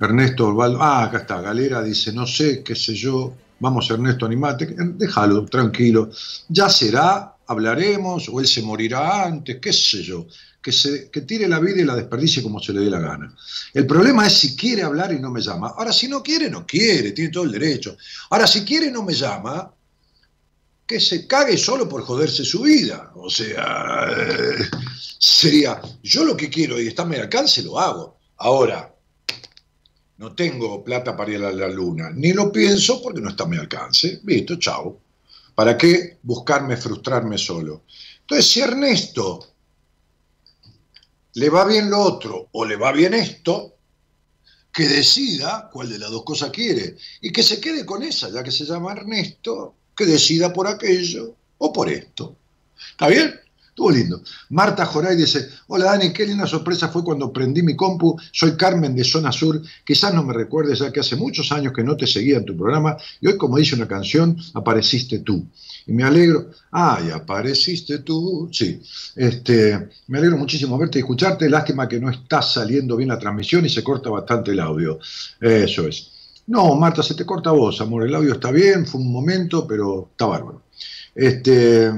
Ernesto 0.00 0.48
Osvaldo, 0.48 0.78
ah, 0.80 1.04
acá 1.04 1.18
está, 1.18 1.40
Galera 1.42 1.82
dice, 1.82 2.12
no 2.12 2.26
sé, 2.26 2.62
qué 2.62 2.74
sé 2.74 2.94
yo, 2.94 3.34
vamos 3.58 3.90
Ernesto, 3.90 4.24
animate, 4.24 4.74
déjalo, 4.94 5.44
tranquilo, 5.44 6.10
ya 6.48 6.70
será, 6.70 7.36
hablaremos, 7.46 8.28
o 8.30 8.40
él 8.40 8.46
se 8.46 8.62
morirá 8.62 9.26
antes, 9.26 9.58
qué 9.60 9.72
sé 9.72 10.02
yo, 10.02 10.26
que, 10.62 10.72
se, 10.72 11.10
que 11.10 11.22
tire 11.22 11.46
la 11.48 11.58
vida 11.58 11.82
y 11.82 11.84
la 11.84 11.96
desperdicie 11.96 12.42
como 12.42 12.60
se 12.60 12.72
le 12.72 12.80
dé 12.80 12.90
la 12.90 13.00
gana. 13.00 13.34
El 13.74 13.86
problema 13.86 14.26
es 14.26 14.34
si 14.34 14.56
quiere 14.56 14.82
hablar 14.82 15.12
y 15.12 15.18
no 15.18 15.30
me 15.30 15.40
llama. 15.40 15.74
Ahora, 15.76 15.92
si 15.92 16.08
no 16.08 16.22
quiere, 16.22 16.50
no 16.50 16.66
quiere, 16.66 17.12
tiene 17.12 17.30
todo 17.30 17.44
el 17.44 17.52
derecho. 17.52 17.96
Ahora, 18.30 18.46
si 18.46 18.64
quiere 18.64 18.90
no 18.90 19.02
me 19.02 19.14
llama, 19.14 19.70
que 20.90 20.98
se 20.98 21.24
cague 21.24 21.56
solo 21.56 21.88
por 21.88 22.02
joderse 22.02 22.44
su 22.44 22.62
vida. 22.62 23.12
O 23.14 23.30
sea, 23.30 24.08
eh, 24.10 24.56
sería, 25.20 25.80
yo 26.02 26.24
lo 26.24 26.36
que 26.36 26.50
quiero 26.50 26.80
y 26.80 26.88
está 26.88 27.02
a 27.02 27.06
mi 27.06 27.14
alcance, 27.14 27.62
lo 27.62 27.78
hago. 27.78 28.18
Ahora, 28.38 28.92
no 30.16 30.34
tengo 30.34 30.82
plata 30.82 31.16
para 31.16 31.30
ir 31.30 31.44
a 31.44 31.52
la 31.52 31.68
luna, 31.68 32.10
ni 32.12 32.32
lo 32.32 32.50
pienso 32.50 33.00
porque 33.00 33.20
no 33.20 33.28
está 33.28 33.44
a 33.44 33.46
mi 33.46 33.56
alcance. 33.56 34.20
Listo, 34.24 34.56
chao. 34.56 34.98
¿Para 35.54 35.78
qué 35.78 36.18
buscarme 36.24 36.76
frustrarme 36.76 37.38
solo? 37.38 37.84
Entonces, 38.22 38.50
si 38.50 38.58
Ernesto 38.58 39.46
le 41.34 41.50
va 41.50 41.66
bien 41.66 41.88
lo 41.88 42.00
otro 42.00 42.48
o 42.50 42.64
le 42.64 42.74
va 42.74 42.90
bien 42.90 43.14
esto, 43.14 43.76
que 44.72 44.88
decida 44.88 45.70
cuál 45.72 45.88
de 45.88 46.00
las 46.00 46.10
dos 46.10 46.24
cosas 46.24 46.50
quiere 46.50 46.96
y 47.20 47.30
que 47.30 47.44
se 47.44 47.60
quede 47.60 47.86
con 47.86 48.02
esa, 48.02 48.28
ya 48.28 48.42
que 48.42 48.50
se 48.50 48.64
llama 48.64 48.90
Ernesto, 48.90 49.76
que 49.96 50.06
decida 50.06 50.52
por 50.52 50.66
aquello 50.66 51.34
o 51.58 51.72
por 51.72 51.88
esto. 51.88 52.36
¿Está 52.92 53.08
bien? 53.08 53.34
Estuvo 53.70 53.92
lindo. 53.92 54.20
Marta 54.50 54.84
Joray 54.84 55.16
dice, 55.16 55.48
hola 55.68 55.86
Dani, 55.86 56.12
qué 56.12 56.26
linda 56.26 56.46
sorpresa 56.46 56.88
fue 56.88 57.04
cuando 57.04 57.32
prendí 57.32 57.62
mi 57.62 57.76
compu. 57.76 58.14
Soy 58.32 58.56
Carmen 58.56 58.94
de 58.94 59.04
Zona 59.04 59.30
Sur. 59.30 59.62
Quizás 59.84 60.12
no 60.12 60.24
me 60.24 60.34
recuerdes 60.34 60.80
ya 60.80 60.92
que 60.92 61.00
hace 61.00 61.16
muchos 61.16 61.52
años 61.52 61.72
que 61.72 61.84
no 61.84 61.96
te 61.96 62.06
seguía 62.06 62.36
en 62.36 62.44
tu 62.44 62.56
programa 62.56 62.96
y 63.20 63.28
hoy, 63.28 63.38
como 63.38 63.56
dice 63.56 63.76
una 63.76 63.86
canción, 63.86 64.36
apareciste 64.54 65.20
tú. 65.20 65.46
Y 65.86 65.92
me 65.92 66.02
alegro, 66.02 66.50
ay, 66.72 67.10
apareciste 67.10 68.00
tú, 68.00 68.50
sí. 68.52 68.82
Este, 69.16 69.88
me 70.08 70.18
alegro 70.18 70.36
muchísimo 70.36 70.76
verte 70.76 70.98
y 70.98 71.02
escucharte. 71.02 71.48
Lástima 71.48 71.88
que 71.88 72.00
no 72.00 72.10
está 72.10 72.42
saliendo 72.42 72.96
bien 72.96 73.08
la 73.08 73.18
transmisión 73.18 73.64
y 73.64 73.68
se 73.68 73.84
corta 73.84 74.10
bastante 74.10 74.50
el 74.50 74.60
audio. 74.60 74.98
Eso 75.40 75.86
es. 75.86 76.09
No, 76.50 76.74
Marta, 76.74 77.02
se 77.02 77.14
te 77.14 77.24
corta 77.24 77.52
vos, 77.52 77.80
amor. 77.80 78.04
El 78.04 78.14
audio 78.14 78.32
está 78.32 78.50
bien, 78.50 78.84
fue 78.84 79.00
un 79.00 79.12
momento, 79.12 79.66
pero 79.68 80.08
está 80.10 80.26
bárbaro. 80.26 80.62
Este, 81.14 81.90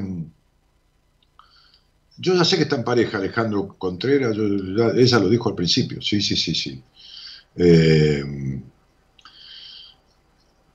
yo 2.18 2.34
ya 2.34 2.44
sé 2.44 2.56
que 2.56 2.64
está 2.64 2.76
en 2.76 2.84
pareja 2.84 3.16
Alejandro 3.16 3.74
Contreras, 3.78 4.36
ella 4.36 5.18
lo 5.18 5.28
dijo 5.30 5.48
al 5.48 5.54
principio, 5.54 6.02
sí, 6.02 6.20
sí, 6.20 6.36
sí, 6.36 6.54
sí. 6.54 6.82
Eh, 7.56 8.22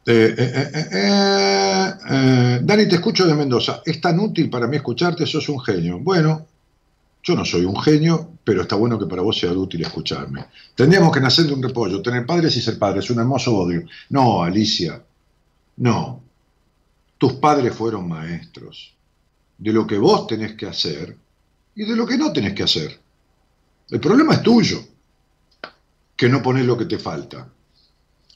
eh, 0.07 0.33
eh, 2.09 2.59
Dani, 2.63 2.87
te 2.87 2.95
escucho 2.95 3.27
de 3.27 3.35
Mendoza. 3.35 3.83
Es 3.85 4.01
tan 4.01 4.19
útil 4.19 4.49
para 4.49 4.65
mí 4.67 4.77
escucharte, 4.77 5.27
sos 5.27 5.49
un 5.49 5.59
genio. 5.59 5.99
Bueno, 5.99 6.47
yo 7.27 7.35
no 7.35 7.43
soy 7.43 7.65
un 7.65 7.77
genio, 7.81 8.35
pero 8.41 8.61
está 8.61 8.77
bueno 8.77 8.97
que 8.97 9.05
para 9.05 9.21
vos 9.21 9.37
sea 9.37 9.51
útil 9.51 9.81
escucharme. 9.81 10.45
Tendríamos 10.73 11.11
que 11.11 11.19
nacer 11.19 11.45
de 11.45 11.53
un 11.53 11.61
repollo, 11.61 12.01
tener 12.01 12.25
padres 12.25 12.55
y 12.55 12.61
ser 12.61 12.79
padres, 12.79 13.09
un 13.09 13.19
hermoso 13.19 13.53
odio. 13.53 13.83
No, 14.11 14.43
Alicia, 14.43 15.03
no. 15.75 16.23
Tus 17.17 17.33
padres 17.33 17.75
fueron 17.75 18.07
maestros 18.07 18.95
de 19.57 19.73
lo 19.73 19.85
que 19.85 19.97
vos 19.97 20.25
tenés 20.25 20.53
que 20.53 20.67
hacer 20.67 21.17
y 21.75 21.83
de 21.83 21.97
lo 21.97 22.07
que 22.07 22.17
no 22.17 22.31
tenés 22.31 22.53
que 22.53 22.63
hacer. 22.63 22.97
El 23.89 23.99
problema 23.99 24.35
es 24.35 24.41
tuyo, 24.41 24.79
que 26.15 26.29
no 26.29 26.41
pones 26.41 26.65
lo 26.65 26.77
que 26.77 26.85
te 26.85 26.97
falta. 26.97 27.45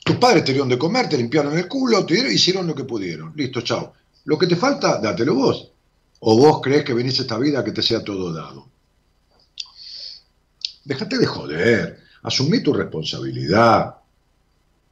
Tus 0.03 0.17
padres 0.17 0.43
te 0.43 0.51
dieron 0.51 0.67
de 0.67 0.77
comer, 0.77 1.07
te 1.07 1.17
limpiaron 1.17 1.57
el 1.57 1.69
culo, 1.69 2.05
te 2.05 2.15
dieron, 2.15 2.33
hicieron 2.33 2.67
lo 2.67 2.75
que 2.75 2.83
pudieron. 2.83 3.31
Listo, 3.37 3.61
chao. 3.61 3.93
Lo 4.25 4.37
que 4.37 4.47
te 4.47 4.57
falta, 4.57 4.99
dátelo 4.99 5.33
vos. 5.33 5.71
O 6.19 6.37
vos 6.37 6.59
crees 6.61 6.83
que 6.83 6.93
venís 6.93 7.19
a 7.19 7.21
esta 7.21 7.37
vida 7.37 7.63
que 7.63 7.71
te 7.71 7.81
sea 7.81 8.03
todo 8.03 8.33
dado. 8.33 8.70
Déjate 10.83 11.17
de 11.17 11.25
joder. 11.25 11.99
Asumí 12.23 12.61
tu 12.61 12.73
responsabilidad. 12.73 13.95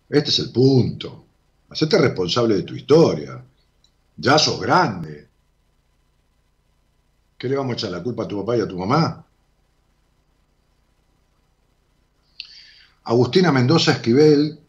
Este 0.10 0.30
es 0.30 0.40
el 0.40 0.52
punto. 0.52 1.26
Hacete 1.70 1.98
responsable 1.98 2.56
de 2.56 2.64
tu 2.64 2.76
historia. 2.76 3.44
Ya 4.18 4.40
sos 4.40 4.60
grande. 4.60 5.28
¿Qué 7.38 7.48
le 7.48 7.56
vamos 7.56 7.74
a 7.74 7.76
echar 7.76 7.92
la 7.92 8.04
culpa 8.04 8.24
a 8.24 8.28
tu 8.28 8.40
papá 8.40 8.58
y 8.58 8.62
a 8.62 8.68
tu 8.68 8.78
mamá? 8.78 9.26
Agustina 13.06 13.52
Mendoza 13.52 13.94
Esquivel 13.94 14.60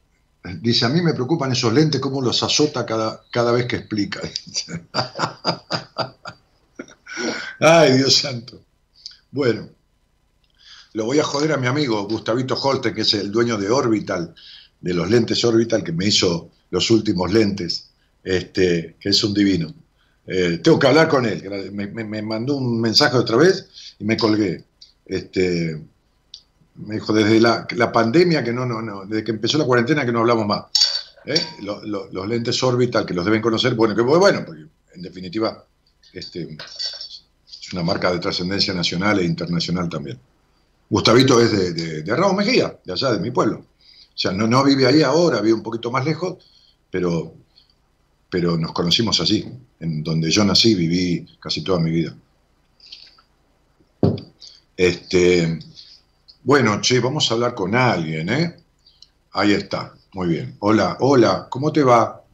dice, 0.60 0.86
a 0.86 0.88
mí 0.88 1.02
me 1.02 1.14
preocupan 1.14 1.52
esos 1.52 1.72
lentes, 1.72 2.01
cómo 2.01 2.22
los 2.22 2.42
azota 2.42 2.86
cada, 2.86 3.22
cada 3.30 3.52
vez 3.52 3.66
que 3.66 3.76
explica. 3.76 4.20
Ay, 7.60 7.98
Dios 7.98 8.14
santo. 8.14 8.60
Bueno, 9.30 9.68
lo 10.95 11.05
voy 11.05 11.19
a 11.19 11.25
joder 11.25 11.53
a 11.53 11.57
mi 11.57 11.67
amigo 11.67 12.07
Gustavito 12.09 12.55
Holte, 12.55 12.93
que 12.95 13.03
es 13.03 13.15
el 13.15 13.31
dueño 13.31 13.57
de 13.57 13.71
Orbital, 13.71 14.35
de 14.81 14.95
los 14.95 15.11
lentes 15.11 15.45
Orbital, 15.45 15.85
que 15.85 15.93
me 15.93 16.07
hizo 16.07 16.51
los 16.71 16.91
últimos 16.91 17.33
lentes, 17.33 17.91
este, 18.25 18.97
que 19.01 19.09
es 19.11 19.25
un 19.25 19.35
divino. 19.35 19.73
Eh, 20.27 20.61
tengo 20.62 20.79
que 20.79 20.87
hablar 20.87 21.09
con 21.09 21.27
él. 21.27 21.71
Me, 21.73 21.87
me- 21.89 22.23
mandó 22.23 22.57
un 22.57 22.81
mensaje 22.81 23.17
otra 23.17 23.37
vez 23.37 23.69
y 23.99 24.05
me 24.05 24.17
colgué. 24.17 24.65
Este, 25.07 25.81
me 26.77 26.95
dijo, 26.95 27.12
desde 27.12 27.41
la, 27.41 27.67
la 27.77 27.91
pandemia, 27.93 28.43
que 28.45 28.53
no, 28.53 28.65
no, 28.65 28.81
no, 28.81 29.05
desde 29.07 29.25
que 29.25 29.33
empezó 29.33 29.59
la 29.59 29.65
cuarentena 29.65 30.05
que 30.07 30.12
no 30.12 30.21
hablamos 30.21 30.47
más. 30.47 30.65
¿Eh? 31.27 31.41
Lo- 31.62 31.83
lo- 31.85 32.09
los 32.11 32.27
lentes 32.29 32.62
Orbital, 32.62 33.05
que 33.05 33.15
los 33.15 33.25
deben 33.25 33.43
conocer, 33.43 33.75
bueno, 33.75 33.95
que 33.95 34.03
bueno, 34.03 34.43
porque 34.47 34.65
en 34.95 35.03
definitiva 35.03 35.65
este, 36.12 36.57
es 36.57 37.73
una 37.73 37.83
marca 37.83 38.11
de 38.12 38.19
trascendencia 38.19 38.73
nacional 38.73 39.19
e 39.19 39.25
internacional 39.25 39.89
también. 39.89 40.19
Gustavito 40.91 41.41
es 41.41 41.53
de, 41.53 41.73
de, 41.73 42.03
de 42.03 42.17
Ramos 42.17 42.35
Mejía, 42.35 42.77
de 42.85 42.93
allá, 42.93 43.12
de 43.12 43.21
mi 43.21 43.31
pueblo. 43.31 43.59
O 43.59 44.19
sea, 44.19 44.33
no, 44.33 44.49
no 44.49 44.65
vive 44.65 44.87
ahí 44.87 45.03
ahora, 45.03 45.41
vive 45.41 45.55
un 45.55 45.62
poquito 45.62 45.91
más 45.91 46.05
lejos, 46.05 46.45
pero, 46.91 47.33
pero 48.29 48.59
nos 48.59 48.73
conocimos 48.73 49.21
allí, 49.21 49.49
en 49.79 50.03
donde 50.03 50.31
yo 50.31 50.45
nací, 50.45 50.75
viví 50.75 51.27
casi 51.39 51.62
toda 51.62 51.79
mi 51.79 51.93
vida. 51.93 52.15
Este, 54.77 55.61
bueno, 56.43 56.81
che, 56.81 56.99
vamos 56.99 57.31
a 57.31 57.35
hablar 57.35 57.55
con 57.55 57.75
alguien, 57.77 58.29
¿eh? 58.29 58.57
Ahí 59.33 59.53
está, 59.53 59.95
muy 60.12 60.29
bien. 60.29 60.57
Hola, 60.59 60.97
hola, 61.01 61.47
¿cómo 61.49 61.73
te 61.73 61.85
va? 61.85 62.25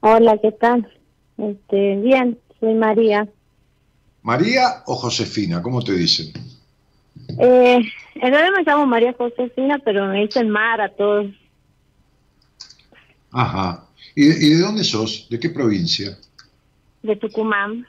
Hola, 0.00 0.38
¿qué 0.40 0.52
tal? 0.52 0.88
Este, 1.38 1.96
bien, 1.96 2.38
soy 2.60 2.74
María. 2.74 3.28
¿María 4.22 4.84
o 4.86 4.94
Josefina? 4.94 5.60
¿Cómo 5.60 5.82
te 5.82 5.92
dicen? 5.92 6.32
Eh, 7.38 7.80
en 8.14 8.32
realidad 8.32 8.50
me 8.56 8.62
llamo 8.64 8.86
María 8.86 9.12
Josefina, 9.12 9.78
pero 9.84 10.06
me 10.06 10.22
dicen 10.22 10.50
Mara 10.50 10.88
todos. 10.88 11.26
Ajá. 13.30 13.86
¿Y, 14.14 14.26
y 14.26 14.50
de 14.54 14.58
dónde 14.60 14.84
sos? 14.84 15.26
¿De 15.30 15.38
qué 15.38 15.50
provincia? 15.50 16.16
De 17.02 17.16
Tucumán. 17.16 17.86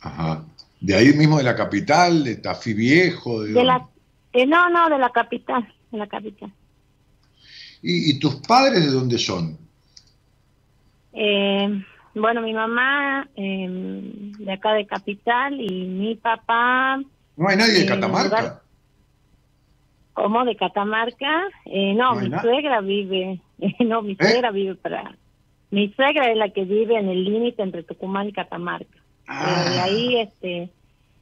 Ajá. 0.00 0.44
¿De 0.80 0.94
ahí 0.94 1.12
mismo 1.14 1.38
de 1.38 1.44
la 1.44 1.56
capital? 1.56 2.24
¿De 2.24 2.36
Tafí 2.36 2.74
Viejo? 2.74 3.42
¿De 3.42 3.64
la, 3.64 3.88
eh, 4.34 4.46
no, 4.46 4.68
no, 4.68 4.88
de 4.90 4.98
la 4.98 5.10
capital, 5.10 5.66
de 5.90 5.98
la 5.98 6.06
capital. 6.06 6.52
¿Y, 7.82 8.10
y 8.10 8.18
tus 8.18 8.34
padres 8.36 8.84
de 8.84 8.90
dónde 8.90 9.16
son? 9.18 9.56
Eh, 11.12 11.84
bueno, 12.14 12.42
mi 12.42 12.52
mamá 12.52 13.28
eh, 13.36 13.66
de 14.38 14.52
acá 14.52 14.74
de 14.74 14.86
capital 14.86 15.60
y 15.60 15.84
mi 15.86 16.16
papá, 16.16 17.00
¿No 17.36 17.48
hay 17.48 17.56
nadie 17.56 17.72
de 17.74 17.82
Eh, 17.82 17.86
Catamarca? 17.86 18.60
como 20.12 20.44
de 20.44 20.54
Catamarca. 20.56 21.42
Eh, 21.64 21.94
no, 21.94 22.14
mi 22.14 22.30
suegra 22.40 22.80
vive, 22.80 23.40
no, 23.80 24.02
mi 24.02 24.12
¿Eh? 24.12 24.16
suegra 24.20 24.50
vive 24.52 24.74
para... 24.76 25.16
Mi 25.70 25.92
suegra 25.94 26.30
es 26.30 26.36
la 26.36 26.50
que 26.50 26.64
vive 26.64 26.96
en 26.96 27.08
el 27.08 27.24
límite 27.24 27.62
entre 27.62 27.82
Tucumán 27.82 28.28
y 28.28 28.32
Catamarca. 28.32 28.96
Ah. 29.26 29.64
Eh, 29.66 29.70
de 29.70 29.80
ahí, 29.80 30.16
este, 30.20 30.70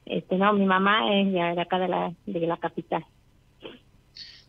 este, 0.04 0.36
no, 0.36 0.52
mi 0.52 0.66
mamá 0.66 1.10
es 1.18 1.32
de, 1.32 1.40
acá 1.60 1.78
de 1.78 1.88
la, 1.88 2.12
de 2.26 2.46
la 2.46 2.58
capital. 2.58 3.02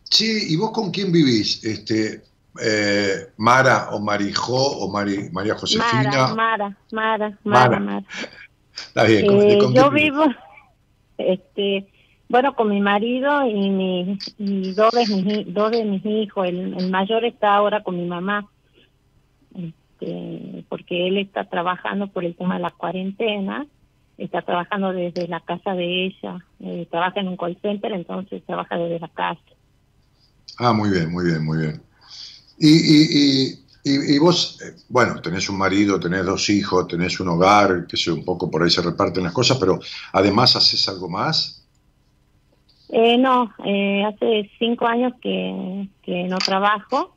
Sí, 0.02 0.52
¿y 0.52 0.56
vos 0.56 0.72
con 0.72 0.90
quién 0.90 1.10
vivís? 1.10 1.64
Este, 1.64 2.22
eh, 2.62 3.28
¿Mara 3.38 3.88
o 3.92 4.00
Marijó 4.00 4.54
o 4.78 4.90
Mari- 4.92 5.30
María 5.32 5.54
Josefina? 5.54 6.28
Mara, 6.34 6.34
Mara, 6.34 6.76
Mara, 6.92 7.38
Mara. 7.44 7.68
Mara, 7.70 7.80
Mara. 7.80 8.04
Está 8.76 9.04
bien, 9.04 9.26
¿con, 9.26 9.40
Eh, 9.40 9.58
con 9.58 9.74
yo 9.74 9.90
vivo, 9.90 10.24
este, 11.18 11.86
bueno, 12.28 12.54
con 12.54 12.70
mi 12.70 12.80
marido 12.80 13.46
y, 13.46 13.70
mi, 13.70 14.18
y 14.38 14.72
dos, 14.72 14.92
de 14.92 15.06
mis, 15.06 15.54
dos 15.54 15.70
de 15.70 15.84
mis 15.84 16.04
hijos. 16.04 16.46
El, 16.46 16.74
el 16.78 16.90
mayor 16.90 17.24
está 17.24 17.54
ahora 17.54 17.82
con 17.82 17.96
mi 17.96 18.06
mamá, 18.06 18.48
este, 19.54 20.64
porque 20.68 21.08
él 21.08 21.18
está 21.18 21.44
trabajando 21.44 22.08
por 22.08 22.24
el 22.24 22.34
tema 22.34 22.56
de 22.56 22.62
la 22.62 22.70
cuarentena. 22.70 23.66
Está 24.16 24.42
trabajando 24.42 24.92
desde 24.92 25.26
la 25.26 25.40
casa 25.40 25.74
de 25.74 26.06
ella. 26.06 26.38
eh, 26.60 26.86
trabaja 26.90 27.20
en 27.20 27.28
un 27.28 27.36
call 27.36 27.58
center, 27.60 27.92
entonces 27.92 28.44
trabaja 28.46 28.76
desde 28.78 29.00
la 29.00 29.08
casa. 29.08 29.40
Ah, 30.58 30.72
muy 30.72 30.90
bien, 30.90 31.10
muy 31.10 31.24
bien, 31.24 31.44
muy 31.44 31.58
bien. 31.58 31.82
Y, 32.58 32.68
y, 32.68 33.08
y, 33.10 33.63
y- 33.84 34.14
y 34.16 34.18
vos, 34.18 34.58
eh, 34.62 34.74
bueno, 34.88 35.20
tenés 35.22 35.48
un 35.50 35.58
marido, 35.58 36.00
tenés 36.00 36.24
dos 36.24 36.48
hijos, 36.50 36.88
tenés 36.88 37.20
un 37.20 37.28
hogar, 37.28 37.86
que 37.86 37.96
sé, 37.96 38.10
un 38.10 38.24
poco 38.24 38.50
por 38.50 38.62
ahí 38.62 38.70
se 38.70 38.82
reparten 38.82 39.24
las 39.24 39.32
cosas, 39.32 39.58
pero 39.58 39.78
además 40.12 40.56
haces 40.56 40.88
algo 40.88 41.08
más. 41.08 41.60
Eh, 42.88 43.18
no, 43.18 43.52
eh, 43.64 44.04
hace 44.04 44.50
cinco 44.58 44.86
años 44.86 45.12
que, 45.20 45.88
que 46.02 46.24
no 46.24 46.38
trabajo. 46.38 47.16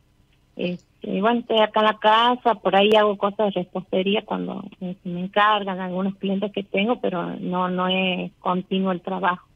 Este, 0.55 1.21
bueno, 1.21 1.41
estoy 1.41 1.59
acá 1.59 1.81
en 1.81 1.85
la 1.85 1.99
casa, 1.99 2.55
por 2.55 2.75
ahí 2.75 2.89
hago 2.95 3.17
cosas 3.17 3.53
de 3.53 3.61
repostería 3.63 4.25
cuando 4.25 4.63
eh, 4.81 4.97
me 5.03 5.25
encargan 5.25 5.79
algunos 5.79 6.15
clientes 6.17 6.51
que 6.53 6.63
tengo, 6.63 6.99
pero 7.01 7.35
no 7.37 7.69
no 7.69 7.87
es 7.87 8.31
continuo 8.39 8.91
el 8.91 9.01
trabajo. 9.01 9.47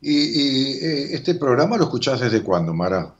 Y, 0.00 0.12
y, 0.12 0.72
eh, 0.84 1.14
este 1.14 1.34
programa 1.34 1.76
lo 1.76 1.84
escuchás 1.84 2.20
desde 2.20 2.42
cuándo, 2.42 2.72
Mara? 2.74 3.14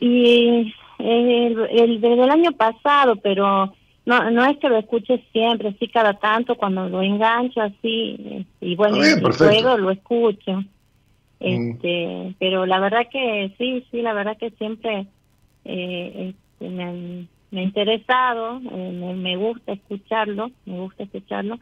Y 0.00 0.74
eh, 0.98 1.46
el, 1.46 1.58
el 1.70 2.00
desde 2.00 2.24
el 2.24 2.30
año 2.30 2.52
pasado, 2.52 3.16
pero 3.16 3.72
no 4.06 4.30
no 4.30 4.44
es 4.46 4.56
que 4.58 4.68
lo 4.68 4.78
escuche 4.78 5.22
siempre, 5.32 5.74
sí 5.78 5.88
cada 5.88 6.14
tanto 6.14 6.56
cuando 6.56 6.88
lo 6.88 7.02
engancho 7.02 7.60
así, 7.60 8.16
eh, 8.18 8.44
y 8.60 8.74
bueno, 8.76 8.98
bien, 9.00 9.20
perfecto. 9.22 9.44
puedo 9.62 9.78
lo 9.78 9.90
escucho. 9.90 10.62
Este, 11.40 12.34
pero 12.40 12.66
la 12.66 12.80
verdad 12.80 13.06
que 13.12 13.54
sí, 13.58 13.84
sí, 13.90 14.02
la 14.02 14.12
verdad 14.12 14.36
que 14.38 14.50
siempre 14.52 15.06
eh, 15.64 16.34
este, 16.34 16.68
me, 16.68 16.82
han- 16.84 17.28
me 17.50 17.60
ha 17.60 17.62
interesado, 17.64 18.60
eh, 18.72 18.92
me, 18.92 19.14
me 19.14 19.36
gusta 19.36 19.72
escucharlo, 19.72 20.50
me 20.64 20.78
gusta 20.80 21.04
escucharlo. 21.04 21.58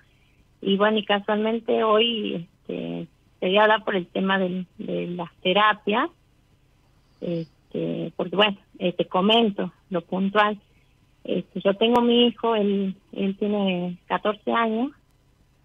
Y 0.62 0.76
bueno, 0.78 0.98
y 0.98 1.04
casualmente 1.04 1.82
hoy 1.84 2.48
este, 2.66 3.06
quería 3.40 3.62
hablar 3.64 3.84
por 3.84 3.96
el 3.96 4.06
tema 4.06 4.38
del- 4.38 4.66
de 4.78 5.08
las 5.08 5.30
terapias, 5.42 6.08
este, 7.20 7.46
porque 8.16 8.36
bueno, 8.36 8.56
eh, 8.78 8.92
te 8.92 9.06
comento 9.06 9.72
lo 9.90 10.00
puntual. 10.02 10.58
Este, 11.24 11.60
yo 11.60 11.74
tengo 11.74 12.00
mi 12.02 12.26
hijo, 12.28 12.54
él, 12.54 12.94
él 13.12 13.36
tiene 13.38 13.98
14 14.06 14.52
años, 14.52 14.92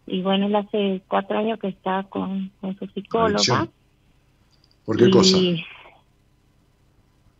y 0.07 0.21
bueno, 0.23 0.47
él 0.47 0.55
hace 0.55 1.01
cuatro 1.07 1.37
años 1.37 1.59
que 1.59 1.67
está 1.67 2.03
con, 2.09 2.51
con 2.59 2.77
su 2.79 2.87
psicóloga. 2.87 3.35
Adicción. 3.35 3.69
¿Por 4.85 4.97
qué 4.97 5.05
Y- 5.05 5.11
cosa? 5.11 5.37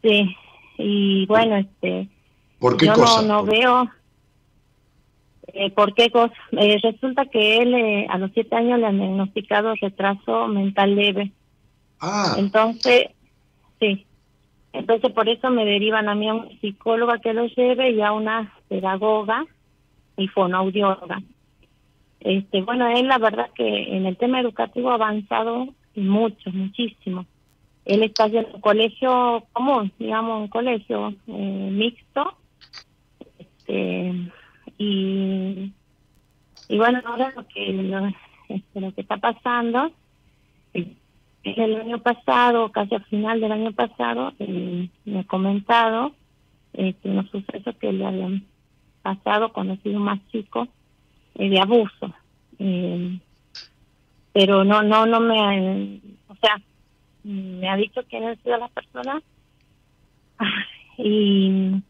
Sí, 0.04 0.36
y 0.78 1.26
bueno, 1.28 1.58
este, 1.58 2.08
¿Por 2.60 2.78
qué 2.78 2.88
yo 2.88 2.94
cosa? 2.94 3.22
no, 3.22 3.28
no 3.28 3.40
Por- 3.42 3.50
veo 3.52 3.90
eh, 5.54 5.70
por 5.72 5.94
qué 5.94 6.10
cosa. 6.12 6.34
Eh, 6.54 6.78
resulta 6.82 7.26
que 7.26 7.58
él 7.58 7.74
eh, 7.74 8.08
a 8.10 8.18
los 8.18 8.32
siete 8.34 8.56
años 8.56 8.80
le 8.80 8.86
han 8.88 8.98
diagnosticado 8.98 9.74
retraso 9.82 10.48
mental 10.48 10.96
leve. 10.96 11.32
Ah, 12.00 12.36
Entonces, 12.38 13.08
sí. 13.80 14.06
Entonces 14.74 15.12
por 15.12 15.28
eso 15.28 15.50
me 15.50 15.66
derivan 15.66 16.08
a 16.08 16.16
mí 16.16 16.30
a 16.30 16.34
una 16.34 16.60
psicóloga 16.60 17.20
que 17.20 17.34
lo 17.34 17.46
lleve 17.48 17.92
y 17.92 18.02
a 18.02 18.14
una 18.14 18.54
pedagoga 18.70 19.46
y 20.18 20.28
fonoaudióloga. 20.28 21.22
Este, 22.22 22.62
bueno, 22.62 22.88
él 22.88 23.08
la 23.08 23.18
verdad 23.18 23.50
que 23.56 23.96
en 23.96 24.06
el 24.06 24.16
tema 24.16 24.40
educativo 24.40 24.92
ha 24.92 24.96
avanzado 24.96 25.68
mucho, 25.96 26.52
muchísimo. 26.52 27.26
Él 27.84 28.04
está 28.04 28.28
en 28.28 28.46
un 28.54 28.62
colegio 28.62 29.44
común, 29.54 29.92
digamos, 29.98 30.42
un 30.42 30.48
colegio 30.48 31.14
eh, 31.28 31.70
mixto. 31.72 32.38
Este, 33.40 34.14
y, 34.78 35.74
y 36.70 36.78
bueno, 36.78 37.02
ahora 37.06 37.34
lo 37.36 37.48
que, 37.48 37.74
lo, 37.74 38.08
este, 38.50 38.94
que 38.94 39.02
está 39.02 39.18
pasando 39.18 39.92
el 41.44 41.76
año 41.76 42.00
pasado, 42.00 42.72
casi 42.72 42.96
al 42.96 43.06
final 43.06 43.42
del 43.42 43.52
año 43.52 43.72
pasado, 43.72 44.34
eh, 44.40 44.90
me 45.06 45.20
ha 45.20 45.24
comentado 45.24 46.14
este, 46.74 47.10
unos 47.10 47.30
sucesos 47.30 47.76
que 47.78 47.92
le 47.92 48.06
habían 48.06 48.46
pasado 49.02 49.52
cuando 49.52 49.74
ha 49.74 49.78
sido 49.78 50.00
más 50.00 50.20
chico 50.32 50.68
eh, 51.36 51.50
de 51.50 51.60
abuso. 51.60 52.14
Eh, 52.60 53.20
pero 54.34 54.64
no, 54.64 54.82
no, 54.82 55.06
no 55.06 55.20
me, 55.20 56.00
o 56.28 56.36
sea, 56.36 56.62
me 57.24 57.70
ha 57.70 57.76
dicho 57.76 58.02
quién 58.10 58.24
han 58.24 58.42
sido 58.42 58.58
las 58.58 58.72
personas 58.72 59.22
y, 60.98 61.82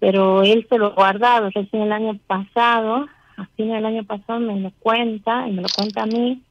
pero 0.00 0.42
él 0.42 0.66
se 0.68 0.78
lo 0.78 0.86
ha 0.86 0.94
guardado 0.94 1.50
recién 1.50 1.82
el 1.82 1.92
año 1.92 2.18
pasado, 2.26 3.06
a 3.36 3.46
fin 3.56 3.70
del 3.70 3.86
año 3.86 4.04
pasado 4.04 4.40
me 4.40 4.58
lo 4.60 4.70
cuenta 4.80 5.48
y 5.48 5.52
me 5.52 5.62
lo 5.62 5.68
cuenta 5.74 6.02
a 6.02 6.06
mí. 6.06 6.42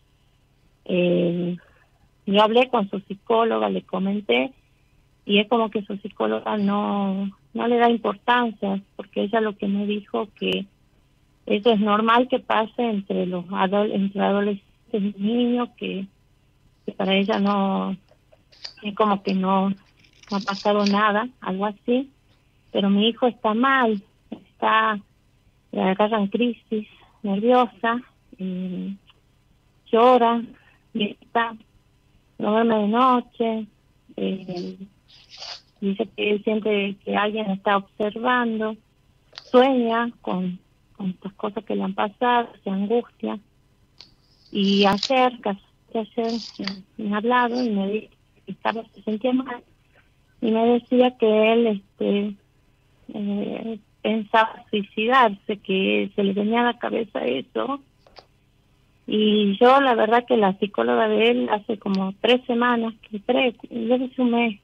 Eh, 0.85 1.57
yo 2.25 2.41
hablé 2.41 2.69
con 2.69 2.89
su 2.89 2.99
psicóloga, 3.01 3.69
le 3.69 3.83
comenté 3.83 4.53
y 5.25 5.39
es 5.39 5.47
como 5.47 5.69
que 5.69 5.83
su 5.83 5.97
psicóloga 5.97 6.57
no 6.57 7.29
no 7.53 7.67
le 7.67 7.77
da 7.77 7.89
importancia 7.89 8.81
porque 8.95 9.23
ella 9.23 9.39
lo 9.39 9.55
que 9.55 9.67
me 9.67 9.85
dijo 9.85 10.27
que 10.35 10.65
eso 11.45 11.71
es 11.71 11.79
normal 11.79 12.27
que 12.27 12.39
pase 12.39 12.89
entre 12.89 13.25
los 13.25 13.45
entre 13.45 14.21
adolescentes 14.21 14.63
y 14.91 15.21
niños 15.21 15.69
que, 15.77 16.07
para 16.97 17.15
ella 17.15 17.39
no 17.39 17.95
es 18.81 18.95
como 18.95 19.23
que 19.23 19.33
no, 19.33 19.73
ha 20.31 20.39
pasado 20.39 20.85
nada 20.85 21.27
algo 21.41 21.65
así. 21.65 22.09
Pero 22.71 22.89
mi 22.89 23.07
hijo 23.07 23.27
está 23.27 23.53
mal 23.53 24.01
está 24.31 24.99
le 25.71 25.81
agarran 25.81 26.27
crisis 26.27 26.87
nerviosa 27.23 28.01
y 28.37 28.95
llora 29.91 30.41
grita 30.93 31.55
no 32.37 32.51
duerme 32.51 32.75
de 32.75 32.87
noche 32.87 33.67
eh, 34.17 34.77
dice 35.81 36.09
que 36.15 36.31
él 36.31 36.43
siente 36.43 36.95
que 37.03 37.15
alguien 37.15 37.49
está 37.51 37.77
observando 37.77 38.75
sueña 39.51 40.11
con, 40.21 40.59
con 40.95 41.09
estas 41.11 41.33
cosas 41.33 41.63
que 41.65 41.75
le 41.75 41.83
han 41.83 41.93
pasado 41.93 42.49
se 42.63 42.69
angustia 42.69 43.39
y 44.51 44.85
ayer 44.85 45.33
ayer 45.93 46.33
me 46.97 47.13
ha 47.13 47.17
hablado 47.17 47.63
y 47.63 47.69
me 47.69 47.87
dijo 47.91 48.13
estaba 48.47 48.83
se 48.93 49.01
sentía 49.03 49.33
mal 49.33 49.63
y 50.41 50.51
me 50.51 50.65
decía 50.79 51.17
que 51.17 51.53
él 51.53 51.67
este 51.67 52.35
eh, 53.13 53.79
pensaba 54.01 54.65
suicidarse 54.69 55.57
que 55.57 56.11
se 56.15 56.23
le 56.23 56.33
venía 56.33 56.61
a 56.61 56.73
la 56.73 56.79
cabeza 56.79 57.25
eso 57.25 57.81
Y 59.05 59.57
yo, 59.59 59.81
la 59.81 59.95
verdad, 59.95 60.25
que 60.25 60.37
la 60.37 60.57
psicóloga 60.59 61.07
de 61.07 61.31
él 61.31 61.49
hace 61.51 61.77
como 61.77 62.13
tres 62.21 62.45
semanas, 62.45 62.93
tres, 63.25 63.55
debe 63.69 64.09
un 64.17 64.31
mes, 64.31 64.59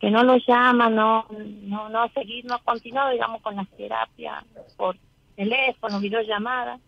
que 0.00 0.10
no 0.10 0.24
lo 0.24 0.36
llama, 0.36 0.88
no, 0.90 1.26
no, 1.62 1.88
no 1.88 2.08
seguir, 2.10 2.44
no 2.44 2.58
continúa, 2.64 3.10
digamos, 3.10 3.40
con 3.42 3.56
las 3.56 3.68
terapias 3.70 4.44
por 4.76 4.96
teléfono, 5.36 6.00
videollamada. 6.00 6.78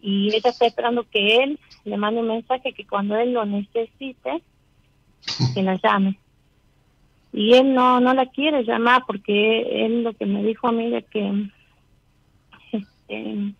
Y 0.00 0.28
ella 0.28 0.50
está 0.50 0.66
esperando 0.66 1.04
que 1.04 1.42
él 1.42 1.58
le 1.84 1.96
mande 1.96 2.20
un 2.20 2.28
mensaje 2.28 2.72
que 2.72 2.86
cuando 2.86 3.16
él 3.16 3.32
lo 3.32 3.44
necesite, 3.44 4.42
que 5.54 5.62
la 5.62 5.74
llame. 5.76 6.18
Y 7.32 7.54
él 7.54 7.74
no, 7.74 8.00
no 8.00 8.14
la 8.14 8.26
quiere 8.26 8.64
llamar 8.64 9.04
porque 9.06 9.84
él 9.84 10.02
lo 10.02 10.14
que 10.14 10.26
me 10.26 10.42
dijo 10.42 10.68
a 10.68 10.72
mí 10.72 10.90
de 10.90 11.02
que, 11.02 11.48
este, 12.72 13.54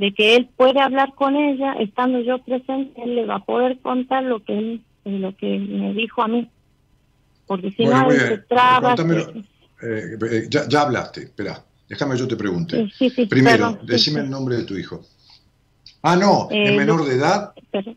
de 0.00 0.14
que 0.14 0.34
él 0.34 0.48
puede 0.56 0.80
hablar 0.80 1.14
con 1.14 1.36
ella, 1.36 1.74
estando 1.74 2.20
yo 2.20 2.38
presente, 2.38 3.02
él 3.02 3.16
le 3.16 3.26
va 3.26 3.34
a 3.34 3.44
poder 3.44 3.78
contar 3.80 4.22
lo 4.24 4.42
que 4.42 4.56
él, 4.56 4.82
lo 5.04 5.36
que 5.36 5.58
me 5.58 5.92
dijo 5.92 6.22
a 6.22 6.28
mí. 6.28 6.48
Porque 7.46 7.70
si 7.72 7.84
Bueno, 7.84 8.04
no, 8.04 8.10
él 8.10 8.18
se 8.20 8.38
traba. 8.38 8.94
Eh, 8.94 10.16
eh, 10.30 10.46
ya, 10.48 10.66
ya 10.66 10.80
hablaste, 10.82 11.24
espera, 11.24 11.62
déjame 11.86 12.16
yo 12.16 12.26
te 12.26 12.34
pregunte. 12.36 12.86
Sí, 12.86 12.92
sí, 12.98 13.10
sí, 13.10 13.26
Primero, 13.26 13.72
perdón, 13.72 13.86
decime 13.86 14.20
sí. 14.20 14.24
el 14.24 14.30
nombre 14.30 14.56
de 14.56 14.64
tu 14.64 14.74
hijo. 14.78 15.02
Ah, 16.02 16.16
no, 16.16 16.48
Eh, 16.50 16.70
es 16.70 16.76
menor 16.78 17.00
Lu- 17.00 17.04
de 17.04 17.16
edad. 17.16 17.52
pero- 17.70 17.94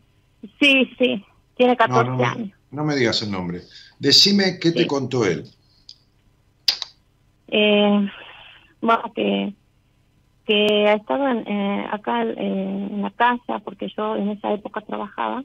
sí, 0.60 0.90
sí, 0.98 1.24
tiene 1.56 1.72
No, 1.72 1.76
14 1.78 2.10
no, 2.10 2.16
me- 2.18 2.24
años. 2.26 2.50
no 2.70 2.84
me 2.84 2.96
digas 2.96 3.22
el 3.22 3.30
nombre. 3.30 3.62
Decime 3.98 4.58
qué 4.60 4.72
te 4.72 4.86
contó 4.86 5.24
él. 5.24 5.44
Eh, 7.48 8.08
bueno, 8.82 9.10
que, 9.14 9.54
que 10.46 10.88
ha 10.88 10.94
estado 10.94 11.26
eh, 11.28 11.86
acá 11.90 12.24
eh, 12.24 12.34
en 12.38 13.02
la 13.02 13.10
casa, 13.10 13.60
porque 13.60 13.88
yo 13.96 14.16
en 14.16 14.30
esa 14.30 14.52
época 14.52 14.80
trabajaba, 14.82 15.44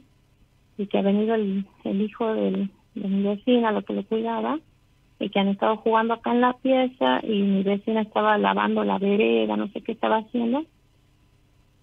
y 0.77 0.87
que 0.87 0.97
ha 0.97 1.01
venido 1.01 1.35
el, 1.35 1.65
el 1.83 2.01
hijo 2.01 2.33
del, 2.33 2.69
de 2.95 3.07
mi 3.07 3.23
vecina, 3.23 3.71
lo 3.71 3.83
que 3.83 3.93
lo 3.93 4.03
cuidaba, 4.03 4.59
y 5.19 5.29
que 5.29 5.39
han 5.39 5.49
estado 5.49 5.77
jugando 5.77 6.13
acá 6.13 6.31
en 6.31 6.41
la 6.41 6.53
pieza, 6.53 7.19
y 7.23 7.41
mi 7.41 7.63
vecina 7.63 8.01
estaba 8.01 8.37
lavando 8.37 8.83
la 8.83 8.97
vereda, 8.97 9.57
no 9.57 9.67
sé 9.69 9.81
qué 9.81 9.93
estaba 9.93 10.17
haciendo, 10.17 10.63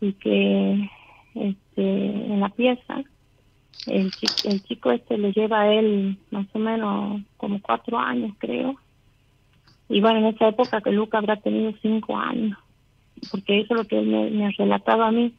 y 0.00 0.12
que 0.14 0.90
este, 1.34 1.82
en 1.82 2.40
la 2.40 2.48
pieza 2.50 3.02
el 3.86 4.10
el 4.44 4.62
chico 4.64 4.90
este 4.90 5.18
le 5.18 5.32
lleva 5.32 5.62
a 5.62 5.72
él 5.72 6.18
más 6.30 6.46
o 6.54 6.58
menos 6.58 7.20
como 7.36 7.60
cuatro 7.60 7.98
años, 7.98 8.32
creo. 8.38 8.74
Y 9.88 10.00
bueno, 10.00 10.18
en 10.18 10.26
esa 10.26 10.48
época 10.48 10.80
que 10.80 10.90
Luca 10.90 11.18
habrá 11.18 11.36
tenido 11.36 11.72
cinco 11.80 12.16
años, 12.16 12.58
porque 13.30 13.60
eso 13.60 13.74
es 13.74 13.78
lo 13.80 13.84
que 13.86 13.98
él 13.98 14.06
me, 14.06 14.30
me 14.30 14.46
ha 14.46 14.50
relatado 14.50 15.02
a 15.02 15.12
mí, 15.12 15.34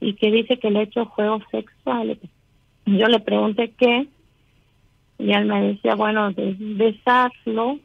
y 0.00 0.14
que 0.14 0.30
dice 0.30 0.58
que 0.58 0.70
le 0.70 0.80
ha 0.80 0.82
hecho 0.82 1.06
juegos 1.06 1.42
sexuales. 1.50 2.18
Yo 2.84 3.06
le 3.06 3.20
pregunté 3.20 3.72
qué, 3.78 4.06
y 5.18 5.32
él 5.32 5.46
me 5.46 5.68
decía, 5.68 5.94
bueno, 5.94 6.30
de 6.32 6.54
besarlo, 6.58 7.78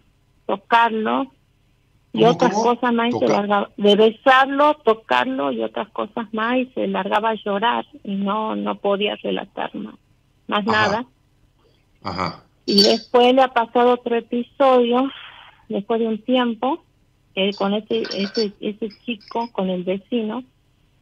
tocarlo, 0.45 1.31
y 2.13 2.19
¿Cómo, 2.19 2.31
otras 2.31 2.53
cómo? 2.53 2.63
cosas 2.75 2.93
más, 2.93 3.13
y 3.15 3.19
se 3.19 3.27
largaba, 3.27 3.69
de 3.77 3.95
besarlo, 3.95 4.73
tocarlo 4.83 5.51
y 5.51 5.61
otras 5.61 5.89
cosas 5.89 6.33
más, 6.33 6.57
y 6.57 6.65
se 6.67 6.87
largaba 6.87 7.29
a 7.29 7.35
llorar, 7.35 7.85
y 8.03 8.15
no, 8.15 8.55
no 8.55 8.75
podía 8.75 9.15
relatar 9.15 9.73
más, 9.75 9.95
más 10.47 10.67
Ajá. 10.67 10.71
nada. 10.71 11.05
Ajá. 12.03 12.43
Y 12.65 12.83
después 12.83 13.33
le 13.33 13.41
ha 13.41 13.47
pasado 13.47 13.93
otro 13.93 14.15
episodio, 14.15 15.09
después 15.69 15.99
de 15.99 16.07
un 16.07 16.21
tiempo, 16.21 16.83
que 17.35 17.51
con 17.53 17.73
ese, 17.73 18.01
ese, 18.13 18.51
ese 18.59 18.91
chico, 19.05 19.51
con 19.51 19.69
el 19.69 19.83
vecino, 19.83 20.43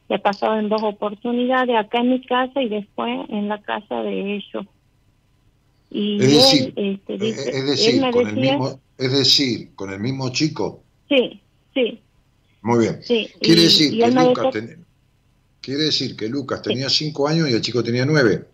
le 0.08 0.16
ha 0.16 0.20
pasado 0.20 0.58
en 0.60 0.70
dos 0.70 0.82
oportunidades, 0.84 1.76
acá 1.76 2.00
en 2.00 2.10
mi 2.12 2.22
casa 2.26 2.62
y 2.62 2.70
después 2.70 3.30
en 3.30 3.48
la 3.48 3.62
casa 3.62 4.02
de 4.04 4.36
ellos. 4.38 4.66
Y 5.92 6.22
Es 6.22 6.32
decir, 6.32 6.74
él, 6.76 7.00
este, 7.02 7.14
eh, 7.16 7.18
dice- 7.18 7.50
es 7.50 7.56
él 7.56 7.66
decir, 7.66 8.02
me 8.02 8.12
con 8.12 8.28
el 8.28 8.36
mismo, 8.38 8.80
es 8.98 9.12
decir, 9.12 9.76
con 9.76 9.92
el 9.92 10.00
mismo 10.00 10.30
chico. 10.30 10.84
sí, 11.08 11.42
sí, 11.74 12.00
Muy 12.62 12.80
bien. 12.80 13.02
sí. 13.04 13.28
Quiere 13.40 13.62
y- 13.62 13.64
decir 13.66 13.94
y 13.94 14.00
que 14.00 14.12
Lucas 14.12 14.46
decía 14.54 14.68
ten- 14.68 14.86
quiere 15.62 15.84
decir 15.84 16.16
que 16.16 16.28
Lucas 16.30 16.62
tenía 16.62 16.90
cinco 16.90 17.28
años 17.28 17.50
y 17.50 17.54
el 17.54 17.62
chico 17.62 17.84
tenía 17.84 18.06
nueve. 18.06 18.46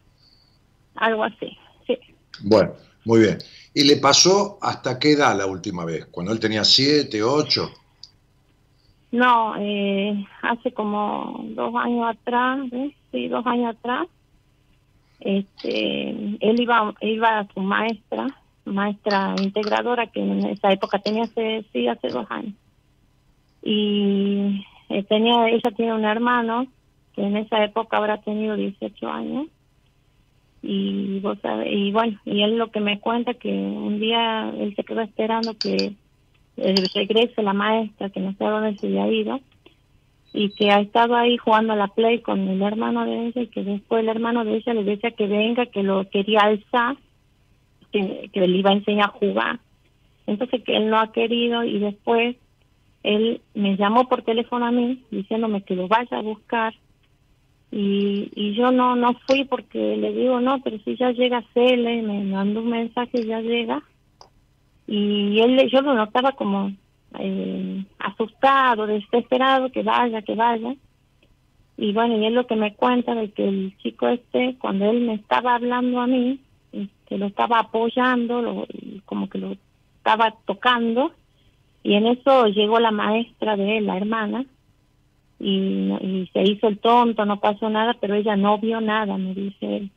algo 0.95 1.23
así, 1.25 1.57
sí. 1.87 1.97
Bueno, 2.41 2.73
muy 3.05 3.21
bien. 3.21 3.37
¿Y 3.73 3.83
le 3.83 3.97
pasó 3.97 4.57
hasta 4.61 4.99
qué 4.99 5.11
edad 5.13 5.37
la 5.37 5.45
última 5.45 5.85
vez? 5.85 6.05
Cuando 6.07 6.31
él 6.31 6.39
tenía 6.39 6.63
siete, 6.63 7.21
ocho. 7.23 7.71
No, 9.11 9.55
eh, 9.57 10.25
hace 10.41 10.73
como 10.73 11.39
dos 11.49 11.73
años 11.75 12.07
atrás, 12.09 12.59
sí, 13.11 13.27
dos 13.27 13.45
años 13.45 13.75
atrás, 13.75 14.07
este, 15.19 16.09
él 16.09 16.59
iba, 16.59 16.93
iba 17.01 17.39
a 17.39 17.47
su 17.53 17.61
maestra, 17.61 18.27
maestra 18.65 19.35
integradora, 19.41 20.07
que 20.07 20.19
en 20.19 20.45
esa 20.45 20.71
época 20.71 20.99
tenía, 20.99 21.23
hace, 21.23 21.65
sí, 21.71 21.87
hace 21.87 22.09
dos 22.09 22.25
años. 22.29 22.53
Y 23.63 24.65
eh, 24.89 25.03
tenía, 25.03 25.47
ella 25.49 25.71
tiene 25.75 25.93
un 25.93 26.05
hermano, 26.05 26.67
que 27.13 27.23
en 27.23 27.37
esa 27.37 27.63
época 27.63 27.97
habrá 27.97 28.21
tenido 28.21 28.55
18 28.55 29.09
años. 29.09 29.47
Y 30.67 31.19
vos 31.19 31.37
sabés, 31.43 31.71
y 31.71 31.91
bueno, 31.91 32.19
y 32.25 32.41
él 32.41 32.57
lo 32.57 32.71
que 32.71 32.79
me 32.79 32.99
cuenta 32.99 33.35
que 33.35 33.49
un 33.49 33.99
día 33.99 34.51
él 34.57 34.75
se 34.75 34.83
quedó 34.83 35.01
esperando 35.01 35.55
que 35.59 35.93
eh, 36.57 36.89
regrese 36.95 37.43
la 37.43 37.53
maestra, 37.53 38.09
que 38.09 38.19
no 38.19 38.31
sé 38.33 38.43
dónde 38.45 38.75
se 38.79 38.87
había 38.87 39.07
ido, 39.07 39.39
y 40.33 40.49
que 40.55 40.71
ha 40.71 40.79
estado 40.79 41.15
ahí 41.15 41.37
jugando 41.37 41.73
a 41.73 41.75
la 41.75 41.89
play 41.89 42.19
con 42.21 42.47
el 42.47 42.63
hermano 42.63 43.05
de 43.05 43.27
ella, 43.27 43.43
y 43.43 43.47
que 43.47 43.63
después 43.63 44.01
el 44.01 44.09
hermano 44.09 44.43
de 44.43 44.55
ella 44.55 44.73
le 44.73 44.83
decía 44.83 45.11
que 45.11 45.27
venga, 45.27 45.67
que 45.67 45.83
lo 45.83 46.09
quería 46.09 46.39
alzar, 46.39 46.97
que, 47.91 48.31
que 48.33 48.47
le 48.47 48.57
iba 48.57 48.71
a 48.71 48.73
enseñar 48.73 49.09
a 49.09 49.19
jugar. 49.19 49.59
Entonces 50.25 50.63
que 50.63 50.77
él 50.77 50.89
no 50.89 50.99
ha 50.99 51.11
querido, 51.11 51.63
y 51.63 51.77
después 51.77 52.37
él 53.03 53.39
me 53.53 53.77
llamó 53.77 54.09
por 54.09 54.23
teléfono 54.23 54.65
a 54.65 54.71
mí, 54.71 55.03
diciéndome 55.11 55.61
que 55.61 55.75
lo 55.75 55.87
vaya 55.87 56.17
a 56.17 56.23
buscar, 56.23 56.73
y, 57.71 58.31
y 58.35 58.55
yo 58.55 58.71
no 58.71 58.95
no 58.95 59.13
fui 59.27 59.43
porque 59.45 59.97
le 59.97 60.13
digo, 60.13 60.39
no, 60.39 60.61
pero 60.61 60.77
si 60.79 60.95
ya 60.95 61.11
llega 61.11 61.43
Cele, 61.53 62.01
me 62.01 62.23
mandó 62.23 62.61
un 62.61 62.69
mensaje, 62.69 63.25
ya 63.25 63.41
llega, 63.41 63.83
y 64.87 65.39
él 65.39 65.69
yo 65.69 65.81
lo 65.81 65.93
notaba 65.93 66.33
como 66.33 66.71
eh, 67.19 67.83
asustado, 67.99 68.87
desesperado, 68.87 69.71
que 69.71 69.83
vaya, 69.83 70.21
que 70.21 70.35
vaya. 70.35 70.75
Y 71.77 71.91
bueno, 71.91 72.17
y 72.17 72.25
es 72.25 72.31
lo 72.31 72.47
que 72.47 72.55
me 72.55 72.73
cuenta 72.73 73.15
de 73.15 73.31
que 73.31 73.47
el 73.47 73.75
chico 73.77 74.07
este, 74.07 74.55
cuando 74.59 74.89
él 74.89 75.01
me 75.01 75.15
estaba 75.15 75.55
hablando 75.55 75.99
a 75.99 76.07
mí, 76.07 76.39
que 77.05 77.17
lo 77.17 77.27
estaba 77.27 77.59
apoyando, 77.59 78.41
lo, 78.41 78.67
como 79.05 79.29
que 79.29 79.37
lo 79.37 79.55
estaba 79.97 80.33
tocando, 80.45 81.11
y 81.83 81.95
en 81.95 82.07
eso 82.07 82.47
llegó 82.47 82.79
la 82.79 82.91
maestra 82.91 83.55
de 83.55 83.77
él, 83.77 83.85
la 83.85 83.97
hermana, 83.97 84.45
y, 85.39 85.91
y 86.01 86.29
se 86.33 86.43
hizo 86.43 86.67
el 86.67 86.79
tonto, 86.79 87.25
no 87.25 87.39
pasó 87.39 87.69
nada, 87.69 87.95
pero 87.99 88.15
ella 88.15 88.35
no 88.35 88.57
vio 88.59 88.79
nada, 88.81 89.17
me 89.17 89.33
dice 89.33 89.77
él. 89.77 89.91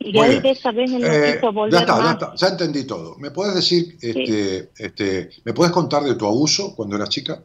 Y 0.00 0.12
bien. 0.12 0.40
de 0.42 0.50
esa 0.50 0.70
vez 0.70 0.92
él 0.92 1.00
no 1.00 1.08
Eh, 1.08 1.34
quiso 1.34 1.52
volver 1.52 1.72
ya 1.72 1.80
está, 1.80 2.00
ya 2.00 2.10
está, 2.12 2.34
ya 2.36 2.48
entendí 2.48 2.84
todo. 2.86 3.16
¿Me 3.18 3.32
puedes 3.32 3.54
decir, 3.56 3.96
este, 4.00 4.70
este, 4.78 5.30
me 5.44 5.52
puedes 5.52 5.72
contar 5.72 6.04
de 6.04 6.14
tu 6.14 6.24
abuso 6.26 6.74
cuando 6.76 6.94
eras 6.96 7.08
chica? 7.08 7.42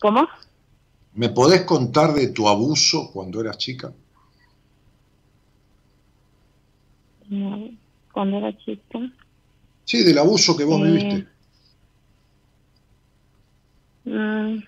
¿Cómo? 0.00 0.28
¿Me 1.14 1.30
podés 1.30 1.62
contar 1.62 2.14
de 2.14 2.28
tu 2.28 2.48
abuso 2.48 3.10
cuando 3.12 3.40
eras 3.40 3.58
chica? 3.58 3.92
No, 7.28 7.68
cuando 8.12 8.38
era 8.38 8.56
chica. 8.56 9.00
Sí, 9.84 10.04
del 10.04 10.18
abuso 10.18 10.56
que 10.56 10.64
vos 10.64 10.80
Eh, 10.80 10.84
viviste. 10.84 11.26
Mm, 14.04 14.58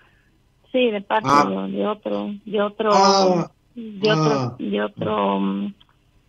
sí, 0.72 0.90
de 0.90 1.00
parte 1.00 1.28
Ah. 1.30 1.44
de, 1.66 1.72
de 1.72 1.86
otro, 1.86 2.34
de 2.44 2.62
otro, 2.62 2.90
Ah, 2.92 3.50
de 3.74 4.10
ah. 4.10 4.14
otro, 4.14 4.56
de 4.58 4.82
otro, 4.82 5.40
mm, 5.40 5.74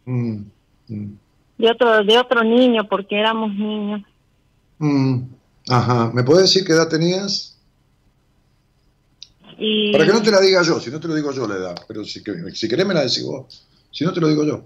Mm, 0.05 0.43
de 1.57 1.71
otro, 1.71 2.03
de 2.03 2.17
otro 2.17 2.43
niño, 2.43 2.87
porque 2.87 3.19
éramos 3.19 3.53
niños. 3.53 4.01
mm. 4.79 5.19
Ajá. 5.69 6.11
¿Me 6.13 6.23
podés 6.23 6.43
decir 6.43 6.65
qué 6.65 6.73
edad 6.73 6.89
tenías? 6.89 7.59
Y 9.57 9.91
Para 9.91 10.05
que 10.05 10.11
no 10.13 10.23
te 10.23 10.31
la 10.31 10.41
diga 10.41 10.63
yo, 10.63 10.79
si 10.79 10.89
no 10.89 10.99
te 10.99 11.07
lo 11.07 11.13
digo 11.13 11.31
yo 11.31 11.47
la 11.47 11.55
edad, 11.55 11.75
pero 11.87 12.03
si, 12.03 12.23
que- 12.23 12.51
si 12.55 12.67
querés 12.67 12.85
me 12.87 12.93
la 12.95 13.01
decís 13.01 13.23
vos, 13.23 13.67
si 13.91 14.03
no 14.03 14.11
te 14.13 14.19
lo 14.21 14.27
digo 14.27 14.43
yo. 14.43 14.63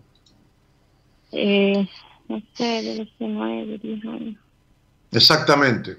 eh, 1.34 1.86
no 2.30 2.42
sé, 2.54 3.06
ser 3.18 3.30
nueve, 3.30 3.78
diez 3.84 4.06
años. 4.06 4.36
Exactamente, 5.12 5.98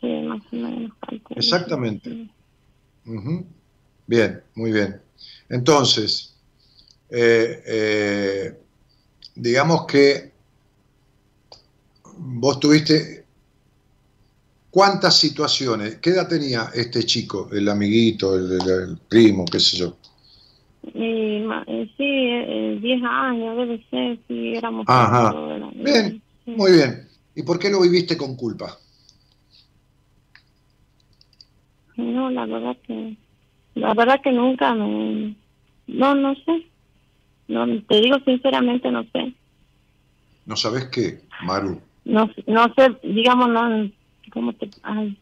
Sí, 0.00 0.08
más 0.26 0.40
o 0.52 0.56
menos. 0.56 0.92
Exactamente. 1.30 2.28
Bien, 4.06 4.42
muy 4.54 4.72
bien. 4.72 5.00
Entonces, 5.48 6.34
eh, 7.10 7.62
eh, 7.66 8.54
digamos 9.34 9.86
que 9.86 10.32
vos 12.18 12.58
tuviste 12.60 13.24
cuántas 14.70 15.16
situaciones, 15.16 15.96
¿qué 15.96 16.10
edad 16.10 16.28
tenía 16.28 16.70
este 16.74 17.04
chico, 17.04 17.48
el 17.52 17.68
amiguito, 17.68 18.36
el, 18.36 18.52
el- 18.52 18.70
el 18.90 18.98
primo, 19.08 19.44
qué 19.44 19.60
sé 19.60 19.76
yo? 19.78 19.96
Y, 20.94 21.44
eh, 21.66 21.90
sí, 21.96 22.04
eh, 22.04 22.78
10 22.80 23.02
años, 23.02 23.56
debe 23.56 23.84
ser, 23.90 24.18
sí, 24.28 24.54
éramos... 24.54 24.84
Ajá. 24.88 25.34
Bien, 25.72 26.22
muy 26.46 26.72
bien. 26.72 27.08
¿Y 27.34 27.42
por 27.42 27.58
qué 27.58 27.70
lo 27.70 27.80
viviste 27.80 28.16
con 28.16 28.36
culpa? 28.36 28.78
No, 31.96 32.30
la 32.30 32.46
verdad 32.46 32.76
que... 32.86 33.16
La 33.74 33.94
verdad 33.94 34.20
que 34.22 34.32
nunca 34.32 34.74
me... 34.74 35.34
No, 35.86 36.14
no 36.14 36.34
sé. 36.34 36.66
No, 37.48 37.66
te 37.82 38.00
digo 38.00 38.18
sinceramente, 38.24 38.90
no 38.90 39.04
sé. 39.12 39.34
¿No 40.46 40.56
sabes 40.56 40.86
qué, 40.86 41.20
Maru? 41.42 41.80
No, 42.04 42.30
no 42.46 42.74
sé, 42.74 42.96
digamos, 43.02 43.48
no... 43.50 43.90
¿Cómo 44.32 44.52
te...? 44.54 44.70
Ay, 44.82 45.16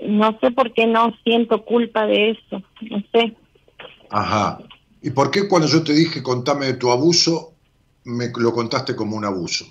no 0.00 0.38
sé 0.40 0.50
por 0.50 0.72
qué 0.72 0.86
no 0.86 1.14
siento 1.22 1.64
culpa 1.64 2.06
de 2.06 2.30
eso. 2.30 2.62
No 2.82 3.02
sé. 3.12 3.36
Ajá. 4.10 4.58
¿Y 5.02 5.10
por 5.10 5.30
qué 5.30 5.48
cuando 5.48 5.68
yo 5.68 5.82
te 5.82 5.92
dije 5.92 6.22
contame 6.22 6.66
de 6.66 6.74
tu 6.74 6.90
abuso, 6.90 7.54
me 8.04 8.30
lo 8.36 8.52
contaste 8.52 8.96
como 8.96 9.16
un 9.16 9.24
abuso? 9.24 9.66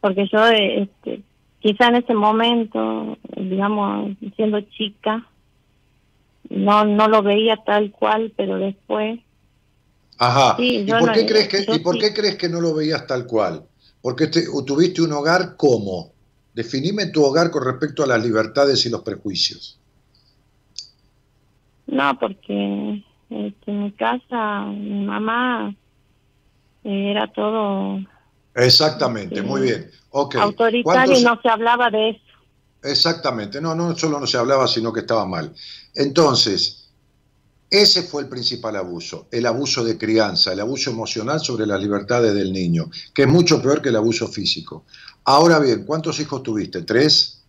Porque 0.00 0.28
yo 0.32 0.46
este, 0.46 1.22
quizá 1.60 1.88
en 1.88 1.96
ese 1.96 2.14
momento 2.14 3.16
digamos 3.36 4.16
siendo 4.36 4.60
chica 4.62 5.26
no 6.48 6.84
no 6.84 7.08
lo 7.08 7.22
veía 7.22 7.56
tal 7.58 7.90
cual 7.92 8.32
pero 8.36 8.56
después 8.58 9.20
Ajá. 10.18 10.56
Sí, 10.58 10.84
¿Y 10.86 10.90
por 10.90 11.06
no- 11.06 11.12
qué 11.14 11.24
crees 11.26 11.48
que 11.48 11.66
y 11.74 11.78
por 11.78 11.94
sí. 11.94 12.00
qué 12.00 12.12
crees 12.12 12.36
que 12.36 12.48
no 12.48 12.60
lo 12.60 12.74
veías 12.74 13.06
tal 13.06 13.26
cual? 13.26 13.64
Porque 14.02 14.26
te- 14.26 14.44
tuviste 14.66 15.00
un 15.00 15.12
hogar 15.12 15.56
cómo? 15.56 16.12
Definime 16.52 17.06
tu 17.06 17.24
hogar 17.24 17.50
con 17.50 17.64
respecto 17.64 18.02
a 18.02 18.06
las 18.06 18.22
libertades 18.22 18.84
y 18.84 18.90
los 18.90 19.02
prejuicios. 19.02 19.78
no 21.86 22.18
porque 22.18 23.02
este, 23.30 23.70
en 23.70 23.84
mi 23.84 23.92
casa 23.92 24.64
mi 24.66 25.04
mamá 25.06 25.74
eh, 26.84 27.10
era 27.10 27.26
todo 27.32 27.98
Exactamente, 28.54 29.36
Sí. 29.36 29.42
muy 29.42 29.62
bien. 29.62 29.90
Ok. 30.10 30.34
autoritario 30.36 30.82
¿Cuántos- 30.82 31.20
y 31.20 31.24
no 31.24 31.40
se 31.40 31.48
hablaba 31.48 31.90
de 31.90 32.10
eso 32.10 32.20
Exactamente, 32.82 33.60
no, 33.60 33.74
no 33.74 33.94
solo 33.96 34.18
no 34.18 34.26
se 34.26 34.38
hablaba, 34.38 34.66
sino 34.66 34.90
que 34.92 35.00
estaba 35.00 35.26
mal. 35.26 35.52
Entonces, 35.94 36.88
ese 37.68 38.02
fue 38.02 38.22
el 38.22 38.28
principal 38.28 38.74
abuso, 38.76 39.28
el 39.30 39.44
abuso 39.46 39.84
de 39.84 39.98
crianza, 39.98 40.52
el 40.54 40.60
abuso 40.60 40.90
emocional 40.90 41.40
sobre 41.40 41.66
las 41.66 41.78
libertades 41.80 42.32
del 42.34 42.52
niño, 42.52 42.90
que 43.14 43.22
es 43.22 43.28
mucho 43.28 43.60
peor 43.62 43.82
que 43.82 43.90
el 43.90 43.96
abuso 43.96 44.26
físico. 44.28 44.84
Ahora 45.24 45.58
bien, 45.58 45.84
¿cuántos 45.84 46.18
hijos 46.20 46.42
tuviste? 46.42 46.82
¿Tres? 46.82 47.44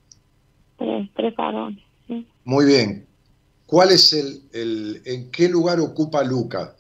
tres 0.78 1.10
tres 1.16 1.36
varones 1.36 1.80
sí. 2.08 2.28
Muy 2.44 2.66
bien. 2.66 3.08
¿Cuál 3.66 3.92
es 3.92 4.12
el, 4.12 4.42
el 4.52 5.02
en 5.06 5.32
qué 5.32 5.48
lugar 5.48 5.80
ocupa 5.80 6.24
Luca? 6.24 6.76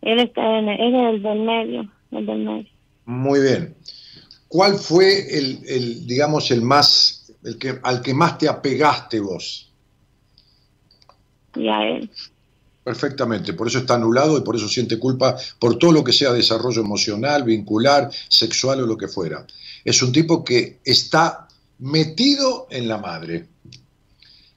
él 0.00 0.18
está 0.20 0.58
en 0.60 0.68
él 0.70 0.94
es 0.94 1.14
el 1.16 1.22
del 1.22 1.40
medio 1.40 1.90
del 2.24 2.44
medio 2.44 2.66
Muy 3.04 3.40
bien. 3.40 3.76
¿Cuál 4.48 4.76
fue 4.76 5.36
el, 5.36 5.60
el, 5.66 6.06
digamos, 6.06 6.50
el 6.50 6.62
más, 6.62 7.32
el 7.42 7.58
que, 7.58 7.78
al 7.82 8.00
que 8.00 8.14
más 8.14 8.38
te 8.38 8.48
apegaste 8.48 9.20
vos? 9.20 9.66
y 11.56 11.68
a 11.68 11.88
él 11.88 12.10
Perfectamente, 12.84 13.52
por 13.52 13.66
eso 13.66 13.78
está 13.78 13.94
anulado 13.94 14.38
y 14.38 14.42
por 14.42 14.54
eso 14.54 14.68
siente 14.68 14.96
culpa 14.96 15.36
por 15.58 15.76
todo 15.76 15.90
lo 15.90 16.04
que 16.04 16.12
sea 16.12 16.32
desarrollo 16.32 16.82
emocional, 16.82 17.42
vincular, 17.42 18.08
sexual 18.28 18.80
o 18.80 18.86
lo 18.86 18.96
que 18.96 19.08
fuera. 19.08 19.44
Es 19.84 20.00
un 20.02 20.12
tipo 20.12 20.44
que 20.44 20.78
está 20.84 21.48
metido 21.80 22.68
en 22.70 22.86
la 22.86 22.98
madre, 22.98 23.48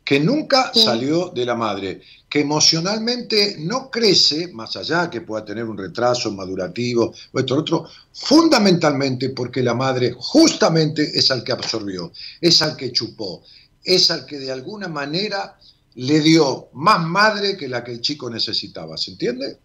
que 0.09 0.19
nunca 0.19 0.71
Sí. 0.73 0.81
salió 0.85 1.29
de 1.29 1.45
la 1.45 1.53
madre, 1.53 2.01
que 2.27 2.39
emocionalmente 2.39 3.57
no 3.59 3.91
crece, 3.91 4.47
más 4.47 4.75
allá 4.75 5.07
que 5.07 5.21
pueda 5.21 5.45
tener 5.45 5.65
un 5.65 5.77
retraso 5.77 6.31
madurativo 6.31 7.13
o 7.31 7.39
esto 7.39 7.53
o 7.53 7.59
otro, 7.59 7.85
fundamentalmente 8.11 9.29
porque 9.29 9.61
la 9.61 9.75
madre 9.75 10.15
justamente 10.17 11.03
es 11.03 11.29
al 11.29 11.43
que 11.43 11.51
absorbió, 11.51 12.11
es 12.41 12.59
al 12.63 12.75
que 12.75 12.91
chupó, 12.91 13.43
es 13.83 14.09
al 14.09 14.25
que 14.25 14.39
de 14.39 14.51
alguna 14.51 14.87
manera 14.87 15.55
le 15.93 16.19
dio 16.21 16.69
más 16.73 17.05
madre 17.05 17.55
que 17.55 17.67
la 17.67 17.83
que 17.83 17.91
el 17.91 18.01
chico 18.01 18.31
necesitaba, 18.31 18.97
¿se 18.97 19.11
entiende? 19.11 19.59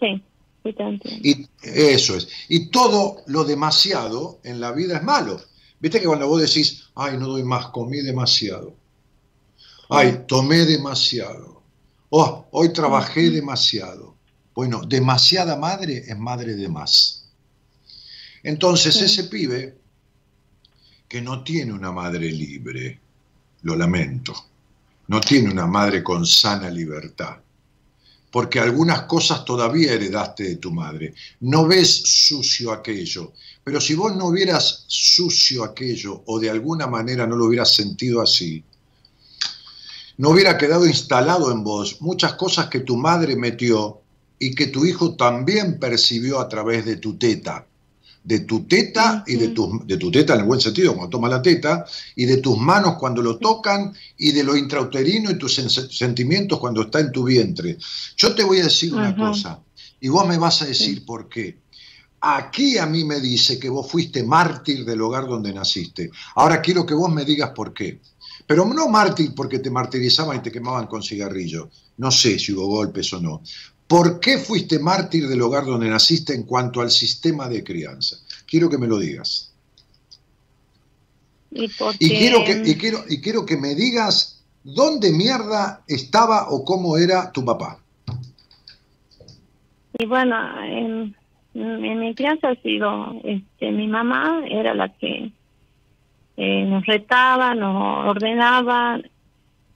sí 0.00 0.22
te 0.62 0.82
entiendo 0.82 1.20
Y 1.22 1.46
eso 1.60 2.16
es. 2.16 2.26
Y 2.48 2.70
todo 2.70 3.16
lo 3.26 3.44
demasiado 3.44 4.38
en 4.44 4.60
la 4.62 4.72
vida 4.72 4.96
es 4.96 5.02
malo. 5.02 5.38
Viste 5.78 6.00
que 6.00 6.06
cuando 6.06 6.26
vos 6.26 6.40
decís, 6.40 6.84
ay, 6.94 7.18
no 7.18 7.26
doy 7.28 7.42
más, 7.42 7.66
comí 7.66 7.98
demasiado. 8.00 8.80
Ay, 9.94 10.24
tomé 10.26 10.64
demasiado. 10.64 11.62
Oh, 12.10 12.46
hoy 12.52 12.72
trabajé 12.72 13.30
demasiado. 13.30 14.16
Bueno, 14.54 14.82
demasiada 14.86 15.56
madre 15.56 16.04
es 16.06 16.18
madre 16.18 16.54
de 16.54 16.68
más. 16.68 17.30
Entonces 18.42 18.94
Sí. 18.94 19.04
ese 19.04 19.24
pibe 19.24 19.78
que 21.08 21.20
no 21.20 21.44
tiene 21.44 21.72
una 21.72 21.92
madre 21.92 22.30
libre, 22.30 23.00
lo 23.62 23.76
lamento, 23.76 24.34
no 25.08 25.20
tiene 25.20 25.50
una 25.50 25.66
madre 25.66 26.02
con 26.02 26.26
sana 26.26 26.70
libertad 26.70 27.36
porque 28.32 28.58
algunas 28.58 29.02
cosas 29.02 29.44
todavía 29.44 29.92
heredaste 29.92 30.44
de 30.44 30.56
tu 30.56 30.72
madre. 30.72 31.14
No 31.40 31.68
ves 31.68 32.02
sucio 32.02 32.72
aquello, 32.72 33.34
pero 33.62 33.78
si 33.78 33.94
vos 33.94 34.16
no 34.16 34.28
hubieras 34.28 34.84
sucio 34.88 35.62
aquello 35.62 36.22
o 36.26 36.40
de 36.40 36.48
alguna 36.48 36.86
manera 36.86 37.26
no 37.26 37.36
lo 37.36 37.44
hubieras 37.44 37.74
sentido 37.74 38.22
así, 38.22 38.64
no 40.18 40.30
hubiera 40.30 40.58
quedado 40.58 40.86
instalado 40.86 41.50
en 41.52 41.64
vos 41.64 42.00
muchas 42.00 42.34
cosas 42.34 42.66
que 42.68 42.80
tu 42.80 42.96
madre 42.96 43.36
metió 43.36 44.00
y 44.38 44.54
que 44.54 44.66
tu 44.68 44.84
hijo 44.84 45.14
también 45.14 45.78
percibió 45.78 46.40
a 46.40 46.48
través 46.48 46.84
de 46.84 46.96
tu 46.96 47.16
teta. 47.16 47.66
De 48.24 48.40
tu 48.40 48.64
teta 48.66 49.24
y 49.26 49.34
de 49.34 49.48
tu, 49.48 49.82
de 49.84 49.96
tu 49.96 50.10
teta 50.10 50.34
en 50.34 50.40
el 50.40 50.46
buen 50.46 50.60
sentido, 50.60 50.94
cuando 50.94 51.10
toma 51.10 51.28
la 51.28 51.42
teta, 51.42 51.84
y 52.14 52.24
de 52.24 52.36
tus 52.36 52.56
manos 52.56 52.94
cuando 52.98 53.20
lo 53.20 53.36
tocan, 53.38 53.92
y 54.16 54.30
de 54.30 54.44
lo 54.44 54.56
intrauterino 54.56 55.30
y 55.30 55.38
tus 55.38 55.58
sen- 55.58 55.90
sentimientos 55.90 56.60
cuando 56.60 56.82
está 56.82 57.00
en 57.00 57.10
tu 57.10 57.24
vientre. 57.24 57.78
Yo 58.16 58.32
te 58.34 58.44
voy 58.44 58.60
a 58.60 58.64
decir 58.64 58.94
una 58.94 59.10
cosa, 59.32 59.60
y 60.00 60.08
vos 60.08 60.26
me 60.28 60.38
vas 60.38 60.62
a 60.62 60.66
decir 60.66 61.04
por 61.04 61.28
qué. 61.28 61.58
Aquí 62.20 62.78
a 62.78 62.86
mí 62.86 63.04
me 63.04 63.18
dice 63.20 63.58
que 63.58 63.68
vos 63.68 63.90
fuiste 63.90 64.22
mártir 64.22 64.84
del 64.84 65.00
hogar 65.00 65.26
donde 65.26 65.52
naciste. 65.52 66.10
Ahora 66.36 66.60
quiero 66.62 66.86
que 66.86 66.94
vos 66.94 67.12
me 67.12 67.24
digas 67.24 67.50
por 67.50 67.74
qué. 67.74 68.00
Pero 68.52 68.66
no 68.66 68.86
mártir 68.86 69.34
porque 69.34 69.60
te 69.60 69.70
martirizaban 69.70 70.36
y 70.36 70.40
te 70.40 70.52
quemaban 70.52 70.86
con 70.86 71.02
cigarrillo. 71.02 71.70
No 71.96 72.10
sé 72.10 72.38
si 72.38 72.52
hubo 72.52 72.66
golpes 72.66 73.10
o 73.14 73.18
no. 73.18 73.40
¿Por 73.86 74.20
qué 74.20 74.36
fuiste 74.36 74.78
mártir 74.78 75.26
del 75.26 75.40
hogar 75.40 75.64
donde 75.64 75.88
naciste 75.88 76.34
en 76.34 76.42
cuanto 76.42 76.82
al 76.82 76.90
sistema 76.90 77.48
de 77.48 77.64
crianza? 77.64 78.18
Quiero 78.46 78.68
que 78.68 78.76
me 78.76 78.86
lo 78.86 78.98
digas. 78.98 79.54
y 81.50 81.66
porque 81.68 81.96
Y 81.98 82.10
quiero 82.10 82.44
que, 82.44 82.62
y 82.62 82.74
quiero, 82.74 83.04
y 83.08 83.22
quiero 83.22 83.46
que 83.46 83.56
me 83.56 83.74
digas 83.74 84.44
dónde 84.62 85.12
mierda 85.12 85.82
estaba 85.88 86.50
o 86.50 86.62
cómo 86.62 86.98
era 86.98 87.32
tu 87.32 87.46
papá. 87.46 87.78
Y 89.98 90.04
bueno, 90.04 90.36
en, 90.62 91.16
en 91.54 92.00
mi 92.00 92.14
crianza 92.14 92.50
ha 92.50 92.56
sido, 92.56 93.18
este, 93.24 93.72
mi 93.72 93.88
mamá 93.88 94.44
era 94.46 94.74
la 94.74 94.90
que 94.90 95.32
eh, 96.36 96.64
nos 96.64 96.84
retaba, 96.86 97.54
nos 97.54 98.08
ordenaba, 98.08 99.00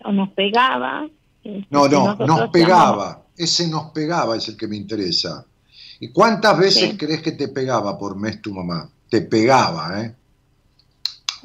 o 0.05 0.13
nos 0.13 0.31
pegaba. 0.31 1.07
este, 1.45 1.67
No, 1.71 1.87
y 1.87 1.91
no, 1.91 2.15
nos 2.17 2.49
pegaba. 2.51 3.23
Ese 3.37 3.69
nos 3.69 3.91
pegaba 3.93 4.37
es 4.37 4.49
el 4.49 4.57
que 4.57 4.67
me 4.67 4.77
interesa. 4.77 5.45
¿Y 6.01 6.09
cuántas 6.09 6.59
veces 6.59 6.91
Sí. 6.91 6.97
crees 6.97 7.23
que 7.23 7.33
te 7.33 7.49
pegaba 7.49 7.99
por 7.99 8.17
mes 8.17 8.41
tu 8.43 8.53
mamá? 8.53 8.89
Te 9.09 9.23
pegaba, 9.23 10.03
¿eh? 10.03 10.15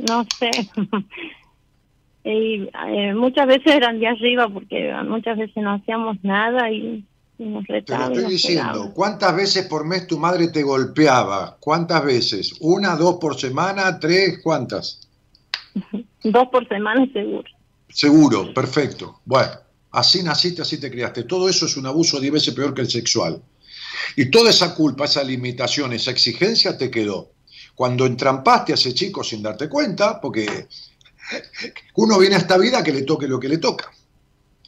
No 0.10 0.26
sé. 0.38 0.52
y 2.24 2.70
eh, 2.88 3.14
muchas 3.14 3.48
veces 3.48 3.76
eran 3.76 4.00
de 4.00 4.08
arriba 4.08 4.48
porque 4.50 4.94
muchas 5.08 5.38
veces 5.38 5.56
no 5.58 5.74
hacíamos 5.74 6.18
nada 6.24 6.70
y, 6.72 7.04
y 7.42 7.46
nos 7.50 7.66
Te 7.66 7.74
lo 7.74 7.80
estoy 7.80 8.26
diciendo. 8.32 8.72
pegaba. 8.74 8.94
¿Cuántas 8.94 9.36
veces 9.36 9.66
por 9.66 9.84
mes 9.86 10.06
tu 10.06 10.20
madre 10.20 10.50
te 10.50 10.62
golpeaba? 10.62 11.58
¿Cuántas 11.60 12.04
veces? 12.06 12.54
¿Una, 12.60 12.96
dos 12.96 13.16
por 13.20 13.40
semana? 13.40 14.00
¿Tres? 14.00 14.40
¿Cuántas? 14.44 15.00
Dos 16.24 16.48
por 16.52 16.68
semana 16.68 17.08
seguro. 17.12 17.50
Seguro, 17.90 18.54
perfecto. 18.54 19.22
Bueno, 19.26 19.52
así 19.92 20.22
naciste, 20.22 20.62
así 20.62 20.78
te 20.80 20.92
criaste. 20.92 21.24
Todo 21.24 21.50
eso 21.50 21.66
es 21.66 21.76
un 21.78 21.88
abuso 21.88 22.20
diez 22.20 22.32
veces 22.34 22.54
peor 22.54 22.74
que 22.76 22.82
el 22.82 22.90
sexual. 22.92 23.42
Y 24.16 24.30
toda 24.30 24.52
esa 24.52 24.76
culpa, 24.76 25.06
esa 25.06 25.24
limitación, 25.24 25.94
esa 25.94 26.12
exigencia 26.12 26.78
te 26.78 26.92
quedó. 26.92 27.32
Cuando 27.74 28.06
entrampaste 28.06 28.74
a 28.74 28.76
ese 28.76 28.94
chico 28.94 29.24
sin 29.24 29.42
darte 29.42 29.68
cuenta, 29.68 30.22
porque 30.22 30.68
uno 31.96 32.20
viene 32.20 32.36
a 32.36 32.40
esta 32.40 32.58
vida 32.58 32.84
que 32.84 32.94
le 32.94 33.02
toque 33.02 33.28
lo 33.28 33.40
que 33.40 33.50
le 33.50 33.58
toca. 33.58 33.90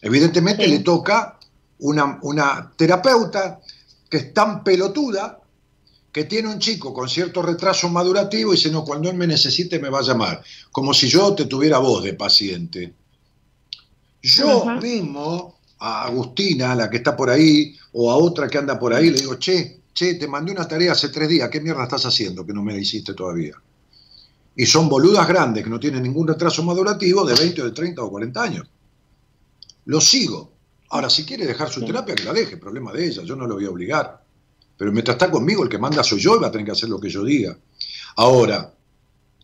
Evidentemente 0.01 0.65
Sí. 0.65 0.71
le 0.71 0.79
toca 0.79 1.37
una, 1.83 2.19
una 2.21 2.71
terapeuta 2.75 3.59
que 4.09 4.17
es 4.17 4.33
tan 4.33 4.63
pelotuda 4.63 5.39
que 6.11 6.25
tiene 6.25 6.47
un 6.47 6.59
chico 6.59 6.93
con 6.93 7.09
cierto 7.09 7.41
retraso 7.41 7.89
madurativo 7.89 8.53
y 8.53 8.55
dice, 8.55 8.71
no, 8.71 8.85
cuando 8.85 9.09
él 9.09 9.17
me 9.17 9.27
necesite 9.27 9.79
me 9.79 9.89
va 9.89 9.99
a 9.99 10.03
llamar, 10.03 10.43
como 10.71 10.93
si 10.93 11.09
yo 11.09 11.33
te 11.33 11.45
tuviera 11.45 11.79
voz 11.79 12.03
de 12.03 12.13
paciente. 12.13 12.93
Yo 14.21 14.65
mismo, 14.79 15.57
a 15.79 16.05
Agustina, 16.05 16.75
la 16.75 16.89
que 16.89 16.97
está 16.97 17.17
por 17.17 17.29
ahí, 17.29 17.75
o 17.93 18.11
a 18.11 18.15
otra 18.15 18.47
que 18.47 18.59
anda 18.59 18.79
por 18.79 18.93
ahí, 18.93 19.09
le 19.09 19.19
digo, 19.19 19.35
che, 19.35 19.81
che, 19.93 20.13
te 20.15 20.27
mandé 20.27 20.51
una 20.51 20.67
tarea 20.67 20.93
hace 20.93 21.09
tres 21.09 21.27
días, 21.27 21.49
¿qué 21.49 21.59
mierda 21.59 21.83
estás 21.83 22.05
haciendo 22.05 22.45
que 22.45 22.53
no 22.53 22.63
me 22.63 22.73
la 22.73 22.79
hiciste 22.79 23.13
todavía? 23.13 23.55
Y 24.55 24.65
son 24.67 24.87
boludas 24.87 25.27
grandes 25.27 25.63
que 25.63 25.69
no 25.69 25.79
tienen 25.79 26.03
ningún 26.03 26.27
retraso 26.27 26.63
madurativo 26.63 27.25
de 27.25 27.33
20 27.33 27.61
o 27.63 27.65
de 27.65 27.71
30 27.71 28.03
o 28.03 28.09
40 28.11 28.41
años. 28.41 28.67
Lo 29.85 29.99
sigo. 29.99 30.52
Ahora, 30.93 31.09
si 31.09 31.25
quiere 31.25 31.47
dejar 31.47 31.71
su 31.71 31.83
terapia, 31.83 32.13
que 32.13 32.23
la 32.23 32.33
deje, 32.33 32.57
problema 32.57 32.93
de 32.93 33.07
ella, 33.07 33.23
yo 33.23 33.35
no 33.35 33.47
lo 33.47 33.55
voy 33.55 33.65
a 33.65 33.71
obligar. 33.71 34.23
Pero 34.77 34.91
mientras 34.91 35.15
está 35.15 35.31
conmigo, 35.31 35.63
el 35.63 35.69
que 35.69 35.79
manda 35.79 36.03
soy 36.03 36.19
yo 36.19 36.35
y 36.35 36.39
va 36.39 36.49
a 36.49 36.51
tener 36.51 36.67
que 36.67 36.71
hacer 36.71 36.87
lo 36.87 36.99
que 36.99 37.09
yo 37.09 37.23
diga. 37.23 37.57
Ahora, 38.17 38.71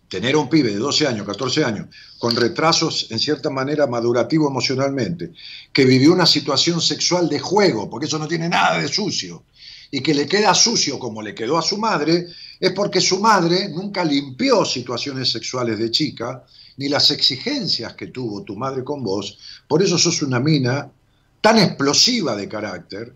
tener 0.07 0.35
a 0.35 0.37
un 0.37 0.47
pibe 0.47 0.69
de 0.69 0.77
12 0.77 1.07
años, 1.07 1.25
14 1.25 1.65
años, 1.65 1.87
con 2.19 2.35
retrasos 2.35 3.07
en 3.09 3.17
cierta 3.17 3.49
manera 3.49 3.87
madurativo 3.87 4.47
emocionalmente, 4.47 5.31
que 5.73 5.85
vivió 5.85 6.13
una 6.13 6.27
situación 6.27 6.81
sexual 6.81 7.27
de 7.27 7.39
juego, 7.39 7.89
porque 7.89 8.05
eso 8.05 8.19
no 8.19 8.27
tiene 8.27 8.47
nada 8.47 8.79
de 8.79 8.87
sucio, 8.87 9.45
y 9.89 10.01
que 10.01 10.13
le 10.13 10.27
queda 10.27 10.53
sucio 10.53 10.99
como 10.99 11.23
le 11.23 11.33
quedó 11.33 11.57
a 11.57 11.63
su 11.63 11.79
madre, 11.79 12.27
es 12.59 12.71
porque 12.73 13.01
su 13.01 13.19
madre 13.19 13.69
nunca 13.69 14.05
limpió 14.05 14.63
situaciones 14.65 15.31
sexuales 15.31 15.79
de 15.79 15.89
chica, 15.89 16.45
ni 16.77 16.89
las 16.89 17.09
exigencias 17.09 17.95
que 17.95 18.07
tuvo 18.07 18.43
tu 18.43 18.55
madre 18.55 18.83
con 18.83 19.01
vos, 19.01 19.39
por 19.67 19.81
eso 19.81 19.97
sos 19.97 20.21
una 20.21 20.39
mina 20.39 20.91
tan 21.41 21.57
explosiva 21.57 22.35
de 22.35 22.47
carácter 22.47 23.13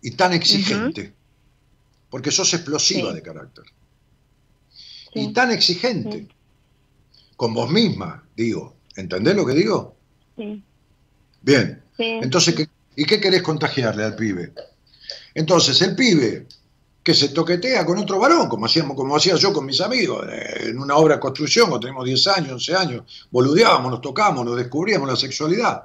y 0.00 0.12
tan 0.12 0.32
exigente, 0.32 1.12
porque 2.10 2.30
sos 2.30 2.52
explosiva 2.54 3.10
Sí. 3.10 3.14
de 3.16 3.22
carácter 3.22 3.64
Sí. 4.70 5.20
y 5.20 5.32
tan 5.32 5.50
exigente 5.50 6.26
con 7.36 7.52
vos 7.54 7.70
misma, 7.70 8.24
digo. 8.36 8.76
¿Entendés 8.96 9.34
lo 9.36 9.46
que 9.46 9.54
digo? 9.54 9.96
Sí, 10.36 10.62
Bien. 11.44 11.82
Entonces, 11.98 12.54
¿qué- 12.54 12.68
¿y 12.96 13.04
qué 13.04 13.20
querés 13.20 13.42
contagiarle 13.42 14.04
al 14.04 14.14
pibe? 14.16 14.52
Entonces, 15.34 15.80
el 15.82 15.94
pibe 15.96 16.46
que 17.02 17.14
se 17.14 17.30
toquetea 17.30 17.84
con 17.84 17.98
otro 17.98 18.18
varón, 18.20 18.48
como, 18.48 18.66
hacíamos, 18.66 18.96
como 18.96 19.16
hacía 19.16 19.34
yo 19.36 19.52
con 19.52 19.66
mis 19.66 19.80
amigos, 19.80 20.24
eh, 20.30 20.68
en 20.68 20.78
una 20.78 20.94
obra 20.96 21.16
de 21.16 21.20
construcción, 21.20 21.68
cuando 21.68 21.80
teníamos 21.86 22.04
10 22.06 22.26
años, 22.28 22.52
11 22.52 22.74
años, 22.76 23.26
boludeábamos, 23.30 23.90
nos 23.90 24.00
tocábamos, 24.00 24.44
nos 24.44 24.56
descubríamos 24.56 25.08
la 25.08 25.16
sexualidad, 25.16 25.84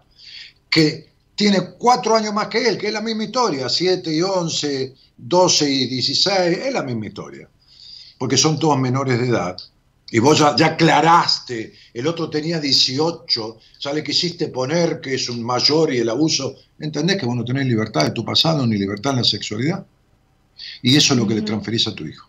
que 0.70 1.10
tiene 1.38 1.76
cuatro 1.78 2.16
años 2.16 2.34
más 2.34 2.48
que 2.48 2.68
él, 2.68 2.80
que 2.80 2.88
es 2.88 2.94
la 2.94 3.00
misma 3.00 3.26
historia, 3.26 3.70
7 3.70 4.12
y 4.12 4.24
11, 4.24 4.96
12 5.18 5.70
y 5.70 5.86
16, 5.86 6.58
es 6.66 6.74
la 6.74 6.82
misma 6.82 7.06
historia, 7.06 7.48
porque 8.18 8.36
son 8.36 8.58
todos 8.58 8.78
menores 8.80 9.20
de 9.20 9.28
edad. 9.28 9.56
Y 10.10 10.18
vos 10.18 10.40
ya, 10.40 10.56
ya 10.56 10.68
aclaraste, 10.68 11.76
el 11.94 12.08
otro 12.08 12.28
tenía 12.28 12.60
18, 12.60 13.60
ya 13.80 13.94
le 13.94 14.04
quisiste 14.04 14.48
poner 14.48 15.00
que 15.00 15.14
es 15.14 15.30
un 15.30 15.44
mayor 15.44 15.94
y 15.94 16.00
el 16.00 16.10
abuso. 16.10 16.56
¿Entendés 16.80 17.18
que 17.18 17.28
vos 17.28 17.36
no 17.36 17.46
tenés 17.46 17.68
libertad 17.68 18.06
de 18.06 18.12
tu 18.12 18.26
pasado 18.26 18.66
ni 18.66 18.76
libertad 18.76 19.12
en 19.12 19.18
la 19.18 19.24
sexualidad? 19.24 19.86
Y 20.82 20.98
eso 20.98 21.14
es 21.14 21.20
lo 21.20 21.28
que 21.28 21.36
le 21.36 21.44
transferís 21.44 21.86
a 21.88 21.94
tu 21.94 22.04
hijo. 22.04 22.28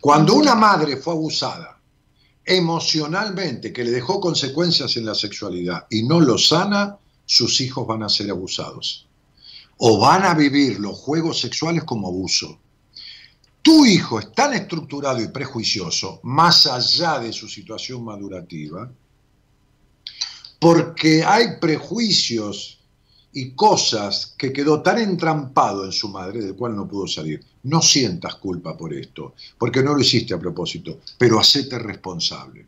Cuando 0.00 0.34
una 0.34 0.54
madre 0.54 0.98
fue 0.98 1.14
abusada 1.14 1.73
emocionalmente, 2.44 3.72
que 3.72 3.84
le 3.84 3.90
dejó 3.90 4.20
consecuencias 4.20 4.96
en 4.96 5.06
la 5.06 5.14
sexualidad 5.14 5.86
y 5.90 6.02
no 6.02 6.20
lo 6.20 6.38
sana, 6.38 6.98
sus 7.24 7.60
hijos 7.60 7.86
van 7.86 8.02
a 8.02 8.08
ser 8.08 8.30
abusados. 8.30 9.06
O 9.78 9.98
van 9.98 10.24
a 10.24 10.34
vivir 10.34 10.78
los 10.78 10.96
juegos 10.98 11.40
sexuales 11.40 11.84
como 11.84 12.08
abuso. 12.08 12.58
Tu 13.62 13.86
hijo 13.86 14.18
es 14.18 14.30
tan 14.32 14.52
estructurado 14.52 15.22
y 15.22 15.28
prejuicioso, 15.28 16.20
más 16.22 16.66
allá 16.66 17.18
de 17.18 17.32
su 17.32 17.48
situación 17.48 18.04
madurativa, 18.04 18.92
porque 20.60 21.24
hay 21.24 21.58
prejuicios 21.60 22.78
y 23.32 23.52
cosas 23.52 24.34
que 24.38 24.52
quedó 24.52 24.82
tan 24.82 24.98
entrampado 24.98 25.84
en 25.84 25.92
su 25.92 26.08
madre 26.08 26.42
del 26.42 26.54
cual 26.54 26.76
no 26.76 26.86
pudo 26.86 27.06
salir. 27.06 27.44
No 27.64 27.80
sientas 27.80 28.36
culpa 28.36 28.76
por 28.76 28.92
esto, 28.92 29.34
porque 29.58 29.82
no 29.82 29.94
lo 29.94 30.00
hiciste 30.00 30.34
a 30.34 30.38
propósito, 30.38 31.00
pero 31.18 31.40
hacete 31.40 31.78
responsable. 31.78 32.66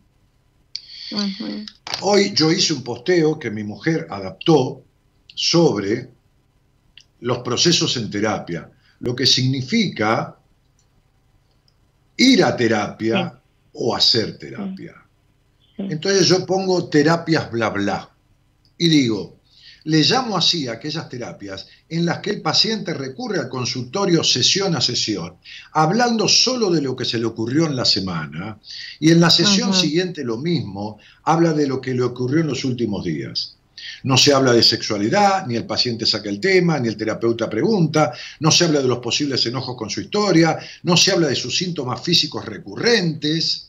Hoy 2.00 2.32
yo 2.34 2.50
hice 2.50 2.72
un 2.72 2.82
posteo 2.82 3.38
que 3.38 3.50
mi 3.50 3.62
mujer 3.62 4.06
adaptó 4.10 4.82
sobre 5.34 6.08
los 7.20 7.38
procesos 7.38 7.96
en 7.96 8.10
terapia, 8.10 8.70
lo 9.00 9.14
que 9.14 9.26
significa 9.26 10.36
ir 12.16 12.42
a 12.42 12.56
terapia 12.56 13.40
o 13.72 13.94
hacer 13.94 14.38
terapia. 14.38 14.94
Sí. 15.76 15.82
Entonces 15.90 16.26
yo 16.26 16.44
pongo 16.46 16.88
terapias 16.88 17.50
bla 17.50 17.68
bla 17.68 18.10
y 18.78 18.88
digo, 18.88 19.38
le 19.84 20.02
llamo 20.02 20.36
así 20.36 20.66
a 20.68 20.72
aquellas 20.72 21.08
terapias 21.08 21.68
en 21.88 22.04
las 22.04 22.18
que 22.18 22.30
el 22.30 22.42
paciente 22.42 22.92
recurre 22.94 23.38
al 23.38 23.48
consultorio 23.48 24.24
sesión 24.24 24.74
a 24.74 24.80
sesión, 24.80 25.34
hablando 25.72 26.26
solo 26.28 26.70
de 26.70 26.82
lo 26.82 26.96
que 26.96 27.04
se 27.04 27.18
le 27.18 27.26
ocurrió 27.26 27.66
en 27.66 27.76
la 27.76 27.84
semana, 27.84 28.58
y 28.98 29.10
en 29.10 29.20
la 29.20 29.30
sesión 29.30 29.70
Ajá. 29.70 29.80
siguiente 29.80 30.24
lo 30.24 30.36
mismo, 30.36 30.98
habla 31.24 31.52
de 31.52 31.66
lo 31.66 31.80
que 31.80 31.94
le 31.94 32.02
ocurrió 32.02 32.40
en 32.40 32.48
los 32.48 32.64
últimos 32.64 33.04
días. 33.04 33.56
No 34.02 34.16
se 34.16 34.32
habla 34.32 34.52
de 34.52 34.62
sexualidad, 34.62 35.46
ni 35.46 35.54
el 35.54 35.66
paciente 35.66 36.06
saca 36.06 36.28
el 36.28 36.40
tema, 36.40 36.78
ni 36.80 36.88
el 36.88 36.96
terapeuta 36.96 37.48
pregunta, 37.48 38.12
no 38.40 38.50
se 38.50 38.64
habla 38.64 38.80
de 38.80 38.88
los 38.88 38.98
posibles 38.98 39.44
enojos 39.46 39.76
con 39.76 39.90
su 39.90 40.00
historia, 40.00 40.58
no 40.82 40.96
se 40.96 41.12
habla 41.12 41.28
de 41.28 41.36
sus 41.36 41.56
síntomas 41.56 42.00
físicos 42.00 42.44
recurrentes, 42.44 43.65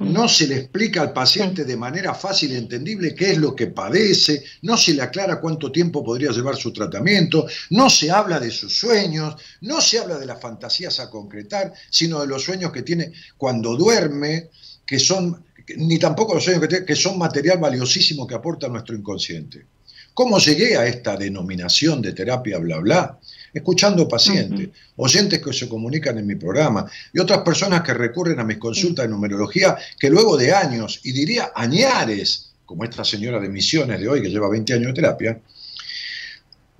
No 0.00 0.28
se 0.28 0.46
le 0.46 0.56
explica 0.56 1.02
al 1.02 1.12
paciente 1.12 1.64
de 1.64 1.76
manera 1.76 2.14
fácil 2.14 2.52
y 2.52 2.56
entendible 2.56 3.14
qué 3.14 3.32
es 3.32 3.38
lo 3.38 3.54
que 3.54 3.68
padece, 3.68 4.44
no 4.62 4.76
se 4.76 4.94
le 4.94 5.02
aclara 5.02 5.40
cuánto 5.40 5.72
tiempo 5.72 6.04
podría 6.04 6.30
llevar 6.30 6.56
su 6.56 6.72
tratamiento, 6.72 7.46
no 7.70 7.90
se 7.90 8.10
habla 8.10 8.38
de 8.38 8.50
sus 8.50 8.78
sueños, 8.78 9.34
no 9.62 9.80
se 9.80 9.98
habla 9.98 10.18
de 10.18 10.26
las 10.26 10.40
fantasías 10.40 11.00
a 11.00 11.10
concretar, 11.10 11.72
sino 11.90 12.20
de 12.20 12.26
los 12.26 12.44
sueños 12.44 12.72
que 12.72 12.82
tiene 12.82 13.12
cuando 13.36 13.76
duerme, 13.76 14.50
que 14.86 14.98
son, 14.98 15.44
ni 15.76 15.98
tampoco 15.98 16.34
los 16.34 16.44
sueños 16.44 16.62
que 16.62 16.68
tiene, 16.68 16.86
que 16.86 16.96
son 16.96 17.18
material 17.18 17.58
valiosísimo 17.58 18.26
que 18.26 18.34
aporta 18.34 18.68
nuestro 18.68 18.94
inconsciente. 18.94 19.66
¿Cómo 20.14 20.38
llegué 20.38 20.76
a 20.76 20.86
esta 20.86 21.16
denominación 21.16 22.00
de 22.00 22.12
terapia 22.12 22.58
bla 22.58 22.78
bla? 22.78 23.18
Escuchando 23.56 24.06
pacientes, 24.06 24.68
oyentes 24.96 25.40
que 25.42 25.50
se 25.50 25.66
comunican 25.66 26.18
en 26.18 26.26
mi 26.26 26.34
programa 26.34 26.84
y 27.10 27.18
otras 27.18 27.38
personas 27.38 27.80
que 27.80 27.94
recurren 27.94 28.38
a 28.38 28.44
mis 28.44 28.58
consultas 28.58 29.06
de 29.06 29.08
numerología 29.08 29.78
que 29.98 30.10
luego 30.10 30.36
de 30.36 30.52
años, 30.52 31.00
y 31.04 31.12
diría 31.12 31.52
añares, 31.54 32.52
como 32.66 32.84
esta 32.84 33.02
señora 33.02 33.40
de 33.40 33.48
misiones 33.48 33.98
de 33.98 34.08
hoy 34.08 34.20
que 34.20 34.28
lleva 34.28 34.50
20 34.50 34.74
años 34.74 34.88
de 34.88 34.92
terapia, 34.92 35.40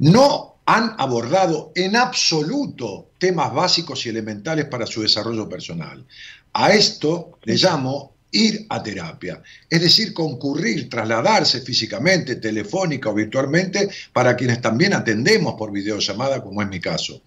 no 0.01 0.57
han 0.67 0.95
abordado 0.99 1.73
en 1.75 1.97
absoluto 1.97 3.13
temas 3.17 3.55
básicos 3.55 4.05
y 4.05 4.11
elementales 4.11 4.67
para 4.67 4.87
su 4.87 5.01
desarrollo 5.01 5.49
personal. 5.49 6.05
A 6.53 6.73
esto 6.73 7.39
le 7.45 7.55
llamo 7.55 8.16
ir 8.31 8.67
a 8.69 8.83
terapia, 8.83 9.43
es 9.71 9.81
decir, 9.81 10.13
concurrir, 10.13 10.89
trasladarse 10.89 11.61
físicamente, 11.61 12.37
telefónica 12.37 13.11
o 13.11 13.15
virtualmente 13.15 13.89
para 14.13 14.37
quienes 14.37 14.61
también 14.61 14.95
atendemos 14.95 15.55
por 15.55 15.73
videollamada, 15.73 16.43
como 16.43 16.61
es 16.61 16.69
mi 16.69 16.81
caso. 16.81 17.23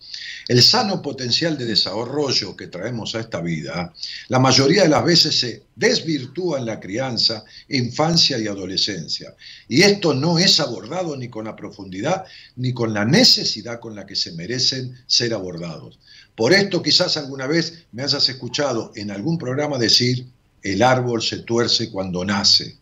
El 0.47 0.61
sano 0.61 1.01
potencial 1.01 1.57
de 1.57 1.65
desarrollo 1.65 2.55
que 2.55 2.67
traemos 2.67 3.15
a 3.15 3.21
esta 3.21 3.41
vida, 3.41 3.93
la 4.27 4.39
mayoría 4.39 4.83
de 4.83 4.89
las 4.89 5.03
veces 5.03 5.39
se 5.39 5.63
desvirtúa 5.75 6.59
en 6.59 6.65
la 6.65 6.79
crianza, 6.79 7.43
infancia 7.69 8.37
y 8.37 8.47
adolescencia. 8.47 9.35
Y 9.67 9.83
esto 9.83 10.13
no 10.13 10.37
es 10.37 10.59
abordado 10.59 11.15
ni 11.15 11.29
con 11.29 11.45
la 11.45 11.55
profundidad 11.55 12.25
ni 12.55 12.73
con 12.73 12.93
la 12.93 13.05
necesidad 13.05 13.79
con 13.79 13.95
la 13.95 14.05
que 14.05 14.15
se 14.15 14.33
merecen 14.33 14.95
ser 15.07 15.33
abordados. 15.33 15.99
Por 16.35 16.53
esto 16.53 16.81
quizás 16.81 17.17
alguna 17.17 17.47
vez 17.47 17.85
me 17.91 18.03
hayas 18.03 18.27
escuchado 18.29 18.91
en 18.95 19.11
algún 19.11 19.37
programa 19.37 19.77
decir, 19.77 20.25
el 20.63 20.83
árbol 20.83 21.21
se 21.21 21.39
tuerce 21.39 21.91
cuando 21.91 22.23
nace. 22.25 22.77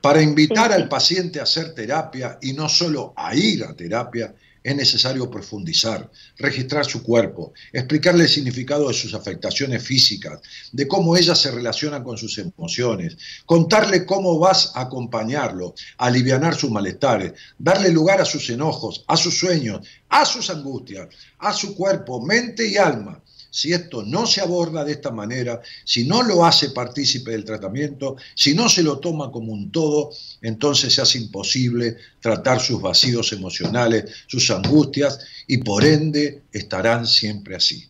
Para 0.00 0.20
invitar 0.20 0.72
al 0.72 0.88
paciente 0.88 1.40
a 1.40 1.44
hacer 1.44 1.74
terapia 1.74 2.38
y 2.42 2.52
no 2.52 2.68
solo 2.68 3.12
a 3.16 3.34
ir 3.34 3.64
a 3.64 3.74
terapia, 3.74 4.34
es 4.62 4.76
necesario 4.76 5.28
profundizar, 5.30 6.08
registrar 6.38 6.84
su 6.84 7.02
cuerpo, 7.02 7.52
explicarle 7.72 8.24
el 8.24 8.28
significado 8.28 8.88
de 8.88 8.94
sus 8.94 9.14
afectaciones 9.14 9.82
físicas, 9.82 10.40
de 10.70 10.86
cómo 10.86 11.16
ellas 11.16 11.38
se 11.40 11.50
relacionan 11.50 12.04
con 12.04 12.16
sus 12.16 12.38
emociones, 12.38 13.16
contarle 13.44 14.06
cómo 14.06 14.38
vas 14.38 14.72
a 14.74 14.82
acompañarlo, 14.82 15.74
alivianar 15.98 16.54
sus 16.54 16.70
malestares, 16.70 17.32
darle 17.58 17.90
lugar 17.90 18.20
a 18.20 18.24
sus 18.24 18.48
enojos, 18.50 19.04
a 19.08 19.16
sus 19.16 19.38
sueños, 19.38 19.86
a 20.08 20.24
sus 20.24 20.48
angustias, 20.50 21.08
a 21.38 21.52
su 21.52 21.74
cuerpo, 21.74 22.20
mente 22.20 22.68
y 22.68 22.76
alma, 22.76 23.21
si 23.52 23.70
esto 23.74 24.02
no 24.02 24.26
se 24.26 24.40
aborda 24.40 24.82
de 24.82 24.92
esta 24.92 25.10
manera, 25.10 25.60
si 25.84 26.06
no 26.06 26.22
lo 26.22 26.42
hace 26.42 26.70
partícipe 26.70 27.32
del 27.32 27.44
tratamiento, 27.44 28.16
si 28.34 28.54
no 28.54 28.66
se 28.66 28.82
lo 28.82 28.98
toma 28.98 29.30
como 29.30 29.52
un 29.52 29.70
todo, 29.70 30.10
entonces 30.40 30.94
se 30.94 31.02
hace 31.02 31.18
imposible 31.18 31.98
tratar 32.18 32.62
sus 32.62 32.80
vacíos 32.80 33.30
emocionales, 33.34 34.10
sus 34.26 34.50
angustias, 34.50 35.18
y 35.46 35.58
por 35.58 35.84
ende 35.84 36.44
estarán 36.50 37.06
siempre 37.06 37.54
así. 37.54 37.86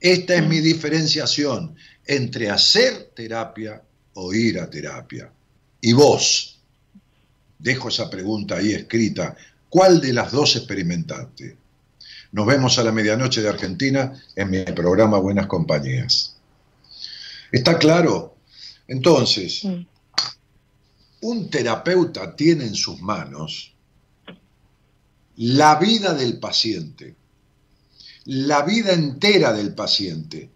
Esta 0.00 0.34
es 0.34 0.48
mi 0.48 0.58
diferenciación 0.58 1.76
entre 2.04 2.50
hacer 2.50 3.12
terapia 3.14 3.80
o 4.14 4.34
ir 4.34 4.58
a 4.58 4.68
terapia. 4.68 5.32
Y 5.80 5.92
vos, 5.92 6.60
dejo 7.56 7.88
esa 7.88 8.10
pregunta 8.10 8.56
ahí 8.56 8.72
escrita, 8.72 9.36
¿cuál 9.68 10.00
de 10.00 10.12
las 10.12 10.32
dos 10.32 10.56
experimentaste? 10.56 11.59
Nos 12.32 12.46
vemos 12.46 12.78
a 12.78 12.84
la 12.84 12.92
medianoche 12.92 13.42
de 13.42 13.48
Argentina 13.48 14.12
en 14.36 14.50
mi 14.50 14.62
programa 14.62 15.18
Buenas 15.18 15.48
Compañías. 15.48 16.36
¿Está 17.50 17.76
claro? 17.76 18.36
Entonces, 18.86 19.66
un 21.22 21.50
terapeuta 21.50 22.36
tiene 22.36 22.66
en 22.66 22.74
sus 22.76 23.00
manos 23.00 23.74
la 25.36 25.74
vida 25.76 26.14
del 26.14 26.38
paciente, 26.38 27.16
la 28.26 28.62
vida 28.62 28.92
entera 28.92 29.52
del 29.52 29.74
paciente, 29.74 30.50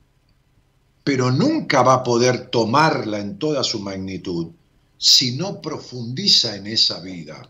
pero 1.02 1.32
nunca 1.32 1.82
va 1.82 1.94
a 1.94 2.02
poder 2.04 2.50
tomarla 2.50 3.18
en 3.18 3.38
toda 3.38 3.64
su 3.64 3.80
magnitud 3.80 4.52
si 4.96 5.36
no 5.36 5.60
profundiza 5.60 6.54
en 6.54 6.68
esa 6.68 7.00
vida 7.00 7.48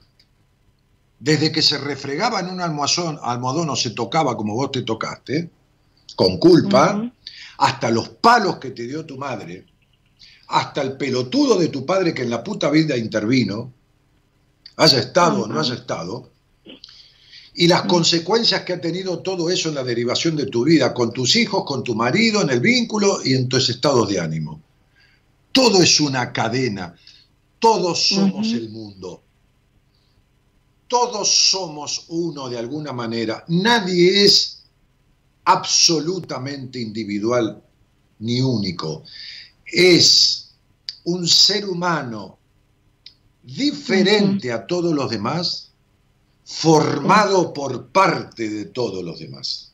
desde 1.24 1.50
que 1.50 1.62
se 1.62 1.78
refregaba 1.78 2.40
en 2.40 2.50
un 2.50 2.60
almohadón, 2.60 3.18
almohadón 3.22 3.70
o 3.70 3.76
se 3.76 3.92
tocaba 3.92 4.36
como 4.36 4.54
vos 4.54 4.70
te 4.70 4.82
tocaste, 4.82 5.48
con 6.14 6.36
culpa, 6.36 7.10
hasta 7.56 7.90
los 7.90 8.10
palos 8.10 8.58
que 8.58 8.72
te 8.72 8.86
dio 8.86 9.06
tu 9.06 9.16
madre, 9.16 9.64
hasta 10.48 10.82
el 10.82 10.98
pelotudo 10.98 11.58
de 11.58 11.68
tu 11.68 11.86
padre 11.86 12.12
que 12.12 12.24
en 12.24 12.30
la 12.30 12.44
puta 12.44 12.68
vida 12.68 12.94
intervino, 12.94 13.72
haya 14.76 14.98
estado 14.98 15.44
o 15.44 15.46
no 15.46 15.58
haya 15.58 15.72
estado, 15.72 16.30
y 17.54 17.68
las 17.68 17.84
consecuencias 17.84 18.60
que 18.60 18.74
ha 18.74 18.80
tenido 18.82 19.20
todo 19.20 19.48
eso 19.48 19.70
en 19.70 19.76
la 19.76 19.82
derivación 19.82 20.36
de 20.36 20.44
tu 20.44 20.64
vida, 20.64 20.92
con 20.92 21.10
tus 21.10 21.36
hijos, 21.36 21.64
con 21.64 21.82
tu 21.82 21.94
marido, 21.94 22.42
en 22.42 22.50
el 22.50 22.60
vínculo 22.60 23.20
y 23.24 23.32
en 23.32 23.48
tus 23.48 23.70
estados 23.70 24.10
de 24.10 24.20
ánimo. 24.20 24.60
Todo 25.52 25.82
es 25.82 26.00
una 26.00 26.34
cadena, 26.34 26.94
todos 27.58 28.08
somos 28.08 28.52
el 28.52 28.68
mundo 28.68 29.23
todos 30.94 31.28
somos 31.50 32.04
uno 32.06 32.48
de 32.48 32.56
alguna 32.56 32.92
manera. 32.92 33.44
Nadie 33.48 34.24
es 34.26 34.62
absolutamente 35.44 36.78
individual 36.78 37.60
ni 38.20 38.40
único. 38.40 39.02
Es 39.66 40.54
un 41.02 41.26
ser 41.26 41.68
humano 41.68 42.38
diferente 43.42 44.52
a 44.52 44.64
todos 44.68 44.94
los 44.94 45.10
demás, 45.10 45.72
formado 46.44 47.52
por 47.52 47.88
parte 47.88 48.48
de 48.48 48.66
todos 48.66 49.02
los 49.02 49.18
demás. 49.18 49.72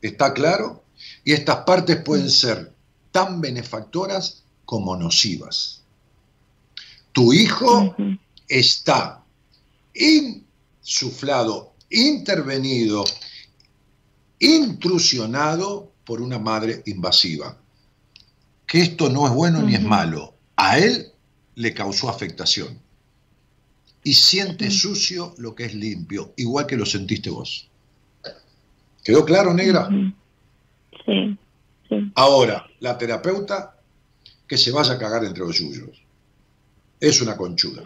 ¿Está 0.00 0.32
claro? 0.32 0.82
Y 1.24 1.34
estas 1.34 1.58
partes 1.66 2.00
pueden 2.02 2.30
ser 2.30 2.72
tan 3.10 3.42
benefactoras 3.42 4.44
como 4.64 4.96
nocivas. 4.96 5.82
Tu 7.12 7.34
hijo 7.34 7.94
está 8.48 9.26
insuflado, 9.98 11.74
intervenido, 11.90 13.04
intrusionado 14.38 15.92
por 16.04 16.20
una 16.20 16.38
madre 16.38 16.82
invasiva. 16.86 17.56
Que 18.66 18.82
esto 18.82 19.08
no 19.08 19.26
es 19.26 19.32
bueno 19.32 19.62
ni 19.62 19.74
es 19.74 19.82
malo. 19.82 20.34
A 20.56 20.78
él 20.78 21.12
le 21.54 21.74
causó 21.74 22.08
afectación. 22.08 22.78
Y 24.04 24.14
siente 24.14 24.70
sucio 24.70 25.34
lo 25.38 25.54
que 25.54 25.64
es 25.64 25.74
limpio, 25.74 26.32
igual 26.36 26.66
que 26.66 26.76
lo 26.76 26.86
sentiste 26.86 27.30
vos. 27.30 27.68
¿Quedó 29.02 29.24
claro, 29.24 29.52
negra? 29.52 29.88
Sí, 31.04 31.38
sí. 31.88 32.12
Ahora, 32.14 32.66
la 32.80 32.96
terapeuta 32.96 33.74
que 34.46 34.56
se 34.56 34.70
vaya 34.70 34.94
a 34.94 34.98
cagar 34.98 35.24
entre 35.24 35.44
los 35.44 35.56
suyos. 35.56 36.02
Es 37.00 37.20
una 37.20 37.36
conchuda 37.36 37.84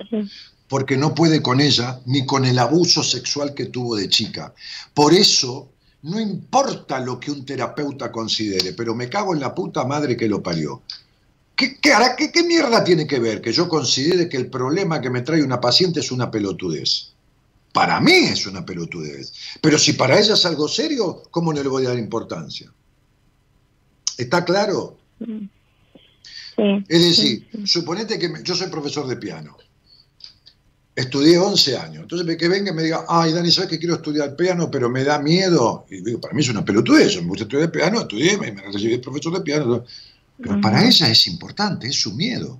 porque 0.72 0.96
no 0.96 1.14
puede 1.14 1.42
con 1.42 1.60
ella 1.60 2.00
ni 2.06 2.24
con 2.24 2.46
el 2.46 2.58
abuso 2.58 3.02
sexual 3.02 3.52
que 3.52 3.66
tuvo 3.66 3.94
de 3.94 4.08
chica. 4.08 4.54
Por 4.94 5.12
eso, 5.12 5.68
no 6.00 6.18
importa 6.18 6.98
lo 6.98 7.20
que 7.20 7.30
un 7.30 7.44
terapeuta 7.44 8.10
considere, 8.10 8.72
pero 8.72 8.94
me 8.94 9.10
cago 9.10 9.34
en 9.34 9.40
la 9.40 9.54
puta 9.54 9.84
madre 9.84 10.16
que 10.16 10.26
lo 10.30 10.42
parió. 10.42 10.80
¿Qué, 11.54 11.78
qué, 11.78 11.92
qué 12.32 12.42
mierda 12.44 12.82
tiene 12.82 13.06
que 13.06 13.18
ver 13.18 13.42
que 13.42 13.52
yo 13.52 13.68
considere 13.68 14.30
que 14.30 14.38
el 14.38 14.48
problema 14.48 15.02
que 15.02 15.10
me 15.10 15.20
trae 15.20 15.42
una 15.42 15.60
paciente 15.60 16.00
es 16.00 16.10
una 16.10 16.30
pelotudez? 16.30 17.12
Para 17.74 18.00
mí 18.00 18.30
es 18.32 18.46
una 18.46 18.64
pelotudez. 18.64 19.30
Pero 19.60 19.76
si 19.76 19.92
para 19.92 20.18
ella 20.18 20.32
es 20.32 20.46
algo 20.46 20.68
serio, 20.68 21.24
¿cómo 21.30 21.52
no 21.52 21.62
le 21.62 21.68
voy 21.68 21.84
a 21.84 21.90
dar 21.90 21.98
importancia? 21.98 22.72
¿Está 24.16 24.42
claro? 24.42 24.96
Sí, 25.18 25.50
es 26.88 27.02
decir, 27.02 27.46
suponete 27.66 28.18
que 28.18 28.32
yo 28.42 28.54
soy 28.54 28.68
profesor 28.68 29.06
de 29.06 29.16
piano 29.16 29.58
estudié 30.94 31.38
11 31.38 31.76
años. 31.76 32.02
Entonces, 32.02 32.36
que 32.36 32.48
venga 32.48 32.70
y 32.70 32.74
me 32.74 32.82
diga, 32.82 33.04
ay, 33.08 33.32
Dani, 33.32 33.50
¿sabes 33.50 33.70
que 33.70 33.78
quiero 33.78 33.94
estudiar 33.94 34.36
piano, 34.36 34.70
pero 34.70 34.90
me 34.90 35.04
da 35.04 35.18
miedo? 35.18 35.86
Y 35.90 36.02
digo, 36.02 36.20
para 36.20 36.34
mí 36.34 36.42
es 36.42 36.48
una 36.48 36.64
pelotudez, 36.64 37.16
me 37.16 37.28
gusta 37.28 37.44
estudiar 37.44 37.70
piano, 37.70 38.00
estudié, 38.00 38.36
me, 38.36 38.52
me 38.52 38.62
recibí 38.62 38.98
profesor 38.98 39.34
de 39.34 39.40
piano. 39.40 39.84
Pero 40.38 40.60
para 40.60 40.84
ella 40.86 41.08
es 41.08 41.26
importante, 41.26 41.86
es 41.86 42.00
su 42.00 42.14
miedo. 42.14 42.58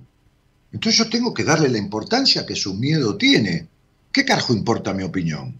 Entonces 0.71 0.97
yo 0.97 1.09
tengo 1.09 1.33
que 1.33 1.43
darle 1.43 1.69
la 1.69 1.77
importancia 1.77 2.45
que 2.45 2.55
su 2.55 2.73
miedo 2.73 3.15
tiene. 3.15 3.67
¿Qué 4.11 4.25
carajo 4.25 4.53
importa 4.53 4.93
mi 4.93 5.03
opinión? 5.03 5.59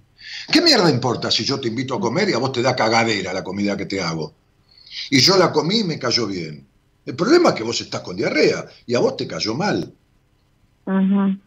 ¿Qué 0.51 0.61
mierda 0.61 0.89
importa 0.89 1.29
si 1.29 1.43
yo 1.43 1.59
te 1.59 1.67
invito 1.67 1.95
a 1.95 1.99
comer 1.99 2.29
y 2.29 2.33
a 2.33 2.37
vos 2.37 2.51
te 2.51 2.61
da 2.61 2.75
cagadera 2.75 3.33
la 3.33 3.43
comida 3.43 3.77
que 3.77 3.85
te 3.85 4.01
hago? 4.01 4.33
Y 5.09 5.19
yo 5.19 5.37
la 5.37 5.51
comí 5.51 5.79
y 5.79 5.83
me 5.83 5.99
cayó 5.99 6.27
bien. 6.27 6.65
El 7.05 7.15
problema 7.15 7.49
es 7.49 7.55
que 7.55 7.63
vos 7.63 7.79
estás 7.81 8.01
con 8.01 8.15
diarrea 8.15 8.65
y 8.85 8.95
a 8.95 8.99
vos 8.99 9.17
te 9.17 9.27
cayó 9.27 9.53
mal. 9.53 9.93
Ajá. 10.85 11.37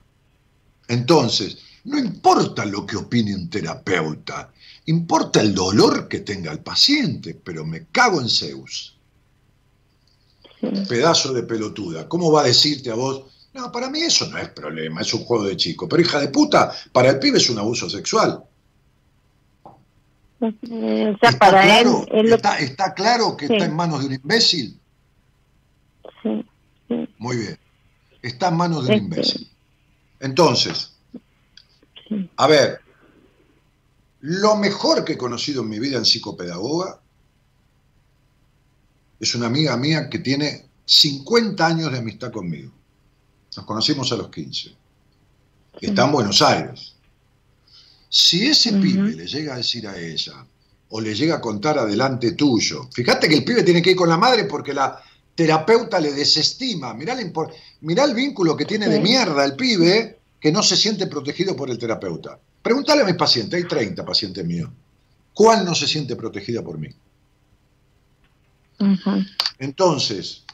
Entonces, 0.88 1.58
no 1.84 1.98
importa 1.98 2.64
lo 2.64 2.86
que 2.86 2.96
opine 2.96 3.34
un 3.34 3.48
terapeuta, 3.50 4.50
importa 4.86 5.40
el 5.40 5.54
dolor 5.54 6.08
que 6.08 6.20
tenga 6.20 6.52
el 6.52 6.60
paciente, 6.60 7.34
pero 7.34 7.64
me 7.64 7.86
cago 7.86 8.20
en 8.20 8.28
Zeus. 8.28 8.96
Pedazo 10.88 11.32
de 11.32 11.42
pelotuda. 11.44 12.08
¿Cómo 12.08 12.32
va 12.32 12.40
a 12.42 12.44
decirte 12.44 12.90
a 12.90 12.94
vos? 12.94 13.24
No, 13.54 13.70
para 13.70 13.88
mí 13.88 14.00
eso 14.00 14.26
no 14.28 14.36
es 14.38 14.48
problema, 14.50 15.00
es 15.00 15.12
un 15.14 15.24
juego 15.24 15.44
de 15.44 15.56
chico. 15.56 15.88
Pero 15.88 16.02
hija 16.02 16.18
de 16.20 16.28
puta, 16.28 16.72
para 16.92 17.10
el 17.10 17.18
pibe 17.18 17.38
es 17.38 17.48
un 17.50 17.58
abuso 17.58 17.88
sexual. 17.88 18.42
O 20.40 20.50
sea, 21.20 21.32
para 21.38 21.62
claro, 21.62 22.04
él, 22.10 22.18
él 22.20 22.30
lo- 22.30 22.36
está, 22.36 22.58
está 22.58 22.92
claro 22.94 23.36
que 23.36 23.46
Sí. 23.46 23.54
está 23.54 23.64
en 23.64 23.74
manos 23.74 24.00
de 24.00 24.06
un 24.06 24.12
imbécil? 24.14 24.78
sí, 26.22 26.44
sí, 26.88 27.08
Muy 27.18 27.36
bien. 27.36 27.58
Está 28.22 28.48
en 28.48 28.56
manos 28.56 28.86
de 28.86 28.92
un 28.92 28.94
Este- 28.94 29.04
imbécil. 29.04 29.50
Entonces. 30.26 30.92
A 32.36 32.46
ver, 32.46 32.80
lo 34.20 34.56
mejor 34.56 35.04
que 35.04 35.14
he 35.14 35.18
conocido 35.18 35.62
en 35.62 35.68
mi 35.68 35.78
vida 35.78 35.96
en 35.96 36.04
psicopedagoga 36.04 37.00
es 39.18 39.34
una 39.34 39.46
amiga 39.46 39.76
mía 39.76 40.10
que 40.10 40.18
tiene 40.18 40.66
50 40.84 41.66
años 41.66 41.92
de 41.92 41.98
amistad 41.98 42.32
conmigo. 42.32 42.72
Nos 43.56 43.64
conocimos 43.64 44.12
a 44.12 44.16
los 44.16 44.28
15. 44.28 44.74
Está 45.80 46.04
en 46.04 46.12
Buenos 46.12 46.42
Aires. 46.42 46.94
Si 48.08 48.46
ese 48.46 48.72
pibe 48.72 49.14
le 49.14 49.26
llega 49.26 49.54
a 49.54 49.58
decir 49.58 49.86
a 49.86 49.98
ella, 49.98 50.44
o 50.88 51.00
le 51.00 51.14
llega 51.14 51.36
a 51.36 51.40
contar 51.40 51.78
adelante 51.78 52.32
tuyo, 52.32 52.88
fíjate 52.92 53.28
que 53.28 53.36
el 53.36 53.44
pibe 53.44 53.62
tiene 53.62 53.82
que 53.82 53.90
ir 53.90 53.96
con 53.96 54.08
la 54.08 54.16
madre 54.16 54.44
porque 54.44 54.72
la 54.72 55.02
terapeuta 55.36 56.00
le 56.00 56.12
desestima. 56.12 56.94
Mirá, 56.94 57.16
mirá 57.80 58.04
el 58.04 58.14
vínculo 58.14 58.56
que 58.56 58.64
tiene 58.64 58.88
de 58.88 59.00
mierda 59.00 59.44
el 59.44 59.54
pibe 59.54 60.15
que 60.46 60.52
no 60.52 60.62
se 60.62 60.76
siente 60.76 61.08
protegido 61.08 61.56
por 61.56 61.70
el 61.70 61.76
terapeuta. 61.76 62.38
Pregúntale 62.62 63.02
a 63.02 63.04
mis 63.04 63.16
pacientes, 63.16 63.60
hay 63.60 63.66
30 63.66 64.04
pacientes 64.04 64.46
míos. 64.46 64.70
¿Cuál 65.34 65.64
no 65.64 65.74
se 65.74 65.88
siente 65.88 66.14
protegida 66.14 66.62
por 66.62 66.78
mí? 66.78 66.88
Entonces, 69.58 70.44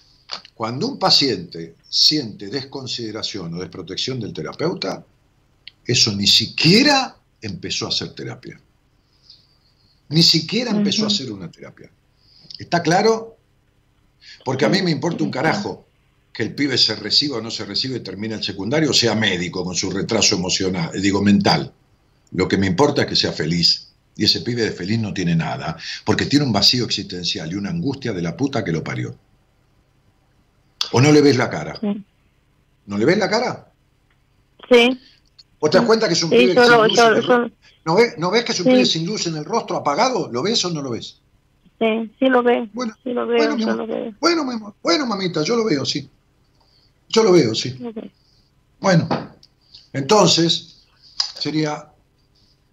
cuando 0.54 0.88
un 0.88 0.98
paciente 0.98 1.74
siente 1.90 2.46
desconsideración 2.46 3.52
o 3.52 3.60
desprotección 3.60 4.18
del 4.18 4.32
terapeuta, 4.32 5.04
eso 5.84 6.16
ni 6.16 6.26
siquiera 6.26 7.14
empezó 7.42 7.84
a 7.84 7.90
hacer 7.90 8.14
terapia. 8.14 8.58
Ni 10.08 10.22
siquiera 10.22 10.70
empezó 10.70 11.04
a 11.04 11.08
hacer 11.08 11.30
una 11.30 11.50
terapia. 11.50 11.90
¿Está 12.58 12.82
claro? 12.82 13.36
Porque 14.42 14.64
a 14.64 14.70
mí 14.70 14.80
me 14.80 14.90
importa 14.90 15.22
un 15.22 15.30
carajo 15.30 15.86
que 16.32 16.42
el 16.42 16.54
pibe 16.54 16.78
se 16.78 16.96
reciba 16.96 17.38
o 17.38 17.40
no 17.42 17.50
se 17.50 17.64
reciba 17.64 17.96
y 17.96 18.00
termine 18.00 18.34
el 18.34 18.42
secundario, 18.42 18.90
o 18.90 18.94
sea 18.94 19.14
médico 19.14 19.64
con 19.64 19.74
su 19.74 19.90
retraso 19.90 20.34
emocional, 20.36 20.90
eh, 20.94 21.00
digo 21.00 21.22
mental. 21.22 21.72
Lo 22.32 22.48
que 22.48 22.56
me 22.56 22.66
importa 22.66 23.02
es 23.02 23.08
que 23.08 23.16
sea 23.16 23.32
feliz 23.32 23.88
Y 24.16 24.24
ese 24.24 24.40
pibe 24.42 24.62
de 24.62 24.72
feliz 24.72 24.98
no 24.98 25.12
tiene 25.14 25.34
nada, 25.34 25.76
porque 26.04 26.26
tiene 26.26 26.44
un 26.44 26.52
vacío 26.52 26.84
existencial 26.84 27.50
y 27.50 27.54
una 27.54 27.70
angustia 27.70 28.12
de 28.12 28.20
la 28.22 28.36
puta 28.36 28.62
que 28.62 28.72
lo 28.72 28.84
parió. 28.84 29.14
¿O 30.92 31.00
no 31.00 31.10
le 31.12 31.22
ves 31.22 31.36
la 31.36 31.48
cara? 31.48 31.78
Sí. 31.80 32.04
¿No 32.86 32.98
le 32.98 33.04
ves 33.06 33.18
la 33.18 33.30
cara? 33.30 33.72
Sí, 34.70 34.98
¿O 35.60 35.70
te 35.70 35.78
das 35.78 35.86
cuenta 35.86 36.08
que 36.08 36.14
es 36.14 36.22
un 36.22 36.30
sí, 36.30 36.36
pibe 36.38 36.54
yo 36.54 36.64
sin 36.64 36.88
luz 36.88 36.98
en 36.98 37.16
el 37.16 37.22
ro- 37.22 37.50
¿No 37.84 37.94
ves, 37.96 38.14
¿No 38.18 38.30
ves 38.30 38.44
que 38.44 38.52
es 38.52 38.60
un 38.60 38.66
Sí. 38.66 38.72
pibe 38.72 38.84
sin 38.86 39.06
luz 39.06 39.26
en 39.26 39.36
el 39.36 39.44
rostro 39.44 39.76
apagado? 39.76 40.30
¿Lo 40.30 40.42
ves 40.42 40.64
o 40.64 40.70
no 40.70 40.82
lo 40.82 40.90
ves? 40.90 41.20
sí, 41.78 42.14
sí 42.18 42.28
lo 42.28 42.42
veo, 42.42 42.68
Bueno, 42.72 42.94
sí 43.02 43.12
lo 43.12 43.26
veo, 43.26 43.38
bueno, 43.38 43.56
mi 43.56 43.62
yo 43.62 43.70
amor. 43.70 43.88
lo 43.88 43.94
veo. 43.94 44.14
Bueno, 44.20 44.44
mi 44.44 44.52
amor, 44.54 44.74
bueno, 44.82 45.06
mamita, 45.06 45.42
yo 45.42 45.56
lo 45.56 45.64
veo, 45.64 45.84
sí. 45.84 46.08
Yo 47.12 47.22
lo 47.24 47.32
veo, 47.32 47.54
sí. 47.54 47.76
Bueno, 48.80 49.06
entonces 49.92 50.78
sería, 51.38 51.88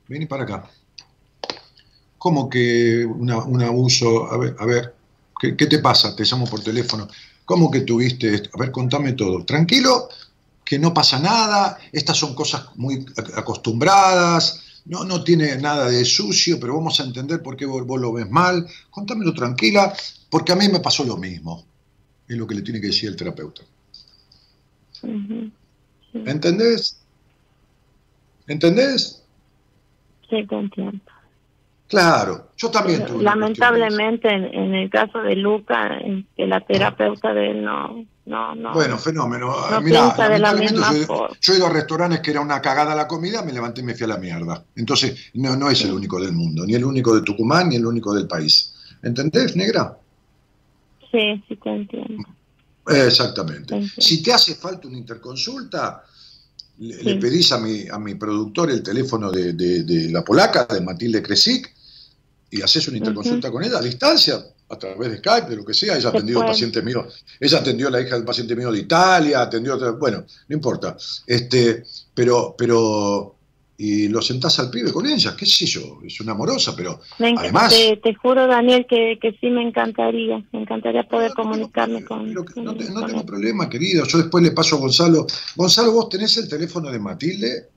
vení 0.08 0.26
para 0.26 0.44
acá. 0.44 0.70
¿Cómo 2.18 2.50
que 2.50 3.06
una- 3.06 3.44
un 3.44 3.62
abuso? 3.62 4.32
A 4.32 4.38
ver, 4.38 4.56
a 4.60 4.66
ver, 4.66 4.96
¿qué, 5.40 5.56
qué 5.56 5.66
te 5.68 5.80
pasa? 5.80 6.16
Te 6.16 6.24
llamo 6.24 6.46
por 6.46 6.62
teléfono. 6.62 7.08
¿Cómo 7.46 7.70
que 7.72 7.82
tuviste 7.82 8.34
esto? 8.34 8.50
A 8.54 8.60
ver, 8.60 8.72
contame 8.72 9.14
todo. 9.14 9.44
Tranquilo, 9.46 10.10
que 10.64 10.78
no 10.80 10.94
pasa 10.94 11.20
nada, 11.20 11.78
estas 11.92 12.18
son 12.18 12.36
cosas 12.36 12.66
muy 12.76 13.06
ac- 13.06 13.38
acostumbradas, 13.38 14.62
no, 14.86 15.04
no 15.04 15.24
tiene 15.24 15.58
nada 15.58 15.90
de 15.90 16.04
sucio, 16.06 16.60
pero 16.60 16.76
vamos 16.76 17.00
a 17.00 17.04
entender 17.04 17.42
por 17.42 17.56
qué 17.58 17.66
vos, 17.66 17.86
vos 17.86 18.00
lo 18.00 18.14
ves 18.14 18.30
mal. 18.30 18.68
Contámelo 18.90 19.34
tranquila, 19.34 19.94
porque 20.30 20.52
a 20.52 20.56
mí 20.56 20.68
me 20.70 20.80
pasó 20.80 21.04
lo 21.04 21.18
mismo. 21.18 21.66
Es 22.28 22.38
lo 22.38 22.46
que 22.48 22.56
le 22.56 22.62
tiene 22.62 22.80
que 22.82 22.88
decir 22.88 23.10
el 23.10 23.16
terapeuta. 23.16 23.64
¿Entendés? 26.14 27.00
¿Entendés? 28.48 29.24
Sí, 30.30 30.46
te 30.46 30.56
entiendo. 30.56 31.00
Claro, 31.88 32.50
yo 32.56 32.70
también 32.70 33.04
tuve 33.04 33.24
Lamentablemente, 33.24 34.32
en, 34.32 34.46
en 34.46 34.76
el 34.76 34.92
caso 34.92 35.20
de 35.20 35.36
Luca, 35.36 35.98
que 36.38 36.46
la 36.46 36.62
terapeuta 36.62 37.34
de 37.34 37.50
él 37.50 37.64
no, 37.64 38.06
no, 38.28 38.54
no. 38.54 38.74
Bueno, 38.74 38.96
fenómeno. 39.00 39.56
No 39.72 39.82
Mirá, 39.82 40.14
de 40.30 40.38
la 40.38 40.54
lamentablemente 40.54 40.74
misma 40.74 40.94
yo, 40.94 41.28
yo 41.42 41.54
he 41.54 41.58
ido 41.58 41.66
a 41.66 41.72
restaurantes 41.72 42.20
que 42.20 42.30
era 42.30 42.42
una 42.42 42.62
cagada 42.62 42.94
la 42.94 43.08
comida, 43.08 43.42
me 43.42 43.52
levanté 43.52 43.82
y 43.82 43.86
me 43.86 43.96
fui 43.96 44.04
a 44.04 44.10
la 44.10 44.18
mierda. 44.18 44.64
Entonces, 44.76 45.32
no, 45.34 45.56
no 45.56 45.68
es 45.72 45.84
el 45.84 45.92
único 45.92 46.20
del 46.22 46.34
mundo, 46.34 46.64
ni 46.64 46.76
el 46.76 46.86
único 46.86 47.16
de 47.16 47.24
Tucumán, 47.24 47.70
ni 47.70 47.78
el 47.78 47.86
único 47.88 48.14
del 48.14 48.28
país. 48.28 48.76
¿Entendés, 49.02 49.56
negra? 49.56 49.98
Sí, 51.12 51.44
sí, 51.48 51.56
te 51.56 51.70
entiendo. 51.72 52.24
Exactamente. 52.90 53.90
Si 53.98 54.22
te 54.22 54.34
hace 54.34 54.56
falta 54.56 54.88
una 54.88 54.98
interconsulta, 54.98 56.04
le, 56.80 56.98
Sí. 56.98 57.04
le 57.04 57.16
pedís 57.16 57.52
a 57.52 57.58
mi, 57.58 57.88
a 57.90 58.00
mi 58.00 58.16
productor 58.16 58.72
el 58.72 58.82
teléfono 58.82 59.32
de, 59.32 59.54
de- 59.54 59.84
de 59.84 60.10
la 60.12 60.24
polaca, 60.24 60.66
de 60.66 60.82
Matilde 60.82 61.22
Kresic, 61.22 61.74
y 62.52 62.62
haces 62.62 62.88
una 62.88 62.98
interconsulta 62.98 63.52
con 63.52 63.64
ella 63.64 63.78
a 63.78 63.82
distancia, 63.82 64.44
a 64.72 64.78
través 64.78 65.12
de 65.12 65.18
Skype, 65.18 65.50
de 65.50 65.56
lo 65.58 65.66
que 65.66 65.74
sea. 65.74 65.98
Ella 65.98 66.08
ha 66.08 66.12
atendido 66.12 66.42
pacientes 66.42 66.84
míos, 66.84 67.24
ella 67.40 67.58
atendió 67.60 67.88
a 67.90 67.92
la 67.92 68.02
hija 68.02 68.16
del 68.16 68.24
paciente 68.26 68.56
mío 68.56 68.72
de 68.72 68.80
Italia, 68.80 69.42
atendió, 69.42 69.76
otra- 69.76 69.92
bueno, 69.92 70.26
no 70.48 70.56
importa. 70.56 70.96
Este, 71.28 71.84
pero, 72.14 72.56
pero, 72.58 73.36
y 73.82 74.10
lo 74.10 74.22
sentás 74.22 74.60
al 74.60 74.70
pibe 74.70 74.92
con 74.92 75.08
ella, 75.08 75.36
qué 75.38 75.46
sé 75.46 75.66
yo, 75.66 76.02
es 76.06 76.20
una 76.20 76.34
amorosa, 76.34 76.76
pero 76.76 77.00
Me 77.18 77.34
además... 77.38 77.74
te, 77.74 77.96
te 77.96 78.14
juro, 78.14 78.46
Daniel, 78.46 78.86
que, 78.90 79.18
que 79.22 79.32
sí 79.40 79.50
me 79.50 79.62
encantaría. 79.66 80.44
Me 80.52 80.60
encantaría 80.64 81.08
poder 81.08 81.32
comunicarme 81.34 82.04
con, 82.04 82.28
Pero 82.28 82.44
que 82.44 82.60
no, 82.62 82.72
con- 82.72 82.78
te- 82.78 82.90
no 82.90 82.94
con 82.96 83.06
tengo 83.08 83.20
él. 83.22 83.26
problema, 83.26 83.70
querido. 83.70 84.06
Yo 84.06 84.18
después 84.18 84.44
le 84.44 84.52
paso 84.52 84.76
a 84.76 84.80
Gonzalo. 84.80 85.26
Gonzalo, 85.56 85.94
¿vos 85.94 86.10
tenés 86.10 86.36
el 86.36 86.50
teléfono 86.50 86.92
de 86.92 87.00
Matilde? 87.00 87.70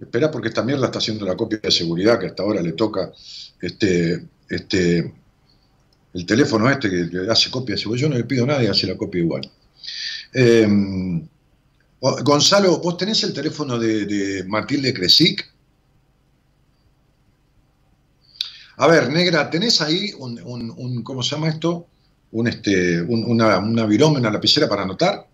Espera, 0.00 0.28
porque 0.30 0.48
esta 0.48 0.64
mierda 0.64 0.86
está 0.86 0.98
haciendo 0.98 1.24
la 1.24 1.36
copia 1.36 1.58
de 1.62 1.70
seguridad 1.70 2.18
que 2.18 2.26
hasta 2.26 2.42
ahora 2.42 2.60
le 2.60 2.72
toca 2.72 3.12
este, 3.62 4.26
este, 4.48 5.14
el 6.14 6.26
teléfono 6.26 6.68
este 6.68 6.90
que, 6.90 7.30
hace 7.30 7.48
copia 7.50 7.76
de 7.76 7.80
seguridad. 7.80 8.02
Yo 8.02 8.08
no 8.10 8.16
le 8.18 8.24
pido 8.24 8.42
a 8.42 8.48
nadie, 8.48 8.68
hace 8.68 8.88
la 8.88 8.96
copia 8.96 9.20
igual. 9.20 9.48
Eh, 10.34 10.66
Gonzalo, 12.00 12.78
¿vos 12.78 12.96
tenés 12.98 13.22
el 13.24 13.32
teléfono 13.32 13.78
de, 13.78 14.04
de 14.06 14.44
Matilde 14.44 14.92
Kresic? 14.92 15.52
A 18.78 18.86
ver, 18.86 19.08
negra, 19.08 19.48
¿tenés 19.48 19.80
ahí 19.80 20.12
un, 20.18 20.38
un- 20.44 20.70
un- 20.76 21.02
¿cómo 21.02 21.22
se 21.22 21.34
llama 21.34 21.48
esto? 21.48 21.86
Un, 22.32 22.48
este, 22.48 23.00
un- 23.00 23.24
una, 23.26 23.58
una 23.58 23.86
virome, 23.86 24.18
una 24.20 24.30
lapicera 24.30 24.68
para 24.68 24.82
anotar? 24.82 25.26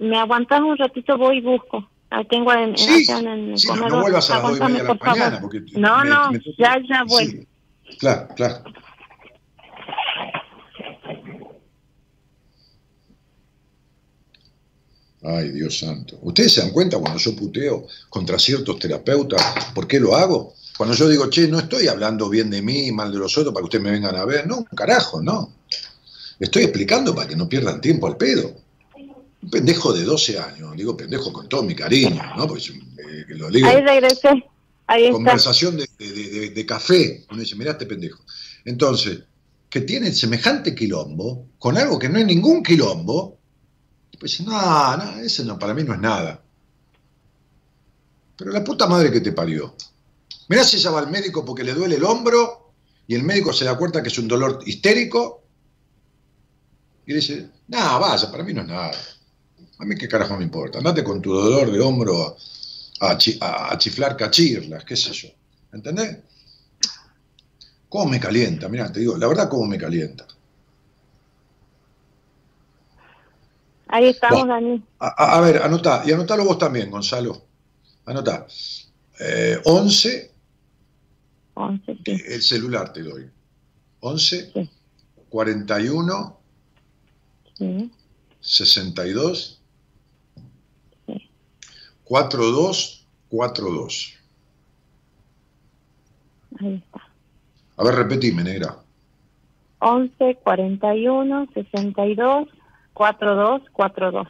Me 0.00 0.18
aguantas 0.18 0.60
un 0.60 0.76
ratito, 0.76 1.16
voy 1.16 1.38
y 1.38 1.40
busco. 1.42 1.88
Ahí 2.10 2.26
tengo 2.26 2.52
en, 2.52 2.70
en, 2.70 2.78
Sí, 2.78 3.06
en 3.08 3.26
el 3.28 3.58
sí, 3.58 3.68
no, 3.68 3.88
no 3.88 4.00
vuelvas 4.02 4.30
a 4.30 4.40
las 4.42 4.56
y 4.58 4.60
media 4.60 4.82
de 4.82 4.88
la 4.88 4.94
mañana, 4.94 5.40
porque 5.40 5.60
No, 5.74 5.98
me- 6.00 6.10
no, 6.10 6.30
me 6.32 6.38
toca- 6.40 6.56
ya, 6.58 6.76
ya 6.88 7.04
Sí, 7.06 7.14
vuelvo. 7.14 7.44
claro, 7.98 8.28
claro. 8.34 8.64
Ay, 15.24 15.50
Dios 15.52 15.78
santo. 15.78 16.18
¿Ustedes 16.22 16.52
se 16.52 16.60
dan 16.60 16.70
cuenta 16.70 16.98
cuando 16.98 17.18
yo 17.18 17.34
puteo 17.34 17.86
contra 18.10 18.38
ciertos 18.38 18.78
terapeutas 18.78 19.42
por 19.74 19.86
qué 19.88 19.98
lo 19.98 20.14
hago? 20.14 20.54
Cuando 20.76 20.94
yo 20.94 21.08
digo, 21.08 21.30
che, 21.30 21.48
no 21.48 21.58
estoy 21.60 21.88
hablando 21.88 22.28
bien 22.28 22.50
de 22.50 22.60
mí, 22.60 22.90
mal 22.92 23.10
de 23.12 23.18
los 23.18 23.36
otros, 23.38 23.54
para 23.54 23.62
que 23.62 23.66
ustedes 23.66 23.84
me 23.84 23.90
vengan 23.92 24.16
a 24.16 24.24
ver. 24.24 24.46
No, 24.46 24.58
un 24.58 24.64
carajo, 24.76 25.22
no. 25.22 25.52
Estoy 26.38 26.64
explicando 26.64 27.14
para 27.14 27.28
que 27.28 27.36
no 27.36 27.48
pierdan 27.48 27.80
tiempo 27.80 28.06
al 28.06 28.16
pedo. 28.16 28.54
Un 29.42 29.50
pendejo 29.50 29.92
de 29.92 30.04
12 30.04 30.38
años, 30.38 30.76
digo 30.76 30.96
pendejo 30.96 31.32
con 31.32 31.48
todo 31.48 31.62
mi 31.62 31.74
cariño, 31.74 32.20
¿no? 32.36 32.46
Porque 32.46 32.64
eh, 32.72 33.24
que 33.28 33.34
lo 33.34 33.50
digo 33.50 33.68
Ahí 33.68 33.80
regresé. 33.82 34.44
Ahí 34.86 35.04
está. 35.04 35.12
conversación 35.14 35.76
de, 35.78 35.88
de- 35.98 36.12
de- 36.12 36.50
de 36.50 36.66
café. 36.66 37.24
Uno 37.30 37.40
dice, 37.40 37.54
mirá 37.56 37.70
este 37.72 37.86
pendejo. 37.86 38.22
Entonces, 38.64 39.20
que 39.70 39.80
tiene 39.82 40.12
semejante 40.12 40.74
quilombo, 40.74 41.46
con 41.58 41.78
algo 41.78 41.98
que 41.98 42.08
no 42.08 42.18
es 42.18 42.26
ningún 42.26 42.62
quilombo, 42.62 43.38
pues 44.16 44.32
dice, 44.32 44.44
no, 44.44 44.96
no, 44.96 45.18
ese 45.20 45.44
no, 45.44 45.58
para 45.58 45.74
mí 45.74 45.82
no 45.84 45.94
es 45.94 46.00
nada. 46.00 46.42
Pero 48.36 48.52
la 48.52 48.62
puta 48.64 48.86
madre 48.86 49.10
que 49.10 49.20
te 49.20 49.32
parió. 49.32 49.74
Mirá 50.48 50.64
si 50.64 50.76
ella 50.78 50.90
va 50.92 51.00
al 51.00 51.10
médico 51.10 51.44
porque 51.44 51.64
le 51.64 51.74
duele 51.74 51.96
el 51.96 52.04
hombro 52.04 52.74
y 53.06 53.14
el 53.14 53.24
médico 53.24 53.52
se 53.52 53.64
da 53.66 53.76
cuenta 53.78 54.02
que 54.02 54.08
es 54.08 54.18
un 54.18 54.28
dolor 54.28 54.60
histérico 54.66 55.44
y 57.06 57.14
dice, 57.14 57.50
no, 57.68 58.00
vaya, 58.00 58.30
para 58.30 58.44
mí 58.44 58.52
no 58.54 58.62
es 58.62 58.68
nada. 58.68 58.92
A 59.78 59.84
mí 59.86 59.94
qué 59.96 60.08
carajo 60.08 60.36
me 60.36 60.44
importa. 60.44 60.78
Andate 60.78 61.04
con 61.04 61.22
tu 61.22 61.32
dolor 61.34 61.70
de 61.72 61.80
hombro 61.80 62.36
a, 63.00 63.10
a- 63.40 63.72
a 63.72 63.78
chiflar 63.78 64.16
cachirlas, 64.16 64.84
qué 64.84 64.96
sé 64.96 65.12
yo. 65.12 65.28
¿Entendés? 65.72 66.18
¿Cómo 67.88 68.10
me 68.10 68.20
calienta? 68.20 68.68
Mirá, 68.68 68.92
te 68.92 69.00
digo, 69.00 69.16
la 69.16 69.26
verdad, 69.26 69.48
cómo 69.48 69.66
me 69.66 69.78
calienta. 69.78 70.26
Ahí 73.94 74.06
estamos. 74.08 74.48
Daniel. 74.48 74.82
A, 74.98 75.36
a- 75.36 75.40
ver, 75.40 75.62
anotá, 75.62 76.02
y 76.04 76.10
anotalo 76.10 76.44
vos 76.44 76.58
también, 76.58 76.90
Gonzalo. 76.90 77.42
Anotá. 78.06 78.44
Eh, 79.20 79.56
11, 79.64 80.32
11, 81.54 81.98
sí. 82.04 82.22
el 82.26 82.42
celular 82.42 82.92
te 82.92 83.02
doy. 83.04 83.30
11, 84.00 84.50
Sí. 84.52 84.70
41, 85.28 86.40
sí. 87.56 87.90
62, 88.40 89.60
Sí. 91.06 91.30
42, 92.02 93.06
42. 93.28 94.14
Ahí 96.58 96.74
está. 96.84 97.00
A 97.76 97.84
ver, 97.84 97.94
repetime, 97.94 98.42
negra. 98.42 98.76
11, 99.78 100.38
41, 100.42 101.46
62, 101.54 102.48
42, 102.94 103.62
42. 103.72 104.26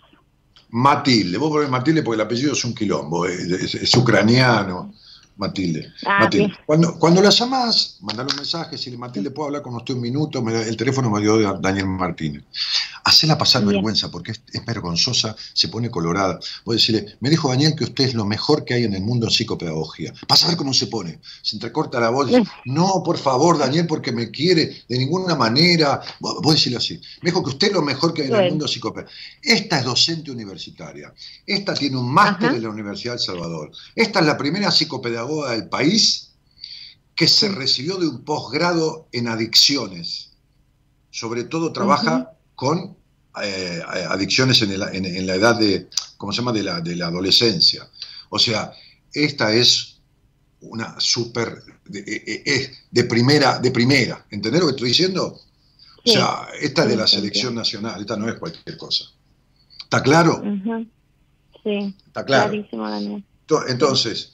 Matilde, 0.71 1.39
vos 1.39 1.51
ponés 1.51 1.69
Matilde 1.71 2.03
porque 2.03 2.21
el 2.21 2.27
apellido 2.27 2.53
es 2.55 2.65
un 2.65 2.75
quilombo, 2.75 3.27
es- 3.27 3.75
es 3.77 3.95
ucraniano. 3.95 4.93
Matilde. 5.37 5.93
Ah, 6.07 6.21
Matilde. 6.21 6.53
Cuando, 6.67 6.99
cuando 6.99 7.21
la 7.23 7.31
llamás, 7.31 7.97
mandale 8.01 8.31
un 8.31 8.37
mensaje, 8.37 8.79
si 8.79 8.91
Matilde 8.97 9.31
puedo 9.31 9.47
hablar 9.49 9.63
con 9.63 9.75
usted 9.75 9.95
un 9.95 10.01
minuto, 10.01 10.41
me 10.43 10.63
el 10.63 10.77
teléfono 10.77 11.11
me 11.11 11.21
dio 11.21 11.41
Da- 11.41 11.59
Daniel 11.61 11.87
Martínez. 11.87 12.45
Hacela 13.07 13.37
pasar 13.37 13.63
Bien. 13.63 13.75
vergüenza 13.75 14.11
porque 14.11 14.33
es, 14.33 14.41
es 14.53 14.65
vergonzosa, 14.65 15.37
se 15.53 15.69
pone 15.69 15.91
colorada. 15.91 16.39
Vos 16.65 16.77
decirle, 16.77 17.17
me 17.21 17.29
dijo 17.31 17.49
Daniel 17.51 17.75
que 17.77 17.85
usted 17.85 18.05
es 18.05 18.15
lo 18.15 18.25
mejor 18.25 18.65
que 18.65 18.75
hay 18.75 18.85
en 18.85 18.95
el 18.95 19.03
mundo 19.03 19.27
en 19.27 19.33
psicopedagogía. 19.33 20.15
Vas 20.29 20.45
a 20.45 20.49
ver 20.49 20.57
cómo 20.57 20.73
se 20.73 20.87
pone. 20.87 21.19
Se 21.43 21.57
entrecorta 21.57 22.01
la 22.01 22.09
voz. 22.11 22.29
dice, 22.29 22.45
no, 22.65 23.03
por 23.05 23.19
favor, 23.19 23.59
Daniel, 23.59 23.87
porque 23.87 24.11
me 24.13 24.31
quiere 24.31 24.85
de 24.89 24.99
ninguna 24.99 25.35
manera. 25.35 26.01
Vos, 26.21 26.37
vos 26.43 26.55
decirle 26.55 26.79
así. 26.79 26.95
Me 27.21 27.31
dijo 27.31 27.43
que 27.43 27.51
usted 27.51 27.67
es 27.69 27.73
lo 27.75 27.83
mejor 27.83 28.15
que 28.15 28.23
hay 28.23 28.29
en 28.29 28.37
el 28.37 28.51
mundo 28.51 28.67
psicopedagogía. 28.69 29.17
Esta 29.43 29.81
es 29.81 29.85
docente 29.85 30.31
universitaria. 30.31 31.13
Esta 31.47 31.75
tiene 31.75 31.97
un 31.99 32.11
máster 32.11 32.49
Ajá. 32.51 32.57
en 32.57 32.63
la 32.63 32.71
Universidad 32.71 33.15
de 33.15 33.19
El 33.19 33.25
Salvador. 33.25 33.71
Esta 33.95 34.21
es 34.21 34.27
la 34.27 34.37
primera 34.39 34.71
psicopedagoga 34.71 35.24
del 35.29 35.69
país 35.69 36.31
que 37.15 37.29
se 37.29 37.49
recibió 37.49 37.97
de 37.97 38.07
un 38.09 38.25
posgrado 38.25 39.09
en 39.13 39.29
adicciones. 39.29 40.31
Sobre 41.11 41.45
todo 41.45 41.73
trabaja 41.73 42.33
con 42.55 42.97
eh, 43.43 43.83
adicciones 44.09 44.63
en, 44.63 44.73
el- 44.73 44.83
en- 44.95 45.05
en 45.07 45.27
la 45.27 45.35
edad 45.35 45.59
de, 45.59 45.89
¿cómo 46.17 46.33
se 46.33 46.39
llama?, 46.39 46.53
de 46.53 46.63
la, 46.63 46.81
de 46.81 46.97
la 46.97 47.07
adolescencia. 47.09 47.89
O 48.31 48.39
sea, 48.39 48.73
esta 49.13 49.53
es 49.53 49.99
una 50.61 50.99
super 50.99 51.63
de, 51.85 52.01
eh, 52.01 52.43
eh, 52.47 52.71
de 52.91 53.05
primera, 53.05 53.59
de 53.59 53.71
primera. 53.71 54.25
¿Entendés 54.31 54.61
lo 54.61 54.67
que 54.69 54.73
estoy 54.73 54.89
diciendo? 54.89 55.41
O 56.07 56.11
sea, 56.11 56.49
esta 56.61 56.83
es 56.83 56.89
de 56.91 56.97
la 56.97 57.07
selección 57.07 57.55
nacional, 57.55 58.01
esta 58.01 58.17
no 58.17 58.29
es 58.29 58.39
cualquier 58.39 58.77
cosa. 58.77 59.05
¿Está 59.83 60.03
claro? 60.03 60.43
Sí, 61.63 61.95
Está 62.07 62.25
claro. 62.25 62.51
clarísimo, 62.51 62.89
Daniel. 62.91 63.25
To- 63.47 63.67
Entonces, 63.67 64.34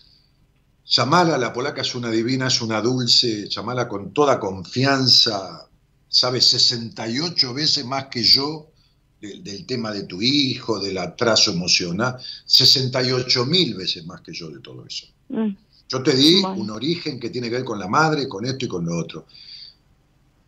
llamala, 0.86 1.38
la 1.38 1.52
polaca 1.52 1.82
es 1.82 1.94
una 1.94 2.10
divina, 2.10 2.48
es 2.48 2.60
una 2.60 2.80
dulce, 2.80 3.48
llamala 3.48 3.88
con 3.88 4.12
toda 4.12 4.38
confianza, 4.40 5.68
sabe 6.08 6.40
68 6.40 7.54
veces 7.54 7.84
más 7.84 8.06
que 8.06 8.22
yo 8.22 8.70
del, 9.20 9.44
del 9.44 9.66
tema 9.66 9.92
de 9.92 10.04
tu 10.04 10.20
hijo, 10.22 10.78
del 10.80 10.98
atraso 10.98 11.52
emocional, 11.52 12.16
68 12.46 13.46
mil 13.46 13.74
veces 13.74 14.04
más 14.06 14.20
que 14.22 14.32
yo 14.32 14.48
de 14.50 14.60
todo 14.60 14.84
eso. 14.86 15.06
Mm, 15.28 15.50
Yo 15.88 16.02
te 16.02 16.14
di 16.14 16.40
Bueno. 16.40 16.60
un 16.62 16.70
origen 16.70 17.18
que 17.20 17.30
tiene 17.30 17.48
que 17.48 17.56
ver 17.56 17.64
con 17.64 17.78
la 17.78 17.88
madre, 17.88 18.28
con 18.28 18.44
esto 18.46 18.64
y 18.64 18.68
con 18.68 18.84
lo 18.84 18.96
otro. 18.96 19.26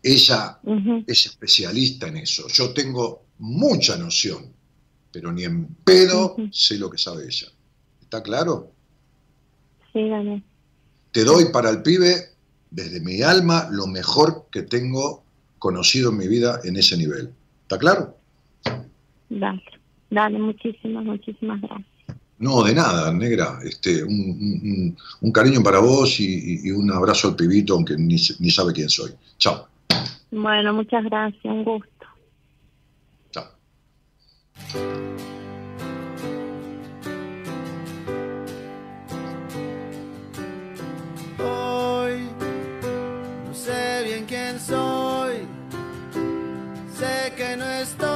Ella 0.01 0.59
es 1.07 1.25
especialista 1.27 2.07
en 2.07 2.17
eso. 2.17 2.47
Yo 2.49 2.73
tengo 2.73 3.23
mucha 3.39 3.97
noción, 3.97 4.51
pero 5.11 5.31
ni 5.31 5.43
en 5.45 5.65
pedo 5.83 6.35
sé 6.51 6.77
lo 6.77 6.89
que 6.89 6.97
sabe 6.97 7.25
ella. 7.25 7.47
¿Está 8.01 8.21
claro? 8.21 8.72
Sí, 9.93 10.09
Daniel. 10.09 10.43
Te 11.11 11.23
doy 11.23 11.45
para 11.51 11.69
el 11.69 11.81
pibe, 11.83 12.29
desde 12.71 12.99
mi 12.99 13.21
alma, 13.21 13.67
lo 13.71 13.85
mejor 13.87 14.47
que 14.51 14.63
tengo 14.63 15.23
conocido 15.59 16.09
en 16.09 16.17
mi 16.17 16.27
vida 16.27 16.59
en 16.63 16.75
ese 16.75 16.97
nivel. 16.97 17.29
¿Está 17.61 17.77
claro? 17.77 18.17
Dale, 19.29 19.61
dale, 20.09 20.39
muchísimas, 20.39 21.05
muchísimas 21.05 21.61
gracias. 21.61 21.87
No, 22.39 22.63
de 22.63 22.73
nada, 22.73 23.13
negra. 23.13 23.59
Este, 23.63 24.03
un, 24.03 24.11
un- 24.11 24.61
un- 24.63 24.97
un 25.21 25.31
cariño 25.31 25.61
para 25.63 25.79
vos 25.79 26.19
y, 26.19 26.25
y- 26.25 26.67
y 26.67 26.71
un 26.71 26.91
abrazo 26.91 27.29
al 27.29 27.35
pibito, 27.35 27.73
aunque 27.75 27.95
ni, 27.95 28.15
ni 28.39 28.49
sabe 28.51 28.73
quién 28.73 28.89
soy. 28.89 29.11
Chao. 29.37 29.67
Bueno, 30.31 30.73
muchas 30.73 31.03
gracias, 31.05 31.45
un 31.45 31.63
gusto. 31.63 31.87
Chao. 33.31 33.45
Quién 44.27 44.59
soy, 44.59 45.47
sé 46.97 47.33
que 47.35 47.57
no 47.57 47.65
estoy 47.65 48.12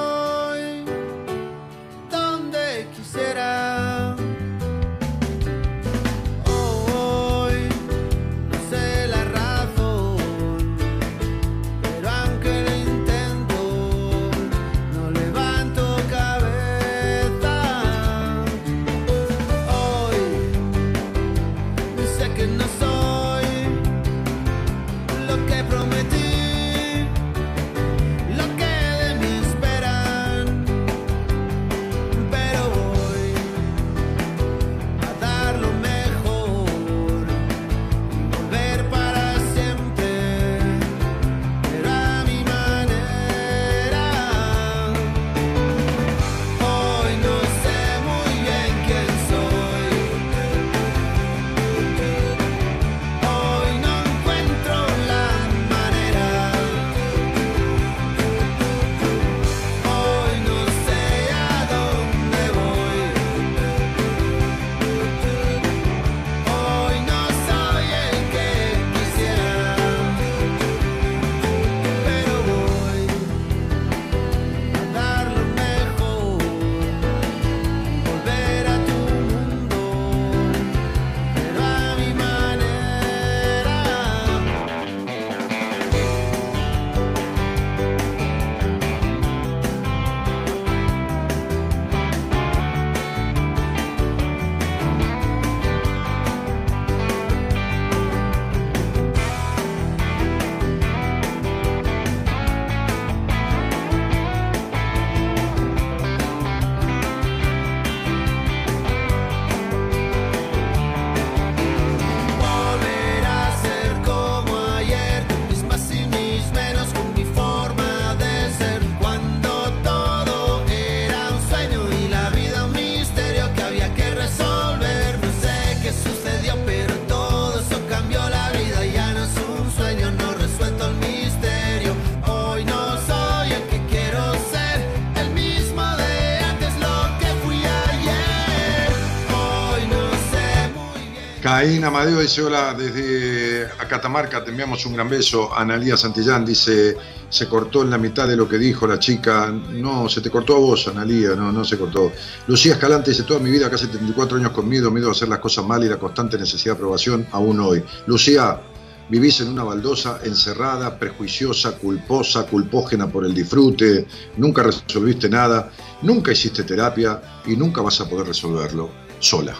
Caín 141.57 141.83
Amadeo 141.83 142.19
dice 142.19 142.43
hola 142.43 142.75
desde 142.75 143.67
Catamarca, 143.89 144.43
te 144.43 144.51
enviamos 144.51 144.85
un 144.85 144.93
gran 144.93 145.09
beso. 145.09 145.51
Analía 145.57 145.97
Santillán 145.97 146.45
dice, 146.45 146.95
se 147.31 147.47
cortó 147.47 147.81
en 147.81 147.89
la 147.89 147.97
mitad 147.97 148.27
de 148.27 148.35
lo 148.35 148.47
que 148.47 148.59
dijo 148.59 148.85
la 148.85 148.99
chica. 148.99 149.51
No, 149.71 150.07
se 150.07 150.21
te 150.21 150.29
cortó 150.29 150.55
a 150.55 150.59
vos, 150.59 150.87
Analía, 150.87 151.29
no, 151.29 151.51
no 151.51 151.65
se 151.65 151.75
cortó. 151.75 152.11
Lucía 152.45 152.73
Escalante 152.73 153.09
dice, 153.09 153.23
toda 153.23 153.39
mi 153.39 153.49
vida, 153.49 153.71
casi 153.71 153.87
74 153.87 154.37
años 154.37 154.51
con 154.51 154.69
miedo, 154.69 154.91
miedo 154.91 155.09
a 155.09 155.13
hacer 155.13 155.29
las 155.29 155.39
cosas 155.39 155.65
mal 155.65 155.83
y 155.83 155.89
la 155.89 155.97
constante 155.97 156.37
necesidad 156.37 156.75
de 156.75 156.77
aprobación, 156.77 157.25
aún 157.31 157.59
hoy. 157.59 157.83
Lucía, 158.05 158.61
vivís 159.09 159.41
en 159.41 159.47
una 159.47 159.63
baldosa 159.63 160.19
encerrada, 160.25 160.99
prejuiciosa, 160.99 161.71
culposa, 161.71 162.45
culpógena 162.45 163.07
por 163.07 163.25
el 163.25 163.33
disfrute, 163.33 164.05
nunca 164.37 164.61
resolviste 164.61 165.27
nada, 165.27 165.71
nunca 166.03 166.31
hiciste 166.31 166.61
terapia 166.61 167.19
y 167.47 167.55
nunca 167.55 167.81
vas 167.81 167.99
a 167.99 168.07
poder 168.07 168.27
resolverlo 168.27 168.91
sola. 169.19 169.55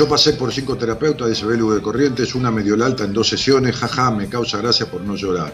Yo 0.00 0.08
pasé 0.08 0.32
por 0.32 0.50
cinco 0.50 0.78
terapeutas, 0.78 1.28
dice 1.28 1.44
Belu 1.44 1.72
de 1.72 1.82
Corrientes, 1.82 2.34
una 2.34 2.50
medio 2.50 2.72
alta 2.82 3.04
en 3.04 3.12
dos 3.12 3.28
sesiones, 3.28 3.76
jaja, 3.76 4.10
me 4.10 4.30
causa 4.30 4.56
gracia 4.56 4.90
por 4.90 5.02
no 5.02 5.14
llorar. 5.14 5.52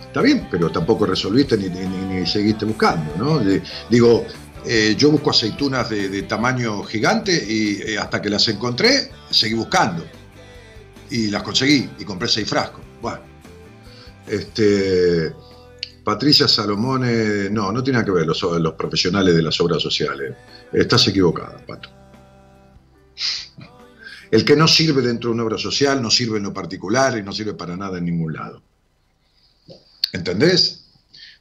Está 0.00 0.22
bien, 0.22 0.46
pero 0.48 0.70
tampoco 0.70 1.06
resolviste 1.06 1.56
ni, 1.58 1.68
ni- 1.68 1.88
ni- 2.20 2.24
seguiste 2.24 2.64
buscando, 2.66 3.12
¿no? 3.16 3.40
De- 3.40 3.60
digo, 3.90 4.24
eh, 4.64 4.94
yo 4.96 5.10
busco 5.10 5.30
aceitunas 5.30 5.90
de, 5.90 6.08
de 6.08 6.22
tamaño 6.22 6.84
gigante 6.84 7.32
y 7.34 7.82
eh, 7.82 7.98
hasta 7.98 8.22
que 8.22 8.30
las 8.30 8.46
encontré, 8.46 9.10
seguí 9.28 9.54
buscando. 9.54 10.04
Y 11.10 11.26
las 11.26 11.42
conseguí 11.42 11.90
y 11.98 12.04
compré 12.04 12.28
seis 12.28 12.48
frascos. 12.48 12.82
Bueno, 13.02 13.18
este, 14.28 15.34
Patricia 16.04 16.46
Salomone, 16.46 17.50
no, 17.50 17.72
no 17.72 17.82
tiene 17.82 17.98
nada 17.98 18.04
que 18.06 18.12
ver 18.12 18.24
los, 18.28 18.40
los 18.40 18.74
profesionales 18.74 19.34
de 19.34 19.42
las 19.42 19.60
obras 19.60 19.82
sociales. 19.82 20.32
Estás 20.72 21.08
equivocada, 21.08 21.60
Pato. 21.66 21.88
El 24.30 24.44
que 24.44 24.56
no 24.56 24.68
sirve 24.68 25.02
dentro 25.02 25.30
de 25.30 25.34
una 25.34 25.44
obra 25.44 25.58
social 25.58 26.00
no 26.00 26.10
sirve 26.10 26.38
en 26.38 26.44
lo 26.44 26.54
particular 26.54 27.18
y 27.18 27.22
no 27.22 27.32
sirve 27.32 27.54
para 27.54 27.76
nada 27.76 27.98
en 27.98 28.04
ningún 28.04 28.32
lado. 28.32 28.62
¿Entendés? 30.12 30.84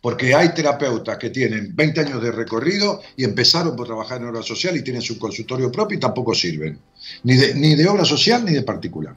Porque 0.01 0.33
hay 0.33 0.53
terapeutas 0.53 1.17
que 1.17 1.29
tienen 1.29 1.75
20 1.75 2.01
años 2.01 2.21
de 2.21 2.31
recorrido 2.31 3.01
y 3.17 3.25
empezaron 3.25 3.75
por 3.75 3.85
trabajar 3.85 4.21
en 4.21 4.29
obra 4.29 4.41
social 4.41 4.75
y 4.77 4.83
tienen 4.83 5.01
su 5.01 5.19
consultorio 5.19 5.71
propio 5.71 5.97
y 5.97 5.99
tampoco 5.99 6.33
sirven. 6.33 6.79
Ni 7.23 7.35
de, 7.35 7.53
ni 7.53 7.75
de 7.75 7.87
obra 7.87 8.05
social 8.05 8.45
ni 8.45 8.53
de 8.53 8.63
particular. 8.63 9.15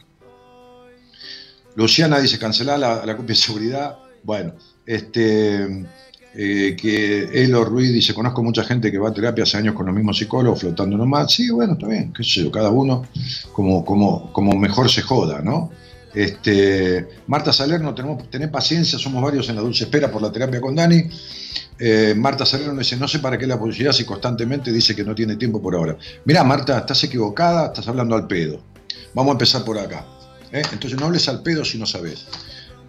Luciana 1.77 2.19
dice 2.21 2.39
cancelar 2.39 2.79
la, 2.79 3.07
la 3.07 3.17
copia 3.17 3.35
de 3.35 3.41
seguridad. 3.41 3.99
Bueno, 4.23 4.55
este, 4.85 5.87
eh, 6.35 6.77
que 6.81 7.45
Elo 7.45 7.65
Ruiz 7.65 7.93
dice, 7.93 8.15
conozco 8.15 8.43
mucha 8.43 8.65
gente 8.65 8.91
que 8.91 8.99
va 8.99 9.11
a 9.11 9.13
terapia 9.13 9.45
hace 9.45 9.59
años 9.59 9.75
con 9.75 9.87
los 9.87 9.95
mismos 9.95 10.17
psicólogos, 10.17 10.61
flotando 10.61 10.97
nomás. 10.97 11.33
Sí, 11.33 11.51
bueno, 11.51 11.75
está 11.75 11.87
bien, 11.87 12.13
qué 12.13 12.25
sé 12.25 12.43
yo, 12.43 12.51
cada 12.51 12.71
uno 12.71 13.07
como, 13.53 13.85
como, 13.85 14.33
como 14.33 14.59
mejor 14.59 14.91
se 14.91 15.03
joda, 15.03 15.43
¿no? 15.43 15.71
Este, 16.15 17.09
Marta 17.27 17.53
Salerno, 17.53 17.95
tenemos, 17.95 18.29
tener 18.31 18.51
paciencia, 18.51 18.99
somos 18.99 19.23
varios 19.23 19.49
en 19.49 19.57
la 19.57 19.63
dulce 19.63 19.85
espera 19.85 20.11
por 20.11 20.23
la 20.23 20.33
terapia 20.33 20.61
con 20.61 20.75
Dani. 20.75 21.05
Eh, 21.79 22.15
Marta 22.17 22.47
Salerno 22.47 22.79
dice, 22.79 22.97
no 22.97 23.09
sé 23.09 23.19
para 23.19 23.39
qué 23.39 23.47
la 23.47 23.59
publicidad 23.59 23.93
si 23.93 24.05
constantemente 24.05 24.71
dice 24.73 24.95
que 24.95 25.05
no 25.05 25.15
tiene 25.15 25.37
tiempo 25.37 25.61
por 25.61 25.75
ahora. 25.75 25.97
Mirá, 26.25 26.45
Marta, 26.45 26.79
estás 26.79 27.05
equivocada, 27.05 27.67
estás 27.67 27.89
hablando 27.89 28.15
al 28.15 28.27
pedo. 28.27 28.61
Vamos 29.15 29.31
a 29.31 29.33
empezar 29.33 29.65
por 29.65 29.79
acá. 29.79 30.07
¿eh? 30.53 30.63
Entonces 30.73 30.99
no 30.99 31.07
hables 31.07 31.29
al 31.29 31.43
pedo 31.43 31.65
si 31.65 31.79
no 31.79 31.87
sabes. 31.87 32.27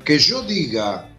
Que 0.03 0.19
yo 0.19 0.41
diga 0.41 1.12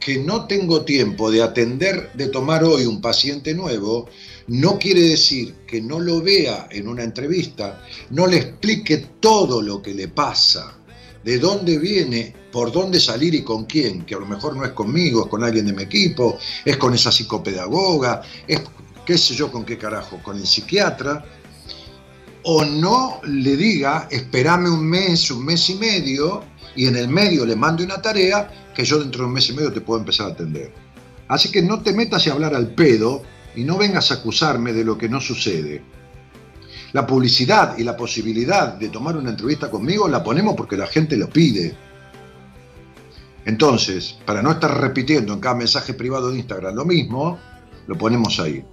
que 0.00 0.18
no 0.18 0.46
tengo 0.46 0.82
tiempo 0.82 1.30
de 1.30 1.42
atender, 1.42 2.10
de 2.14 2.28
tomar 2.28 2.64
hoy 2.64 2.86
un 2.86 3.02
paciente 3.02 3.54
nuevo, 3.54 4.08
no 4.48 4.78
quiere 4.78 5.02
decir 5.02 5.54
que 5.66 5.80
no 5.82 6.00
lo 6.00 6.22
vea 6.22 6.66
en 6.70 6.88
una 6.88 7.04
entrevista, 7.04 7.84
no 8.08 8.26
le 8.26 8.38
explique 8.38 8.96
todo 9.20 9.60
lo 9.60 9.82
que 9.82 9.94
le 9.94 10.08
pasa, 10.08 10.74
de 11.22 11.38
dónde 11.38 11.78
viene, 11.78 12.34
por 12.50 12.72
dónde 12.72 12.98
salir 12.98 13.34
y 13.34 13.42
con 13.42 13.66
quién, 13.66 14.04
que 14.06 14.14
a 14.14 14.18
lo 14.18 14.26
mejor 14.26 14.56
no 14.56 14.64
es 14.64 14.72
conmigo, 14.72 15.24
es 15.24 15.28
con 15.28 15.44
alguien 15.44 15.66
de 15.66 15.74
mi 15.74 15.82
equipo, 15.82 16.38
es 16.64 16.78
con 16.78 16.94
esa 16.94 17.12
psicopedagoga, 17.12 18.22
es 18.48 18.62
qué 19.04 19.18
sé 19.18 19.34
yo 19.34 19.52
con 19.52 19.64
qué 19.64 19.76
carajo, 19.76 20.18
con 20.22 20.38
el 20.38 20.46
psiquiatra, 20.46 21.24
o 22.42 22.64
no 22.64 23.20
le 23.24 23.54
diga, 23.54 24.08
espérame 24.10 24.72
un 24.72 24.86
mes, 24.86 25.30
un 25.30 25.44
mes 25.44 25.68
y 25.68 25.74
medio, 25.74 26.42
y 26.76 26.86
en 26.86 26.96
el 26.96 27.08
medio 27.08 27.44
le 27.44 27.56
mande 27.56 27.84
una 27.84 28.00
tarea 28.00 28.70
que 28.74 28.84
yo 28.84 28.98
dentro 28.98 29.22
de 29.22 29.26
un 29.26 29.34
mes 29.34 29.48
y 29.48 29.52
medio 29.52 29.72
te 29.72 29.80
puedo 29.80 30.00
empezar 30.00 30.26
a 30.28 30.32
atender. 30.32 30.72
Así 31.28 31.50
que 31.50 31.62
no 31.62 31.80
te 31.82 31.92
metas 31.92 32.26
a 32.26 32.32
hablar 32.32 32.54
al 32.54 32.74
pedo 32.74 33.22
y 33.54 33.64
no 33.64 33.76
vengas 33.78 34.10
a 34.10 34.14
acusarme 34.14 34.72
de 34.72 34.84
lo 34.84 34.98
que 34.98 35.08
no 35.08 35.20
sucede. 35.20 35.82
La 36.92 37.06
publicidad 37.06 37.78
y 37.78 37.84
la 37.84 37.96
posibilidad 37.96 38.74
de 38.74 38.88
tomar 38.88 39.16
una 39.16 39.30
entrevista 39.30 39.70
conmigo 39.70 40.08
la 40.08 40.24
ponemos 40.24 40.56
porque 40.56 40.76
la 40.76 40.86
gente 40.86 41.16
lo 41.16 41.28
pide. 41.28 41.76
Entonces, 43.44 44.18
para 44.26 44.42
no 44.42 44.50
estar 44.50 44.80
repitiendo 44.80 45.32
en 45.32 45.40
cada 45.40 45.54
mensaje 45.54 45.94
privado 45.94 46.30
de 46.30 46.38
Instagram 46.38 46.74
lo 46.74 46.84
mismo, 46.84 47.38
lo 47.86 47.96
ponemos 47.96 48.38
ahí. 48.40 48.64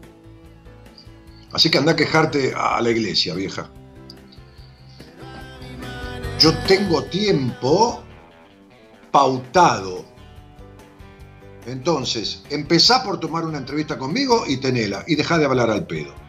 Así 1.52 1.70
que 1.70 1.78
anda 1.78 1.94
a 1.94 1.96
quejarte 1.96 2.54
a 2.56 2.82
la 2.82 2.90
iglesia, 2.90 3.34
vieja. 3.34 3.70
Yo 6.40 6.56
tengo 6.68 7.04
tiempo 7.06 8.04
pautado. 9.12 10.06
Entonces, 11.66 12.44
empezá 12.52 13.04
por 13.04 13.20
tomar 13.20 13.44
una 13.44 13.58
entrevista 13.58 13.98
conmigo 13.98 14.44
y 14.48 14.58
tenela, 14.58 15.04
y 15.08 15.16
dejá 15.16 15.40
de 15.40 15.46
hablar 15.46 15.72
al 15.72 15.88
pedo. 15.88 16.27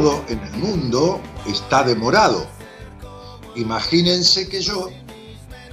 Todo 0.00 0.24
en 0.28 0.40
el 0.40 0.52
mundo 0.52 1.20
está 1.46 1.82
demorado, 1.82 2.46
imagínense 3.56 4.48
que 4.48 4.62
yo 4.62 4.88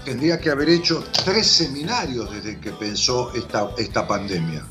tendría 0.03 0.37
que 0.37 0.49
haber 0.49 0.67
hecho 0.67 1.01
tres 1.23 1.47
seminarios 1.47 2.29
desde 2.31 2.59
que 2.59 2.71
pensó 2.71 3.31
esta, 3.33 3.69
esta 3.77 4.05
pandemia. 4.05 4.65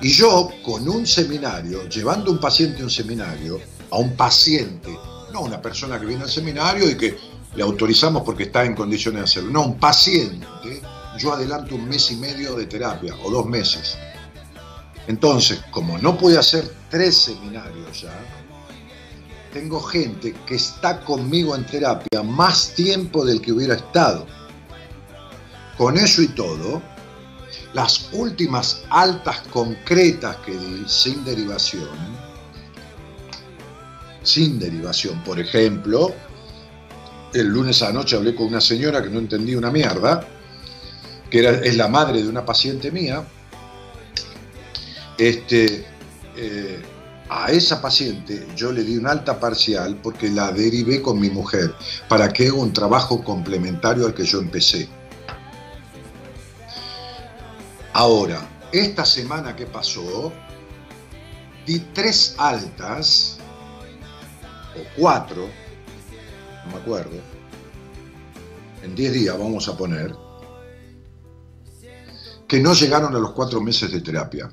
Y 0.00 0.10
yo, 0.10 0.50
con 0.64 0.88
un 0.88 1.08
seminario, 1.08 1.88
llevando 1.88 2.30
un 2.30 2.38
paciente 2.38 2.82
a 2.82 2.84
un 2.84 2.90
seminario, 2.90 3.60
a 3.90 3.96
un 3.96 4.14
paciente, 4.14 4.96
no 5.32 5.40
una 5.40 5.60
persona 5.60 5.98
que 5.98 6.06
viene 6.06 6.22
al 6.22 6.30
seminario 6.30 6.88
y 6.88 6.96
que 6.96 7.18
le 7.56 7.62
autorizamos 7.64 8.22
porque 8.22 8.44
está 8.44 8.64
en 8.64 8.76
condiciones 8.76 9.22
de 9.22 9.24
hacerlo, 9.24 9.50
no, 9.50 9.62
un 9.62 9.80
paciente, 9.80 10.82
yo 11.18 11.32
adelanto 11.32 11.74
un 11.74 11.88
mes 11.88 12.12
y 12.12 12.16
medio 12.16 12.54
de 12.54 12.66
terapia 12.66 13.16
o 13.24 13.30
dos 13.32 13.46
meses. 13.46 13.98
Entonces, 15.08 15.64
como 15.72 15.98
no 15.98 16.16
pude 16.16 16.38
hacer 16.38 16.70
tres 16.90 17.16
seminarios 17.16 18.02
ya, 18.02 18.37
tengo 19.58 19.80
gente 19.80 20.32
que 20.46 20.54
está 20.54 21.00
conmigo 21.00 21.56
en 21.56 21.66
terapia 21.66 22.22
más 22.22 22.74
tiempo 22.74 23.24
del 23.24 23.40
que 23.40 23.50
hubiera 23.50 23.74
estado. 23.74 24.24
Con 25.76 25.98
eso 25.98 26.22
y 26.22 26.28
todo, 26.28 26.80
las 27.72 28.08
últimas 28.12 28.82
altas 28.88 29.40
concretas 29.50 30.36
que 30.46 30.52
di 30.52 30.84
sin 30.86 31.24
derivación, 31.24 31.88
sin 34.22 34.60
derivación, 34.60 35.24
por 35.24 35.40
ejemplo, 35.40 36.14
el 37.34 37.48
lunes 37.48 37.82
a 37.82 37.86
la 37.86 37.94
noche 37.94 38.14
hablé 38.14 38.36
con 38.36 38.46
una 38.46 38.60
señora 38.60 39.02
que 39.02 39.10
no 39.10 39.18
entendía 39.18 39.58
una 39.58 39.72
mierda, 39.72 40.24
que 41.30 41.40
era, 41.40 41.50
es 41.50 41.76
la 41.76 41.88
madre 41.88 42.22
de 42.22 42.28
una 42.28 42.46
paciente 42.46 42.92
mía, 42.92 43.26
este, 45.18 45.84
eh, 46.36 46.80
a 47.30 47.50
esa 47.50 47.80
paciente 47.82 48.46
yo 48.56 48.72
le 48.72 48.82
di 48.82 48.96
una 48.96 49.10
alta 49.10 49.38
parcial 49.38 49.98
porque 50.02 50.30
la 50.30 50.50
derivé 50.50 51.02
con 51.02 51.20
mi 51.20 51.30
mujer 51.30 51.74
para 52.08 52.32
que 52.32 52.48
haga 52.48 52.56
un 52.56 52.72
trabajo 52.72 53.22
complementario 53.22 54.06
al 54.06 54.14
que 54.14 54.24
yo 54.24 54.40
empecé. 54.40 54.88
Ahora, 57.92 58.40
esta 58.72 59.04
semana 59.04 59.56
que 59.56 59.66
pasó, 59.66 60.32
di 61.66 61.80
tres 61.92 62.34
altas, 62.38 63.38
o 64.76 65.00
cuatro, 65.00 65.48
no 66.64 66.72
me 66.72 66.78
acuerdo, 66.78 67.16
en 68.82 68.94
diez 68.94 69.12
días 69.12 69.36
vamos 69.36 69.68
a 69.68 69.76
poner, 69.76 70.14
que 72.46 72.60
no 72.60 72.72
llegaron 72.72 73.14
a 73.14 73.18
los 73.18 73.32
cuatro 73.32 73.60
meses 73.60 73.90
de 73.90 74.00
terapia. 74.00 74.48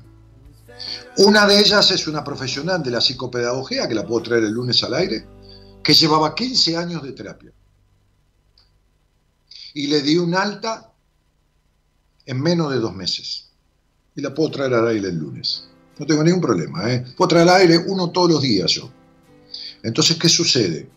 Una 1.18 1.46
de 1.46 1.58
ellas 1.58 1.90
es 1.90 2.06
una 2.06 2.22
profesional 2.22 2.82
de 2.82 2.90
la 2.90 3.00
psicopedagogía, 3.00 3.88
que 3.88 3.94
la 3.94 4.06
puedo 4.06 4.22
traer 4.22 4.44
el 4.44 4.52
lunes 4.52 4.82
al 4.82 4.94
aire, 4.94 5.26
que 5.82 5.94
llevaba 5.94 6.34
15 6.34 6.76
años 6.76 7.02
de 7.02 7.12
terapia. 7.12 7.52
Y 9.74 9.86
le 9.86 10.02
di 10.02 10.18
un 10.18 10.34
alta 10.34 10.92
en 12.26 12.40
menos 12.40 12.72
de 12.72 12.80
dos 12.80 12.94
meses. 12.94 13.50
Y 14.14 14.20
la 14.20 14.34
puedo 14.34 14.50
traer 14.50 14.74
al 14.74 14.88
aire 14.88 15.08
el 15.08 15.16
lunes. 15.16 15.68
No 15.98 16.06
tengo 16.06 16.22
ningún 16.22 16.40
problema. 16.40 16.92
¿eh? 16.92 17.04
Puedo 17.16 17.28
traer 17.28 17.48
al 17.48 17.56
aire 17.56 17.78
uno 17.78 18.10
todos 18.10 18.30
los 18.32 18.42
días 18.42 18.70
yo. 18.72 18.90
Entonces, 19.82 20.16
¿qué 20.16 20.28
sucede? 20.28 20.88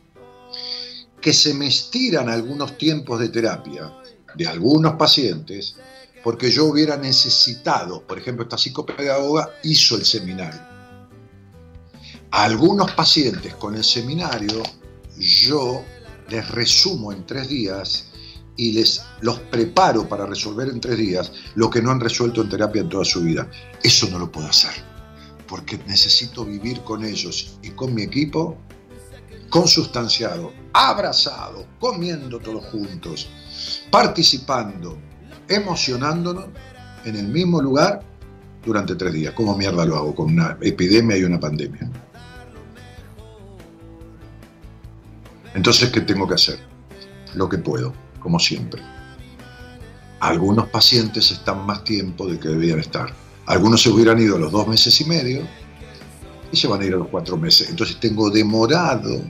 Que 1.21 1.33
se 1.33 1.53
me 1.53 1.67
estiran 1.67 2.29
algunos 2.29 2.77
tiempos 2.77 3.19
de 3.19 3.29
terapia 3.29 3.93
de 4.35 4.47
algunos 4.47 4.93
pacientes 4.93 5.75
porque 6.23 6.51
yo 6.51 6.65
hubiera 6.65 6.97
necesitado, 6.97 8.05
por 8.05 8.17
ejemplo, 8.17 8.43
esta 8.43 8.57
psicopedagoga 8.57 9.49
hizo 9.63 9.95
el 9.95 10.05
seminario. 10.05 10.61
A 12.31 12.43
algunos 12.43 12.91
pacientes 12.91 13.55
con 13.55 13.75
el 13.75 13.83
seminario 13.83 14.61
yo 15.17 15.83
les 16.29 16.47
resumo 16.49 17.11
en 17.11 17.25
tres 17.25 17.47
días 17.47 18.05
y 18.55 18.73
les 18.73 19.01
los 19.21 19.39
preparo 19.39 20.07
para 20.07 20.25
resolver 20.25 20.69
en 20.69 20.79
tres 20.79 20.97
días 20.97 21.31
lo 21.55 21.69
que 21.69 21.81
no 21.81 21.91
han 21.91 21.99
resuelto 21.99 22.41
en 22.41 22.49
terapia 22.49 22.81
en 22.81 22.89
toda 22.89 23.05
su 23.05 23.21
vida. 23.21 23.49
Eso 23.81 24.07
no 24.09 24.19
lo 24.19 24.31
puedo 24.31 24.47
hacer, 24.47 24.73
porque 25.47 25.79
necesito 25.87 26.45
vivir 26.45 26.81
con 26.81 27.03
ellos 27.03 27.57
y 27.63 27.69
con 27.69 27.93
mi 27.93 28.03
equipo 28.03 28.57
consustanciado, 29.49 30.53
abrazado, 30.73 31.65
comiendo 31.79 32.39
todos 32.39 32.65
juntos, 32.65 33.29
participando, 33.89 34.97
emocionándonos 35.49 36.45
en 37.05 37.15
el 37.15 37.27
mismo 37.27 37.61
lugar 37.61 38.01
durante 38.65 38.95
tres 38.95 39.13
días. 39.13 39.34
¿Cómo 39.34 39.57
mierda 39.57 39.85
lo 39.85 39.97
hago? 39.97 40.15
Con 40.15 40.34
una 40.34 40.57
epidemia 40.61 41.17
y 41.17 41.23
una 41.23 41.39
pandemia. 41.39 41.89
Entonces, 45.53 45.89
¿qué 45.89 46.01
tengo 46.01 46.27
que 46.27 46.35
hacer? 46.35 46.59
Lo 47.34 47.49
que 47.49 47.57
puedo, 47.57 47.93
como 48.19 48.39
siempre. 48.39 48.81
Algunos 50.19 50.67
pacientes 50.69 51.31
están 51.31 51.65
más 51.65 51.84
tiempo 51.84 52.27
de 52.27 52.39
que 52.39 52.49
debían 52.49 52.80
estar. 52.80 53.13
Algunos 53.47 53.81
se 53.81 53.89
hubieran 53.89 54.19
ido 54.19 54.35
a 54.35 54.39
los 54.39 54.51
dos 54.51 54.67
meses 54.67 54.99
y 55.01 55.05
medio 55.05 55.41
y 56.51 56.57
se 56.57 56.67
van 56.67 56.81
a 56.81 56.85
ir 56.85 56.93
a 56.93 56.97
los 56.97 57.07
cuatro 57.07 57.38
meses. 57.38 57.69
Entonces 57.69 57.99
tengo 57.99 58.30
demorado 58.30 59.21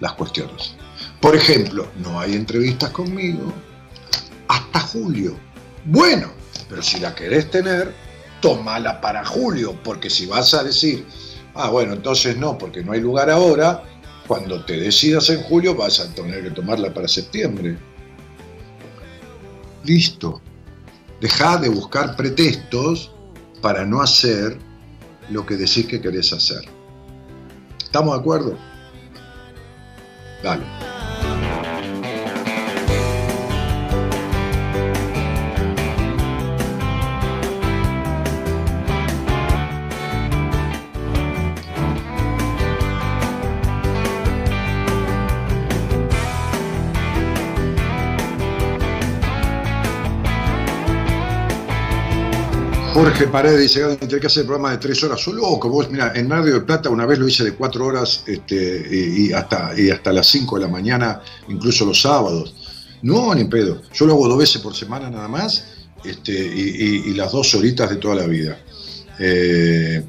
las 0.00 0.12
cuestiones. 0.14 0.74
Por 1.20 1.36
ejemplo, 1.36 1.86
no 2.02 2.18
hay 2.18 2.34
entrevistas 2.34 2.90
conmigo 2.90 3.52
hasta 4.52 4.80
julio. 4.80 5.34
Bueno, 5.86 6.30
pero 6.68 6.82
si 6.82 7.00
la 7.00 7.14
querés 7.14 7.50
tener, 7.50 7.94
tomala 8.40 9.00
para 9.00 9.24
julio, 9.24 9.78
porque 9.82 10.10
si 10.10 10.26
vas 10.26 10.52
a 10.52 10.62
decir, 10.62 11.06
ah, 11.54 11.70
bueno, 11.70 11.94
entonces 11.94 12.36
no, 12.36 12.58
porque 12.58 12.84
no 12.84 12.92
hay 12.92 13.00
lugar 13.00 13.30
ahora, 13.30 13.82
cuando 14.26 14.62
te 14.64 14.76
decidas 14.78 15.30
en 15.30 15.42
julio 15.42 15.74
vas 15.74 16.00
a 16.00 16.14
tener 16.14 16.42
que 16.44 16.50
tomarla 16.50 16.92
para 16.92 17.08
septiembre. 17.08 17.78
Listo. 19.84 20.40
Deja 21.20 21.56
de 21.56 21.68
buscar 21.68 22.14
pretextos 22.16 23.10
para 23.62 23.86
no 23.86 24.02
hacer 24.02 24.58
lo 25.30 25.46
que 25.46 25.56
decís 25.56 25.86
que 25.86 26.00
querés 26.00 26.32
hacer. 26.32 26.62
¿Estamos 27.82 28.14
de 28.14 28.20
acuerdo? 28.20 28.58
Dale. 30.42 30.91
Jorge 53.02 53.26
Paredes 53.26 53.58
dice, 53.58 53.80
"Gano, 53.80 53.96
tiene 53.96 54.20
que 54.20 54.28
hacer 54.28 54.46
programa 54.46 54.70
de 54.70 54.78
tres 54.78 55.02
horas. 55.02 55.20
Solo 55.20 55.42
loco, 55.42 55.68
vos, 55.68 55.90
mira, 55.90 56.12
en 56.14 56.30
Radio 56.30 56.54
de 56.54 56.60
Plata 56.60 56.88
una 56.88 57.04
vez 57.04 57.18
lo 57.18 57.26
hice 57.26 57.42
de 57.42 57.54
cuatro 57.54 57.84
horas 57.86 58.22
este, 58.28 58.86
y, 58.88 59.32
hasta, 59.32 59.72
y 59.76 59.90
hasta 59.90 60.12
las 60.12 60.28
cinco 60.28 60.56
de 60.56 60.66
la 60.66 60.68
mañana, 60.70 61.20
incluso 61.48 61.84
los 61.84 62.00
sábados. 62.00 62.54
No, 63.02 63.34
ni 63.34 63.42
pedo. 63.46 63.82
Yo 63.92 64.06
lo 64.06 64.12
hago 64.12 64.28
dos 64.28 64.38
veces 64.38 64.62
por 64.62 64.76
semana 64.76 65.10
nada 65.10 65.26
más 65.26 65.64
este, 66.04 66.32
y 66.32 67.12
las 67.14 67.32
dos 67.32 67.52
horitas 67.56 67.90
de 67.90 67.96
toda 67.96 68.14
la 68.14 68.26
vida. 68.28 68.56
Eh, 69.18 70.04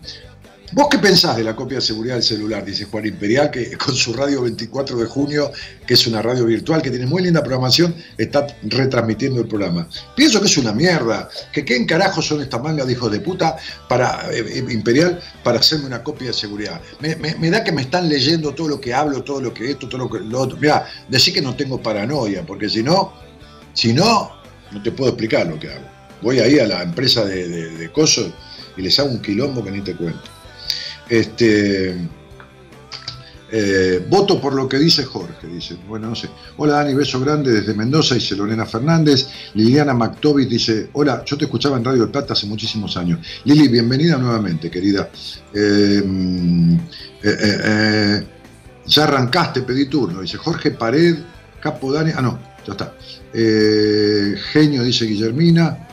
¿Vos 0.75 0.87
qué 0.89 0.97
pensás 0.97 1.37
de 1.37 1.43
la 1.43 1.55
copia 1.55 1.75
de 1.77 1.81
seguridad 1.83 2.15
del 2.15 2.23
celular? 2.23 2.65
Dice 2.65 2.85
Juan 2.85 3.05
Imperial, 3.05 3.51
que 3.51 3.77
con 3.77 3.93
su 3.93 4.11
radio 4.11 4.41
24 4.41 4.97
de 4.97 5.05
junio, 5.05 5.51
que 5.85 5.93
es 5.93 6.07
una 6.07 6.19
radio 6.19 6.45
virtual, 6.45 6.81
que 6.81 6.89
tiene 6.89 7.05
muy 7.05 7.21
linda 7.21 7.43
programación, 7.43 7.93
está 8.17 8.47
retransmitiendo 8.63 9.39
el 9.41 9.47
programa. 9.47 9.87
Pienso 10.15 10.39
que 10.39 10.47
es 10.47 10.57
una 10.57 10.73
mierda, 10.73 11.29
que 11.51 11.63
qué 11.63 11.75
encarajo 11.75 12.23
son 12.23 12.41
estas 12.41 12.59
mangas 12.63 12.87
de 12.87 12.93
hijos 12.93 13.11
de 13.11 13.19
puta 13.19 13.55
para 13.87 14.27
eh, 14.31 14.43
eh, 14.47 14.65
Imperial 14.73 15.21
para 15.43 15.59
hacerme 15.59 15.85
una 15.85 16.01
copia 16.01 16.29
de 16.29 16.33
seguridad. 16.33 16.81
Me, 16.99 17.51
da 17.51 17.63
que 17.63 17.71
me 17.71 17.83
están 17.83 18.09
leyendo 18.09 18.55
todo 18.55 18.69
lo 18.69 18.81
que 18.81 18.95
hablo, 18.95 19.23
todo 19.23 19.41
lo 19.41 19.53
que 19.53 19.69
esto, 19.69 19.87
todo 19.87 19.99
lo 19.99 20.09
que 20.09 20.21
lo 20.21 20.39
otro. 20.39 20.57
Mirá, 20.57 20.87
decir 21.07 21.35
que 21.35 21.41
no 21.43 21.55
tengo 21.55 21.83
paranoia, 21.83 22.43
porque 22.47 22.67
si 22.67 22.81
no, 22.81 23.13
si 23.73 23.93
no, 23.93 24.31
no 24.71 24.81
te 24.81 24.91
puedo 24.91 25.11
explicar 25.11 25.45
lo 25.45 25.59
que 25.59 25.69
hago. 25.69 25.85
Voy 26.23 26.39
ahí 26.39 26.57
a 26.57 26.65
la 26.65 26.81
empresa 26.81 27.23
de, 27.25 27.47
de, 27.47 27.77
de 27.77 27.91
coso 27.91 28.33
y 28.75 28.81
les 28.81 28.97
hago 28.97 29.09
un 29.09 29.21
quilombo 29.21 29.63
que 29.63 29.69
ni 29.69 29.81
te 29.81 29.95
cuento. 29.95 30.32
Este, 31.09 31.95
eh, 33.55 34.03
voto 34.09 34.41
por 34.41 34.55
lo 34.55 34.67
que 34.67 34.79
dice 34.79 35.03
Jorge, 35.03 35.45
dice. 35.45 35.77
Bueno, 35.87 36.09
no 36.09 36.15
sé. 36.15 36.27
Hola 36.57 36.77
Dani, 36.77 36.95
beso 36.95 37.19
grande 37.19 37.51
desde 37.51 37.75
Mendoza, 37.75 38.15
dice 38.15 38.35
Lorena 38.35 38.65
Fernández. 38.65 39.27
Liliana 39.53 39.93
McTovic 39.93 40.49
dice, 40.49 40.89
hola, 40.93 41.23
yo 41.23 41.37
te 41.37 41.45
escuchaba 41.45 41.77
en 41.77 41.85
Radio 41.85 42.01
del 42.01 42.09
Plata 42.09 42.33
hace 42.33 42.47
muchísimos 42.47 42.97
años. 42.97 43.19
Lili, 43.43 43.67
bienvenida 43.67 44.17
nuevamente, 44.17 44.71
querida. 44.71 45.07
Eh, 45.53 46.01
mm, 46.03 46.77
eh, 47.21 48.27
ya 48.87 49.03
arrancaste, 49.03 49.61
pedí 49.61 49.85
turno, 49.85 50.21
dice 50.21 50.37
Jorge 50.37 50.71
Pared, 50.71 51.17
Capo 51.61 51.93
Dani, 51.93 52.11
ah 52.15 52.23
no, 52.23 52.39
ya 52.65 52.71
está. 52.71 52.95
Genio, 54.51 54.81
dice 54.81 55.05
Guillermina. 55.05 55.89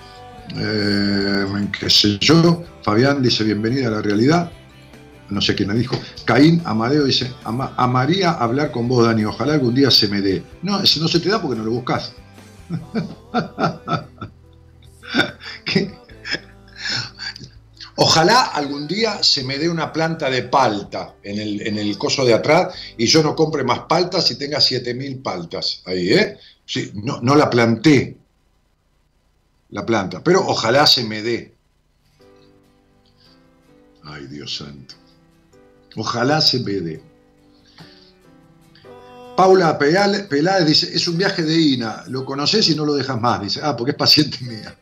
Qué 0.48 1.90
sé 1.90 2.18
yo. 2.20 2.64
Fabián 2.82 3.22
dice, 3.22 3.44
bienvenida 3.44 3.88
a 3.88 3.90
la 3.90 4.00
realidad 4.00 4.50
no 5.30 5.40
sé 5.40 5.54
quién 5.54 5.68
me 5.68 5.74
dijo, 5.74 5.96
Caín 6.24 6.60
Amadeo 6.64 7.04
dice, 7.04 7.30
"Ama- 7.44 7.72
amaría 7.76 8.30
hablar 8.32 8.70
con 8.70 8.88
vos, 8.88 9.06
Dani, 9.06 9.24
ojalá 9.24 9.54
algún 9.54 9.74
día 9.74 9.90
se 9.90 10.08
me 10.08 10.20
dé. 10.20 10.42
No, 10.62 10.80
ese 10.82 11.00
no 11.00 11.08
se 11.08 11.20
te 11.20 11.28
da 11.28 11.40
porque 11.40 11.56
no 11.58 11.64
lo 11.64 11.70
buscas. 11.72 12.12
Ojalá 17.96 18.44
algún 18.46 18.86
día 18.86 19.22
se 19.22 19.44
me 19.44 19.58
dé 19.58 19.68
una 19.68 19.92
planta 19.92 20.30
de 20.30 20.44
palta 20.44 21.16
en 21.22 21.38
el, 21.38 21.66
en 21.66 21.76
el 21.78 21.98
coso 21.98 22.24
de 22.24 22.32
atrás 22.32 22.74
y 22.96 23.06
yo 23.06 23.22
no 23.22 23.34
compre 23.36 23.62
más 23.64 23.80
paltas 23.80 24.30
y 24.30 24.36
tenga 24.38 24.60
7000 24.60 25.18
paltas 25.18 25.82
ahí, 25.84 26.10
¿eh? 26.12 26.38
Sí, 26.64 26.92
no, 26.94 27.20
no 27.20 27.34
la 27.34 27.50
planté, 27.50 28.16
la 29.70 29.84
planta, 29.84 30.22
pero 30.24 30.46
ojalá 30.46 30.86
se 30.86 31.04
me 31.04 31.20
dé. 31.22 31.54
Ay, 34.04 34.26
Dios 34.28 34.56
santo. 34.56 34.94
Ojalá 35.96 36.40
se 36.40 36.60
me 36.60 36.72
dé. 36.74 37.02
Paula 39.36 39.78
Peláez 39.78 40.66
dice, 40.66 40.94
es 40.94 41.08
un 41.08 41.16
viaje 41.16 41.42
de 41.42 41.58
Ina, 41.58 42.04
lo 42.08 42.26
conoces 42.26 42.68
y 42.68 42.74
no 42.74 42.84
lo 42.84 42.94
dejas 42.94 43.18
más. 43.18 43.40
Dice, 43.40 43.60
ah, 43.62 43.74
porque 43.74 43.92
es 43.92 43.96
paciente 43.96 44.38
mía. 44.42 44.76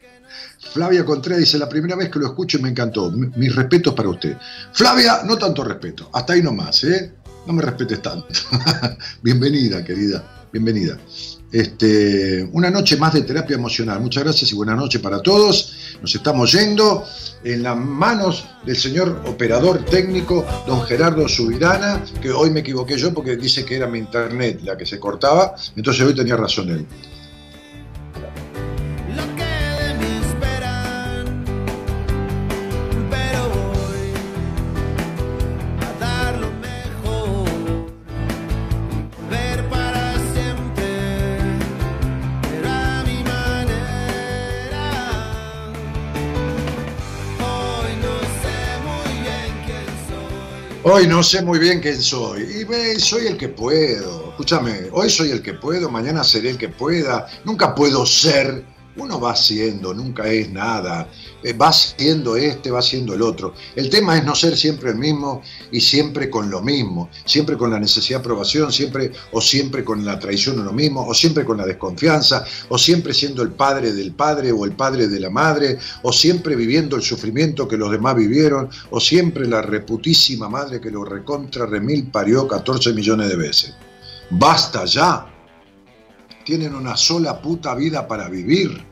Flavia 0.73 1.05
Contreras 1.05 1.41
dice, 1.41 1.59
la 1.59 1.69
primera 1.69 1.95
vez 1.95 2.11
que 2.11 2.19
lo 2.19 2.27
escucho 2.27 2.59
y 2.59 2.63
me 2.63 2.71
encantó. 2.71 3.11
Mis 3.11 3.55
respetos 3.55 3.95
para 3.95 4.09
usted. 4.09 4.37
Flavia, 4.73 5.23
no 5.25 5.39
tanto 5.39 5.63
respeto, 5.63 6.11
hasta 6.13 6.33
ahí 6.33 6.43
nomás, 6.43 6.83
¿eh? 6.85 7.13
No 7.47 7.53
me 7.53 7.63
respetes 7.63 8.03
tanto. 8.03 8.27
Bienvenida, 9.23 9.85
querida, 9.85 10.49
bienvenida. 10.53 10.99
Este, 11.51 12.47
una 12.53 12.70
noche 12.70 12.99
más 12.99 13.15
de 13.15 13.23
terapia 13.23 13.57
emocional. 13.57 14.01
Muchas 14.01 14.23
gracias 14.23 14.53
y 14.53 14.55
buenas 14.55 14.77
noches 14.77 15.01
para 15.01 15.23
todos. 15.23 15.97
Nos 16.03 16.15
estamos 16.15 16.53
yendo 16.53 17.05
en 17.43 17.62
las 17.62 17.77
manos 17.77 18.45
del 18.66 18.77
señor 18.77 19.23
operador 19.27 19.85
técnico, 19.87 20.45
don 20.66 20.83
Gerardo 20.83 21.27
Subirana, 21.27 22.05
que 22.20 22.31
hoy 22.31 22.51
me 22.51 22.61
equivoqué 22.61 22.99
yo 22.99 23.15
porque 23.15 23.37
dice 23.37 23.65
que 23.65 23.77
era 23.77 23.87
mi 23.87 23.99
internet 23.99 24.61
la 24.62 24.77
que 24.77 24.85
se 24.85 25.01
cortaba, 25.01 25.55
entonces 25.75 26.05
hoy 26.05 26.15
tenía 26.15 26.37
razón 26.37 26.69
él. 26.69 26.87
Hoy 50.90 51.06
no 51.06 51.23
sé 51.23 51.43
muy 51.43 51.59
bien 51.59 51.81
quién 51.81 52.01
soy. 52.01 52.44
Y 52.44 52.65
ve, 52.65 52.98
soy 52.98 53.27
el 53.27 53.36
que 53.36 53.51
puedo. 53.51 54.31
Escúchame, 54.31 54.89
hoy 54.90 55.10
soy 55.10 55.32
el 55.32 55.43
que 55.43 55.52
puedo, 55.52 55.90
mañana 55.90 56.24
seré 56.24 56.48
el 56.48 56.56
que 56.56 56.70
pueda. 56.70 57.27
Nunca 57.44 57.74
puedo 57.74 58.06
ser. 58.06 58.65
Uno 58.97 59.20
va 59.20 59.36
siendo, 59.36 59.93
nunca 59.93 60.27
es 60.28 60.51
nada. 60.51 61.06
Eh, 61.43 61.52
va 61.52 61.73
siendo 61.73 62.35
este, 62.36 62.70
va 62.70 62.82
siendo 62.82 63.15
el 63.15 63.23
otro. 63.23 63.55
El 63.77 63.89
tema 63.90 64.16
es 64.19 64.24
no 64.24 64.35
ser 64.35 64.56
siempre 64.56 64.90
el 64.90 64.97
mismo 64.97 65.40
y 65.70 65.81
siempre 65.81 66.28
con 66.28 66.51
lo 66.51 66.60
mismo. 66.62 67.09
Siempre 67.24 67.56
con 67.56 67.70
la 67.70 67.78
necesidad 67.78 68.19
de 68.19 68.23
aprobación, 68.23 68.73
siempre 68.73 69.12
o 69.31 69.40
siempre 69.40 69.85
con 69.85 70.05
la 70.05 70.19
traición 70.19 70.59
a 70.59 70.62
uno 70.62 70.73
mismo, 70.73 71.06
o 71.06 71.15
siempre 71.15 71.44
con 71.44 71.59
la 71.59 71.66
desconfianza, 71.66 72.44
o 72.69 72.77
siempre 72.77 73.15
siendo 73.15 73.43
el 73.43 73.52
padre 73.52 73.93
del 73.93 74.12
padre 74.12 74.51
o 74.51 74.65
el 74.65 74.73
padre 74.73 75.06
de 75.06 75.20
la 75.20 75.31
madre, 75.31 75.78
o 76.02 76.12
siempre 76.12 76.56
viviendo 76.56 76.97
el 76.97 77.02
sufrimiento 77.02 77.69
que 77.69 77.77
los 77.77 77.93
demás 77.93 78.16
vivieron, 78.16 78.69
o 78.90 78.98
siempre 78.98 79.47
la 79.47 79.62
reputísima 79.62 80.48
madre 80.48 80.81
que 80.81 80.90
lo 80.90 81.05
recontra 81.05 81.66
remil 81.66 82.10
parió 82.10 82.48
14 82.48 82.93
millones 82.94 83.28
de 83.28 83.36
veces. 83.36 83.74
Basta 84.31 84.85
ya. 84.86 85.27
Tienen 86.44 86.74
una 86.74 86.97
sola 86.97 87.40
puta 87.40 87.74
vida 87.74 88.09
para 88.09 88.28
vivir. 88.28 88.88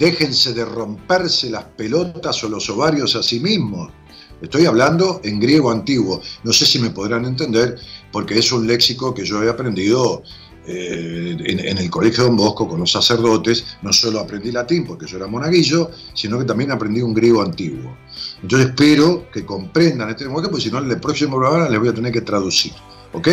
Déjense 0.00 0.54
de 0.54 0.64
romperse 0.64 1.50
las 1.50 1.64
pelotas 1.76 2.42
o 2.42 2.48
los 2.48 2.70
ovarios 2.70 3.14
a 3.16 3.22
sí 3.22 3.38
mismos. 3.38 3.92
Estoy 4.40 4.64
hablando 4.64 5.20
en 5.22 5.38
griego 5.38 5.70
antiguo. 5.70 6.22
No 6.42 6.54
sé 6.54 6.64
si 6.64 6.78
me 6.78 6.88
podrán 6.88 7.26
entender, 7.26 7.78
porque 8.10 8.38
es 8.38 8.50
un 8.50 8.66
léxico 8.66 9.12
que 9.12 9.26
yo 9.26 9.42
he 9.42 9.50
aprendido 9.50 10.22
eh, 10.66 11.36
en, 11.38 11.76
el 11.76 11.90
colegio 11.90 12.24
Don 12.24 12.36
Bosco 12.38 12.66
con 12.66 12.80
los 12.80 12.92
sacerdotes. 12.92 13.76
No 13.82 13.92
solo 13.92 14.20
aprendí 14.20 14.50
latín 14.50 14.86
porque 14.86 15.06
yo 15.06 15.18
era 15.18 15.26
monaguillo, 15.26 15.90
sino 16.14 16.38
que 16.38 16.46
también 16.46 16.70
aprendí 16.70 17.02
un 17.02 17.12
griego 17.12 17.42
antiguo. 17.42 17.94
Entonces 18.40 18.68
espero 18.68 19.30
que 19.30 19.44
comprendan 19.44 20.08
este 20.08 20.24
lenguaje, 20.24 20.48
porque 20.48 20.64
si 20.64 20.70
no, 20.70 20.78
en 20.78 20.90
el 20.90 20.98
próximo 20.98 21.36
programa 21.36 21.68
les 21.68 21.78
voy 21.78 21.90
a 21.90 21.94
tener 21.94 22.10
que 22.10 22.22
traducir. 22.22 22.72
¿Ok? 23.12 23.28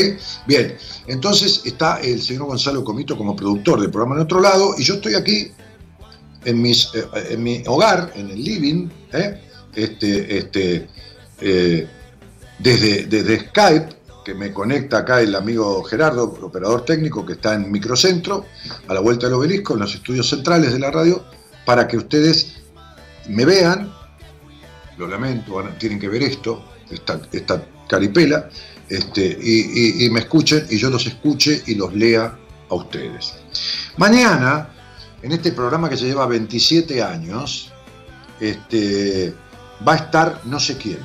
Bien, 0.46 0.76
entonces 1.06 1.62
está 1.64 2.02
el 2.02 2.22
señor 2.22 2.48
Gonzalo 2.48 2.84
Comito 2.84 3.16
como 3.16 3.38
productor 3.38 3.80
del 3.80 3.90
programa 3.90 4.16
en 4.16 4.24
otro 4.24 4.42
lado, 4.42 4.76
y 4.78 4.84
yo 4.84 4.96
estoy 4.96 5.14
aquí 5.14 5.52
en, 6.48 6.62
mis, 6.62 6.90
eh, 6.96 7.06
en 7.32 7.44
mi 7.44 7.62
hogar, 7.68 8.14
en 8.16 8.30
el 8.32 8.42
living, 8.42 8.88
¿eh? 9.12 9.40
este, 9.76 10.38
este, 10.38 10.88
eh, 11.42 11.88
desde, 12.58 13.06
desde 13.06 13.50
Skype, 13.50 13.90
que 14.24 14.34
me 14.34 14.54
conecta 14.54 15.00
acá 15.00 15.22
el 15.22 15.36
amigo 15.36 15.84
Gerardo, 15.84 16.24
operador 16.42 16.86
técnico, 16.86 17.26
que 17.26 17.34
está 17.34 17.54
en 17.54 17.70
Microcentro, 17.70 18.46
a 18.88 18.94
la 18.94 19.02
vuelta 19.02 19.28
del 19.28 19.36
obelisco, 19.36 19.74
en 19.74 19.82
los 19.82 19.94
estudios 19.94 20.30
centrales 20.30 20.72
de 20.72 20.80
la 20.80 20.90
radio, 20.90 21.24
para 21.66 21.86
que 21.86 21.98
ustedes 21.98 22.56
me 23.28 23.44
vean, 23.44 23.94
lo 24.98 25.08
lamento, 25.08 25.62
tienen 25.78 26.00
que 26.00 26.08
ver 26.08 26.24
esto, 26.24 26.64
esta, 26.90 27.20
esta 27.32 27.62
caripela, 27.90 28.50
este, 28.88 29.38
y 29.42 30.10
me 30.12 30.22
escuchen, 30.22 30.66
y 30.70 30.78
yo 30.78 30.90
los 30.90 31.06
escuche 31.08 31.62
y 31.68 31.76
los 31.76 31.94
lea 31.94 32.38
a 32.70 32.74
ustedes. 32.74 33.34
Mañana, 33.98 34.77
en 35.22 35.32
este 35.32 35.52
programa 35.52 35.90
que 35.90 35.98
se 35.98 36.06
lleva 36.06 36.26
27 36.26 37.02
años, 37.02 37.72
este, 38.40 39.34
va 39.88 39.94
a 39.94 39.98
estar 39.98 40.42
no 40.46 40.60
sé 40.60 40.78
quién. 40.78 41.00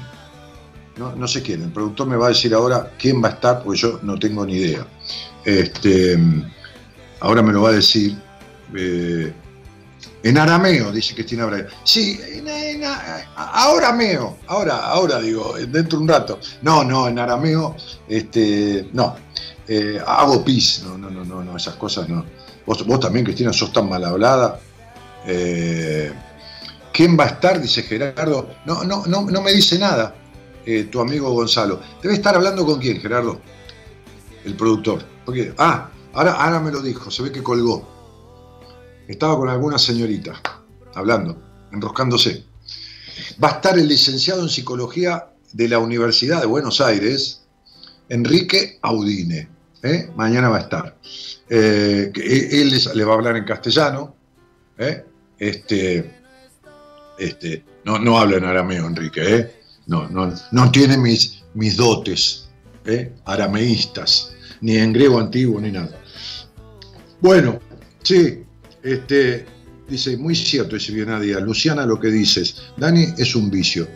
No, 0.96 1.16
no 1.16 1.26
sé 1.26 1.42
quién. 1.42 1.62
El 1.62 1.72
productor 1.72 2.06
me 2.06 2.16
va 2.16 2.26
a 2.26 2.28
decir 2.30 2.52
ahora 2.54 2.92
quién 2.98 3.22
va 3.22 3.28
a 3.28 3.32
estar, 3.32 3.62
porque 3.62 3.80
yo 3.80 3.98
no 4.02 4.18
tengo 4.18 4.44
ni 4.44 4.54
idea. 4.54 4.86
Este, 5.44 6.18
ahora 7.20 7.42
me 7.42 7.52
lo 7.52 7.62
va 7.62 7.70
a 7.70 7.72
decir. 7.72 8.16
eh, 8.76 9.32
en 10.24 10.38
arameo, 10.38 10.92
dice 10.92 11.14
Cristina 11.14 11.46
Braga. 11.46 11.68
Sí, 11.82 12.20
ahora 13.36 13.92
meo, 13.92 14.38
ahora, 14.46 14.76
ahora 14.76 15.20
digo, 15.20 15.54
dentro 15.68 15.98
de 15.98 16.02
un 16.04 16.08
rato. 16.08 16.38
No, 16.62 16.84
no, 16.84 17.08
en 17.08 17.18
arameo, 17.18 17.76
este, 18.08 18.88
no. 18.92 19.16
Eh, 19.66 20.00
hago 20.06 20.44
pis, 20.44 20.82
no, 20.84 20.96
no, 20.96 21.10
no, 21.10 21.42
no, 21.42 21.56
esas 21.56 21.74
cosas 21.74 22.08
no. 22.08 22.24
Vos, 22.66 22.86
vos 22.86 23.00
también, 23.00 23.24
Cristina, 23.24 23.52
sos 23.52 23.72
tan 23.72 23.88
mal 23.88 24.04
hablada. 24.04 24.60
Eh, 25.26 26.12
¿Quién 26.92 27.18
va 27.18 27.24
a 27.24 27.28
estar? 27.28 27.60
Dice 27.60 27.82
Gerardo. 27.82 28.50
No, 28.66 28.84
no, 28.84 29.06
no, 29.06 29.22
no 29.22 29.40
me 29.40 29.52
dice 29.52 29.78
nada 29.78 30.14
eh, 30.66 30.84
tu 30.84 31.00
amigo 31.00 31.30
Gonzalo. 31.32 31.80
Debe 32.02 32.14
estar 32.14 32.34
hablando 32.34 32.64
con 32.64 32.78
quién, 32.80 33.00
Gerardo. 33.00 33.40
El 34.44 34.54
productor. 34.54 35.04
Porque, 35.24 35.54
ah, 35.58 35.90
ahora, 36.12 36.32
ahora 36.32 36.60
me 36.60 36.70
lo 36.70 36.80
dijo, 36.80 37.10
se 37.10 37.22
ve 37.22 37.32
que 37.32 37.42
colgó. 37.42 37.88
Estaba 39.08 39.36
con 39.36 39.48
alguna 39.48 39.78
señorita, 39.78 40.40
hablando, 40.94 41.36
enroscándose. 41.72 42.44
Va 43.42 43.48
a 43.48 43.52
estar 43.52 43.78
el 43.78 43.88
licenciado 43.88 44.42
en 44.42 44.48
psicología 44.48 45.28
de 45.52 45.68
la 45.68 45.78
Universidad 45.78 46.40
de 46.40 46.46
Buenos 46.46 46.80
Aires, 46.80 47.42
Enrique 48.08 48.78
Audine. 48.82 49.48
¿Eh? 49.82 50.10
Mañana 50.16 50.48
va 50.48 50.58
a 50.58 50.60
estar. 50.60 50.96
Eh, 51.48 52.10
que 52.12 52.60
él 52.60 52.72
le 52.94 53.04
va 53.04 53.12
a 53.12 53.16
hablar 53.16 53.36
en 53.36 53.44
castellano. 53.44 54.14
¿eh? 54.78 55.04
Este, 55.38 56.10
este, 57.18 57.64
no, 57.84 57.98
no 57.98 58.18
habla 58.18 58.36
en 58.36 58.44
arameo, 58.44 58.86
Enrique. 58.86 59.50
No, 59.86 60.08
no, 60.08 60.32
no 60.52 60.70
tiene 60.70 60.96
mis, 60.96 61.42
mis 61.54 61.76
dotes 61.76 62.48
arameístas, 63.24 64.32
ni 64.60 64.76
en 64.76 64.92
griego 64.92 65.18
antiguo, 65.18 65.60
ni 65.60 65.72
nada. 65.72 66.00
Bueno, 67.20 67.60
sí, 68.02 68.42
este, 68.82 69.46
dice, 69.88 70.16
muy 70.16 70.34
cierto, 70.34 70.76
dice 70.76 70.92
bien 70.92 71.20
Díaz. 71.20 71.42
Luciana, 71.42 71.86
lo 71.86 71.98
que 72.00 72.08
dices, 72.08 72.62
Dani 72.76 73.06
es 73.18 73.34
un 73.34 73.50
vicio. 73.50 73.88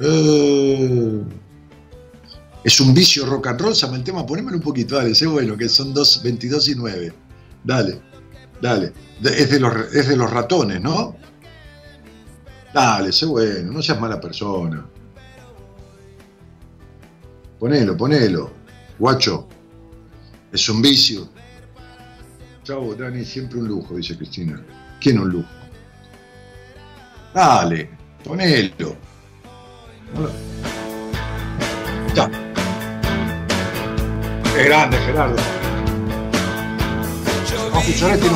Es 2.66 2.80
un 2.80 2.92
vicio 2.92 3.24
rock 3.26 3.46
and 3.46 3.60
roll, 3.60 3.76
Sama 3.76 3.96
el 3.96 4.02
tema, 4.02 4.26
ponémelo 4.26 4.56
un 4.56 4.62
poquito, 4.64 4.96
dale, 4.96 5.14
sé 5.14 5.24
bueno, 5.28 5.56
que 5.56 5.68
son 5.68 5.94
dos, 5.94 6.20
22 6.20 6.70
y 6.70 6.74
9. 6.74 7.12
Dale, 7.62 8.00
dale. 8.60 8.92
Es, 9.22 9.50
de 9.52 9.60
los, 9.60 9.94
es 9.94 10.08
de 10.08 10.16
los 10.16 10.28
ratones, 10.28 10.80
¿no? 10.80 11.14
Dale, 12.74 13.12
sé 13.12 13.24
bueno, 13.24 13.70
no 13.70 13.80
seas 13.80 14.00
mala 14.00 14.20
persona. 14.20 14.84
Ponelo, 17.60 17.96
ponelo. 17.96 18.50
Guacho, 18.98 19.46
es 20.50 20.68
un 20.68 20.82
vicio. 20.82 21.28
Chau, 22.64 22.96
Dani, 22.96 23.24
siempre 23.24 23.60
un 23.60 23.68
lujo, 23.68 23.94
dice 23.94 24.16
Cristina. 24.16 24.60
¿Quién 25.00 25.20
un 25.20 25.28
lujo? 25.28 25.48
Dale, 27.32 27.90
ponelo. 28.24 28.96
Qué 34.56 34.64
grande, 34.64 34.96
Gerardo. 34.96 35.36
Vamos 37.72 37.76
a 37.76 37.80
escuchar 37.80 38.12
este 38.12 38.30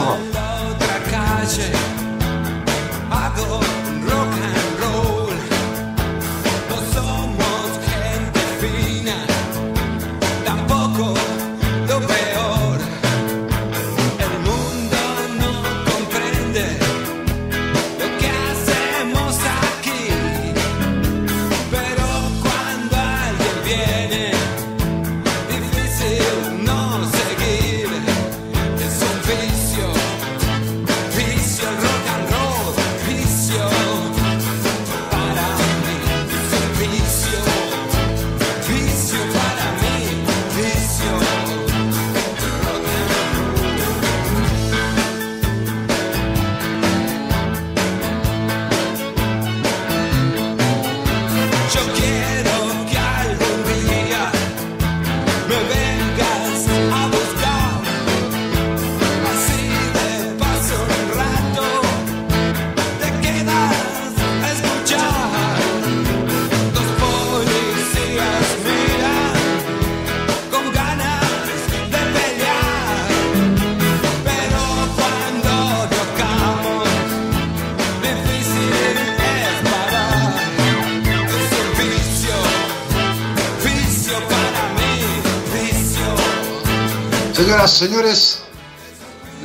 señores, 87.80 88.42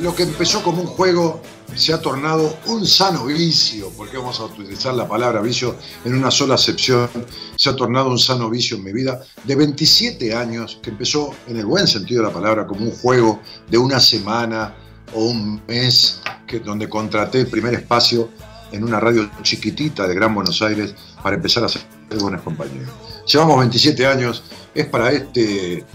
lo 0.02 0.14
que 0.14 0.24
empezó 0.24 0.62
como 0.62 0.82
un 0.82 0.88
juego 0.88 1.40
se 1.74 1.94
ha 1.94 2.02
tornado 2.02 2.58
un 2.66 2.86
sano 2.86 3.24
vicio, 3.24 3.90
porque 3.96 4.18
vamos 4.18 4.38
a 4.40 4.44
utilizar 4.44 4.92
la 4.92 5.08
palabra 5.08 5.40
vicio 5.40 5.74
en 6.04 6.14
una 6.14 6.30
sola 6.30 6.56
acepción, 6.56 7.08
se 7.56 7.70
ha 7.70 7.74
tornado 7.74 8.10
un 8.10 8.18
sano 8.18 8.50
vicio 8.50 8.76
en 8.76 8.84
mi 8.84 8.92
vida 8.92 9.22
de 9.44 9.56
27 9.56 10.34
años, 10.34 10.78
que 10.82 10.90
empezó 10.90 11.34
en 11.48 11.56
el 11.56 11.64
buen 11.64 11.88
sentido 11.88 12.20
de 12.20 12.28
la 12.28 12.34
palabra 12.34 12.66
como 12.66 12.82
un 12.82 12.90
juego 12.90 13.40
de 13.70 13.78
una 13.78 14.00
semana 14.00 14.74
o 15.14 15.24
un 15.24 15.62
mes, 15.66 16.20
que, 16.46 16.60
donde 16.60 16.90
contraté 16.90 17.40
el 17.40 17.46
primer 17.46 17.72
espacio 17.72 18.28
en 18.70 18.84
una 18.84 19.00
radio 19.00 19.30
chiquitita 19.40 20.06
de 20.06 20.14
Gran 20.14 20.34
Buenos 20.34 20.60
Aires 20.60 20.94
para 21.22 21.36
empezar 21.36 21.62
a 21.62 21.66
hacer 21.66 21.80
buenas 22.20 22.42
compañías. 22.42 22.90
Llevamos 23.26 23.60
27 23.60 24.06
años, 24.06 24.42
es 24.74 24.84
para 24.84 25.10
este 25.10 25.86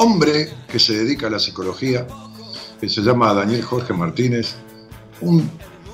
hombre 0.00 0.50
que 0.66 0.78
se 0.78 0.94
dedica 0.94 1.26
a 1.26 1.30
la 1.30 1.38
psicología, 1.38 2.06
que 2.80 2.88
se 2.88 3.02
llama 3.02 3.34
Daniel 3.34 3.62
Jorge 3.62 3.92
Martínez, 3.92 4.54
un 5.20 5.48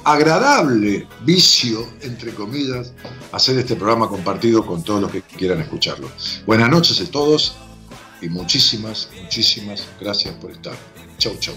agradable 0.05 1.09
vicio, 1.23 1.85
entre 2.03 2.33
comillas, 2.33 2.93
hacer 3.33 3.59
este 3.59 3.75
programa 3.75 4.09
compartido 4.09 4.65
con 4.65 4.85
todos 4.85 5.03
los 5.03 5.11
que 5.11 5.23
quieran 5.23 5.61
escucharlo. 5.61 6.09
Buenas 6.47 6.71
noches 6.71 7.01
a 7.01 7.11
todos 7.11 7.57
y 8.23 8.29
muchísimas, 8.29 9.09
muchísimas 9.21 9.85
gracias 10.01 10.33
por 10.37 10.53
estar. 10.53 10.77
Chau, 11.19 11.35
chau. 11.41 11.55